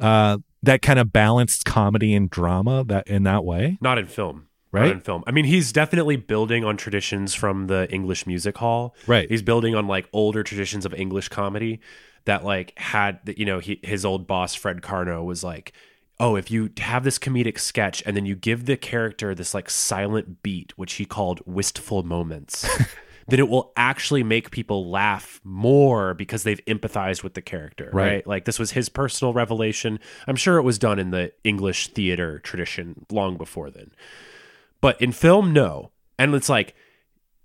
Uh 0.00 0.38
that 0.64 0.82
kind 0.82 0.98
of 0.98 1.12
balanced 1.12 1.64
comedy 1.64 2.14
and 2.14 2.28
drama 2.28 2.82
that 2.84 3.06
in 3.06 3.22
that 3.22 3.44
way, 3.44 3.78
Not 3.80 3.96
in 3.98 4.06
film. 4.06 4.47
Right? 4.70 4.90
In 4.92 5.00
film. 5.00 5.24
I 5.26 5.30
mean, 5.30 5.46
he's 5.46 5.72
definitely 5.72 6.16
building 6.16 6.64
on 6.64 6.76
traditions 6.76 7.34
from 7.34 7.68
the 7.68 7.90
English 7.90 8.26
music 8.26 8.58
hall. 8.58 8.94
Right. 9.06 9.28
He's 9.28 9.42
building 9.42 9.74
on 9.74 9.86
like 9.86 10.08
older 10.12 10.42
traditions 10.42 10.84
of 10.84 10.92
English 10.92 11.28
comedy 11.30 11.80
that 12.26 12.44
like 12.44 12.78
had 12.78 13.20
you 13.36 13.46
know 13.46 13.58
he, 13.60 13.80
his 13.82 14.04
old 14.04 14.26
boss 14.26 14.54
Fred 14.54 14.82
Karno 14.82 15.24
was 15.24 15.42
like, 15.42 15.72
oh, 16.20 16.36
if 16.36 16.50
you 16.50 16.68
have 16.78 17.04
this 17.04 17.18
comedic 17.18 17.58
sketch 17.58 18.02
and 18.04 18.14
then 18.16 18.26
you 18.26 18.34
give 18.34 18.66
the 18.66 18.76
character 18.76 19.34
this 19.34 19.54
like 19.54 19.70
silent 19.70 20.42
beat, 20.42 20.76
which 20.76 20.94
he 20.94 21.04
called 21.06 21.40
wistful 21.46 22.02
moments. 22.02 22.68
Then 23.30 23.40
it 23.40 23.50
will 23.50 23.74
actually 23.76 24.22
make 24.22 24.50
people 24.50 24.88
laugh 24.90 25.38
more 25.44 26.14
because 26.14 26.44
they've 26.44 26.64
empathized 26.64 27.22
with 27.22 27.34
the 27.34 27.42
character, 27.42 27.90
Right. 27.92 28.06
right? 28.06 28.26
Like 28.26 28.46
this 28.46 28.58
was 28.58 28.70
his 28.70 28.88
personal 28.88 29.34
revelation. 29.34 30.00
I'm 30.26 30.34
sure 30.34 30.56
it 30.56 30.62
was 30.62 30.78
done 30.78 30.98
in 30.98 31.10
the 31.10 31.32
English 31.44 31.88
theater 31.88 32.38
tradition 32.38 33.04
long 33.10 33.36
before 33.36 33.68
then. 33.68 33.90
But 34.80 35.00
in 35.00 35.12
film, 35.12 35.52
no. 35.52 35.92
And 36.18 36.34
it's 36.34 36.48
like 36.48 36.74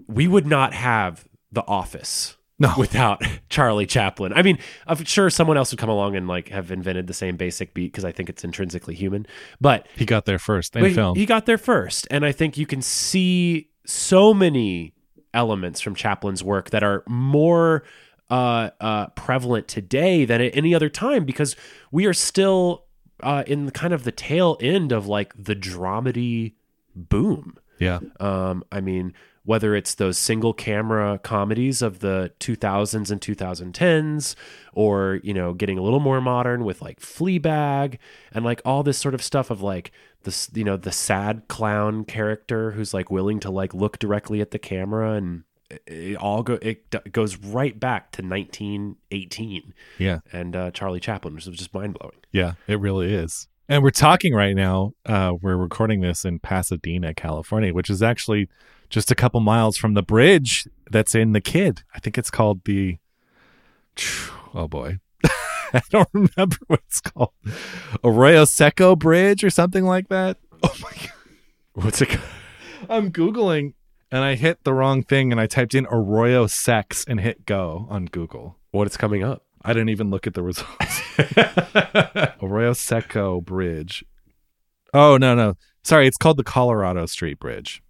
we 0.08 0.28
would 0.28 0.46
not 0.48 0.74
have 0.74 1.28
The 1.52 1.66
Office 1.68 2.38
No. 2.60 2.74
without 2.78 3.24
Charlie 3.50 3.86
Chaplin. 3.86 4.34
I 4.34 4.42
mean, 4.42 4.60
I'm 4.88 5.04
sure 5.06 5.30
someone 5.30 5.58
else 5.58 5.72
would 5.72 5.80
come 5.80 5.90
along 5.90 6.16
and 6.16 6.28
like 6.28 6.50
have 6.50 6.72
invented 6.72 7.08
the 7.08 7.14
same 7.14 7.38
basic 7.38 7.74
beat 7.74 7.92
because 7.92 8.06
I 8.06 8.12
think 8.12 8.30
it's 8.30 8.44
intrinsically 8.44 8.96
human. 8.96 9.26
But 9.60 9.88
he 9.96 10.06
got 10.06 10.26
there 10.26 10.40
first 10.40 10.76
in 10.76 10.94
film. 10.94 11.16
he 11.16 11.26
got 11.26 11.46
there 11.46 11.58
first, 11.58 12.08
and 12.12 12.26
I 12.26 12.32
think 12.32 12.58
you 12.58 12.66
can 12.66 12.82
see 12.82 13.70
so 13.86 14.34
many 14.34 14.94
elements 15.34 15.82
from 15.82 15.96
Chaplin's 15.96 16.44
work 16.44 16.70
that 16.70 16.84
are 16.84 17.04
more 17.08 17.84
uh, 18.30 18.70
uh, 18.80 19.08
prevalent 19.10 19.68
today 19.68 20.26
than 20.26 20.42
at 20.42 20.56
any 20.56 20.74
other 20.74 20.90
time 20.90 21.26
because 21.26 21.56
we 21.92 22.06
are 22.06 22.14
still 22.14 22.86
uh, 23.22 23.44
in 23.48 23.70
kind 23.72 23.94
of 23.94 24.04
the 24.04 24.12
tail 24.12 24.58
end 24.60 24.92
of 24.92 25.08
like 25.08 25.34
the 25.38 25.56
dramedy 25.56 26.54
boom. 26.96 27.56
yeah. 27.80 28.00
Um, 28.20 28.64
I 28.72 28.82
mean, 28.82 29.14
whether 29.46 29.76
it's 29.76 29.96
those 29.96 30.18
single 30.18 30.54
camera 30.54 31.20
comedies 31.22 31.82
of 31.82 32.00
the 32.00 32.32
2000s 32.40 33.12
and 33.12 33.20
2010s, 33.20 34.36
or, 34.74 35.20
you 35.22 35.34
know, 35.34 35.54
getting 35.54 35.78
a 35.78 35.82
little 35.82 36.00
more 36.00 36.22
modern 36.22 36.64
with 36.64 36.82
like 36.82 37.00
Fleabag 37.02 37.98
and 38.32 38.46
like 38.46 38.62
all 38.64 38.84
this 38.84 38.98
sort 38.98 39.14
of 39.14 39.22
stuff 39.22 39.50
of 39.50 39.62
like 39.62 39.92
this, 40.24 40.50
you 40.54 40.64
know, 40.64 40.78
the 40.78 40.94
sad 40.94 41.44
clown 41.50 42.06
character 42.06 42.72
who's 42.72 42.94
like 42.94 43.12
willing 43.12 43.40
to 43.42 43.52
like 43.52 43.74
look 43.74 44.00
directly 44.00 44.40
at 44.40 44.52
the 44.52 44.60
camera 44.60 45.14
and 45.14 45.44
it- 45.88 46.16
all 46.18 46.42
go 46.44 46.58
it 46.62 47.12
goes 47.12 47.36
right 47.38 47.78
back 47.80 48.12
to 48.14 48.22
1918 48.22 49.74
Yeah. 49.98 50.20
and 50.32 50.56
uh, 50.56 50.72
Charlie 50.72 51.00
Chaplin, 51.00 51.34
which 51.34 51.46
was 51.48 51.58
just 51.58 51.74
mind 51.74 51.98
blowing. 52.00 52.16
Yeah, 52.32 52.54
it 52.68 52.80
really 52.80 53.14
is. 53.14 53.48
And 53.70 53.82
we're 53.82 53.92
talking 53.92 54.34
right 54.34 54.56
now, 54.56 54.92
uh, 55.06 55.34
we're 55.42 55.56
recording 55.56 56.02
this 56.02 56.26
in 56.26 56.40
Pasadena, 56.40 57.14
California, 57.14 57.74
which 57.74 57.90
is 57.90 58.04
actually 58.04 58.50
just 58.90 59.10
a 59.10 59.16
couple 59.16 59.40
miles 59.40 59.78
from 59.78 59.94
the 59.94 60.04
bridge 60.04 60.68
that's 60.92 61.16
in 61.16 61.32
the 61.32 61.42
kid. 61.42 61.84
I 61.96 62.00
think 62.00 62.18
it's 62.18 62.30
called 62.30 62.66
the 62.66 62.98
oh 64.54 64.68
boy. 64.68 65.00
I 65.74 65.82
don't 65.90 66.10
remember 66.14 66.58
what 66.68 66.82
it's 66.88 67.00
called. 67.00 67.32
Arroyo 68.04 68.46
Seco 68.46 68.96
Bridge 68.96 69.44
or 69.44 69.50
something 69.50 69.86
like 69.86 70.10
that. 70.10 70.38
Oh 70.62 70.76
my 70.82 70.92
god. 70.92 71.12
What's 71.74 72.02
it? 72.02 72.18
I'm 72.90 73.12
Googling 73.12 73.74
and 74.12 74.24
I 74.24 74.36
hit 74.36 74.64
the 74.64 74.74
wrong 74.74 75.04
thing 75.04 75.32
and 75.32 75.40
I 75.40 75.48
typed 75.48 75.74
in 75.74 75.88
Arroyo 75.90 76.48
Sex 76.48 77.06
and 77.08 77.20
hit 77.20 77.46
go 77.46 77.88
on 77.90 78.06
Google. 78.06 78.58
What 78.72 78.88
is 78.88 78.98
coming 78.98 79.24
up? 79.24 79.44
I 79.62 79.72
didn't 79.72 79.90
even 79.90 80.10
look 80.10 80.28
at 80.28 80.34
the 80.34 80.44
results. 80.44 81.02
Arroyo 82.42 82.74
Seco 82.74 83.42
Bridge. 83.42 84.04
Oh 84.94 85.18
no 85.18 85.36
no, 85.36 85.56
sorry. 85.84 86.08
It's 86.08 86.18
called 86.18 86.38
the 86.38 86.44
Colorado 86.44 87.06
Street 87.06 87.40
Bridge. 87.40 87.82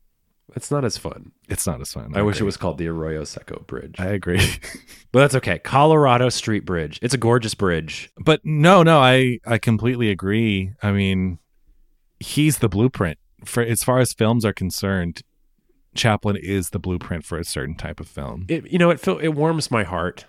It's 0.56 0.70
not 0.70 0.86
as 0.86 0.98
fun. 0.98 1.32
It's 1.50 1.66
not 1.66 1.82
as 1.82 1.92
fun. 1.92 2.12
I 2.16 2.22
wish 2.22 2.40
it 2.40 2.44
was 2.44 2.58
called 2.58 2.78
the 2.78 2.88
Arroyo 2.88 3.24
Seco 3.24 3.64
Bridge. 3.66 3.96
I 3.98 4.08
agree, 4.08 4.40
But 5.12 5.20
that's 5.22 5.36
okay. 5.36 5.58
Colorado 5.60 6.30
Street 6.30 6.66
Bridge. 6.66 7.00
It's 7.02 7.14
a 7.14 7.18
gorgeous 7.18 7.56
bridge. 7.56 8.12
but 8.20 8.42
no 8.44 8.84
no. 8.84 9.00
I 9.00 9.40
I 9.46 9.58
completely 9.58 10.10
agree. 10.10 10.74
I 10.84 10.92
mean, 10.92 11.40
he's 12.20 12.60
the 12.60 12.70
blueprint 12.70 13.18
for 13.46 13.64
as 13.64 13.84
far 13.84 14.00
as 14.00 14.14
films 14.14 14.46
are 14.46 14.54
concerned. 14.54 15.22
Chaplin 15.96 16.36
is 16.36 16.72
the 16.72 16.80
blueprint 16.80 17.24
for 17.24 17.38
a 17.38 17.44
certain 17.44 17.76
type 17.76 18.00
of 18.00 18.08
film. 18.08 18.46
It 18.50 18.72
you 18.72 18.80
know 18.80 18.90
it 18.90 19.00
feel, 19.00 19.20
it 19.20 19.30
warms 19.30 19.70
my 19.70 19.84
heart 19.84 20.26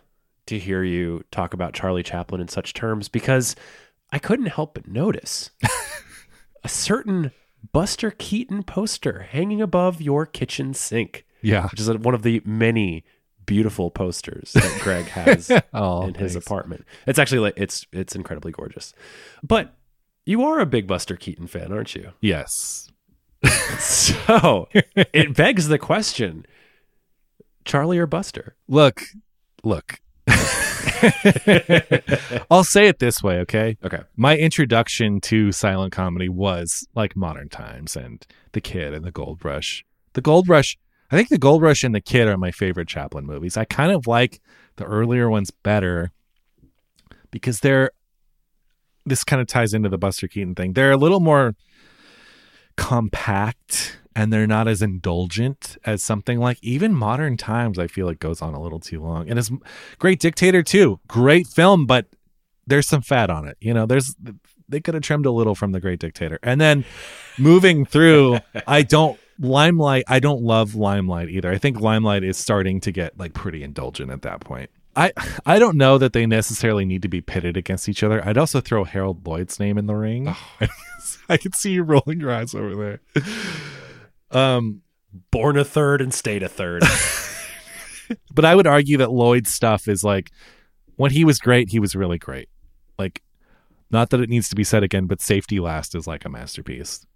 to 0.47 0.59
hear 0.59 0.83
you 0.83 1.25
talk 1.31 1.55
about 1.55 1.73
Charlie 1.75 2.03
Chaplin 2.03 2.41
in 2.41 2.49
such 2.49 2.75
terms 2.75 3.09
because 3.09 3.55
I 4.13 4.19
couldn't 4.19 4.47
help 4.47 4.75
but 4.75 4.87
notice 4.89 5.51
a 6.65 6.69
certain 6.69 7.33
Buster 7.73 8.11
Keaton 8.11 8.63
poster 8.63 9.23
hanging 9.31 9.61
above 9.63 10.01
your 10.03 10.27
kitchen 10.27 10.75
sink, 10.75 11.25
Yeah. 11.43 11.69
which 11.69 11.81
is 11.81 11.91
one 11.91 12.15
of 12.15 12.23
the 12.23 12.43
many 12.45 13.05
beautiful 13.47 13.91
posters 13.91 14.53
that 14.53 14.81
Greg 14.83 15.07
has 15.07 15.51
Oh, 15.75 16.07
in 16.07 16.15
his 16.15 16.33
thanks. 16.33 16.47
apartment. 16.47 16.85
It's 17.07 17.19
actually 17.19 17.41
like 17.41 17.55
it's 17.57 17.87
it's 17.93 18.15
incredibly 18.15 18.53
gorgeous. 18.53 18.93
But 19.43 19.75
you 20.27 20.45
are 20.45 20.61
a 20.61 20.67
big 20.67 20.87
Buster 20.87 21.17
Keaton 21.17 21.47
fan, 21.47 21.73
aren't 21.73 21.95
you? 21.95 22.13
Yes. 22.21 22.91
So 23.79 24.69
it 24.95 25.35
begs 25.37 25.69
the 25.69 25.79
question: 25.79 26.47
Charlie 27.65 27.99
or 27.99 28.07
Buster? 28.07 28.57
Look, 28.69 29.03
look. 29.63 30.01
I'll 32.51 32.65
say 32.65 32.87
it 32.89 32.99
this 32.99 33.23
way, 33.23 33.39
okay? 33.41 33.77
Okay. 33.85 34.01
My 34.17 34.37
introduction 34.37 35.21
to 35.23 35.53
silent 35.53 35.93
comedy 35.93 36.29
was 36.29 36.87
like 36.95 37.17
Modern 37.17 37.49
Times 37.49 37.97
and 37.97 38.27
The 38.53 38.61
Kid 38.61 38.95
and 38.95 39.05
The 39.05 39.13
Gold 39.13 39.45
Rush. 39.45 39.85
The 40.15 40.21
Gold 40.21 40.49
Rush, 40.49 40.77
I 41.11 41.17
think 41.17 41.29
The 41.29 41.39
Gold 41.39 41.63
Rush 41.63 41.85
and 41.85 41.95
The 41.95 42.01
Kid 42.01 42.29
are 42.29 42.37
my 42.37 42.51
favorite 42.51 42.89
Chaplin 42.89 43.27
movies. 43.27 43.57
I 43.57 43.65
kind 43.65 43.93
of 43.93 44.07
like 44.07 44.41
the 44.77 44.85
earlier 44.85 45.29
ones 45.29 45.51
better 45.51 46.13
because 47.31 47.61
they're 47.61 47.91
this 49.07 49.25
kind 49.25 49.43
of 49.43 49.49
ties 49.49 49.75
into 49.75 49.89
the 49.89 49.99
Buster 49.99 50.29
Keaton 50.29 50.55
thing. 50.55 50.73
They're 50.73 50.93
a 50.93 50.97
little 50.97 51.21
more 51.21 51.55
compact 52.77 53.99
and 54.17 54.33
they're 54.33 54.47
not 54.47 54.69
as 54.69 54.83
indulgent 54.83 55.77
as 55.85 56.03
something 56.03 56.39
like 56.39 56.59
even 56.63 56.95
modern 56.95 57.37
times 57.37 57.79
i 57.79 57.87
feel 57.87 58.07
like 58.07 58.19
goes 58.19 58.43
on 58.43 58.55
a 58.55 58.61
little 58.61 58.81
too 58.81 59.01
long 59.01 59.29
and 59.29 59.39
it's 59.39 59.51
great 59.99 60.21
dictator 60.21 60.63
too 60.63 61.01
great 61.09 61.47
film 61.47 61.87
but 61.87 62.07
there's 62.67 62.87
some 62.87 63.03
fat 63.03 63.31
on 63.31 63.47
it 63.47 63.57
you 63.61 63.75
know 63.75 63.87
there's 63.87 64.17
they 64.69 64.81
could 64.81 64.95
have 64.95 65.03
trimmed 65.03 65.27
a 65.27 65.31
little 65.31 65.55
from 65.55 65.73
the 65.73 65.81
Great 65.81 66.01
Dictator. 66.01 66.39
And 66.43 66.61
then 66.61 66.85
moving 67.39 67.85
through, 67.85 68.39
I 68.67 68.83
don't 68.83 69.19
Limelight. 69.39 70.05
I 70.09 70.21
don't 70.21 70.43
love 70.43 70.75
Limelight 70.75 71.29
either. 71.29 71.51
I 71.51 71.59
think 71.59 71.81
Limelight 71.81 72.23
is 72.25 72.37
starting 72.37 72.81
to 72.81 72.93
get 72.93 73.19
like 73.19 73.35
pretty 73.35 73.63
indulgent 73.63 74.11
at 74.11 74.23
that 74.23 74.41
point. 74.41 74.71
I 74.97 75.13
I 75.45 75.59
don't 75.59 75.77
know 75.77 75.99
that 75.99 76.13
they 76.13 76.25
necessarily 76.25 76.85
need 76.85 77.03
to 77.03 77.09
be 77.09 77.21
pitted 77.21 77.57
against 77.57 77.89
each 77.89 78.03
other. 78.03 78.25
I'd 78.27 78.39
also 78.39 78.61
throw 78.61 78.85
Harold 78.85 79.27
Lloyd's 79.27 79.59
name 79.59 79.77
in 79.77 79.87
the 79.87 79.97
ring. 79.97 80.35
I 81.29 81.37
can 81.37 81.53
see 81.53 81.73
you 81.73 81.83
rolling 81.83 82.21
your 82.21 82.33
eyes 82.33 82.55
over 82.55 82.77
there. 82.77 83.25
Um, 84.31 84.83
Born 85.31 85.57
a 85.57 85.65
third 85.65 86.01
and 86.01 86.13
stayed 86.13 86.43
a 86.43 86.49
third. 86.49 86.83
but 88.35 88.45
I 88.45 88.55
would 88.55 88.67
argue 88.67 88.97
that 88.99 89.13
Lloyd's 89.13 89.51
stuff 89.51 89.87
is 89.89 90.03
like 90.03 90.31
when 90.97 91.11
he 91.13 91.25
was 91.25 91.39
great, 91.39 91.71
he 91.71 91.79
was 91.79 91.95
really 91.95 92.19
great. 92.19 92.49
Like, 92.99 93.23
not 93.91 94.11
that 94.11 94.21
it 94.21 94.29
needs 94.29 94.49
to 94.49 94.57
be 94.57 94.65
said 94.65 94.83
again, 94.83 95.07
but 95.07 95.21
Safety 95.21 95.61
Last 95.61 95.95
is 95.95 96.07
like 96.07 96.25
a 96.25 96.29
masterpiece. 96.29 97.07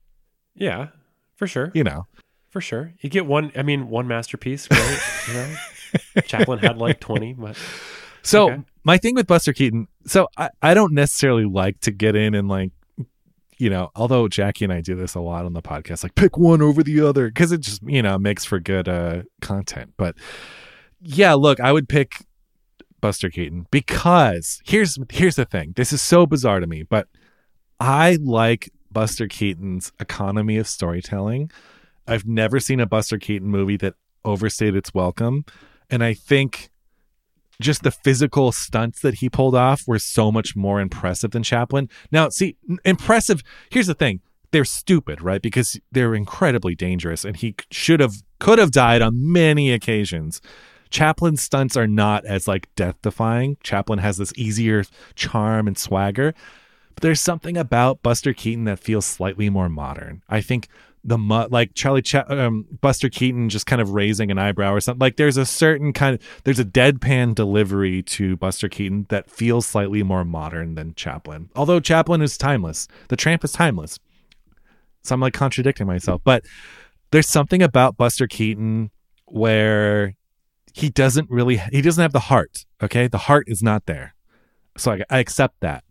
yeah, 0.55 0.89
for 1.37 1.47
sure. 1.47 1.71
You 1.75 1.85
know, 1.85 2.07
For 2.51 2.61
sure. 2.61 2.93
You 3.01 3.11
get 3.11 3.27
one, 3.27 3.53
I 3.57 3.63
mean, 3.63 3.89
one 3.89 4.07
masterpiece, 4.09 4.67
great. 4.69 4.99
you 5.29 5.35
know? 5.35 5.55
Chaplin 6.25 6.59
had 6.61 6.77
like 6.79 7.01
20, 7.01 7.35
but 7.35 7.57
So 8.23 8.51
Okay. 8.51 8.63
my 8.85 8.99
thing 8.99 9.15
with 9.15 9.27
Buster 9.27 9.53
Keaton, 9.53 9.87
so 10.07 10.29
I, 10.37 10.51
I 10.63 10.75
don't 10.75 10.93
necessarily 10.95 11.45
like 11.47 11.81
to 11.81 11.91
get 11.91 12.15
in 12.17 12.35
and 12.35 12.49
like, 12.49 12.71
you 13.59 13.71
know, 13.71 13.91
although 13.97 14.29
Jackie 14.29 14.65
and 14.65 14.73
I 14.73 14.81
do 14.81 14.95
this 14.95 15.15
a 15.15 15.21
lot 15.21 15.45
on 15.45 15.53
the 15.53 15.63
podcast, 15.63 16.03
like 16.03 16.15
pick 16.15 16.37
one 16.37 16.63
over 16.63 16.83
the 16.83 17.01
other 17.01 17.29
because 17.29 17.53
it 17.53 17.61
just 17.61 17.83
you 17.83 18.03
know 18.03 18.19
makes 18.19 18.45
for 18.45 18.61
good 18.61 18.89
uh 18.89 19.23
content. 19.41 19.95
But 19.97 20.17
yeah, 21.01 21.35
look, 21.35 21.61
I 21.61 21.73
would 21.73 21.89
pick 21.89 22.25
Buster 23.01 23.31
Keaton 23.31 23.67
because 23.71 24.61
here's 24.65 24.99
here's 25.11 25.37
the 25.37 25.45
thing. 25.45 25.73
This 25.77 25.93
is 25.93 26.01
so 26.01 26.27
bizarre 26.27 26.61
to 26.61 26.67
me, 26.67 26.83
but 26.85 27.09
I 27.81 28.19
like 28.23 28.71
Buster 28.91 29.27
Keaton's 29.27 29.93
economy 30.01 30.57
of 30.57 30.67
storytelling. 30.67 31.51
I've 32.07 32.27
never 32.27 32.59
seen 32.61 32.81
a 32.81 32.87
Buster 32.87 33.19
Keaton 33.19 33.49
movie 33.49 33.77
that 33.79 33.95
overstayed 34.25 34.75
its 34.75 34.95
welcome, 34.95 35.45
and 35.91 36.03
I 36.03 36.15
think 36.15 36.71
just 37.61 37.83
the 37.83 37.91
physical 37.91 38.53
stunts 38.53 39.01
that 39.01 39.15
he 39.15 39.29
pulled 39.29 39.55
off 39.55 39.83
were 39.87 39.99
so 39.99 40.31
much 40.31 40.55
more 40.55 40.81
impressive 40.81 41.33
than 41.33 41.43
Chaplin. 41.43 41.89
Now, 42.13 42.29
see, 42.29 42.57
impressive. 42.85 43.43
Here's 43.71 43.89
the 43.89 43.95
thing: 43.95 44.21
they're 44.51 44.65
stupid, 44.65 45.21
right? 45.21 45.43
Because 45.43 45.79
they're 45.91 46.15
incredibly 46.15 46.75
dangerous, 46.75 47.25
and 47.25 47.37
he 47.37 47.55
should 47.71 48.01
have, 48.01 48.15
could 48.39 48.59
have 48.59 48.71
died 48.71 49.03
on 49.03 49.33
many 49.33 49.73
occasions. 49.73 50.41
Chaplin's 50.91 51.43
stunts 51.43 51.77
are 51.77 51.87
not 51.87 52.25
as 52.25 52.49
like 52.49 52.75
death-defying. 52.75 53.59
Chaplin 53.63 53.99
has 53.99 54.17
this 54.17 54.33
easier 54.37 54.85
charm 55.15 55.67
and 55.67 55.77
swagger, 55.77 56.33
but 56.95 57.03
there's 57.03 57.21
something 57.21 57.59
about 57.59 58.03
Buster 58.03 58.33
Keaton 58.33 58.65
that 58.65 58.79
feels 58.79 59.05
slightly 59.05 59.51
more 59.51 59.69
modern. 59.69 60.23
I 60.31 60.41
think 60.41 60.69
the 61.05 61.19
mu- 61.19 61.47
like 61.51 61.75
Charlie 61.75 62.03
Cha- 62.03 62.25
um, 62.29 62.67
Buster 62.81 63.09
Keaton 63.09 63.49
just 63.49 63.67
kind 63.67 63.81
of 63.81 63.91
raising 63.91 64.31
an 64.31 64.39
eyebrow 64.39 64.73
or 64.73 64.81
something. 64.81 65.01
Like 65.01 65.17
there's 65.17 65.37
a 65.37 65.47
certain 65.47 65.93
kind 65.93 66.15
of 66.15 66.43
there's 66.45 66.59
a 66.59 66.65
deadpan 66.65 67.35
delivery 67.35 68.03
to 68.05 68.37
Buster 68.37 68.69
Keaton 68.69 69.07
that 69.09 69.31
feels 69.31 69.67
slightly 69.67 70.03
more 70.03 70.25
modern 70.25 70.75
than 70.75 70.95
Chaplin. 70.95 71.51
Although 71.57 71.81
Chaplin 71.81 72.23
is 72.23 72.37
timeless, 72.37 72.89
the 73.09 73.17
Tramp 73.17 73.45
is 73.45 73.53
timeless. 73.53 73.99
So 75.03 75.15
I'm 75.15 75.21
like 75.21 75.33
contradicting 75.35 75.87
myself, 75.87 76.21
but 76.25 76.45
there's 77.11 77.29
something 77.29 77.63
about 77.63 77.97
Buster 77.97 78.27
Keaton 78.27 78.91
where 79.27 80.15
he 80.75 80.91
doesn't 80.91 81.31
really 81.31 81.57
he 81.73 81.81
doesn't 81.81 82.03
have 82.03 82.13
the 82.13 82.21
heart. 82.21 82.67
Okay, 82.83 83.07
the 83.09 83.19
heart 83.19 83.45
is 83.49 83.63
not 83.63 83.87
there. 83.87 84.15
So 84.77 84.93
I, 84.93 85.03
I 85.11 85.19
accept 85.19 85.61
that. 85.61 85.85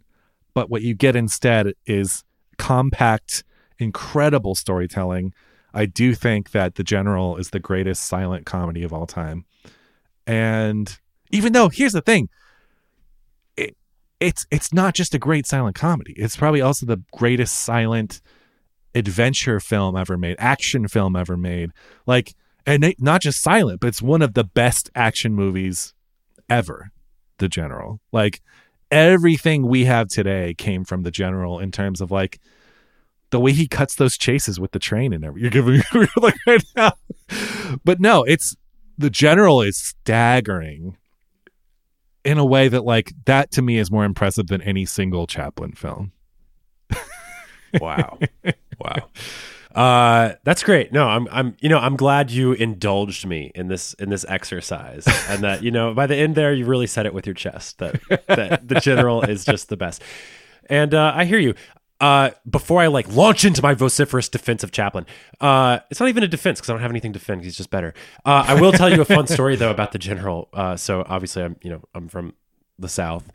But 0.53 0.69
what 0.69 0.81
you 0.81 0.95
get 0.95 1.15
instead 1.15 1.73
is 1.85 2.23
compact, 2.57 3.43
incredible 3.79 4.55
storytelling. 4.55 5.33
I 5.73 5.85
do 5.85 6.13
think 6.13 6.51
that 6.51 6.75
The 6.75 6.83
General 6.83 7.37
is 7.37 7.49
the 7.49 7.59
greatest 7.59 8.03
silent 8.03 8.45
comedy 8.45 8.83
of 8.83 8.93
all 8.93 9.05
time. 9.05 9.45
And 10.25 10.97
even 11.31 11.53
though 11.53 11.69
here's 11.69 11.93
the 11.93 12.01
thing, 12.01 12.29
it, 13.55 13.75
it's 14.19 14.45
it's 14.51 14.73
not 14.73 14.93
just 14.93 15.13
a 15.13 15.19
great 15.19 15.45
silent 15.45 15.75
comedy. 15.75 16.13
It's 16.17 16.35
probably 16.35 16.61
also 16.61 16.85
the 16.85 17.01
greatest 17.13 17.55
silent 17.55 18.21
adventure 18.95 19.59
film 19.59 19.95
ever 19.95 20.17
made, 20.17 20.35
action 20.39 20.87
film 20.87 21.15
ever 21.15 21.37
made. 21.37 21.71
Like 22.05 22.33
and 22.65 22.83
it, 22.83 23.01
not 23.01 23.21
just 23.21 23.41
silent, 23.41 23.79
but 23.79 23.87
it's 23.87 24.01
one 24.01 24.21
of 24.21 24.33
the 24.33 24.43
best 24.43 24.89
action 24.95 25.33
movies 25.33 25.93
ever. 26.49 26.91
The 27.37 27.47
General. 27.47 27.99
Like 28.11 28.41
everything 28.91 29.67
we 29.67 29.85
have 29.85 30.07
today 30.07 30.53
came 30.53 30.83
from 30.83 31.03
the 31.03 31.11
general 31.11 31.59
in 31.59 31.71
terms 31.71 32.01
of 32.01 32.11
like 32.11 32.39
the 33.29 33.39
way 33.39 33.51
he 33.51 33.67
cuts 33.67 33.95
those 33.95 34.17
chases 34.17 34.59
with 34.59 34.71
the 34.71 34.79
train 34.79 35.13
and 35.13 35.23
everything. 35.23 35.43
You're 35.43 35.51
giving 35.51 35.83
me 36.01 36.07
like 36.17 36.35
right 36.45 36.63
now. 36.75 36.91
But 37.83 37.99
no, 37.99 38.23
it's 38.23 38.55
the 38.97 39.09
general 39.09 39.61
is 39.61 39.77
staggering 39.77 40.97
in 42.23 42.37
a 42.37 42.45
way 42.45 42.67
that 42.67 42.83
like 42.83 43.13
that 43.25 43.51
to 43.51 43.61
me 43.61 43.77
is 43.77 43.91
more 43.91 44.05
impressive 44.05 44.47
than 44.47 44.61
any 44.61 44.85
single 44.85 45.27
Chaplin 45.27 45.73
film. 45.73 46.11
wow. 47.81 48.19
wow. 48.79 49.09
Uh, 49.75 50.33
that's 50.43 50.63
great. 50.63 50.91
No, 50.91 51.07
I'm, 51.07 51.27
I'm, 51.31 51.55
you 51.59 51.69
know, 51.69 51.77
I'm 51.77 51.95
glad 51.95 52.31
you 52.31 52.53
indulged 52.53 53.27
me 53.27 53.51
in 53.53 53.67
this, 53.67 53.93
in 53.93 54.09
this 54.09 54.25
exercise, 54.27 55.05
and 55.29 55.43
that, 55.43 55.61
you 55.61 55.69
know, 55.69 55.93
by 55.93 56.07
the 56.07 56.15
end 56.15 56.33
there, 56.33 56.51
you 56.51 56.65
really 56.65 56.87
said 56.87 57.05
it 57.05 57.13
with 57.13 57.27
your 57.27 57.35
chest 57.35 57.77
that, 57.77 58.01
that 58.27 58.67
the 58.67 58.79
general 58.79 59.21
is 59.21 59.45
just 59.45 59.69
the 59.69 59.77
best. 59.77 60.01
And 60.69 60.93
uh, 60.93 61.13
I 61.15 61.25
hear 61.25 61.39
you. 61.39 61.53
Uh, 61.99 62.29
before 62.49 62.81
I 62.81 62.87
like 62.87 63.11
launch 63.11 63.43
into 63.43 63.61
my 63.61 63.73
vociferous 63.73 64.29
defense 64.29 64.63
of 64.63 64.71
Chaplin, 64.71 65.05
uh, 65.41 65.79
it's 65.89 65.99
not 65.99 66.09
even 66.09 66.23
a 66.23 66.27
defense 66.27 66.59
because 66.59 66.69
I 66.69 66.73
don't 66.73 66.81
have 66.81 66.91
anything 66.91 67.13
to 67.13 67.19
defend. 67.19 67.43
He's 67.43 67.57
just 67.57 67.71
better. 67.71 67.93
Uh, 68.23 68.45
I 68.47 68.61
will 68.61 68.71
tell 68.71 68.91
you 68.91 69.01
a 69.01 69.05
fun 69.05 69.27
story 69.27 69.55
though 69.55 69.71
about 69.71 69.91
the 69.93 69.99
general. 69.99 70.49
Uh, 70.53 70.75
so 70.75 71.03
obviously, 71.07 71.43
I'm, 71.43 71.55
you 71.63 71.71
know, 71.71 71.81
I'm 71.95 72.07
from 72.07 72.33
the 72.77 72.89
South, 72.89 73.31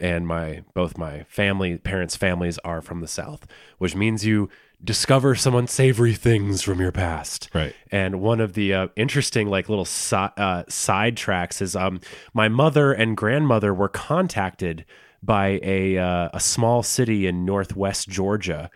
and 0.00 0.26
my 0.26 0.62
both 0.72 0.96
my 0.96 1.24
family 1.24 1.76
parents' 1.76 2.16
families 2.16 2.58
are 2.64 2.80
from 2.80 3.00
the 3.00 3.08
South, 3.08 3.46
which 3.78 3.94
means 3.94 4.24
you 4.24 4.48
discover 4.82 5.34
some 5.34 5.54
unsavory 5.54 6.14
things 6.14 6.62
from 6.62 6.80
your 6.80 6.92
past. 6.92 7.48
Right. 7.54 7.74
And 7.90 8.20
one 8.20 8.40
of 8.40 8.52
the 8.52 8.74
uh, 8.74 8.88
interesting, 8.96 9.48
like 9.48 9.68
little 9.68 9.86
si- 9.86 10.16
uh, 10.16 10.64
side 10.68 11.16
tracks 11.16 11.62
is 11.62 11.74
um, 11.74 12.00
my 12.34 12.48
mother 12.48 12.92
and 12.92 13.16
grandmother 13.16 13.72
were 13.72 13.88
contacted 13.88 14.84
by 15.26 15.60
a 15.62 15.98
uh, 15.98 16.28
a 16.32 16.40
small 16.40 16.82
city 16.82 17.26
in 17.26 17.44
northwest 17.44 18.08
Georgia. 18.08 18.70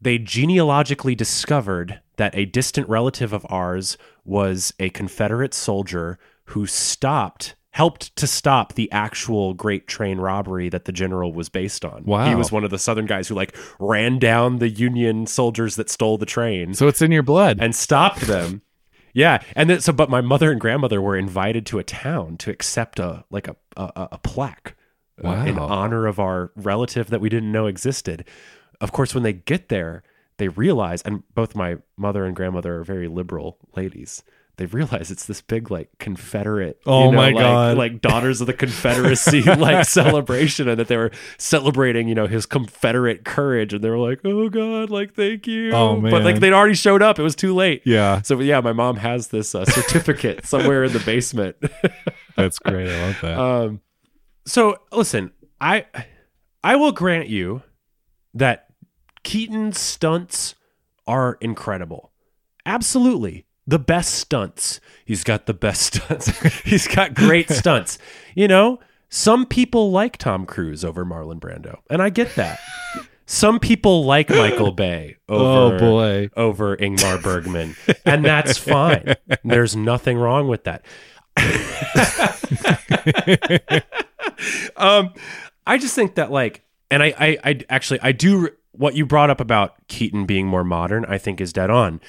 They 0.00 0.18
genealogically 0.18 1.16
discovered 1.16 2.00
that 2.18 2.36
a 2.36 2.44
distant 2.44 2.88
relative 2.88 3.32
of 3.32 3.44
ours 3.48 3.98
was 4.24 4.72
a 4.78 4.90
Confederate 4.90 5.54
soldier 5.54 6.18
who 6.44 6.66
stopped 6.66 7.56
helped 7.70 8.14
to 8.16 8.26
stop 8.26 8.74
the 8.74 8.90
actual 8.90 9.54
great 9.54 9.86
train 9.86 10.18
robbery 10.18 10.68
that 10.68 10.84
the 10.84 10.92
general 10.92 11.32
was 11.32 11.48
based 11.48 11.84
on. 11.84 12.02
Wow. 12.04 12.28
He 12.28 12.34
was 12.34 12.50
one 12.50 12.64
of 12.64 12.70
the 12.70 12.78
southern 12.78 13.06
guys 13.06 13.28
who 13.28 13.34
like 13.34 13.56
ran 13.78 14.18
down 14.18 14.58
the 14.58 14.68
Union 14.68 15.26
soldiers 15.26 15.76
that 15.76 15.88
stole 15.90 16.18
the 16.18 16.26
train 16.26 16.74
So 16.74 16.88
it's 16.88 17.02
in 17.02 17.12
your 17.12 17.22
blood. 17.22 17.58
and 17.60 17.74
stopped 17.74 18.22
them. 18.22 18.62
Yeah, 19.14 19.42
and 19.56 19.68
then 19.70 19.80
so, 19.80 19.92
but 19.92 20.10
my 20.10 20.20
mother 20.20 20.52
and 20.52 20.60
grandmother 20.60 21.00
were 21.00 21.16
invited 21.16 21.66
to 21.66 21.78
a 21.80 21.82
town 21.82 22.36
to 22.36 22.50
accept 22.50 23.00
a 23.00 23.24
like 23.30 23.48
a 23.48 23.56
a, 23.76 24.08
a 24.12 24.18
plaque 24.18 24.76
uh, 25.24 25.44
in 25.46 25.58
honor 25.58 26.06
of 26.06 26.18
our 26.18 26.50
relative 26.56 27.08
that 27.10 27.20
we 27.20 27.28
didn't 27.28 27.52
know 27.52 27.66
existed. 27.66 28.24
Of 28.80 28.92
course, 28.92 29.14
when 29.14 29.22
they 29.24 29.32
get 29.32 29.68
there, 29.68 30.02
they 30.36 30.48
realize, 30.48 31.02
and 31.02 31.22
both 31.34 31.54
my 31.56 31.78
mother 31.96 32.24
and 32.24 32.36
grandmother 32.36 32.76
are 32.78 32.84
very 32.84 33.08
liberal 33.08 33.58
ladies. 33.74 34.22
They 34.56 34.66
realize 34.66 35.12
it's 35.12 35.26
this 35.26 35.40
big 35.40 35.70
like 35.70 35.88
Confederate, 36.00 36.80
Oh 36.84 37.04
you 37.06 37.10
know, 37.12 37.16
my 37.16 37.26
like, 37.30 37.36
God. 37.36 37.76
like 37.78 38.00
daughters 38.00 38.40
of 38.40 38.48
the 38.48 38.52
Confederacy 38.52 39.42
like 39.54 39.84
celebration, 39.88 40.68
and 40.68 40.80
that 40.80 40.88
they 40.88 40.96
were 40.96 41.12
celebrating, 41.38 42.08
you 42.08 42.16
know, 42.16 42.26
his 42.26 42.44
Confederate 42.44 43.24
courage, 43.24 43.72
and 43.72 43.82
they 43.84 43.88
were 43.90 43.98
like, 43.98 44.18
"Oh 44.24 44.48
God, 44.48 44.90
like 44.90 45.14
thank 45.14 45.46
you." 45.46 45.70
Oh, 45.72 46.00
man, 46.00 46.10
but 46.10 46.24
like 46.24 46.40
they'd 46.40 46.52
already 46.52 46.74
showed 46.74 47.02
up; 47.02 47.20
it 47.20 47.22
was 47.22 47.36
too 47.36 47.54
late. 47.54 47.82
yeah, 47.84 48.20
So 48.22 48.40
yeah, 48.40 48.60
my 48.60 48.72
mom 48.72 48.96
has 48.96 49.28
this 49.28 49.54
uh, 49.54 49.64
certificate 49.64 50.44
somewhere 50.44 50.82
in 50.84 50.92
the 50.92 51.00
basement. 51.00 51.56
that's 52.36 52.58
great. 52.58 52.88
I 52.90 53.06
love 53.06 53.18
that. 53.22 53.38
um, 53.38 53.80
so 54.48 54.78
listen, 54.92 55.32
I 55.60 55.86
I 56.64 56.76
will 56.76 56.92
grant 56.92 57.28
you 57.28 57.62
that 58.34 58.66
Keaton's 59.22 59.78
stunts 59.78 60.54
are 61.06 61.36
incredible. 61.40 62.12
Absolutely. 62.66 63.46
The 63.66 63.78
best 63.78 64.14
stunts. 64.14 64.80
He's 65.04 65.24
got 65.24 65.46
the 65.46 65.54
best 65.54 65.82
stunts. 65.94 66.28
He's 66.62 66.86
got 66.88 67.14
great 67.14 67.50
stunts. 67.60 67.98
You 68.34 68.48
know, 68.48 68.80
some 69.10 69.44
people 69.46 69.90
like 69.90 70.16
Tom 70.16 70.46
Cruise 70.46 70.84
over 70.84 71.04
Marlon 71.04 71.38
Brando, 71.40 71.78
and 71.90 72.00
I 72.02 72.10
get 72.10 72.34
that. 72.36 72.58
Some 73.26 73.60
people 73.60 74.06
like 74.06 74.30
Michael 74.30 74.72
Bay 74.72 75.16
oh, 75.28 75.66
over 75.66 75.76
Oh, 75.76 75.78
boy. 75.78 76.30
over 76.34 76.76
Ingmar 76.78 77.22
Bergman, 77.22 77.76
and 78.06 78.24
that's 78.24 78.56
fine. 78.56 79.16
There's 79.44 79.76
nothing 79.76 80.16
wrong 80.16 80.48
with 80.48 80.64
that. 80.64 80.82
um, 84.76 85.12
I 85.66 85.78
just 85.78 85.94
think 85.94 86.14
that 86.16 86.30
like 86.30 86.64
and 86.90 87.02
I, 87.02 87.14
I, 87.18 87.38
I 87.44 87.60
actually 87.68 88.00
I 88.00 88.12
do 88.12 88.48
what 88.72 88.94
you 88.94 89.04
brought 89.04 89.30
up 89.30 89.40
about 89.40 89.74
Keaton 89.88 90.26
being 90.26 90.46
more 90.46 90.64
modern. 90.64 91.04
I 91.04 91.18
think 91.18 91.40
is 91.40 91.52
dead 91.52 91.70
on. 91.70 92.00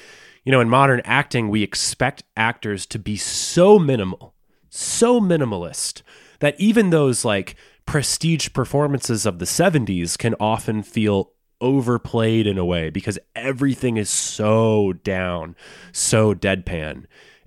You 0.44 0.52
know, 0.52 0.60
in 0.60 0.68
modern 0.68 1.02
acting, 1.04 1.48
we 1.48 1.62
expect 1.62 2.22
actors 2.36 2.86
to 2.86 2.98
be 2.98 3.16
so 3.16 3.78
minimal, 3.78 4.34
so 4.70 5.20
minimalist 5.20 6.02
that 6.38 6.58
even 6.58 6.90
those 6.90 7.24
like 7.24 7.56
prestige 7.84 8.52
performances 8.52 9.26
of 9.26 9.38
the 9.38 9.44
70s 9.44 10.16
can 10.16 10.34
often 10.40 10.82
feel 10.82 11.32
overplayed 11.60 12.46
in 12.46 12.56
a 12.56 12.64
way 12.64 12.88
because 12.88 13.18
everything 13.36 13.96
is 13.96 14.08
so 14.08 14.94
down, 15.04 15.54
so 15.92 16.34
deadpan. 16.34 17.04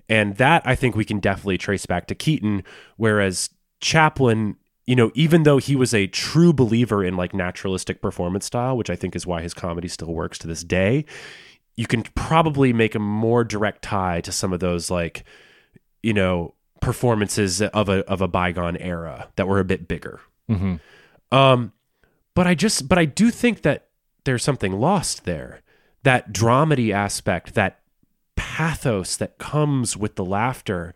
And 0.08 0.36
that 0.36 0.62
I 0.64 0.74
think 0.74 0.94
we 0.94 1.04
can 1.04 1.18
definitely 1.18 1.58
trace 1.58 1.86
back 1.86 2.06
to 2.06 2.14
Keaton, 2.14 2.62
whereas 2.96 3.50
Chaplin, 3.80 4.56
you 4.86 4.94
know, 4.94 5.10
even 5.14 5.44
though 5.44 5.58
he 5.58 5.76
was 5.76 5.94
a 5.94 6.06
true 6.06 6.52
believer 6.52 7.02
in 7.02 7.16
like 7.16 7.34
naturalistic 7.34 8.02
performance 8.02 8.44
style, 8.44 8.76
which 8.76 8.90
I 8.90 8.96
think 8.96 9.16
is 9.16 9.26
why 9.26 9.40
his 9.42 9.54
comedy 9.54 9.88
still 9.88 10.12
works 10.12 10.38
to 10.38 10.46
this 10.46 10.62
day, 10.62 11.04
you 11.76 11.86
can 11.86 12.02
probably 12.14 12.72
make 12.72 12.94
a 12.94 12.98
more 12.98 13.44
direct 13.44 13.82
tie 13.82 14.20
to 14.20 14.32
some 14.32 14.52
of 14.52 14.60
those 14.60 14.90
like, 14.90 15.24
you 16.02 16.12
know, 16.12 16.54
performances 16.80 17.62
of 17.62 17.88
a 17.88 18.04
of 18.06 18.20
a 18.20 18.28
bygone 18.28 18.76
era 18.76 19.28
that 19.36 19.48
were 19.48 19.58
a 19.58 19.64
bit 19.64 19.88
bigger. 19.88 20.20
Mhm. 20.50 20.80
Um, 21.32 21.72
but 22.34 22.46
I 22.46 22.54
just, 22.54 22.88
but 22.88 22.98
I 22.98 23.06
do 23.06 23.30
think 23.30 23.62
that 23.62 23.88
there's 24.24 24.44
something 24.44 24.72
lost 24.78 25.24
there. 25.24 25.62
That 26.02 26.32
dramedy 26.32 26.92
aspect, 26.92 27.54
that 27.54 27.80
pathos 28.36 29.16
that 29.16 29.38
comes 29.38 29.96
with 29.96 30.16
the 30.16 30.24
laughter 30.24 30.94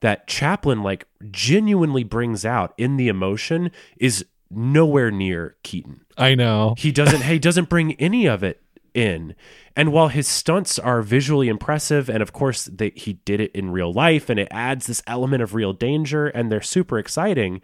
that 0.00 0.26
Chaplin 0.26 0.82
like 0.82 1.06
genuinely 1.30 2.04
brings 2.04 2.44
out 2.44 2.72
in 2.78 2.96
the 2.96 3.08
emotion 3.08 3.70
is 3.98 4.24
nowhere 4.50 5.10
near 5.10 5.56
Keaton. 5.62 6.04
I 6.16 6.34
know. 6.34 6.74
He 6.78 6.92
doesn't 6.92 7.22
he 7.22 7.38
doesn't 7.38 7.68
bring 7.68 7.94
any 7.94 8.26
of 8.26 8.42
it 8.42 8.60
in. 8.94 9.34
And 9.76 9.92
while 9.92 10.08
his 10.08 10.26
stunts 10.26 10.78
are 10.78 11.02
visually 11.02 11.48
impressive 11.48 12.08
and 12.08 12.20
of 12.22 12.32
course 12.32 12.64
they, 12.64 12.90
he 12.96 13.12
did 13.24 13.40
it 13.40 13.52
in 13.52 13.70
real 13.70 13.92
life 13.92 14.28
and 14.28 14.40
it 14.40 14.48
adds 14.50 14.86
this 14.86 15.02
element 15.06 15.42
of 15.42 15.54
real 15.54 15.72
danger 15.72 16.26
and 16.28 16.50
they're 16.50 16.60
super 16.62 16.98
exciting, 16.98 17.60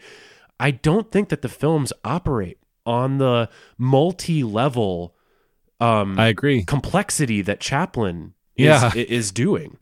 I 0.61 0.71
don't 0.71 1.11
think 1.11 1.31
that 1.31 1.43
the 1.43 1.49
films 1.49 1.93
operate 2.05 2.59
on 2.87 3.19
the 3.19 3.49
multi-level 3.79 5.15
um 5.81 6.19
I 6.19 6.29
agree. 6.29 6.63
complexity 6.65 7.43
that 7.43 7.61
Chaplin 7.61 8.35
is, 8.57 8.67
Yeah. 8.67 8.93
is 8.95 9.33
doing. 9.33 9.77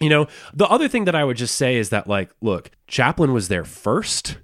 You 0.00 0.10
know, 0.10 0.26
the 0.52 0.66
other 0.66 0.88
thing 0.88 1.06
that 1.06 1.14
I 1.14 1.24
would 1.24 1.36
just 1.36 1.56
say 1.56 1.76
is 1.76 1.90
that, 1.90 2.06
like, 2.06 2.30
look, 2.40 2.70
Chaplin 2.86 3.32
was 3.32 3.48
there 3.48 3.64
first, 3.64 4.38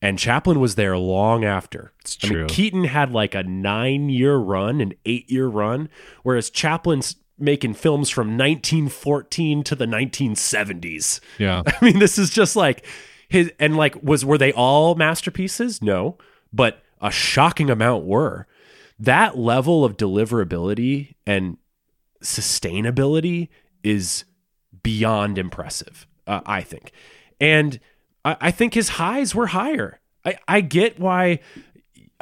and 0.00 0.18
Chaplin 0.18 0.60
was 0.60 0.74
there 0.74 0.96
long 0.96 1.44
after. 1.44 1.92
It's 2.00 2.18
I 2.22 2.26
mean, 2.26 2.32
true. 2.32 2.46
Keaton 2.48 2.84
had 2.84 3.12
like 3.12 3.34
a 3.34 3.42
nine 3.42 4.08
year 4.08 4.36
run, 4.36 4.80
an 4.80 4.94
eight 5.06 5.30
year 5.30 5.46
run, 5.46 5.88
whereas 6.22 6.50
Chaplin's 6.50 7.16
making 7.38 7.74
films 7.74 8.10
from 8.10 8.38
1914 8.38 9.64
to 9.64 9.74
the 9.74 9.86
1970s. 9.86 11.20
Yeah. 11.38 11.62
I 11.66 11.84
mean, 11.84 11.98
this 11.98 12.18
is 12.18 12.30
just 12.30 12.56
like 12.56 12.86
his 13.28 13.52
and 13.58 13.76
like 13.76 14.02
was 14.02 14.24
were 14.24 14.38
they 14.38 14.52
all 14.52 14.94
masterpieces? 14.94 15.80
No, 15.80 16.18
but 16.52 16.82
a 17.00 17.10
shocking 17.10 17.70
amount 17.70 18.04
were. 18.04 18.46
That 18.98 19.36
level 19.36 19.84
of 19.84 19.96
deliverability 19.96 21.14
and 21.26 21.56
sustainability 22.22 23.48
is 23.82 24.24
beyond 24.82 25.38
impressive, 25.38 26.06
uh, 26.26 26.40
I 26.46 26.62
think. 26.62 26.92
And 27.40 27.80
I, 28.24 28.36
I 28.40 28.50
think 28.50 28.74
his 28.74 28.90
highs 28.90 29.34
were 29.34 29.48
higher. 29.48 30.00
I, 30.24 30.36
I 30.46 30.60
get 30.60 30.98
why 30.98 31.40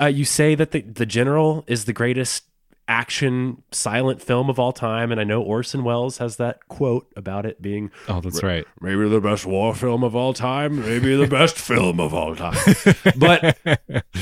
uh, 0.01 0.07
you 0.07 0.25
say 0.25 0.55
that 0.55 0.71
the, 0.71 0.81
the 0.81 1.07
General 1.07 1.65
is 1.67 1.85
the 1.85 1.93
greatest 1.93 2.45
action 2.91 3.63
silent 3.71 4.21
film 4.21 4.51
of 4.51 4.59
all 4.59 4.73
time. 4.73 5.13
And 5.13 5.21
I 5.21 5.25
know 5.25 5.41
Orson 5.41 5.85
Welles 5.85 6.19
has 6.19 6.37
that 6.37 6.67
quote 6.69 7.07
about 7.17 7.47
it 7.47 7.63
being 7.63 7.91
Oh, 8.09 8.21
that's 8.21 8.43
right. 8.43 8.67
maybe 8.81 9.09
the 9.09 9.21
best 9.21 9.47
war 9.47 9.75
film 9.75 10.03
of 10.03 10.17
all 10.17 10.35
time, 10.35 10.81
maybe 10.81 11.15
the 11.15 11.29
best 11.29 11.57
film 11.71 12.01
of 12.01 12.13
all 12.13 12.35
time. 12.35 12.57
But 13.17 13.57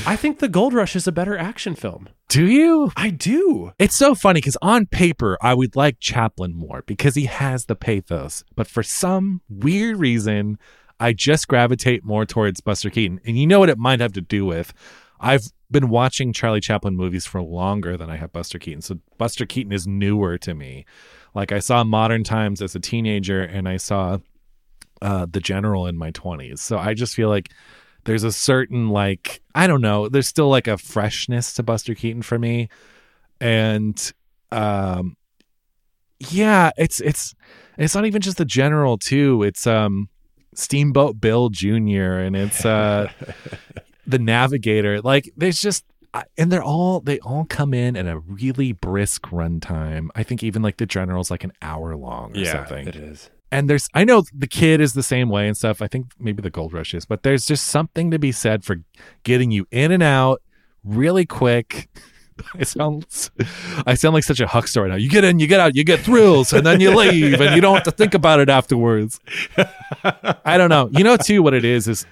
I 0.06 0.16
think 0.16 0.38
The 0.38 0.48
Gold 0.48 0.74
Rush 0.74 0.94
is 0.94 1.06
a 1.08 1.12
better 1.12 1.36
action 1.36 1.74
film. 1.74 2.10
Do 2.28 2.46
you? 2.46 2.92
I 2.94 3.08
do. 3.08 3.72
It's 3.78 3.96
so 3.96 4.14
funny 4.14 4.38
because 4.38 4.58
on 4.60 4.84
paper, 4.84 5.38
I 5.40 5.54
would 5.54 5.74
like 5.74 5.96
Chaplin 5.98 6.54
more 6.54 6.82
because 6.86 7.14
he 7.14 7.24
has 7.24 7.64
the 7.64 7.74
pathos. 7.74 8.44
But 8.54 8.66
for 8.66 8.82
some 8.82 9.40
weird 9.48 9.96
reason, 9.96 10.58
I 11.00 11.14
just 11.14 11.48
gravitate 11.48 12.04
more 12.04 12.26
towards 12.26 12.60
Buster 12.60 12.90
Keaton. 12.90 13.18
And 13.24 13.38
you 13.38 13.46
know 13.46 13.60
what 13.60 13.70
it 13.70 13.78
might 13.78 14.00
have 14.00 14.12
to 14.12 14.20
do 14.20 14.44
with? 14.44 14.74
I've 15.20 15.44
been 15.70 15.88
watching 15.88 16.32
Charlie 16.32 16.60
Chaplin 16.60 16.96
movies 16.96 17.26
for 17.26 17.42
longer 17.42 17.96
than 17.96 18.10
I 18.10 18.16
have 18.16 18.32
Buster 18.32 18.58
Keaton. 18.58 18.82
So 18.82 18.98
Buster 19.18 19.46
Keaton 19.46 19.72
is 19.72 19.86
newer 19.86 20.38
to 20.38 20.54
me. 20.54 20.86
Like 21.34 21.52
I 21.52 21.58
saw 21.58 21.84
Modern 21.84 22.24
Times 22.24 22.62
as 22.62 22.74
a 22.74 22.80
teenager 22.80 23.42
and 23.42 23.68
I 23.68 23.76
saw 23.76 24.18
uh, 25.02 25.26
The 25.30 25.40
General 25.40 25.86
in 25.86 25.98
my 25.98 26.10
20s. 26.12 26.58
So 26.58 26.78
I 26.78 26.94
just 26.94 27.14
feel 27.14 27.28
like 27.28 27.50
there's 28.04 28.24
a 28.24 28.32
certain 28.32 28.88
like 28.88 29.42
I 29.54 29.66
don't 29.66 29.82
know, 29.82 30.08
there's 30.08 30.28
still 30.28 30.48
like 30.48 30.66
a 30.66 30.78
freshness 30.78 31.52
to 31.54 31.62
Buster 31.62 31.94
Keaton 31.94 32.22
for 32.22 32.38
me. 32.38 32.68
And 33.40 34.12
um 34.50 35.16
yeah, 36.18 36.70
it's 36.78 37.00
it's 37.00 37.34
it's 37.76 37.94
not 37.94 38.06
even 38.06 38.22
just 38.22 38.38
the 38.38 38.44
general 38.44 38.96
too. 38.96 39.42
It's 39.42 39.66
um 39.66 40.08
Steamboat 40.54 41.20
Bill 41.20 41.50
Jr. 41.50 42.18
and 42.18 42.34
it's 42.34 42.64
uh 42.64 43.10
the 44.08 44.18
navigator. 44.18 45.00
Like 45.00 45.30
there's 45.36 45.60
just 45.60 45.84
and 46.36 46.50
they're 46.50 46.62
all 46.62 47.00
they 47.00 47.18
all 47.20 47.44
come 47.44 47.74
in 47.74 47.96
at 47.96 48.06
a 48.06 48.18
really 48.18 48.72
brisk 48.72 49.22
runtime. 49.26 50.08
I 50.16 50.22
think 50.22 50.42
even 50.42 50.62
like 50.62 50.78
the 50.78 50.86
general's 50.86 51.30
like 51.30 51.44
an 51.44 51.52
hour 51.62 51.94
long 51.94 52.36
or 52.36 52.44
something 52.46 52.88
It 52.88 52.96
is. 52.96 53.30
and 53.52 53.68
there's 53.68 53.88
I 53.94 54.04
know 54.04 54.24
the 54.34 54.46
kid 54.48 54.80
is 54.80 54.94
the 54.94 55.02
same 55.02 55.28
way 55.28 55.46
and 55.46 55.56
stuff. 55.56 55.82
I 55.82 55.86
think 55.86 56.06
maybe 56.18 56.40
the 56.42 56.50
gold 56.50 56.72
rush 56.72 56.94
is, 56.94 57.04
but 57.04 57.22
there's 57.22 57.44
just 57.46 57.66
something 57.66 58.10
to 58.10 58.18
be 58.18 58.32
said 58.32 58.64
for 58.64 58.76
getting 59.22 59.50
you 59.50 59.66
in 59.70 59.92
and 59.92 60.02
out 60.02 60.42
really 60.82 61.26
quick. 61.26 61.88
I 62.54 62.62
sound 62.62 63.04
I 63.84 63.94
sound 63.94 64.14
like 64.14 64.24
such 64.24 64.40
a 64.40 64.46
huckster 64.46 64.80
right 64.82 64.90
now. 64.90 64.96
You 64.96 65.10
get 65.10 65.24
in, 65.24 65.38
you 65.40 65.46
get 65.46 65.60
out, 65.60 65.74
you 65.76 65.84
get 65.84 66.00
thrills, 66.00 66.52
and 66.52 66.64
then 66.64 66.80
you 66.80 66.94
leave, 66.96 67.40
and 67.40 67.54
you 67.54 67.60
don't 67.60 67.74
have 67.74 67.82
to 67.84 67.90
think 67.90 68.14
about 68.14 68.38
it 68.40 68.48
afterwards. 68.48 69.18
I 70.44 70.56
don't 70.56 70.70
know. 70.70 70.88
You 70.92 71.02
know 71.04 71.16
too 71.16 71.42
what 71.42 71.52
it 71.52 71.64
is 71.64 71.88
is 71.88 72.06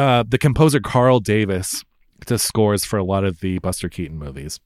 uh, 0.00 0.24
the 0.26 0.38
composer 0.38 0.80
Carl 0.80 1.20
Davis 1.20 1.84
does 2.26 2.42
scores 2.42 2.84
for 2.84 2.98
a 2.98 3.04
lot 3.04 3.24
of 3.24 3.40
the 3.40 3.58
Buster 3.58 3.88
Keaton 3.88 4.18
movies 4.18 4.60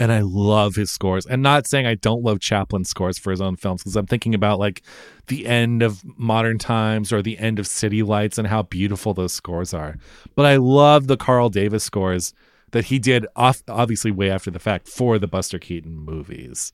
and 0.00 0.10
I 0.10 0.20
love 0.20 0.74
his 0.74 0.90
scores. 0.90 1.26
And 1.26 1.42
not 1.42 1.66
saying 1.66 1.86
I 1.86 1.96
don't 1.96 2.22
love 2.22 2.38
Chaplin's 2.40 2.88
scores 2.88 3.18
for 3.18 3.30
his 3.30 3.40
own 3.40 3.56
films, 3.56 3.82
because 3.82 3.96
I'm 3.96 4.06
thinking 4.06 4.34
about 4.34 4.58
like 4.58 4.82
the 5.26 5.46
end 5.46 5.82
of 5.82 6.02
Modern 6.18 6.58
Times 6.58 7.12
or 7.12 7.22
the 7.22 7.38
end 7.38 7.58
of 7.58 7.66
City 7.66 8.02
Lights 8.02 8.38
and 8.38 8.48
how 8.48 8.62
beautiful 8.62 9.12
those 9.12 9.32
scores 9.32 9.74
are. 9.74 9.98
But 10.34 10.46
I 10.46 10.56
love 10.56 11.06
the 11.06 11.16
Carl 11.16 11.50
Davis 11.50 11.84
scores 11.84 12.32
that 12.70 12.86
he 12.86 12.98
did, 12.98 13.26
off, 13.36 13.62
obviously 13.68 14.10
way 14.10 14.30
after 14.30 14.50
the 14.50 14.58
fact, 14.58 14.88
for 14.88 15.18
the 15.18 15.28
Buster 15.28 15.58
Keaton 15.58 15.94
movies. 15.94 16.72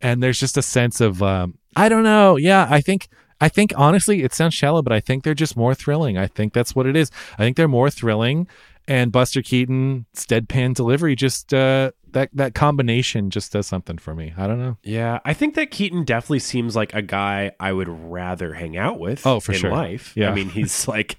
And 0.00 0.22
there's 0.22 0.38
just 0.38 0.56
a 0.56 0.62
sense 0.62 1.00
of 1.00 1.22
um, 1.22 1.58
I 1.74 1.88
don't 1.88 2.04
know. 2.04 2.36
Yeah, 2.36 2.66
I 2.70 2.80
think 2.80 3.08
I 3.42 3.48
think 3.48 3.72
honestly, 3.76 4.22
it 4.22 4.32
sounds 4.32 4.54
shallow, 4.54 4.82
but 4.82 4.92
I 4.92 5.00
think 5.00 5.24
they're 5.24 5.34
just 5.34 5.56
more 5.56 5.74
thrilling. 5.74 6.16
I 6.16 6.28
think 6.28 6.52
that's 6.52 6.76
what 6.76 6.86
it 6.86 6.94
is. 6.94 7.10
I 7.34 7.38
think 7.38 7.56
they're 7.56 7.66
more 7.66 7.90
thrilling, 7.90 8.46
and 8.86 9.10
Buster 9.10 9.42
Keaton's 9.42 10.06
deadpan 10.14 10.74
delivery 10.74 11.16
just 11.16 11.52
uh, 11.52 11.90
that 12.12 12.30
that 12.34 12.54
combination 12.54 13.30
just 13.30 13.52
does 13.52 13.66
something 13.66 13.98
for 13.98 14.14
me. 14.14 14.32
I 14.36 14.46
don't 14.46 14.60
know. 14.60 14.78
Yeah, 14.84 15.18
I 15.24 15.34
think 15.34 15.56
that 15.56 15.72
Keaton 15.72 16.04
definitely 16.04 16.38
seems 16.38 16.76
like 16.76 16.94
a 16.94 17.02
guy 17.02 17.50
I 17.58 17.72
would 17.72 17.88
rather 17.88 18.54
hang 18.54 18.76
out 18.76 19.00
with. 19.00 19.26
Oh, 19.26 19.40
for 19.40 19.50
in 19.52 19.58
sure. 19.58 19.72
life. 19.72 20.12
Yeah. 20.14 20.30
I 20.30 20.34
mean, 20.36 20.48
he's 20.50 20.86
like, 20.86 21.16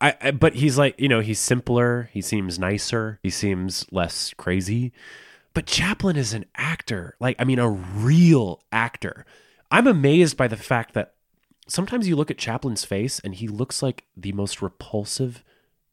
I, 0.00 0.14
I. 0.20 0.30
But 0.30 0.54
he's 0.54 0.78
like, 0.78 0.94
you 1.00 1.08
know, 1.08 1.18
he's 1.18 1.40
simpler. 1.40 2.08
He 2.12 2.22
seems 2.22 2.60
nicer. 2.60 3.18
He 3.24 3.30
seems 3.30 3.84
less 3.90 4.32
crazy. 4.36 4.92
But 5.54 5.66
Chaplin 5.66 6.16
is 6.16 6.34
an 6.34 6.44
actor, 6.54 7.16
like 7.18 7.34
I 7.40 7.44
mean, 7.44 7.58
a 7.58 7.68
real 7.68 8.62
actor. 8.70 9.26
I'm 9.72 9.88
amazed 9.88 10.36
by 10.36 10.46
the 10.46 10.56
fact 10.56 10.94
that 10.94 11.14
sometimes 11.68 12.08
you 12.08 12.16
look 12.16 12.30
at 12.30 12.38
Chaplin's 12.38 12.84
face 12.84 13.20
and 13.20 13.34
he 13.34 13.46
looks 13.48 13.82
like 13.82 14.04
the 14.16 14.32
most 14.32 14.60
repulsive 14.62 15.44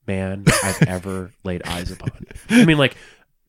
man 0.08 0.46
I've 0.64 0.82
ever 0.84 1.34
laid 1.44 1.64
eyes 1.64 1.92
upon. 1.92 2.12
I 2.50 2.66
mean, 2.66 2.78
like 2.78 2.96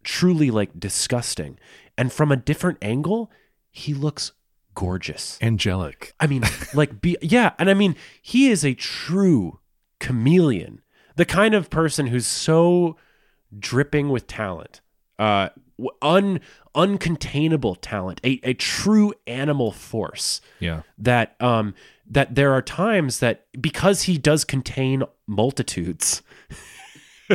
truly 0.02 0.50
like 0.50 0.78
disgusting. 0.78 1.58
And 1.98 2.12
from 2.12 2.30
a 2.30 2.36
different 2.36 2.78
angle, 2.82 3.30
he 3.70 3.94
looks 3.94 4.32
gorgeous. 4.74 5.38
Angelic. 5.40 6.14
I 6.20 6.26
mean, 6.26 6.42
like 6.74 7.00
be 7.00 7.16
yeah, 7.22 7.52
and 7.58 7.70
I 7.70 7.74
mean, 7.74 7.96
he 8.22 8.48
is 8.50 8.64
a 8.64 8.74
true 8.74 9.60
chameleon. 10.00 10.82
The 11.16 11.24
kind 11.24 11.54
of 11.54 11.70
person 11.70 12.08
who's 12.08 12.26
so 12.26 12.96
dripping 13.58 14.10
with 14.10 14.26
talent. 14.26 14.80
Uh 15.18 15.48
un 16.02 16.40
uncontainable 16.74 17.76
talent, 17.80 18.20
a, 18.24 18.40
a 18.42 18.54
true 18.54 19.12
animal 19.26 19.72
force 19.72 20.40
Yeah. 20.60 20.82
that 20.98 21.40
um 21.40 21.74
that 22.08 22.34
there 22.34 22.52
are 22.52 22.62
times 22.62 23.20
that 23.20 23.46
because 23.60 24.02
he 24.02 24.18
does 24.18 24.44
contain 24.44 25.02
multitudes 25.26 26.22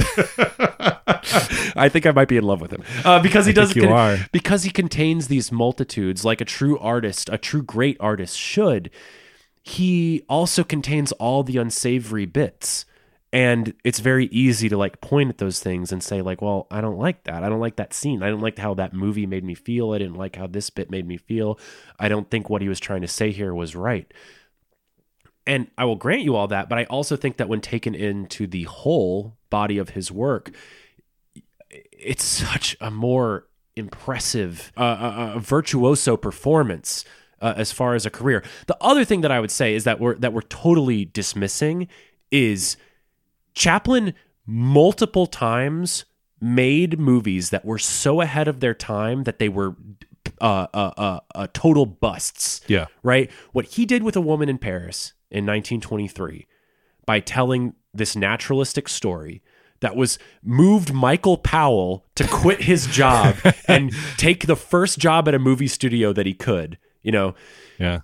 I 1.76 1.90
think 1.90 2.06
I 2.06 2.12
might 2.12 2.28
be 2.28 2.38
in 2.38 2.44
love 2.44 2.62
with 2.62 2.72
him 2.72 2.84
uh, 3.04 3.22
because 3.22 3.46
he 3.46 3.54
does 3.54 3.76
are. 3.78 4.18
because 4.32 4.64
he 4.64 4.70
contains 4.70 5.28
these 5.28 5.52
multitudes 5.52 6.24
like 6.24 6.40
a 6.40 6.46
true 6.46 6.78
artist, 6.80 7.30
a 7.30 7.38
true 7.38 7.62
great 7.62 7.98
artist 8.00 8.38
should. 8.38 8.90
He 9.64 10.24
also 10.30 10.64
contains 10.64 11.12
all 11.14 11.44
the 11.44 11.58
unsavory 11.58 12.26
bits. 12.26 12.86
And 13.34 13.74
it's 13.86 14.00
very 14.00 14.26
easy 14.26 14.68
to 14.68 14.78
like 14.78 15.00
point 15.00 15.30
at 15.30 15.38
those 15.38 15.62
things 15.62 15.94
and 15.94 16.04
say 16.04 16.22
like, 16.22 16.42
well, 16.42 16.68
I 16.70 16.82
don't 16.82 16.98
like 16.98 17.24
that. 17.24 17.44
I 17.44 17.50
don't 17.50 17.62
like 17.62 17.78
that 17.78 17.94
scene. 17.94 18.24
I 18.24 18.30
don't 18.30 18.42
like 18.42 18.60
how 18.60 18.74
that 18.74 18.94
movie 18.94 19.26
made 19.26 19.46
me 19.46 19.56
feel. 19.56 19.94
I 19.94 20.00
didn't 20.00 20.18
like 20.18 20.36
how 20.36 20.48
this 20.48 20.70
bit 20.70 20.92
made 20.92 21.08
me 21.08 21.16
feel. 21.16 21.58
I 21.98 22.10
don't 22.10 22.30
think 22.30 22.50
what 22.50 22.62
he 22.62 22.68
was 22.68 22.80
trying 22.80 23.02
to 23.02 23.08
say 23.08 23.32
here 23.32 23.54
was 23.54 23.74
right. 23.74 24.14
And 25.48 25.72
I 25.78 25.86
will 25.86 25.96
grant 25.96 26.22
you 26.22 26.36
all 26.36 26.48
that, 26.48 26.70
but 26.70 26.78
I 26.78 26.86
also 26.86 27.16
think 27.16 27.38
that 27.38 27.50
when 27.50 27.62
taken 27.62 27.96
into 27.96 28.46
the 28.46 28.64
whole 28.64 29.38
body 29.50 29.78
of 29.78 29.90
his 29.90 30.12
work, 30.12 30.52
it's 31.70 32.24
such 32.24 32.78
a 32.80 32.92
more 32.92 33.48
impressive, 33.76 34.72
uh, 34.78 34.82
uh, 34.82 35.34
uh, 35.36 35.40
virtuoso 35.40 36.16
performance 36.18 37.06
uh, 37.42 37.54
as 37.58 37.72
far 37.72 37.96
as 37.96 38.06
a 38.06 38.10
career. 38.10 38.44
The 38.68 38.78
other 38.82 39.04
thing 39.04 39.22
that 39.22 39.32
I 39.32 39.40
would 39.40 39.52
say 39.52 39.74
is 39.76 39.84
that 39.86 40.00
we're 40.00 40.16
that 40.16 40.34
we're 40.34 40.42
totally 40.42 41.06
dismissing 41.06 41.88
is 42.32 42.78
Chaplin 43.54 44.14
multiple 44.46 45.28
times 45.28 46.06
made 46.40 47.00
movies 47.00 47.50
that 47.52 47.66
were 47.66 47.78
so 47.78 48.22
ahead 48.22 48.48
of 48.48 48.60
their 48.60 48.74
time 48.74 49.24
that 49.24 49.40
they 49.40 49.50
were 49.50 49.76
uh, 50.40 50.68
uh, 50.74 50.92
uh, 50.98 51.20
uh, 51.36 51.48
total 51.54 51.86
busts. 51.86 52.62
Yeah. 52.68 52.88
Right? 53.04 53.30
What 53.52 53.66
he 53.66 53.86
did 53.86 54.04
with 54.04 54.16
A 54.16 54.22
Woman 54.22 54.50
in 54.50 54.58
Paris 54.58 55.14
in 55.32 55.46
1923 55.46 56.46
by 57.06 57.20
telling 57.20 57.74
this 57.94 58.16
naturalistic 58.16 58.88
story 58.88 59.42
that 59.80 59.96
was 59.96 60.20
moved 60.44 60.94
Michael 60.94 61.38
Powell 61.38 62.06
to 62.16 62.28
quit 62.28 62.62
his 62.62 62.86
job 62.88 63.36
and 63.68 63.92
take 64.18 64.46
the 64.46 64.56
first 64.56 65.00
job 65.00 65.28
at 65.28 65.34
a 65.34 65.40
movie 65.40 65.68
studio 65.68 66.14
that 66.14 66.26
he 66.28 66.34
could, 66.34 66.78
you 67.02 67.12
know, 67.12 67.34
Yeah. 67.80 68.00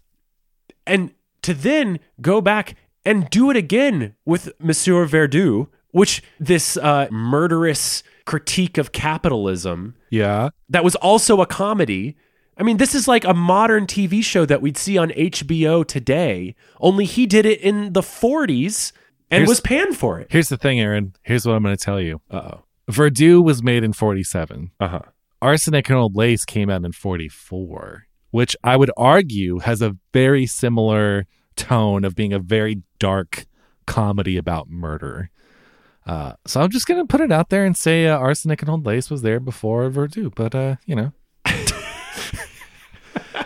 and 0.87 1.11
to 1.43 1.53
then 1.53 1.99
go 2.19 2.41
back 2.41 2.75
and 3.05 3.29
do 3.29 3.49
it 3.51 3.55
again 3.57 4.15
with 4.25 4.51
Monsieur 4.59 5.05
Verdoux, 5.05 5.67
which 5.91 6.21
this 6.39 6.75
uh, 6.77 7.07
murderous 7.11 8.01
critique 8.25 8.77
of 8.77 8.91
capitalism 8.91 9.95
Yeah. 10.09 10.49
that 10.69 10.83
was 10.83 10.95
also 10.95 11.39
a 11.41 11.45
comedy. 11.45 12.17
I 12.59 12.63
mean, 12.63 12.77
this 12.77 12.95
is 12.95 13.07
like 13.07 13.23
a 13.23 13.33
modern 13.33 13.85
TV 13.85 14.23
show 14.23 14.45
that 14.45 14.61
we'd 14.61 14.77
see 14.77 14.97
on 14.97 15.09
HBO 15.11 15.85
today, 15.85 16.55
only 16.81 17.05
he 17.05 17.25
did 17.27 17.45
it 17.45 17.61
in 17.61 17.93
the 17.93 18.01
40s 18.01 18.91
and 19.29 19.39
Here's- 19.41 19.49
was 19.49 19.59
panned 19.61 19.95
for 19.97 20.19
it. 20.19 20.27
Here's 20.31 20.49
the 20.49 20.57
thing, 20.57 20.79
Aaron. 20.79 21.13
Here's 21.21 21.45
what 21.45 21.53
I'm 21.55 21.63
going 21.63 21.77
to 21.77 21.83
tell 21.83 22.01
you. 22.01 22.21
Uh 22.31 22.37
oh. 22.53 22.63
Verdoux 22.89 23.43
was 23.43 23.61
made 23.61 23.83
in 23.83 23.93
47. 23.93 24.71
Uh 24.79 24.87
huh. 24.87 25.01
Arsenic 25.41 25.89
and 25.89 25.97
Old 25.99 26.15
Lace 26.15 26.45
came 26.45 26.69
out 26.69 26.83
in 26.83 26.91
44, 26.93 28.07
which 28.31 28.55
I 28.63 28.75
would 28.75 28.89
argue 28.97 29.59
has 29.59 29.81
a 29.81 29.95
very 30.13 30.45
similar 30.47 31.27
tone 31.55 32.03
of 32.03 32.15
being 32.15 32.33
a 32.33 32.39
very 32.39 32.81
dark 32.97 33.45
comedy 33.85 34.37
about 34.37 34.69
murder. 34.69 35.29
Uh, 36.07 36.33
so 36.47 36.61
I'm 36.61 36.71
just 36.71 36.87
going 36.87 36.99
to 37.01 37.05
put 37.05 37.21
it 37.21 37.31
out 37.31 37.49
there 37.49 37.65
and 37.65 37.75
say 37.77 38.07
uh, 38.07 38.17
Arsenic 38.17 38.61
and 38.61 38.69
Old 38.71 38.85
Lace 38.85 39.09
was 39.11 39.21
there 39.21 39.39
before 39.41 39.89
Verdoux, 39.91 40.33
but, 40.33 40.55
uh, 40.55 40.77
you 40.85 40.95
know. 40.95 41.11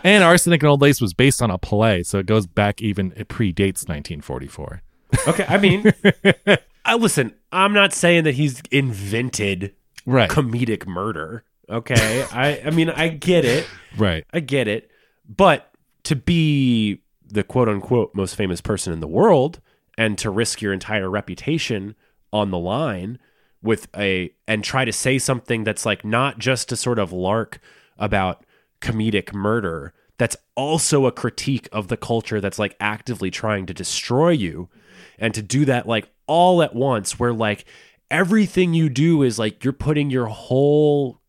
and 0.03 0.23
Arsenic 0.23 0.61
and 0.63 0.69
Old 0.69 0.81
Lace 0.81 1.01
was 1.01 1.13
based 1.13 1.41
on 1.41 1.51
a 1.51 1.57
play, 1.57 2.03
so 2.03 2.19
it 2.19 2.25
goes 2.25 2.45
back 2.47 2.81
even, 2.81 3.13
it 3.15 3.27
predates 3.27 3.87
1944. 3.87 4.81
Okay. 5.27 5.45
I 5.47 5.57
mean, 5.57 5.91
I 6.85 6.95
listen, 6.95 7.33
I'm 7.51 7.73
not 7.73 7.93
saying 7.93 8.23
that 8.25 8.35
he's 8.35 8.61
invented 8.71 9.75
Right. 10.05 10.29
comedic 10.29 10.87
murder. 10.87 11.43
Okay. 11.69 12.25
I, 12.31 12.61
I 12.65 12.69
mean, 12.71 12.89
I 12.89 13.09
get 13.09 13.45
it. 13.45 13.67
right. 13.97 14.25
I 14.33 14.39
get 14.39 14.67
it. 14.67 14.89
But 15.27 15.71
to 16.03 16.15
be 16.15 17.01
the 17.27 17.43
quote 17.43 17.69
unquote 17.69 18.13
most 18.15 18.35
famous 18.35 18.59
person 18.61 18.91
in 18.93 18.99
the 18.99 19.07
world 19.07 19.61
and 19.97 20.17
to 20.17 20.29
risk 20.29 20.61
your 20.61 20.73
entire 20.73 21.09
reputation 21.09 21.95
on 22.33 22.49
the 22.51 22.57
line 22.57 23.19
with 23.61 23.87
a 23.95 24.33
and 24.47 24.63
try 24.63 24.83
to 24.85 24.91
say 24.91 25.19
something 25.19 25.63
that's 25.63 25.85
like 25.85 26.03
not 26.03 26.39
just 26.39 26.71
a 26.71 26.75
sort 26.75 26.97
of 26.99 27.11
lark 27.13 27.59
about 27.97 28.43
comedic 28.81 29.33
murder 29.33 29.93
that's 30.17 30.37
also 30.55 31.05
a 31.05 31.11
critique 31.11 31.67
of 31.71 31.87
the 31.87 31.97
culture 31.97 32.39
that's 32.39 32.59
like 32.59 32.75
actively 32.79 33.31
trying 33.31 33.65
to 33.65 33.73
destroy 33.73 34.29
you 34.29 34.69
and 35.17 35.33
to 35.33 35.41
do 35.41 35.65
that 35.65 35.87
like 35.87 36.09
all 36.27 36.61
at 36.61 36.75
once 36.75 37.19
where 37.19 37.33
like 37.33 37.65
everything 38.11 38.73
you 38.73 38.89
do 38.89 39.23
is 39.23 39.39
like 39.39 39.63
you're 39.63 39.73
putting 39.73 40.09
your 40.09 40.27
whole 40.27 41.21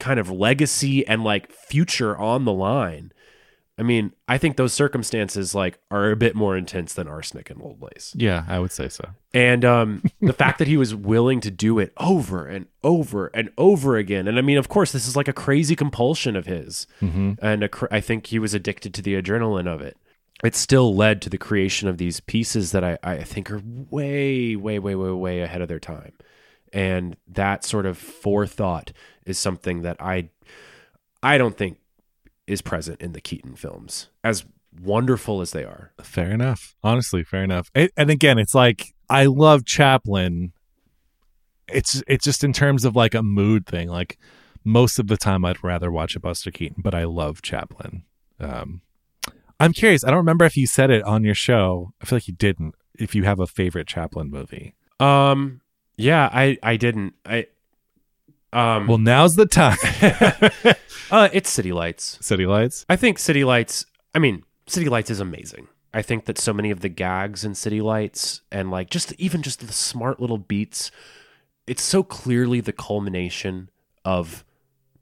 kind 0.00 0.18
of 0.18 0.30
legacy 0.30 1.06
and 1.06 1.22
like 1.22 1.52
future 1.52 2.16
on 2.16 2.44
the 2.44 2.52
line. 2.52 3.12
I 3.80 3.82
mean, 3.82 4.12
I 4.28 4.36
think 4.36 4.58
those 4.58 4.74
circumstances 4.74 5.54
like 5.54 5.78
are 5.90 6.10
a 6.10 6.16
bit 6.16 6.34
more 6.34 6.54
intense 6.54 6.92
than 6.92 7.08
arsenic 7.08 7.48
and 7.48 7.62
old 7.62 7.80
lace. 7.80 8.14
Yeah, 8.14 8.44
I 8.46 8.58
would 8.58 8.72
say 8.72 8.90
so. 8.90 9.08
And 9.32 9.64
um, 9.64 10.02
the 10.20 10.34
fact 10.34 10.58
that 10.58 10.68
he 10.68 10.76
was 10.76 10.94
willing 10.94 11.40
to 11.40 11.50
do 11.50 11.78
it 11.78 11.94
over 11.96 12.46
and 12.46 12.66
over 12.84 13.28
and 13.28 13.50
over 13.56 13.96
again. 13.96 14.28
And 14.28 14.36
I 14.38 14.42
mean, 14.42 14.58
of 14.58 14.68
course, 14.68 14.92
this 14.92 15.08
is 15.08 15.16
like 15.16 15.28
a 15.28 15.32
crazy 15.32 15.74
compulsion 15.74 16.36
of 16.36 16.44
his. 16.44 16.86
And 17.40 17.64
a 17.64 17.70
cr- 17.70 17.86
I 17.90 18.02
think 18.02 18.26
he 18.26 18.38
was 18.38 18.52
addicted 18.52 18.92
to 18.92 19.02
the 19.02 19.14
adrenaline 19.20 19.66
of 19.66 19.80
it. 19.80 19.96
It 20.44 20.54
still 20.54 20.94
led 20.94 21.22
to 21.22 21.30
the 21.30 21.38
creation 21.38 21.88
of 21.88 21.96
these 21.96 22.20
pieces 22.20 22.72
that 22.72 22.84
I, 22.84 22.98
I 23.02 23.22
think 23.22 23.50
are 23.50 23.62
way, 23.64 24.56
way, 24.56 24.78
way, 24.78 24.94
way, 24.94 25.10
way 25.10 25.40
ahead 25.40 25.62
of 25.62 25.68
their 25.68 25.80
time. 25.80 26.12
And 26.70 27.16
that 27.28 27.64
sort 27.64 27.86
of 27.86 27.96
forethought 27.96 28.92
is 29.24 29.38
something 29.38 29.80
that 29.82 29.96
I 30.00 30.28
I 31.22 31.38
don't 31.38 31.56
think 31.56 31.78
is 32.50 32.62
present 32.62 33.00
in 33.00 33.12
the 33.12 33.20
Keaton 33.20 33.54
films, 33.56 34.08
as 34.24 34.44
wonderful 34.82 35.40
as 35.40 35.52
they 35.52 35.64
are. 35.64 35.92
Fair 36.02 36.30
enough. 36.30 36.74
Honestly, 36.82 37.22
fair 37.24 37.42
enough. 37.44 37.70
It, 37.74 37.92
and 37.96 38.10
again, 38.10 38.38
it's 38.38 38.54
like 38.54 38.94
I 39.08 39.26
love 39.26 39.64
Chaplin. 39.64 40.52
It's 41.68 42.02
it's 42.08 42.24
just 42.24 42.42
in 42.44 42.52
terms 42.52 42.84
of 42.84 42.96
like 42.96 43.14
a 43.14 43.22
mood 43.22 43.66
thing. 43.66 43.88
Like 43.88 44.18
most 44.64 44.98
of 44.98 45.06
the 45.06 45.16
time, 45.16 45.44
I'd 45.44 45.62
rather 45.62 45.90
watch 45.90 46.16
a 46.16 46.20
Buster 46.20 46.50
Keaton, 46.50 46.82
but 46.82 46.94
I 46.94 47.04
love 47.04 47.42
Chaplin. 47.42 48.02
Um, 48.38 48.82
I'm 49.58 49.72
curious. 49.72 50.04
I 50.04 50.08
don't 50.08 50.16
remember 50.16 50.44
if 50.44 50.56
you 50.56 50.66
said 50.66 50.90
it 50.90 51.02
on 51.04 51.22
your 51.24 51.34
show. 51.34 51.92
I 52.00 52.06
feel 52.06 52.16
like 52.16 52.28
you 52.28 52.34
didn't. 52.34 52.74
If 52.98 53.14
you 53.14 53.24
have 53.24 53.40
a 53.40 53.46
favorite 53.46 53.86
Chaplin 53.86 54.30
movie, 54.30 54.74
Um, 54.98 55.60
yeah, 55.96 56.28
I 56.32 56.58
I 56.62 56.76
didn't. 56.76 57.14
I 57.24 57.46
um 58.52 58.86
well, 58.86 58.98
now's 58.98 59.36
the 59.36 59.46
time. 59.46 59.78
uh 61.10 61.28
it's 61.32 61.50
City 61.50 61.72
Lights. 61.72 62.18
City 62.20 62.46
Lights. 62.46 62.84
I 62.88 62.96
think 62.96 63.18
City 63.18 63.44
Lights, 63.44 63.86
I 64.14 64.18
mean, 64.18 64.42
City 64.66 64.88
Lights 64.88 65.10
is 65.10 65.20
amazing. 65.20 65.68
I 65.92 66.02
think 66.02 66.26
that 66.26 66.38
so 66.38 66.52
many 66.52 66.70
of 66.70 66.80
the 66.80 66.88
gags 66.88 67.44
in 67.44 67.54
City 67.54 67.80
Lights 67.80 68.42
and 68.52 68.70
like 68.70 68.90
just 68.90 69.12
even 69.14 69.42
just 69.42 69.66
the 69.66 69.72
smart 69.72 70.20
little 70.20 70.38
beats, 70.38 70.90
it's 71.66 71.82
so 71.82 72.02
clearly 72.02 72.60
the 72.60 72.72
culmination 72.72 73.70
of 74.04 74.44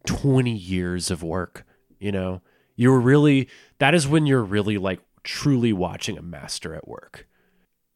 20 0.07 0.51
years 0.51 1.11
of 1.11 1.23
work, 1.23 1.67
you 1.99 2.11
know. 2.11 2.41
You're 2.77 3.01
really 3.01 3.49
that 3.79 3.95
is 3.95 4.07
when 4.09 4.27
you're 4.27 4.43
really 4.43 4.79
like 4.79 5.01
truly 5.25 5.73
watching 5.73 6.17
a 6.17 6.23
master 6.23 6.75
at 6.75 6.89
work. 6.89 7.27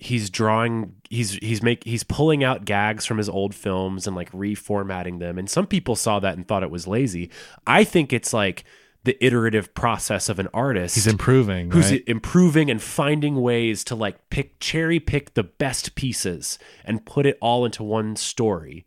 He's 0.02 0.30
drawing 0.30 0.96
he's 1.10 1.34
he's 1.34 1.62
make 1.62 1.84
he's 1.84 2.02
pulling 2.02 2.42
out 2.42 2.64
gags 2.64 3.06
from 3.06 3.18
his 3.18 3.28
old 3.28 3.54
films 3.54 4.06
and 4.06 4.16
like 4.16 4.30
reformatting 4.32 5.18
them. 5.18 5.38
And 5.38 5.48
some 5.48 5.66
people 5.66 5.94
saw 5.96 6.18
that 6.20 6.36
and 6.36 6.46
thought 6.46 6.62
it 6.62 6.70
was 6.70 6.86
lazy. 6.86 7.30
I 7.66 7.84
think 7.84 8.12
it's 8.12 8.32
like 8.32 8.64
the 9.04 9.22
iterative 9.24 9.74
process 9.74 10.28
of 10.28 10.38
an 10.38 10.48
artist 10.54 10.94
He's 10.94 11.06
improving. 11.06 11.70
who's 11.70 11.90
right? 11.90 12.04
improving 12.06 12.70
and 12.70 12.80
finding 12.80 13.40
ways 13.40 13.82
to 13.84 13.94
like 13.94 14.30
pick 14.30 14.58
cherry 14.60 15.00
pick 15.00 15.34
the 15.34 15.42
best 15.42 15.94
pieces 15.94 16.58
and 16.84 17.04
put 17.04 17.26
it 17.26 17.36
all 17.40 17.64
into 17.64 17.82
one 17.82 18.16
story. 18.16 18.86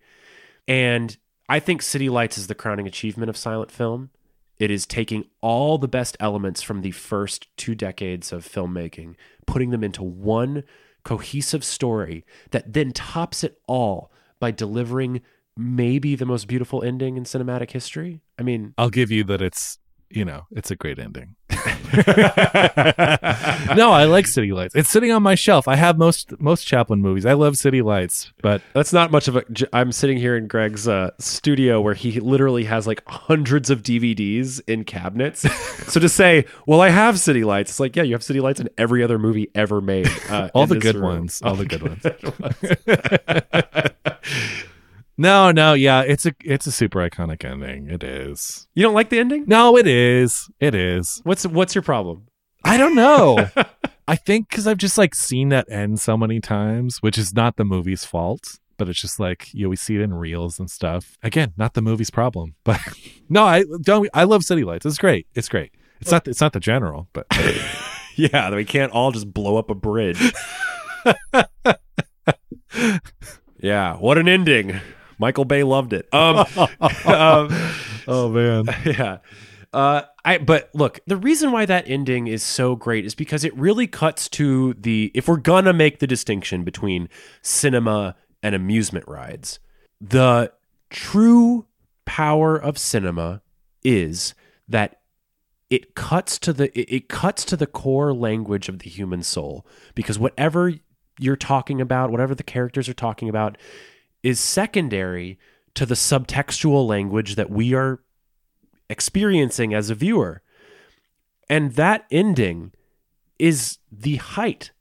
And 0.68 1.18
I 1.48 1.60
think 1.60 1.82
City 1.82 2.10
Lights 2.10 2.38
is 2.38 2.48
the 2.48 2.56
crowning 2.56 2.88
achievement 2.88 3.30
of 3.30 3.38
silent 3.38 3.72
film. 3.72 4.10
It 4.58 4.72
is 4.72 4.86
taking 4.86 5.26
all 5.42 5.78
the 5.78 5.88
best 5.88 6.16
elements 6.20 6.62
from 6.62 6.82
the 6.82 6.92
first 6.92 7.48
two 7.58 7.76
decades 7.76 8.32
of 8.32 8.48
filmmaking, 8.48 9.16
putting 9.46 9.72
them 9.72 9.84
into 9.84 10.02
one 10.02 10.64
cohesive 11.06 11.64
story 11.64 12.26
that 12.52 12.74
then 12.74 12.92
tops 12.92 13.44
it 13.46 13.58
all 13.68 14.12
by 14.40 14.52
delivering 14.52 15.22
maybe 15.56 16.16
the 16.16 16.26
most 16.26 16.48
beautiful 16.48 16.84
ending 16.84 17.16
in 17.16 17.24
cinematic 17.24 17.72
history. 17.72 18.22
I 18.38 18.44
mean, 18.44 18.74
I'll 18.78 18.90
give 18.90 19.12
you 19.12 19.24
that 19.26 19.42
it's 19.42 19.80
you 20.10 20.26
know 20.26 20.48
it's 20.52 20.72
a 20.72 20.76
great 20.76 21.00
ending. 21.00 21.36
no, 21.96 23.92
I 23.92 24.06
like 24.06 24.28
City 24.28 24.52
Lights. 24.52 24.76
It's 24.76 24.90
sitting 24.90 25.12
on 25.12 25.24
my 25.24 25.36
shelf. 25.36 25.68
I 25.68 25.76
have 25.76 25.98
most 25.98 26.40
most 26.42 26.66
Chaplin 26.66 27.02
movies. 27.02 27.26
I 27.26 27.34
love 27.34 27.58
City 27.58 27.82
Lights, 27.82 28.34
but 28.42 28.62
That's 28.74 28.92
not 28.92 29.12
much 29.12 29.28
of 29.28 29.38
a. 29.38 29.44
I'm 29.72 29.92
sitting 29.92 30.18
here 30.18 30.36
in 30.36 30.48
Greg's 30.48 30.88
uh, 30.88 31.12
studio 31.20 31.80
where 31.80 31.94
he 31.94 32.20
literally 32.20 32.66
has 32.66 32.88
like 32.88 33.04
hundreds 33.08 33.70
of 33.70 33.84
DVDs 33.84 34.62
in 34.68 34.84
cabinets. 34.84 35.42
so 35.92 36.00
to 36.00 36.10
say, 36.10 36.46
well, 36.66 36.82
I 36.82 36.90
have 36.90 37.20
City 37.20 37.44
Lights, 37.44 37.72
it's 37.72 37.80
like, 37.80 37.96
yeah, 37.96 38.04
you 38.04 38.14
have 38.14 38.24
City 38.24 38.40
Lights 38.42 38.60
in 38.60 38.70
every 38.78 39.04
other 39.04 39.20
movie 39.20 39.50
ever 39.56 39.80
made. 39.80 40.10
Uh, 40.30 40.50
all 40.54 40.64
in 40.64 40.70
the 40.70 40.80
good 40.80 41.00
ones, 41.00 41.42
all 41.44 41.56
the 41.56 41.66
good 41.66 41.84
ones. 41.84 42.04
No, 45.18 45.52
no, 45.52 45.74
yeah, 45.74 46.02
it's 46.02 46.26
a 46.26 46.34
it's 46.44 46.68
a 46.68 46.72
super 46.72 47.00
iconic 47.00 47.46
ending. 47.46 47.90
It 47.90 48.04
is. 48.04 48.68
You 48.74 48.84
don't 48.84 48.94
like 48.94 49.10
the 49.10 49.20
ending? 49.20 49.46
No, 49.48 49.78
it 49.78 49.88
is. 49.88 50.50
It 50.60 50.76
is. 50.76 51.22
What's 51.24 51.46
what's 51.48 51.74
your 51.74 51.82
problem? 51.84 52.28
I 52.64 52.78
don't 52.78 52.96
know. 52.96 53.50
I 54.08 54.16
think 54.16 54.50
because 54.50 54.68
I've 54.68 54.78
just 54.78 54.98
like 54.98 55.16
seen 55.16 55.50
that 55.50 55.72
end 55.72 56.00
so 56.00 56.18
many 56.18 56.40
times, 56.42 57.02
which 57.02 57.18
is 57.18 57.34
not 57.34 57.56
the 57.56 57.64
movie's 57.64 58.04
fault, 58.06 58.60
but 58.78 58.90
it's 58.90 59.00
just 59.00 59.20
like 59.20 59.54
you 59.54 59.68
always 59.68 59.82
see 59.82 59.96
it 59.96 60.02
in 60.02 60.14
reels 60.14 60.60
and 60.60 60.70
stuff. 60.70 61.18
Again, 61.24 61.54
not 61.56 61.76
the 61.76 61.82
movie's 61.82 62.12
problem, 62.12 62.56
but 62.64 62.80
no, 63.30 63.46
I 63.46 63.64
don't. 63.82 64.10
I 64.14 64.26
love 64.26 64.44
City 64.44 64.64
Lights. 64.64 64.86
It's 64.86 64.98
great. 64.98 65.28
It's 65.34 65.48
great. 65.50 65.72
It's 66.02 66.12
not. 66.12 66.28
It's 66.28 66.42
not 66.42 66.54
the 66.54 66.60
general, 66.60 67.08
but 67.14 67.26
Yeah, 68.18 68.54
we 68.54 68.64
can't 68.66 68.92
all 68.92 69.12
just 69.12 69.34
blow 69.34 69.58
up 69.58 69.70
a 69.70 69.76
bridge. 69.76 70.34
yeah, 73.60 73.96
what 73.98 74.18
an 74.18 74.28
ending. 74.28 74.80
Michael 75.18 75.46
Bay 75.46 75.64
loved 75.64 75.94
it. 75.94 76.08
Um, 76.14 76.38
um 77.06 77.50
oh 78.08 78.30
man, 78.30 78.66
yeah. 78.86 79.18
Uh, 79.74 80.04
I 80.24 80.38
but 80.38 80.70
look, 80.74 81.00
the 81.06 81.18
reason 81.18 81.52
why 81.52 81.66
that 81.66 81.84
ending 81.88 82.28
is 82.28 82.44
so 82.44 82.76
great 82.76 83.06
is 83.06 83.14
because 83.14 83.44
it 83.44 83.56
really 83.58 83.88
cuts 83.88 84.30
to 84.30 84.74
the 84.76 85.12
if 85.14 85.28
we're 85.28 85.38
gonna 85.38 85.74
make 85.74 86.00
the 86.00 86.08
distinction 86.08 86.64
between 86.64 87.10
cinema 87.42 88.16
and 88.42 88.56
amusement 88.56 89.08
rides, 89.08 89.60
the 90.00 90.52
true 90.90 91.66
power 92.06 92.56
of 92.56 92.78
cinema 92.78 93.42
is 93.84 94.34
that 94.68 95.02
it 95.70 95.96
cuts 95.96 96.40
to 96.40 96.54
the 96.54 96.78
it, 96.80 96.88
it 96.90 97.10
cuts 97.10 97.44
to 97.46 97.58
the 97.58 97.68
core 97.68 98.14
language 98.14 98.70
of 98.70 98.80
the 98.80 98.90
human 98.90 99.24
soul 99.24 99.66
because 99.94 100.18
whatever 100.18 100.74
you're 101.20 101.36
talking 101.36 101.82
about, 101.82 102.12
whatever 102.12 102.36
the 102.36 102.44
characters 102.44 102.88
are 102.90 102.94
talking 102.94 103.30
about, 103.30 103.58
is 104.26 104.40
secondary 104.40 105.38
to 105.76 105.86
the 105.86 105.94
subtextual 105.94 106.88
language 106.88 107.36
that 107.36 107.52
we 107.52 107.76
are 107.76 108.00
experiencing 108.90 109.72
as 109.72 109.92
a 109.92 109.96
viewer. 109.96 110.42
And 111.48 111.74
that 111.74 112.06
ending 112.10 112.72
is 113.38 113.78
the 113.92 114.16
height 114.16 114.72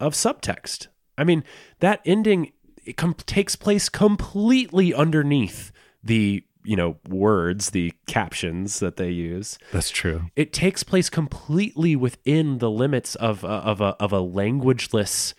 of 0.00 0.14
subtext. 0.14 0.88
I 1.16 1.22
mean, 1.22 1.44
that 1.78 2.00
ending 2.04 2.50
it 2.84 2.96
com- 2.96 3.14
takes 3.14 3.54
place 3.54 3.88
completely 3.88 4.92
underneath 4.92 5.70
the, 6.02 6.42
you 6.64 6.74
know, 6.74 6.96
words, 7.08 7.70
the 7.70 7.92
captions 8.08 8.80
that 8.80 8.96
they 8.96 9.10
use. 9.10 9.60
that's 9.70 9.90
true. 9.90 10.22
It 10.34 10.52
takes 10.52 10.82
place 10.82 11.08
completely 11.08 11.94
within 11.94 12.58
the 12.58 12.70
limits 12.70 13.14
of 13.14 13.44
a, 13.44 13.46
of 13.46 13.80
a 13.80 13.94
of 14.00 14.12
a 14.12 14.18
languageless 14.18 15.34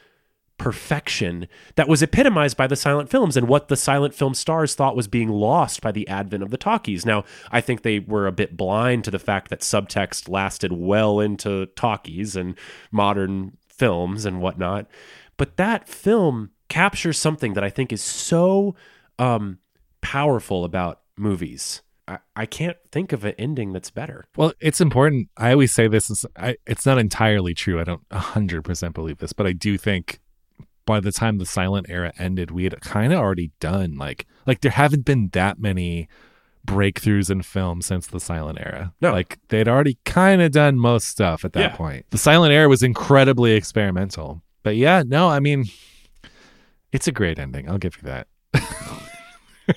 perfection 0.57 1.47
that 1.75 1.87
was 1.87 2.01
epitomized 2.01 2.55
by 2.55 2.67
the 2.67 2.75
silent 2.75 3.09
films 3.09 3.35
and 3.35 3.47
what 3.47 3.67
the 3.67 3.75
silent 3.75 4.13
film 4.13 4.33
stars 4.33 4.75
thought 4.75 4.95
was 4.95 5.07
being 5.07 5.29
lost 5.29 5.81
by 5.81 5.91
the 5.91 6.07
advent 6.07 6.43
of 6.43 6.51
the 6.51 6.57
talkies. 6.57 7.05
Now, 7.05 7.23
I 7.51 7.59
think 7.59 7.81
they 7.81 7.99
were 7.99 8.27
a 8.27 8.31
bit 8.31 8.55
blind 8.55 9.03
to 9.05 9.11
the 9.11 9.19
fact 9.19 9.49
that 9.49 9.61
subtext 9.61 10.29
lasted 10.29 10.71
well 10.71 11.19
into 11.19 11.65
talkies 11.75 12.35
and 12.35 12.57
modern 12.91 13.57
films 13.67 14.25
and 14.25 14.41
whatnot. 14.41 14.87
But 15.37 15.57
that 15.57 15.89
film 15.89 16.51
captures 16.69 17.17
something 17.17 17.53
that 17.53 17.63
I 17.63 17.69
think 17.69 17.91
is 17.91 18.01
so 18.01 18.75
um, 19.19 19.59
powerful 20.01 20.63
about 20.63 21.01
movies. 21.17 21.81
I, 22.35 22.45
can't 22.45 22.77
think 22.91 23.13
of 23.13 23.23
an 23.23 23.33
ending 23.37 23.71
that's 23.71 23.89
better. 23.89 24.25
Well, 24.35 24.51
it's 24.59 24.81
important. 24.81 25.29
I 25.37 25.51
always 25.53 25.71
say 25.71 25.87
this 25.87 26.09
is 26.09 26.25
I, 26.35 26.57
it's 26.67 26.85
not 26.85 26.97
entirely 26.97 27.53
true. 27.53 27.79
I 27.79 27.85
don't 27.85 28.07
100% 28.09 28.93
believe 28.93 29.19
this, 29.19 29.31
but 29.31 29.47
I 29.47 29.53
do 29.53 29.77
think 29.77 30.19
by 30.85 30.99
the 30.99 31.11
time 31.11 31.37
the 31.37 31.45
silent 31.45 31.87
era 31.89 32.11
ended, 32.17 32.51
we 32.51 32.63
had 32.65 32.79
kind 32.81 33.13
of 33.13 33.19
already 33.19 33.51
done 33.59 33.95
like 33.97 34.25
like 34.45 34.61
there 34.61 34.71
haven't 34.71 35.05
been 35.05 35.29
that 35.33 35.59
many 35.59 36.07
breakthroughs 36.65 37.29
in 37.29 37.41
film 37.41 37.81
since 37.81 38.07
the 38.07 38.19
silent 38.19 38.57
era. 38.59 38.93
No. 39.01 39.11
Like 39.11 39.37
they'd 39.49 39.67
already 39.67 39.97
kind 40.05 40.41
of 40.41 40.51
done 40.51 40.77
most 40.79 41.07
stuff 41.07 41.43
at 41.45 41.53
that 41.53 41.71
Yeah. 41.71 41.75
point. 41.75 42.05
The 42.11 42.17
silent 42.17 42.53
era 42.53 42.69
was 42.69 42.81
incredibly 42.83 43.51
experimental. 43.53 44.41
But 44.63 44.75
yeah, 44.77 45.03
no, 45.05 45.29
I 45.29 45.39
mean 45.39 45.65
it's 46.91 47.07
a 47.07 47.11
great 47.11 47.39
ending. 47.39 47.69
I'll 47.69 47.77
give 47.79 47.97
you 47.97 48.03
that. 48.03 48.27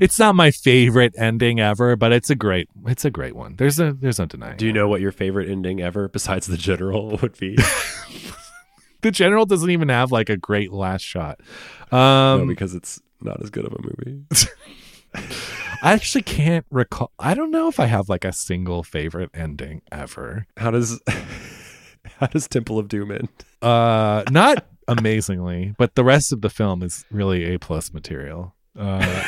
it's 0.00 0.18
not 0.18 0.34
my 0.34 0.50
favorite 0.50 1.14
ending 1.16 1.60
ever, 1.60 1.94
but 1.96 2.12
it's 2.12 2.30
a 2.30 2.34
great 2.34 2.68
it's 2.86 3.04
a 3.04 3.10
great 3.10 3.36
one. 3.36 3.56
There's 3.56 3.78
a 3.78 3.92
there's 3.92 4.18
no 4.18 4.26
denying. 4.26 4.56
Do 4.56 4.66
you 4.66 4.72
know 4.72 4.88
what 4.88 5.00
your 5.00 5.12
favorite 5.12 5.48
ending 5.48 5.80
ever 5.80 6.08
besides 6.08 6.46
the 6.46 6.56
general 6.56 7.16
would 7.22 7.38
be? 7.38 7.56
the 9.02 9.10
general 9.10 9.46
doesn't 9.46 9.70
even 9.70 9.88
have 9.88 10.12
like 10.12 10.28
a 10.28 10.36
great 10.36 10.72
last 10.72 11.02
shot. 11.02 11.40
no, 11.92 11.98
Um 11.98 12.46
because 12.48 12.74
it's 12.74 13.00
not 13.20 13.42
as 13.42 13.50
good 13.50 13.64
of 13.64 13.72
a 13.72 13.82
movie. 13.82 14.24
I 15.82 15.92
actually 15.92 16.22
can't 16.22 16.66
recall. 16.70 17.10
I 17.18 17.34
don't 17.34 17.50
know 17.50 17.68
if 17.68 17.80
I 17.80 17.86
have 17.86 18.08
like 18.08 18.24
a 18.24 18.32
single 18.32 18.82
favorite 18.82 19.30
ending 19.34 19.82
ever. 19.90 20.46
How 20.56 20.70
does 20.70 21.00
how 22.18 22.26
does 22.26 22.46
Temple 22.46 22.78
of 22.78 22.88
Doom 22.88 23.10
end? 23.10 23.28
Uh, 23.60 24.22
not 24.30 24.66
amazingly, 24.86 25.74
but 25.78 25.94
the 25.94 26.04
rest 26.04 26.32
of 26.32 26.42
the 26.42 26.50
film 26.50 26.82
is 26.82 27.04
really 27.10 27.54
a 27.54 27.58
plus 27.58 27.92
material. 27.92 28.54
Uh, 28.78 29.24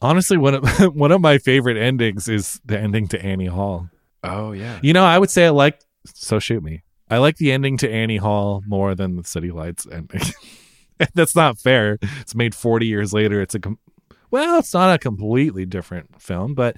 honestly, 0.00 0.36
one 0.36 0.54
of 0.54 0.94
one 0.94 1.12
of 1.12 1.20
my 1.20 1.38
favorite 1.38 1.76
endings 1.76 2.28
is 2.28 2.60
the 2.64 2.78
ending 2.78 3.08
to 3.08 3.24
Annie 3.24 3.46
Hall. 3.46 3.88
Oh 4.22 4.52
yeah. 4.52 4.78
You 4.82 4.92
know, 4.92 5.04
I 5.04 5.18
would 5.18 5.30
say 5.30 5.46
I 5.46 5.50
like. 5.50 5.80
So 6.06 6.38
shoot 6.38 6.62
me. 6.62 6.82
I 7.10 7.18
like 7.18 7.36
the 7.36 7.52
ending 7.52 7.76
to 7.78 7.90
Annie 7.90 8.16
Hall 8.16 8.62
more 8.66 8.94
than 8.94 9.16
the 9.16 9.24
City 9.24 9.50
Lights 9.50 9.86
ending. 9.90 10.20
That's 11.14 11.34
not 11.36 11.58
fair. 11.58 11.98
It's 12.20 12.34
made 12.34 12.54
40 12.54 12.86
years 12.86 13.12
later. 13.12 13.40
It's 13.42 13.54
a 13.54 13.60
com- 13.60 13.78
well, 14.30 14.58
it's 14.58 14.72
not 14.72 14.94
a 14.94 14.98
completely 14.98 15.66
different 15.66 16.20
film, 16.22 16.54
but 16.54 16.76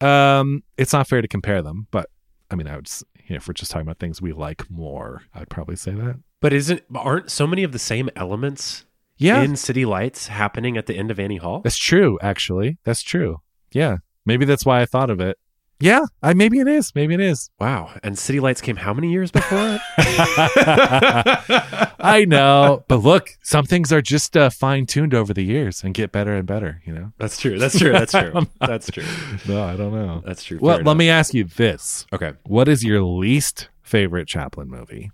um, 0.00 0.62
it's 0.78 0.92
not 0.92 1.06
fair 1.08 1.20
to 1.20 1.28
compare 1.28 1.60
them. 1.62 1.86
But 1.90 2.08
I 2.50 2.54
mean, 2.54 2.66
I 2.68 2.76
would, 2.76 2.88
you 3.26 3.30
know, 3.30 3.36
if 3.36 3.46
we're 3.48 3.54
just 3.54 3.70
talking 3.70 3.86
about 3.86 3.98
things 3.98 4.22
we 4.22 4.32
like 4.32 4.68
more, 4.70 5.22
I'd 5.34 5.50
probably 5.50 5.76
say 5.76 5.92
that. 5.92 6.18
But 6.40 6.52
isn't 6.52 6.82
aren't 6.94 7.30
so 7.30 7.46
many 7.46 7.62
of 7.64 7.72
the 7.72 7.78
same 7.78 8.08
elements 8.16 8.86
Yeah, 9.18 9.42
in 9.42 9.56
City 9.56 9.84
Lights 9.84 10.28
happening 10.28 10.78
at 10.78 10.86
the 10.86 10.96
end 10.96 11.10
of 11.10 11.20
Annie 11.20 11.36
Hall? 11.36 11.60
that's 11.60 11.76
true. 11.76 12.18
Actually, 12.22 12.78
that's 12.84 13.02
true. 13.02 13.40
Yeah, 13.72 13.98
maybe 14.24 14.46
that's 14.46 14.64
why 14.64 14.80
I 14.80 14.86
thought 14.86 15.10
of 15.10 15.20
it. 15.20 15.36
Yeah, 15.82 16.04
I 16.22 16.34
maybe 16.34 16.60
it 16.60 16.68
is. 16.68 16.94
Maybe 16.94 17.14
it 17.14 17.20
is. 17.20 17.50
Wow. 17.58 17.90
And 18.02 18.18
City 18.18 18.38
Lights 18.38 18.60
came 18.60 18.76
how 18.76 18.92
many 18.92 19.10
years 19.10 19.30
before 19.30 19.58
it? 19.58 19.80
I 21.98 22.26
know, 22.26 22.84
but 22.86 22.98
look, 22.98 23.30
some 23.42 23.64
things 23.64 23.90
are 23.90 24.02
just 24.02 24.36
uh, 24.36 24.50
fine 24.50 24.84
tuned 24.84 25.14
over 25.14 25.32
the 25.32 25.42
years 25.42 25.82
and 25.82 25.94
get 25.94 26.12
better 26.12 26.34
and 26.34 26.46
better. 26.46 26.82
You 26.84 26.92
know. 26.92 27.12
That's 27.18 27.38
true. 27.38 27.58
That's 27.58 27.78
true. 27.78 27.92
That's 27.92 28.12
true. 28.12 28.46
That's 28.60 28.90
true. 28.90 29.04
No, 29.48 29.62
I 29.62 29.76
don't 29.76 29.92
know. 29.92 30.22
That's 30.24 30.44
true. 30.44 30.58
Well, 30.60 30.76
Fair 30.76 30.84
let 30.84 30.92
enough. 30.92 30.98
me 30.98 31.08
ask 31.08 31.32
you 31.32 31.44
this: 31.44 32.06
Okay. 32.12 32.32
What 32.44 32.68
is 32.68 32.84
your 32.84 33.02
least 33.02 33.70
favorite 33.82 34.28
Chaplin 34.28 34.68
movie? 34.68 35.10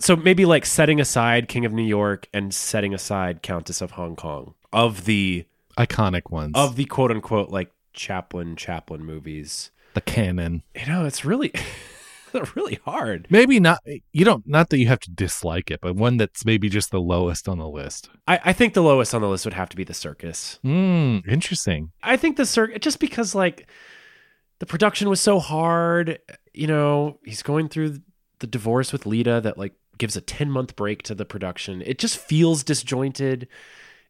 So 0.00 0.16
maybe 0.16 0.46
like 0.46 0.66
setting 0.66 1.00
aside 1.00 1.46
King 1.46 1.64
of 1.64 1.72
New 1.72 1.84
York 1.84 2.26
and 2.34 2.52
setting 2.52 2.92
aside 2.92 3.40
Countess 3.40 3.80
of 3.80 3.92
Hong 3.92 4.16
Kong 4.16 4.54
of 4.72 5.04
the 5.04 5.44
Iconic 5.78 6.30
ones 6.30 6.52
of 6.56 6.74
the 6.74 6.86
quote 6.86 7.12
unquote 7.12 7.50
like 7.50 7.70
Chaplin 7.92 8.56
Chaplin 8.56 9.04
movies. 9.04 9.70
the 9.94 10.00
canon. 10.00 10.62
You 10.74 10.86
know, 10.86 11.04
it's 11.04 11.24
really 11.24 11.52
really 12.54 12.80
hard. 12.84 13.26
Maybe 13.30 13.60
not. 13.60 13.80
You 14.12 14.24
don't. 14.24 14.46
Not 14.46 14.70
that 14.70 14.78
you 14.78 14.86
have 14.88 15.00
to 15.00 15.10
dislike 15.10 15.70
it, 15.70 15.80
but 15.82 15.96
one 15.96 16.16
that's 16.16 16.44
maybe 16.44 16.68
just 16.68 16.90
the 16.90 17.00
lowest 17.00 17.48
on 17.48 17.58
the 17.58 17.68
list. 17.68 18.08
I, 18.26 18.40
I 18.46 18.52
think 18.52 18.74
the 18.74 18.82
lowest 18.82 19.14
on 19.14 19.20
the 19.20 19.28
list 19.28 19.44
would 19.44 19.54
have 19.54 19.68
to 19.70 19.76
be 19.76 19.84
the 19.84 19.94
circus. 19.94 20.58
Hmm. 20.62 21.18
Interesting. 21.28 21.92
I 22.02 22.16
think 22.16 22.36
the 22.36 22.46
circus 22.46 22.78
just 22.80 23.00
because 23.00 23.34
like 23.34 23.68
the 24.60 24.66
production 24.66 25.08
was 25.08 25.20
so 25.20 25.38
hard. 25.38 26.18
You 26.54 26.66
know, 26.66 27.18
he's 27.24 27.42
going 27.42 27.68
through 27.68 27.98
the 28.38 28.46
divorce 28.46 28.92
with 28.92 29.06
Lita 29.06 29.40
that 29.42 29.58
like 29.58 29.74
gives 29.98 30.16
a 30.16 30.20
10 30.20 30.50
month 30.50 30.74
break 30.74 31.02
to 31.04 31.14
the 31.14 31.24
production. 31.24 31.82
It 31.82 31.98
just 31.98 32.16
feels 32.16 32.64
disjointed. 32.64 33.46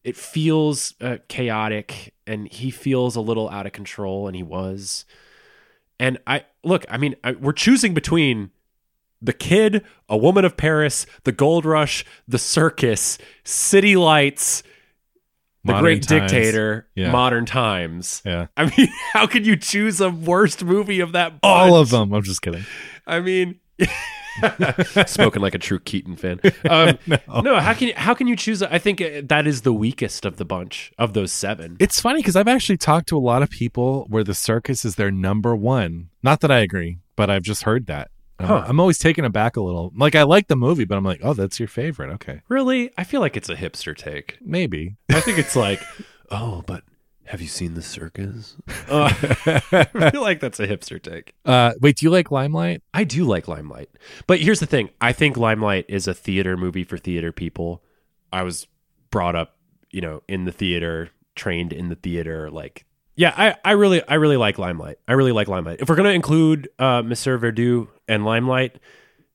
It 0.05 0.17
feels 0.17 0.95
uh, 1.01 1.19
chaotic 1.29 2.13
and 2.27 2.49
he 2.53 2.71
feels 2.71 3.15
a 3.17 3.21
little 3.21 3.49
out 3.51 3.67
of 3.67 3.73
control 3.73 4.27
and 4.27 4.35
he 4.37 4.43
was. 4.43 5.05
And 6.01 6.19
I 6.27 6.45
look, 6.65 6.85
I 6.89 6.97
mean, 6.99 7.15
I, 7.23 7.33
we're 7.33 7.53
choosing 7.53 7.95
between 7.95 8.51
the 9.21 9.33
kid, 9.33 9.85
a 10.09 10.17
woman 10.17 10.45
of 10.45 10.57
Paris, 10.57 11.07
the 11.23 11.31
gold 11.31 11.65
rush, 11.65 12.05
the 12.27 12.39
circus, 12.39 13.19
city 13.45 13.95
lights, 13.95 14.65
the 15.65 15.71
Modern 15.75 15.83
great 15.85 16.03
Times. 16.03 16.33
dictator, 16.33 16.89
Yeah. 16.97 17.13
modern 17.13 17.47
times. 17.47 18.21
Yeah. 18.25 18.49
I 18.57 18.65
mean, 18.77 18.89
how 19.13 19.29
could 19.29 19.47
you 19.47 19.55
choose 19.57 20.01
a 20.01 20.11
worst 20.11 20.65
movie 20.65 20.99
of 20.99 21.13
that? 21.13 21.35
All 21.45 21.77
of 21.77 21.91
them. 21.91 22.13
I'm 22.13 22.25
just 22.25 22.43
kidding. 22.43 22.65
I 23.07 23.21
mean, 23.21 23.61
spoken 25.07 25.43
like 25.43 25.55
a 25.55 25.59
true 25.59 25.79
Keaton 25.79 26.17
fan. 26.17 26.41
Um, 26.69 26.99
no. 27.43 27.59
how 27.61 27.75
can 27.75 27.89
you, 27.89 27.95
how 27.97 28.15
can 28.15 28.27
you 28.27 28.37
choose? 28.37 28.63
I 28.63 28.79
think 28.79 29.01
uh, 29.01 29.23
that 29.25 29.47
is 29.47 29.63
the 29.63 29.73
weakest 29.73 30.25
of 30.25 30.37
the 30.37 30.45
bunch 30.45 30.93
of 30.99 31.13
those 31.13 31.33
seven. 31.33 31.77
It's 31.81 32.01
funny 32.01 32.21
because 32.21 32.37
I've 32.37 32.49
actually 32.49 32.79
talked 32.79 33.09
to 33.09 33.17
a 33.17 33.21
lot 33.21 33.43
of 33.43 33.51
people 33.51 34.07
where 34.09 34.25
the 34.25 34.35
circus 34.35 34.85
is 34.85 34.97
their 34.97 35.11
number 35.11 35.55
one. 35.57 36.09
Not 36.23 36.41
that 36.41 36.51
I 36.51 36.61
agree, 36.61 36.99
but 37.17 37.31
I've 37.31 37.43
just 37.43 37.65
heard 37.65 37.87
that. 37.87 38.11
I'm, 38.39 38.47
Huh. 38.47 38.65
I'm 38.67 38.81
always 38.81 38.99
taken 38.99 39.25
aback 39.25 39.57
a 39.57 39.61
little. 39.61 39.93
Like 39.97 40.15
I 40.15 40.23
like 40.25 40.49
the 40.49 40.57
movie, 40.57 40.85
but 40.85 40.97
I'm 40.99 41.05
like, 41.05 41.21
oh, 41.23 41.35
that's 41.35 41.61
your 41.61 41.69
favorite. 41.69 42.11
Okay, 42.15 42.41
Really? 42.49 42.91
I 42.99 43.05
feel 43.05 43.21
like 43.21 43.37
it's 43.37 43.49
a 43.49 43.55
hipster 43.55 43.97
take. 43.97 44.39
maybe. 44.41 44.97
I 45.11 45.21
think 45.21 45.39
it's 45.39 45.55
like, 45.55 45.81
oh, 46.31 46.63
but 46.67 46.83
have 47.33 47.41
you 47.41 47.49
seen 47.49 47.73
the 47.73 47.81
circus? 47.81 48.59
Uh, 48.91 49.11
I 49.73 50.11
feel 50.11 50.21
like 50.21 50.39
that's 50.39 50.61
a 50.61 50.69
hipster 50.69 51.03
take. 51.03 51.33
Uh, 51.47 51.73
wait, 51.81 51.97
do 51.97 52.05
you 52.05 52.11
like 52.11 52.31
Limelight? 52.31 52.83
I 52.93 53.05
do 53.05 53.25
like 53.25 53.49
Limelight. 53.49 53.89
But 54.27 54.41
here's 54.41 54.61
the 54.61 54.67
thing 54.67 54.91
I 55.01 55.15
think 55.15 55.39
Limelight 55.39 55.87
is 55.89 56.07
a 56.07 56.13
theater 56.13 56.59
movie 56.59 56.85
for 56.85 56.99
theater 56.99 57.33
people. 57.33 57.83
I 58.35 58.43
was 58.43 58.67
brought 59.11 59.35
up, 59.35 59.57
you 59.91 60.03
know, 60.03 60.23
in 60.29 60.45
the 60.45 60.53
theater, 60.53 61.09
trained 61.35 61.73
in 61.73 61.89
the 61.89 61.95
theater. 61.95 62.51
Like, 62.51 62.85
yeah, 63.17 63.33
I, 63.35 63.57
I 63.65 63.73
really, 63.73 64.07
I 64.07 64.17
really 64.17 64.37
like 64.37 64.59
Limelight. 64.59 64.99
I 65.09 65.15
really 65.15 65.33
like 65.33 65.49
Limelight. 65.49 65.81
If 65.81 65.89
we're 65.89 65.97
going 65.97 66.11
to 66.11 66.15
include 66.15 66.69
uh, 66.79 67.01
Monsieur 67.01 67.39
Verdoux 67.39 67.89
and 68.07 68.27
Limelight, 68.27 68.79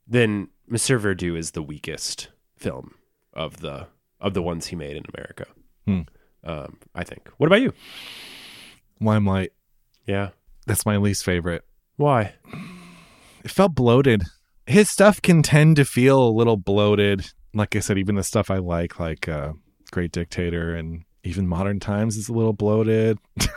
then 0.05 0.49
Monsieur 0.67 0.99
Verdoux 0.99 1.35
is 1.35 1.49
the 1.51 1.63
weakest 1.63 2.27
film 2.57 2.93
of 3.33 3.61
the 3.61 3.87
of 4.21 4.35
the 4.35 4.43
ones 4.43 4.67
he 4.67 4.75
made 4.75 4.97
in 4.97 5.03
America. 5.15 5.47
Hmm. 5.87 6.01
Um, 6.43 6.77
I 6.95 7.03
think. 7.03 7.29
What 7.37 7.47
about 7.47 7.61
you? 7.61 7.73
Limelight. 8.99 9.51
Yeah. 10.05 10.29
That's 10.65 10.85
my 10.85 10.97
least 10.97 11.23
favorite. 11.23 11.63
Why? 11.97 12.33
It 13.43 13.51
felt 13.51 13.75
bloated. 13.75 14.23
His 14.65 14.89
stuff 14.89 15.21
can 15.21 15.43
tend 15.43 15.77
to 15.77 15.85
feel 15.85 16.21
a 16.27 16.29
little 16.29 16.57
bloated. 16.57 17.31
Like 17.53 17.75
I 17.75 17.79
said, 17.79 17.97
even 17.97 18.15
the 18.15 18.23
stuff 18.23 18.51
I 18.51 18.57
like, 18.57 18.99
like 18.99 19.27
uh, 19.29 19.53
Great 19.91 20.11
Dictator 20.11 20.75
and 20.75 21.03
even 21.23 21.47
Modern 21.47 21.79
Times, 21.79 22.17
is 22.17 22.29
a 22.29 22.33
little 22.33 22.53
bloated. 22.53 23.17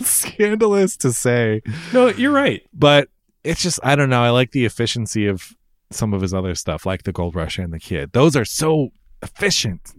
Scandalous 0.00 0.96
to 0.98 1.12
say. 1.12 1.62
No, 1.92 2.08
you're 2.08 2.32
right. 2.32 2.62
but 2.72 3.08
it's 3.44 3.62
just 3.62 3.80
I 3.82 3.96
don't 3.96 4.10
know. 4.10 4.22
I 4.22 4.30
like 4.30 4.52
the 4.52 4.64
efficiency 4.64 5.26
of 5.26 5.54
some 5.90 6.14
of 6.14 6.20
his 6.22 6.32
other 6.32 6.54
stuff, 6.54 6.86
like 6.86 7.02
the 7.02 7.12
Gold 7.12 7.34
Rush 7.34 7.58
and 7.58 7.72
the 7.72 7.80
Kid. 7.80 8.12
Those 8.12 8.36
are 8.36 8.44
so 8.44 8.90
efficient, 9.22 9.92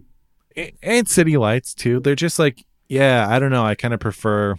and 0.82 1.08
City 1.08 1.36
Lights 1.36 1.74
too. 1.74 2.00
They're 2.00 2.14
just 2.14 2.38
like, 2.38 2.64
yeah, 2.88 3.26
I 3.28 3.38
don't 3.38 3.50
know. 3.50 3.64
I 3.64 3.74
kind 3.74 3.94
of 3.94 4.00
prefer. 4.00 4.56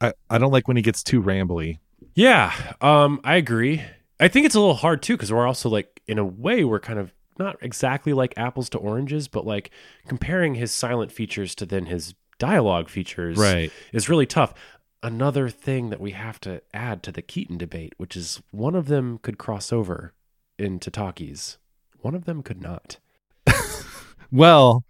I 0.00 0.12
I 0.28 0.38
don't 0.38 0.52
like 0.52 0.68
when 0.68 0.76
he 0.76 0.82
gets 0.82 1.02
too 1.02 1.22
rambly. 1.22 1.78
Yeah, 2.14 2.52
um, 2.80 3.20
I 3.24 3.36
agree. 3.36 3.82
I 4.20 4.28
think 4.28 4.46
it's 4.46 4.54
a 4.54 4.60
little 4.60 4.74
hard 4.76 5.02
too 5.02 5.14
because 5.16 5.32
we're 5.32 5.46
also 5.46 5.68
like, 5.68 6.00
in 6.06 6.18
a 6.18 6.24
way, 6.24 6.62
we're 6.64 6.78
kind 6.80 6.98
of 6.98 7.12
not 7.38 7.56
exactly 7.60 8.12
like 8.12 8.32
apples 8.36 8.68
to 8.70 8.78
oranges, 8.78 9.26
but 9.26 9.44
like 9.44 9.70
comparing 10.06 10.54
his 10.54 10.70
silent 10.70 11.10
features 11.10 11.54
to 11.56 11.66
then 11.66 11.86
his 11.86 12.14
dialogue 12.38 12.88
features, 12.88 13.36
Right. 13.36 13.72
is 13.92 14.08
really 14.08 14.26
tough. 14.26 14.54
Another 15.02 15.48
thing 15.48 15.90
that 15.90 16.00
we 16.00 16.12
have 16.12 16.38
to 16.40 16.62
add 16.72 17.02
to 17.02 17.12
the 17.12 17.22
Keaton 17.22 17.58
debate, 17.58 17.92
which 17.96 18.16
is 18.16 18.40
one 18.52 18.76
of 18.76 18.86
them 18.86 19.18
could 19.18 19.36
cross 19.36 19.72
over 19.72 20.12
into 20.58 20.90
talkies, 20.92 21.58
one 22.00 22.14
of 22.14 22.24
them 22.24 22.42
could 22.42 22.62
not. 22.62 22.98
Well, 24.32 24.84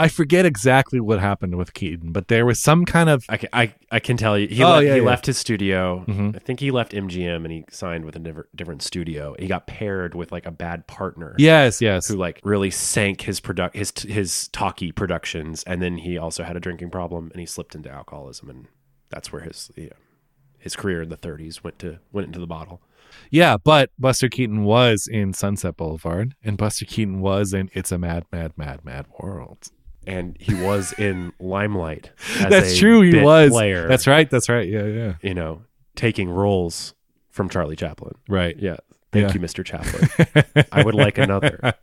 I 0.00 0.08
forget 0.08 0.46
exactly 0.46 0.98
what 0.98 1.20
happened 1.20 1.56
with 1.56 1.74
Keaton, 1.74 2.10
but 2.12 2.28
there 2.28 2.46
was 2.46 2.58
some 2.58 2.84
kind 2.84 3.08
of 3.10 3.24
I 3.28 3.36
can, 3.36 3.48
I, 3.52 3.74
I 3.90 4.00
can 4.00 4.16
tell 4.16 4.38
you, 4.38 4.48
he, 4.48 4.62
Oh, 4.64 4.70
left, 4.70 4.86
yeah, 4.86 4.94
he 4.94 5.00
yeah. 5.00 5.06
left 5.06 5.26
his 5.26 5.38
studio. 5.38 6.04
Mhm. 6.08 6.34
I 6.34 6.38
think 6.38 6.60
he 6.60 6.70
left 6.70 6.92
MGM 6.92 7.44
and 7.44 7.52
he 7.52 7.64
signed 7.70 8.04
with 8.04 8.16
a 8.16 8.18
different, 8.18 8.54
different 8.56 8.82
studio. 8.82 9.36
He 9.38 9.46
got 9.46 9.66
paired 9.66 10.14
with 10.14 10.32
like 10.32 10.46
a 10.46 10.50
bad 10.50 10.86
partner. 10.86 11.34
yes, 11.38 11.80
yes, 11.80 12.08
who 12.08 12.16
like 12.16 12.40
really 12.42 12.70
sank 12.70 13.20
his 13.22 13.40
product 13.40 13.76
his 13.76 13.92
his 14.08 14.48
talkie 14.48 14.90
productions 14.92 15.62
and 15.64 15.80
then 15.82 15.98
he 15.98 16.16
also 16.18 16.42
had 16.44 16.56
a 16.56 16.60
drinking 16.60 16.90
problem 16.90 17.28
and 17.32 17.40
he 17.40 17.46
slipped 17.46 17.74
into 17.74 17.90
alcoholism 17.90 18.48
and 18.50 18.66
that's 19.10 19.30
where 19.32 19.42
his 19.42 19.70
yeah, 19.76 19.88
his 20.58 20.74
career 20.76 21.02
in 21.02 21.08
the 21.10 21.16
30s 21.16 21.62
went 21.62 21.78
to 21.80 21.98
went 22.12 22.26
into 22.26 22.38
the 22.40 22.46
bottle 22.46 22.80
yeah. 23.28 23.56
But 23.56 23.90
Buster 23.98 24.28
Keaton 24.28 24.62
was 24.62 25.08
in 25.10 25.32
Sunset 25.32 25.76
Boulevard, 25.76 26.36
and 26.44 26.56
Buster 26.56 26.84
Keaton 26.84 27.20
was 27.20 27.52
in 27.52 27.68
It's 27.74 27.90
a 27.90 27.98
Mad, 27.98 28.24
Mad, 28.30 28.52
Mad, 28.56 28.84
Mad 28.84 29.06
World. 29.18 29.66
And 30.06 30.36
he 30.40 30.54
was 30.54 30.92
in 30.94 31.32
limelight 31.40 32.10
as 32.38 32.50
That's 32.50 32.72
a 32.74 32.76
true. 32.78 33.00
He 33.02 33.18
was. 33.20 33.50
player 33.50 33.86
That's 33.88 34.06
right. 34.06 34.28
That's 34.30 34.48
right. 34.48 34.68
Yeah, 34.68 34.84
yeah. 34.86 35.14
you 35.22 35.34
know 35.34 35.62
taking 35.96 36.28
roles 36.30 36.94
from 37.30 37.48
charlie 37.48 37.76
chaplin 37.76 38.14
Right. 38.28 38.56
yeah 38.58 38.76
thank 39.12 39.28
Yeah. 39.28 39.34
you 39.34 39.40
mr 39.40 39.64
chaplin 39.64 40.64
i 40.72 40.82
would 40.82 40.94
like 40.94 41.18
another 41.18 41.74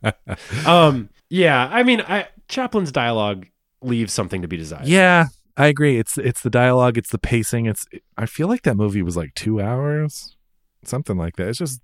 um 0.65 1.09
yeah 1.29 1.67
i 1.71 1.83
mean 1.83 2.01
i 2.01 2.27
chaplin's 2.47 2.91
dialogue 2.91 3.47
leaves 3.81 4.11
something 4.13 4.41
to 4.41 4.47
be 4.47 4.57
desired 4.57 4.87
Yeah, 4.87 5.25
I 5.55 5.67
agree. 5.67 5.97
It's 5.99 6.17
it's 6.17 6.41
the 6.41 6.49
dialogue, 6.49 6.97
it's 6.97 7.09
the 7.09 7.17
pacing. 7.17 7.65
It's 7.65 7.85
I 8.17 8.25
feel 8.27 8.47
like 8.47 8.61
that 8.63 8.75
movie 8.75 9.01
was 9.01 9.17
like 9.17 9.33
two 9.35 9.59
hours, 9.61 10.35
something 10.83 11.17
like 11.17 11.35
that. 11.37 11.47
It's 11.49 11.57
just 11.59 11.81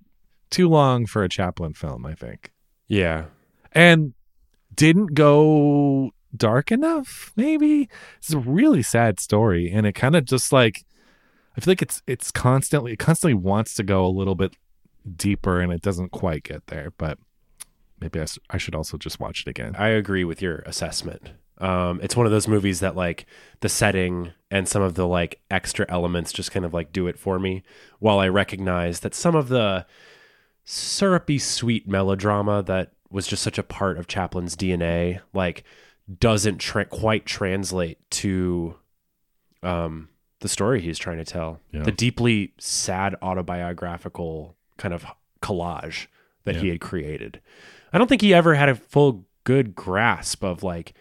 too 0.51 0.69
long 0.69 1.05
for 1.07 1.23
a 1.23 1.30
Chaplin 1.30 1.73
film, 1.73 2.05
I 2.05 2.14
think, 2.15 2.51
yeah 2.88 3.26
and 3.72 4.14
didn't 4.76 5.14
go 5.15 6.11
dark 6.35 6.72
enough. 6.72 7.31
Maybe 7.35 7.89
it's 8.18 8.34
a 8.34 8.39
really 8.39 8.84
sad 8.84 9.19
story, 9.19 9.72
and 9.72 9.85
it 9.85 9.93
kind 9.93 10.15
of 10.15 10.26
just 10.26 10.51
like 10.51 10.85
I 11.57 11.61
feel 11.61 11.72
like 11.72 11.81
it's 11.81 12.01
it's 12.07 12.31
constantly 12.31 12.93
it 12.93 12.99
constantly 12.99 13.35
wants 13.35 13.73
to 13.76 13.84
go 13.84 14.05
a 14.05 14.07
little 14.07 14.35
bit 14.35 14.55
deeper, 15.15 15.60
and 15.60 15.72
it 15.72 15.81
doesn't 15.81 16.11
quite 16.11 16.43
get 16.43 16.68
there. 16.68 16.91
But 16.97 17.18
maybe 17.99 18.19
i, 18.19 18.26
I 18.49 18.57
should 18.57 18.76
also 18.76 18.97
just 18.97 19.19
watch 19.19 19.41
it 19.41 19.49
again. 19.49 19.76
I 19.77 19.89
agree 19.89 20.23
with 20.23 20.41
your 20.41 20.57
assessment. 20.60 21.31
Um, 21.60 21.99
it's 22.01 22.15
one 22.15 22.26
of 22.26 22.31
those 22.31 22.47
movies 22.47 22.80
that 22.80 22.95
like 22.95 23.26
the 23.61 23.69
setting 23.69 24.34
and 24.49 24.68
some 24.68 24.81
of 24.81 24.95
the 24.95 25.07
like 25.07 25.39
extra 25.51 25.85
elements 25.88 26.34
just 26.34 26.51
kind 26.51 26.65
of 26.65 26.73
like 26.73 26.91
do 26.91 27.07
it 27.07 27.18
for 27.18 27.39
me. 27.39 27.64
While 27.99 28.19
I 28.19 28.27
recognize 28.27 29.01
that 29.01 29.15
some 29.15 29.35
of 29.35 29.49
the 29.49 29.85
syrupy 30.65 31.38
sweet 31.39 31.88
melodrama 31.88 32.64
that 32.64 32.91
was 33.10 33.27
just 33.27 33.43
such 33.43 33.57
a 33.57 33.64
part 33.64 33.97
of 33.97 34.07
Chaplin's 34.07 34.55
DNA, 34.55 35.22
like 35.34 35.64
doesn't 36.20 36.58
tra- 36.58 36.86
quite 36.86 37.26
translate 37.26 37.98
to 38.12 38.76
um, 39.62 40.10
the 40.40 40.50
story 40.50 40.82
he's 40.82 41.00
trying 41.00 41.18
to 41.18 41.26
tell. 41.26 41.60
Yeah. 41.72 41.84
The 41.84 41.92
deeply 41.92 42.54
sad 42.60 43.16
autobiographical 43.22 44.56
kind 44.78 44.94
of 44.94 45.06
collage 45.42 46.08
that 46.44 46.58
he 46.58 46.70
had 46.70 46.82
created. 46.82 47.40
I 47.92 47.98
don't 47.98 48.08
think 48.08 48.22
he 48.22 48.34
ever 48.34 48.56
had 48.56 48.70
a 48.70 48.76
full 48.76 49.26
good 49.44 49.76
grasp 49.76 50.44
of 50.44 50.64
like 50.64 50.94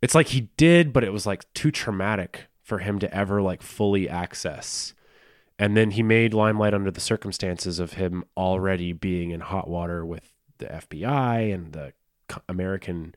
it's 0.00 0.14
like 0.14 0.28
he 0.28 0.48
did 0.56 0.92
but 0.92 1.04
it 1.04 1.12
was 1.12 1.24
like 1.24 1.52
too 1.54 1.70
traumatic 1.70 2.48
for 2.62 2.78
him 2.78 2.98
to 2.98 3.12
ever 3.14 3.42
like 3.42 3.62
fully 3.62 4.08
access. 4.08 4.94
And 5.58 5.76
then 5.76 5.92
he 5.92 6.02
made 6.02 6.34
Limelight 6.34 6.74
under 6.74 6.90
the 6.90 7.00
circumstances 7.00 7.78
of 7.78 7.94
him 7.94 8.24
already 8.36 8.92
being 8.92 9.30
in 9.30 9.40
hot 9.40 9.68
water 9.68 10.04
with 10.04 10.32
the 10.58 10.66
FBI 10.66 11.52
and 11.54 11.72
the 11.72 11.92
American 12.48 13.14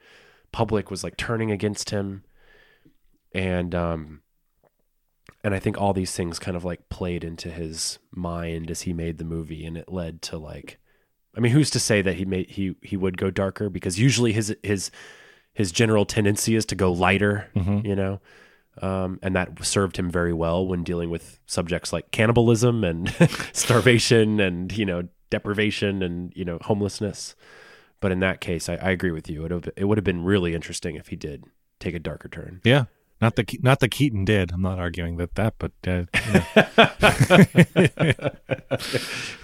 public 0.56 0.90
was 0.90 1.03
like 1.03 1.18
turning 1.18 1.52
against 1.52 1.90
him. 1.90 2.23
And 3.34 3.76
um 3.76 4.22
and 5.44 5.53
I 5.53 5.60
think 5.60 5.77
all 5.77 5.94
these 5.94 6.15
things 6.15 6.40
kind 6.40 6.56
of 6.57 6.64
like 6.65 6.88
played 6.90 7.23
into 7.23 7.49
his 7.52 7.99
mind 8.11 8.72
as 8.72 8.82
he 8.82 8.94
made 8.94 9.18
the 9.18 9.23
movie 9.26 9.65
and 9.65 9.77
it 9.77 9.91
led 9.91 10.22
to 10.23 10.38
like 10.38 10.80
I 11.36 11.41
mean 11.41 11.52
who's 11.52 11.69
to 11.72 11.80
say 11.80 12.02
that 12.02 12.15
he 12.15 12.26
made 12.26 12.49
he 12.52 12.76
he 12.82 12.95
would 12.95 13.18
go 13.18 13.30
darker 13.30 13.69
because 13.69 13.99
usually 13.99 14.32
his 14.32 14.56
his 14.64 14.91
his 15.53 15.72
general 15.72 16.06
tendency 16.06 16.56
is 16.56 16.65
to 16.68 16.76
go 16.76 16.91
lighter, 16.91 17.49
Mhm. 17.56 17.86
you 17.86 17.95
know. 17.95 18.19
Um, 18.82 19.19
and 19.23 19.34
that 19.38 19.64
served 19.65 19.95
him 19.98 20.10
very 20.11 20.34
well 20.34 20.68
when 20.68 20.84
dealing 20.84 21.10
with 21.10 21.40
subjects 21.45 21.94
like 21.94 22.11
cannibalism 22.11 22.84
and 22.84 23.10
starvation 23.53 24.41
and 24.41 24.76
you 24.77 24.86
know 24.86 25.07
deprivation 25.30 26.02
and 26.03 26.32
you 26.36 26.44
know 26.45 26.57
homelessness. 26.61 27.36
But 28.01 28.11
in 28.11 28.19
that 28.19 28.41
case, 28.41 28.69
I, 28.69 28.76
I 28.76 28.91
agree 28.91 29.11
with 29.11 29.30
you. 29.30 29.45
It 29.45 29.51
would 29.51 29.72
it 29.76 29.85
would 29.85 29.97
have 29.97 30.05
been 30.05 30.23
really 30.23 30.53
interesting 30.53 30.95
if 30.95 31.07
he 31.07 31.15
did 31.15 31.45
take 31.80 31.95
a 31.95 31.99
darker 31.99 32.27
turn. 32.27 32.61
Yeah. 32.63 32.85
Not 33.22 33.38
the 33.38 33.45
not 33.61 33.80
the 33.80 33.88
Keaton 33.88 34.26
did. 34.26 34.51
I'm 34.51 34.61
not 34.61 34.77
arguing 34.77 35.15
that 35.17 35.35
that, 35.35 35.55
but 35.57 35.72
uh, 35.88 36.03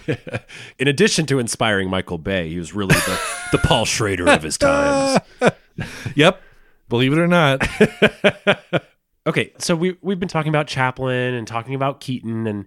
know. 0.06 0.36
in 0.78 0.88
addition 0.88 1.24
to 1.26 1.38
inspiring 1.38 1.88
Michael 1.88 2.18
Bay, 2.18 2.50
he 2.50 2.58
was 2.58 2.74
really 2.74 2.94
the, 2.94 3.20
the 3.52 3.58
Paul 3.58 3.86
Schrader 3.86 4.28
of 4.28 4.42
his 4.42 4.58
times. 4.58 5.20
yep. 6.14 6.42
Believe 6.90 7.14
it 7.14 7.18
or 7.18 7.26
not. 7.26 7.66
Okay, 9.26 9.52
so 9.58 9.76
we 9.76 9.96
we've 10.02 10.18
been 10.18 10.28
talking 10.28 10.48
about 10.48 10.66
Chaplin 10.66 11.34
and 11.34 11.46
talking 11.46 11.74
about 11.74 12.00
Keaton, 12.00 12.46
and 12.46 12.66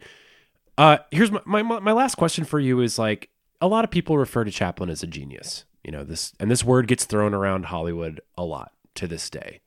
uh, 0.77 0.99
here's 1.11 1.31
my, 1.31 1.41
my 1.45 1.61
my 1.61 1.91
last 1.91 2.15
question 2.15 2.45
for 2.45 2.59
you 2.59 2.79
is 2.79 2.97
like 2.97 3.29
a 3.59 3.67
lot 3.67 3.83
of 3.83 3.91
people 3.91 4.17
refer 4.17 4.45
to 4.45 4.51
Chaplin 4.51 4.89
as 4.89 5.03
a 5.03 5.07
genius, 5.07 5.65
you 5.85 5.91
know 5.91 6.03
this, 6.03 6.33
and 6.39 6.49
this 6.49 6.63
word 6.63 6.87
gets 6.87 7.05
thrown 7.05 7.35
around 7.35 7.65
Hollywood 7.65 8.19
a 8.35 8.43
lot 8.43 8.71
to 8.95 9.07
this 9.07 9.29
day. 9.29 9.61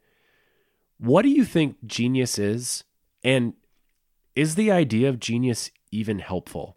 What 0.99 1.23
do 1.23 1.29
you 1.29 1.45
think 1.45 1.77
genius 1.87 2.41
is, 2.41 2.83
and 3.23 3.53
is 4.35 4.57
the 4.57 4.73
idea 4.73 5.09
of 5.09 5.21
genius 5.21 5.71
even 5.93 6.19
helpful, 6.19 6.77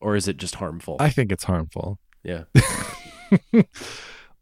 or 0.00 0.16
is 0.16 0.26
it 0.26 0.38
just 0.38 0.54
harmful? 0.54 0.96
I 0.98 1.10
think 1.10 1.30
it's 1.30 1.44
harmful. 1.44 1.98
yeah, 2.22 2.44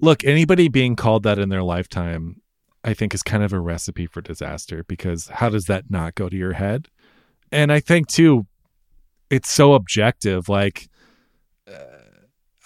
Look, 0.01 0.25
anybody 0.25 0.69
being 0.69 0.95
called 0.95 1.25
that 1.25 1.41
in 1.41 1.49
their 1.49 1.65
lifetime, 1.65 2.41
I 2.85 2.95
think 2.95 3.15
is 3.15 3.25
kind 3.25 3.43
of 3.43 3.53
a 3.53 3.59
recipe 3.59 4.07
for 4.07 4.21
disaster 4.21 4.85
because 4.85 5.27
how 5.27 5.49
does 5.49 5.65
that 5.65 5.91
not 5.91 6.15
go 6.15 6.29
to 6.29 6.37
your 6.37 6.53
head? 6.53 6.87
And 7.51 7.73
I 7.73 7.81
think 7.81 8.07
too, 8.07 8.47
it's 9.31 9.51
so 9.51 9.75
objective. 9.75 10.49
Like 10.49 10.89
uh, 11.67 11.73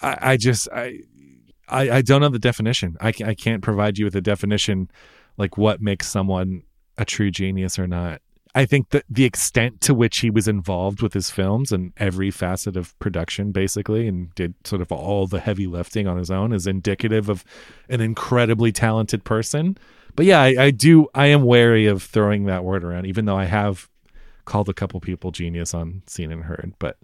I, 0.03 0.17
I 0.21 0.37
just 0.37 0.69
I, 0.71 0.99
I 1.73 1.97
I 1.97 2.01
don't 2.01 2.21
know 2.21 2.29
the 2.29 2.39
definition. 2.39 2.97
I 3.01 3.13
I 3.25 3.33
can't 3.33 3.61
provide 3.61 3.97
you 3.97 4.05
with 4.05 4.15
a 4.15 4.21
definition 4.21 4.89
like 5.37 5.57
what 5.57 5.81
makes 5.81 6.07
someone 6.07 6.63
a 6.97 7.05
true 7.05 7.31
genius 7.31 7.79
or 7.79 7.87
not. 7.87 8.21
I 8.55 8.65
think 8.65 8.91
that 8.91 9.03
the 9.09 9.23
extent 9.23 9.81
to 9.81 9.95
which 9.95 10.19
he 10.19 10.29
was 10.29 10.47
involved 10.47 11.01
with 11.01 11.13
his 11.13 11.31
films 11.31 11.71
and 11.71 11.91
every 11.97 12.29
facet 12.29 12.77
of 12.77 12.97
production, 12.99 13.51
basically, 13.51 14.07
and 14.07 14.33
did 14.35 14.53
sort 14.63 14.81
of 14.81 14.91
all 14.91 15.25
the 15.25 15.39
heavy 15.39 15.65
lifting 15.65 16.07
on 16.07 16.17
his 16.17 16.29
own, 16.29 16.53
is 16.53 16.67
indicative 16.67 17.29
of 17.29 17.43
an 17.89 17.99
incredibly 17.99 18.71
talented 18.71 19.23
person. 19.23 19.75
But 20.15 20.27
yeah, 20.27 20.39
I, 20.41 20.65
I 20.65 20.71
do. 20.71 21.07
I 21.15 21.27
am 21.27 21.43
wary 21.43 21.87
of 21.87 22.03
throwing 22.03 22.45
that 22.45 22.63
word 22.63 22.83
around, 22.83 23.07
even 23.07 23.25
though 23.25 23.37
I 23.37 23.45
have 23.45 23.89
called 24.45 24.69
a 24.69 24.73
couple 24.73 24.99
people 24.99 25.31
genius 25.31 25.73
on 25.73 26.03
Scene 26.05 26.31
and 26.31 26.43
Heard. 26.43 26.73
But 26.77 26.97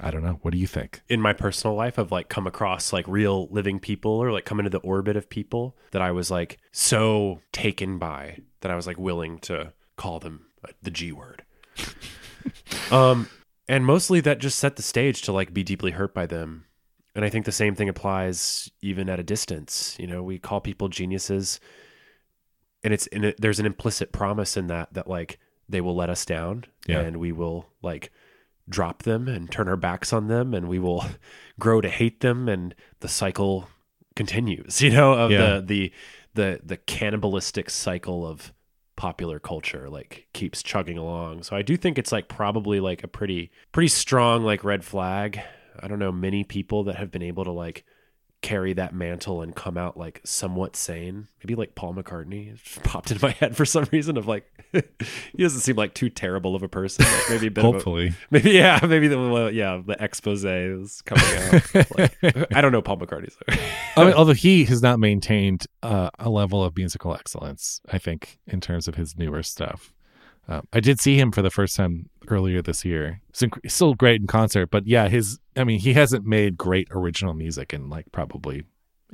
I 0.00 0.10
don't 0.10 0.22
know. 0.22 0.38
What 0.42 0.52
do 0.52 0.58
you 0.58 0.66
think? 0.66 1.02
in 1.08 1.20
my 1.20 1.32
personal 1.32 1.76
life 1.76 1.98
I've 1.98 2.10
like 2.12 2.28
come 2.28 2.46
across 2.46 2.92
like 2.92 3.06
real 3.06 3.46
living 3.50 3.78
people 3.78 4.12
or 4.12 4.32
like 4.32 4.44
come 4.46 4.58
into 4.58 4.70
the 4.70 4.78
orbit 4.78 5.16
of 5.16 5.28
people 5.28 5.76
that 5.90 6.00
I 6.02 6.10
was 6.12 6.30
like 6.30 6.58
so 6.72 7.40
taken 7.52 7.98
by 7.98 8.38
that 8.62 8.70
I 8.70 8.76
was 8.76 8.86
like 8.86 8.98
willing 8.98 9.38
to 9.40 9.72
call 9.96 10.18
them 10.18 10.46
the 10.82 10.90
G 10.90 11.12
word. 11.12 11.44
um 12.90 13.28
and 13.68 13.84
mostly 13.86 14.20
that 14.20 14.38
just 14.38 14.58
set 14.58 14.76
the 14.76 14.82
stage 14.82 15.22
to 15.22 15.32
like 15.32 15.52
be 15.54 15.62
deeply 15.62 15.92
hurt 15.92 16.14
by 16.14 16.26
them. 16.26 16.64
And 17.14 17.24
I 17.24 17.28
think 17.28 17.44
the 17.44 17.52
same 17.52 17.74
thing 17.74 17.88
applies 17.90 18.70
even 18.80 19.08
at 19.10 19.20
a 19.20 19.22
distance. 19.22 19.96
You 20.00 20.06
know, 20.06 20.22
we 20.22 20.38
call 20.38 20.60
people 20.60 20.88
geniuses 20.88 21.60
and 22.82 22.92
it's 22.94 23.06
and 23.08 23.26
it, 23.26 23.40
there's 23.40 23.60
an 23.60 23.66
implicit 23.66 24.12
promise 24.12 24.56
in 24.56 24.66
that 24.68 24.94
that 24.94 25.06
like 25.08 25.38
they 25.68 25.80
will 25.80 25.94
let 25.94 26.10
us 26.10 26.24
down 26.24 26.64
Yeah. 26.86 27.00
and 27.00 27.18
we 27.18 27.32
will 27.32 27.66
like 27.82 28.10
drop 28.68 29.02
them 29.02 29.28
and 29.28 29.50
turn 29.50 29.68
our 29.68 29.76
backs 29.76 30.12
on 30.12 30.28
them 30.28 30.54
and 30.54 30.68
we 30.68 30.78
will 30.78 31.04
grow 31.58 31.80
to 31.80 31.88
hate 31.88 32.20
them 32.20 32.48
and 32.48 32.74
the 33.00 33.08
cycle 33.08 33.68
continues 34.16 34.80
you 34.82 34.90
know 34.90 35.12
of 35.14 35.30
Yeah. 35.30 35.56
the 35.56 35.62
the 35.62 35.92
the 36.34 36.60
the 36.64 36.76
cannibalistic 36.76 37.68
cycle 37.70 38.26
of 38.26 38.52
popular 38.96 39.38
culture 39.40 39.88
like 39.90 40.28
keeps 40.32 40.62
chugging 40.62 40.96
along 40.98 41.42
so 41.42 41.56
i 41.56 41.62
do 41.62 41.76
think 41.76 41.98
it's 41.98 42.12
like 42.12 42.28
probably 42.28 42.78
like 42.78 43.02
a 43.02 43.08
pretty 43.08 43.50
pretty 43.72 43.88
strong 43.88 44.44
like 44.44 44.62
red 44.64 44.84
flag 44.84 45.40
i 45.80 45.88
don't 45.88 45.98
know 45.98 46.12
many 46.12 46.44
people 46.44 46.84
that 46.84 46.96
have 46.96 47.10
been 47.10 47.22
able 47.22 47.44
to 47.44 47.50
like 47.50 47.84
carry 48.42 48.72
that 48.72 48.92
mantle 48.92 49.40
and 49.40 49.54
come 49.54 49.78
out 49.78 49.96
like 49.96 50.20
somewhat 50.24 50.76
sane. 50.76 51.28
Maybe 51.42 51.54
like 51.54 51.74
Paul 51.74 51.94
McCartney 51.94 52.58
popped 52.82 53.10
into 53.10 53.24
my 53.24 53.30
head 53.30 53.56
for 53.56 53.64
some 53.64 53.86
reason 53.92 54.16
of 54.16 54.26
like 54.26 54.44
he 54.72 55.42
doesn't 55.42 55.60
seem 55.60 55.76
like 55.76 55.94
too 55.94 56.10
terrible 56.10 56.54
of 56.54 56.62
a 56.62 56.68
person. 56.68 57.04
Like 57.04 57.30
maybe 57.30 57.46
a 57.46 57.50
bit 57.50 57.64
Hopefully. 57.64 58.08
of 58.08 58.14
a, 58.14 58.16
maybe 58.30 58.50
yeah, 58.50 58.80
maybe 58.86 59.08
the 59.08 59.18
well, 59.18 59.50
yeah, 59.50 59.80
the 59.84 59.96
expose 60.02 60.44
is 60.44 61.02
coming 61.02 61.24
out. 61.24 61.98
Like, 61.98 62.52
I 62.54 62.60
don't 62.60 62.72
know 62.72 62.82
Paul 62.82 62.98
McCartney's. 62.98 63.36
I 63.96 64.04
mean, 64.04 64.14
although 64.14 64.34
he 64.34 64.64
has 64.64 64.82
not 64.82 64.98
maintained 64.98 65.66
uh, 65.82 66.10
a 66.18 66.28
level 66.28 66.64
of 66.64 66.76
musical 66.76 67.14
excellence, 67.14 67.80
I 67.90 67.98
think, 67.98 68.40
in 68.46 68.60
terms 68.60 68.88
of 68.88 68.96
his 68.96 69.16
newer 69.16 69.42
stuff. 69.42 69.94
Um, 70.48 70.66
I 70.72 70.80
did 70.80 71.00
see 71.00 71.18
him 71.18 71.30
for 71.30 71.42
the 71.42 71.50
first 71.50 71.76
time 71.76 72.08
earlier 72.28 72.62
this 72.62 72.84
year. 72.84 73.20
Inc- 73.34 73.70
still 73.70 73.94
great 73.94 74.20
in 74.20 74.26
concert, 74.26 74.70
but 74.70 74.86
yeah, 74.86 75.08
his, 75.08 75.38
I 75.56 75.64
mean, 75.64 75.78
he 75.78 75.92
hasn't 75.92 76.26
made 76.26 76.56
great 76.56 76.88
original 76.90 77.34
music 77.34 77.72
in 77.72 77.88
like 77.88 78.06
probably 78.12 78.64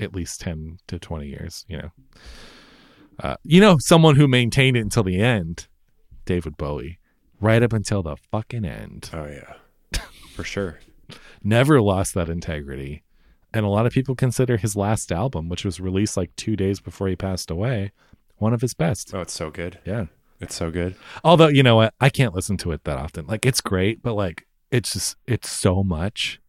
at 0.01 0.15
least 0.15 0.41
10 0.41 0.79
to 0.87 0.99
20 0.99 1.27
years, 1.27 1.65
you 1.69 1.79
know. 1.79 1.91
Uh, 3.21 3.37
you 3.43 3.61
know, 3.61 3.77
someone 3.79 4.17
who 4.17 4.29
maintained 4.29 4.77
it 4.77 4.81
until 4.81 5.03
the 5.03 5.21
end, 5.21 5.67
David 6.25 6.57
Bowie, 6.57 6.99
right 7.41 7.63
up 7.63 7.73
until 7.73 8.03
the 8.03 8.17
fucking 8.31 8.65
end. 8.65 9.11
Oh 9.13 9.27
yeah. 9.27 10.01
For 10.35 10.45
sure. 10.45 10.79
Never 11.43 11.81
lost 11.81 12.15
that 12.15 12.29
integrity. 12.29 13.03
And 13.53 13.65
a 13.65 13.69
lot 13.69 13.87
of 13.87 13.93
people 13.93 14.15
consider 14.15 14.57
his 14.57 14.77
last 14.77 15.11
album, 15.11 15.49
which 15.49 15.65
was 15.65 15.81
released 15.81 16.17
like 16.17 16.35
two 16.37 16.55
days 16.55 16.81
before 16.81 17.09
he 17.09 17.17
passed 17.17 17.51
away, 17.51 17.93
one 18.37 18.53
of 18.53 18.61
his 18.61 18.75
best. 18.75 19.13
Oh, 19.15 19.21
it's 19.21 19.33
so 19.33 19.51
good. 19.51 19.79
Yeah. 19.85 20.07
It's 20.41 20.55
so 20.55 20.71
good. 20.71 20.95
Although, 21.25 21.49
you 21.49 21.63
know 21.63 21.77
what? 21.77 21.95
I 22.01 22.11
can't 22.11 22.35
listen 22.35 22.57
to 22.59 22.73
it 22.73 22.85
that 22.85 22.97
often. 22.99 23.27
Like, 23.27 23.45
it's 23.45 23.61
great, 23.61 24.03
but 24.03 24.15
like, 24.15 24.47
it's 24.71 24.93
just, 24.93 25.17
it's 25.27 25.51
so 25.51 25.83
much. 25.83 26.41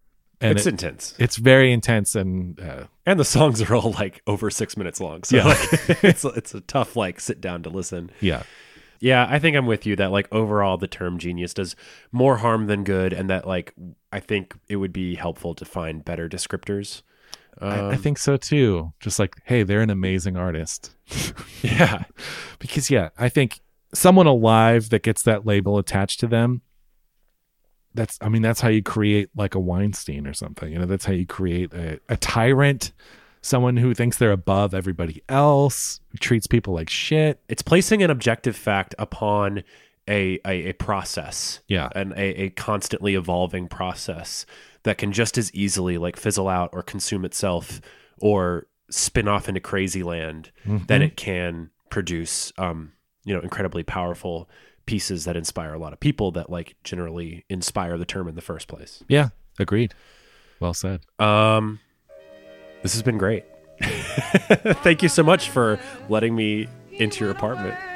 And 0.42 0.58
it's 0.58 0.66
it- 0.68 0.72
intense. 0.72 1.16
it's 1.20 1.36
very 1.38 1.72
intense. 1.74 2.16
And 2.16 2.60
uh, 2.60 2.84
And 3.06 3.20
the 3.20 3.26
songs 3.26 3.62
are 3.62 3.76
all 3.76 3.92
like 3.92 4.22
over 4.28 4.50
six 4.50 4.78
minutes 4.78 5.02
long. 5.02 5.24
So 5.24 5.38
Yeah. 5.38 5.46
like, 5.48 5.60
it's 6.04 6.24
it's 6.24 6.54
a 6.54 6.62
tough 6.62 6.96
like 6.96 7.20
sit 7.20 7.42
down 7.42 7.64
to 7.64 7.70
listen. 7.70 8.10
yeah, 8.22 8.44
Yeah, 9.02 9.26
I 9.30 9.40
think 9.40 9.58
I'm 9.58 9.66
with 9.66 9.86
you 9.86 9.96
that 9.98 10.12
like 10.12 10.28
overall 10.32 10.78
the 10.78 10.88
term 10.88 11.18
genius 11.18 11.54
does 11.54 11.76
more 12.12 12.38
harm 12.38 12.68
than 12.68 12.84
good, 12.86 13.12
and 13.12 13.30
that 13.30 13.46
like 13.48 13.74
I 14.14 14.20
think 14.22 14.54
it 14.70 14.78
would 14.78 14.94
be 14.94 15.16
helpful 15.16 15.56
to 15.56 15.66
find 15.66 16.06
better 16.06 16.30
descriptors. 16.30 17.02
I, 17.60 17.68
I 17.68 17.94
Um, 17.96 17.98
think 18.02 18.18
so 18.18 18.38
too. 18.38 18.94
Just 19.02 19.20
like, 19.20 19.36
hey, 19.44 19.64
they're 19.64 19.82
an 19.82 19.90
amazing 19.90 20.38
artist. 20.38 20.92
yeah, 21.62 22.04
because 22.60 22.90
yeah, 22.90 23.10
I 23.18 23.28
think 23.28 23.60
someone 23.94 24.28
alive 24.28 24.90
that 24.90 25.04
gets 25.04 25.24
that 25.24 25.46
label 25.46 25.78
attached 25.78 26.20
to 26.22 26.28
them. 26.28 26.62
That's, 27.96 28.18
I 28.22 28.30
mean, 28.30 28.42
that's 28.42 28.62
how 28.62 28.70
you 28.70 28.84
create 28.84 29.30
like 29.36 29.56
a 29.56 29.60
Weinstein 29.60 30.28
or 30.28 30.34
something. 30.34 30.72
You 30.72 30.80
know, 30.80 30.86
that's 30.86 31.06
how 31.06 31.14
you 31.14 31.26
create 31.26 31.74
a, 31.74 32.00
a 32.08 32.18
tyrant, 32.18 32.92
someone 33.42 33.78
who 33.78 33.94
thinks 33.94 34.18
they're 34.18 34.32
above 34.32 34.74
everybody 34.74 35.24
else, 35.28 36.00
treats 36.20 36.46
people 36.46 36.74
like 36.74 36.90
shit. 36.90 37.40
it's 37.50 37.64
placing 37.64 38.04
an 38.04 38.12
objective 38.12 38.56
fact 38.56 38.94
upon 39.00 39.64
a 40.08 40.40
a, 40.46 40.70
a 40.70 40.74
process. 40.74 41.60
Yeah. 41.68 41.90
and 41.96 42.14
a, 42.14 42.44
a 42.44 42.50
constantly 42.52 43.16
evolving 43.16 43.68
process 43.68 44.46
that 44.84 44.98
can 44.98 45.12
just 45.12 45.38
as 45.38 45.54
easily 45.54 45.98
like 45.98 46.16
fizzle 46.16 46.48
out 46.48 46.70
or 46.74 46.84
consume 46.84 47.26
itself 47.26 47.82
or 48.22 48.68
spin 48.90 49.28
off 49.28 49.48
into 49.48 49.62
crazy 49.62 50.04
land 50.04 50.52
than 50.66 51.02
it 51.02 51.16
can 51.16 51.70
produce 51.90 52.52
um 52.58 52.92
you 53.26 53.34
know 53.34 53.42
incredibly 53.42 53.84
powerful 53.84 54.50
pieces 54.86 55.26
that 55.26 55.36
inspire 55.38 55.74
a 55.74 55.80
lot 55.80 55.94
of 55.94 56.00
people 56.00 56.32
that 56.32 56.50
like 56.50 56.76
generally 56.84 57.46
inspire 57.50 57.98
the 57.98 58.06
term 58.06 58.28
in 58.28 58.36
the 58.36 58.42
first 58.42 58.68
place 58.68 59.04
Yeah, 59.08 59.30
agreed. 59.60 59.94
Well 60.60 60.74
said. 60.74 61.02
um 61.20 61.80
this 62.82 62.94
has 62.94 63.02
been 63.04 63.18
great 63.18 63.46
thank 64.84 65.02
you 65.04 65.10
so 65.10 65.24
much 65.24 65.50
for 65.50 65.80
letting 66.10 66.36
me 66.36 66.68
into 66.94 67.24
your 67.24 67.32
apartment 67.32 67.76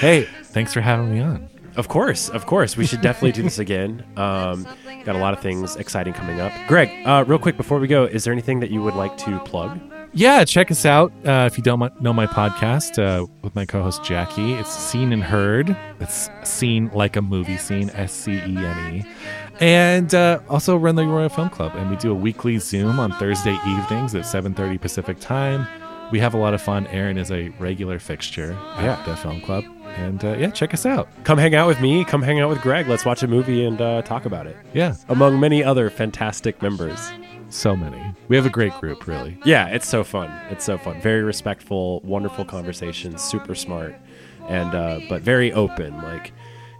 Hey, 0.00 0.26
thanks 0.44 0.72
for 0.72 0.80
having 0.80 1.12
me 1.12 1.20
on. 1.20 1.48
Of 1.76 1.88
course, 1.88 2.28
of 2.28 2.46
course. 2.46 2.76
We 2.76 2.86
should 2.86 3.00
definitely 3.00 3.32
do 3.32 3.42
this 3.42 3.58
again. 3.58 4.04
Um, 4.16 4.66
got 5.04 5.14
a 5.14 5.18
lot 5.18 5.32
of 5.34 5.40
things 5.40 5.76
exciting 5.76 6.12
coming 6.12 6.40
up. 6.40 6.52
Greg, 6.66 6.90
uh, 7.06 7.24
real 7.26 7.38
quick 7.38 7.56
before 7.56 7.78
we 7.78 7.86
go, 7.86 8.04
is 8.04 8.24
there 8.24 8.32
anything 8.32 8.60
that 8.60 8.70
you 8.70 8.82
would 8.82 8.94
like 8.94 9.16
to 9.18 9.38
plug? 9.40 9.78
Yeah, 10.14 10.44
check 10.44 10.70
us 10.70 10.84
out 10.86 11.12
uh, 11.26 11.48
if 11.50 11.58
you 11.58 11.62
don't 11.62 12.00
know 12.02 12.12
my 12.12 12.26
podcast 12.26 12.98
uh, 12.98 13.26
with 13.42 13.54
my 13.54 13.64
co-host 13.66 14.02
Jackie. 14.02 14.54
It's 14.54 14.70
Scene 14.74 15.12
and 15.12 15.22
Heard. 15.22 15.76
It's 16.00 16.30
seen 16.44 16.90
like 16.94 17.16
a 17.16 17.22
movie 17.22 17.56
scene, 17.58 17.90
S 17.90 18.12
C 18.12 18.32
E 18.32 18.56
N 18.56 18.94
E, 18.96 19.04
and 19.60 20.12
uh, 20.14 20.40
also 20.48 20.76
run 20.76 20.96
the 20.96 21.02
Arroyo 21.02 21.28
Film 21.28 21.50
Club. 21.50 21.72
And 21.76 21.90
we 21.90 21.96
do 21.96 22.10
a 22.10 22.14
weekly 22.14 22.58
Zoom 22.58 22.98
on 22.98 23.12
Thursday 23.12 23.56
evenings 23.66 24.14
at 24.14 24.22
7:30 24.24 24.80
Pacific 24.80 25.20
time. 25.20 25.66
We 26.10 26.18
have 26.20 26.32
a 26.32 26.38
lot 26.38 26.54
of 26.54 26.62
fun. 26.62 26.86
Aaron 26.86 27.18
is 27.18 27.30
a 27.30 27.50
regular 27.58 27.98
fixture 27.98 28.52
at 28.76 28.84
Yeah. 28.84 29.02
the 29.04 29.14
film 29.14 29.42
club, 29.42 29.64
and 29.98 30.24
uh, 30.24 30.36
yeah, 30.38 30.50
check 30.50 30.72
us 30.72 30.86
out. 30.86 31.06
Come 31.24 31.36
hang 31.38 31.54
out 31.54 31.68
with 31.68 31.80
me. 31.82 32.02
Come 32.04 32.22
hang 32.22 32.40
out 32.40 32.48
with 32.48 32.62
Greg. 32.62 32.88
Let's 32.88 33.04
watch 33.04 33.22
a 33.22 33.28
movie 33.28 33.64
and 33.66 33.80
uh, 33.80 34.00
talk 34.02 34.24
about 34.24 34.46
it. 34.46 34.56
Yeah, 34.72 34.94
Among 35.10 35.38
many 35.38 35.62
other 35.62 35.90
fantastic 35.90 36.60
members. 36.62 37.10
So 37.50 37.74
many. 37.74 38.14
We 38.28 38.36
have 38.36 38.46
a 38.46 38.50
great 38.50 38.72
group, 38.74 39.06
really. 39.06 39.38
Yeah, 39.44 39.68
it's 39.68 39.88
so 39.88 40.04
fun. 40.04 40.30
It's 40.50 40.64
so 40.64 40.76
fun. 40.76 41.00
Very 41.00 41.22
respectful, 41.22 42.00
wonderful 42.00 42.44
conversations, 42.44 43.22
super 43.22 43.54
smart, 43.54 43.94
and 44.48 44.74
uh, 44.74 45.00
but 45.08 45.22
very 45.22 45.52
open. 45.52 45.96
Like, 46.02 46.32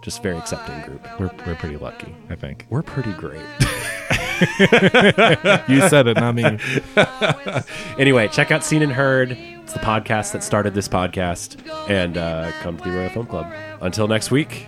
just 0.03 0.21
very 0.21 0.37
accepting 0.37 0.79
group. 0.81 1.05
We're 1.19 1.31
we're 1.45 1.55
pretty 1.55 1.77
lucky, 1.77 2.15
I 2.29 2.35
think. 2.35 2.67
We're 2.69 2.83
pretty 2.83 3.13
great. 3.13 3.41
You 4.39 5.81
said 5.89 6.07
it, 6.07 6.15
not 6.15 6.33
me. 6.33 6.57
anyway, 8.01 8.29
check 8.29 8.51
out 8.51 8.63
Scene 8.63 8.81
and 8.81 8.91
Heard. 8.93 9.33
It's 9.33 9.73
the 9.73 9.79
podcast 9.79 10.31
that 10.31 10.43
started 10.45 10.73
this 10.73 10.87
podcast. 10.87 11.57
And 11.89 12.17
uh, 12.17 12.49
come 12.61 12.77
to 12.77 12.83
the 12.85 12.89
Arroyo 12.95 13.09
Film 13.09 13.25
Club. 13.25 13.51
Until 13.81 14.07
next 14.07 14.31
week, 14.31 14.67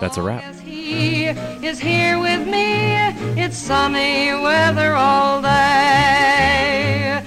that's 0.00 0.16
a 0.16 0.22
wrap. 0.22 0.54
He 0.60 1.26
is 1.26 1.78
here 1.80 2.18
with 2.18 2.46
me. 2.46 2.96
It's 3.40 3.56
sunny 3.56 4.32
weather 4.32 4.94
all 4.94 5.42
day. 5.42 7.17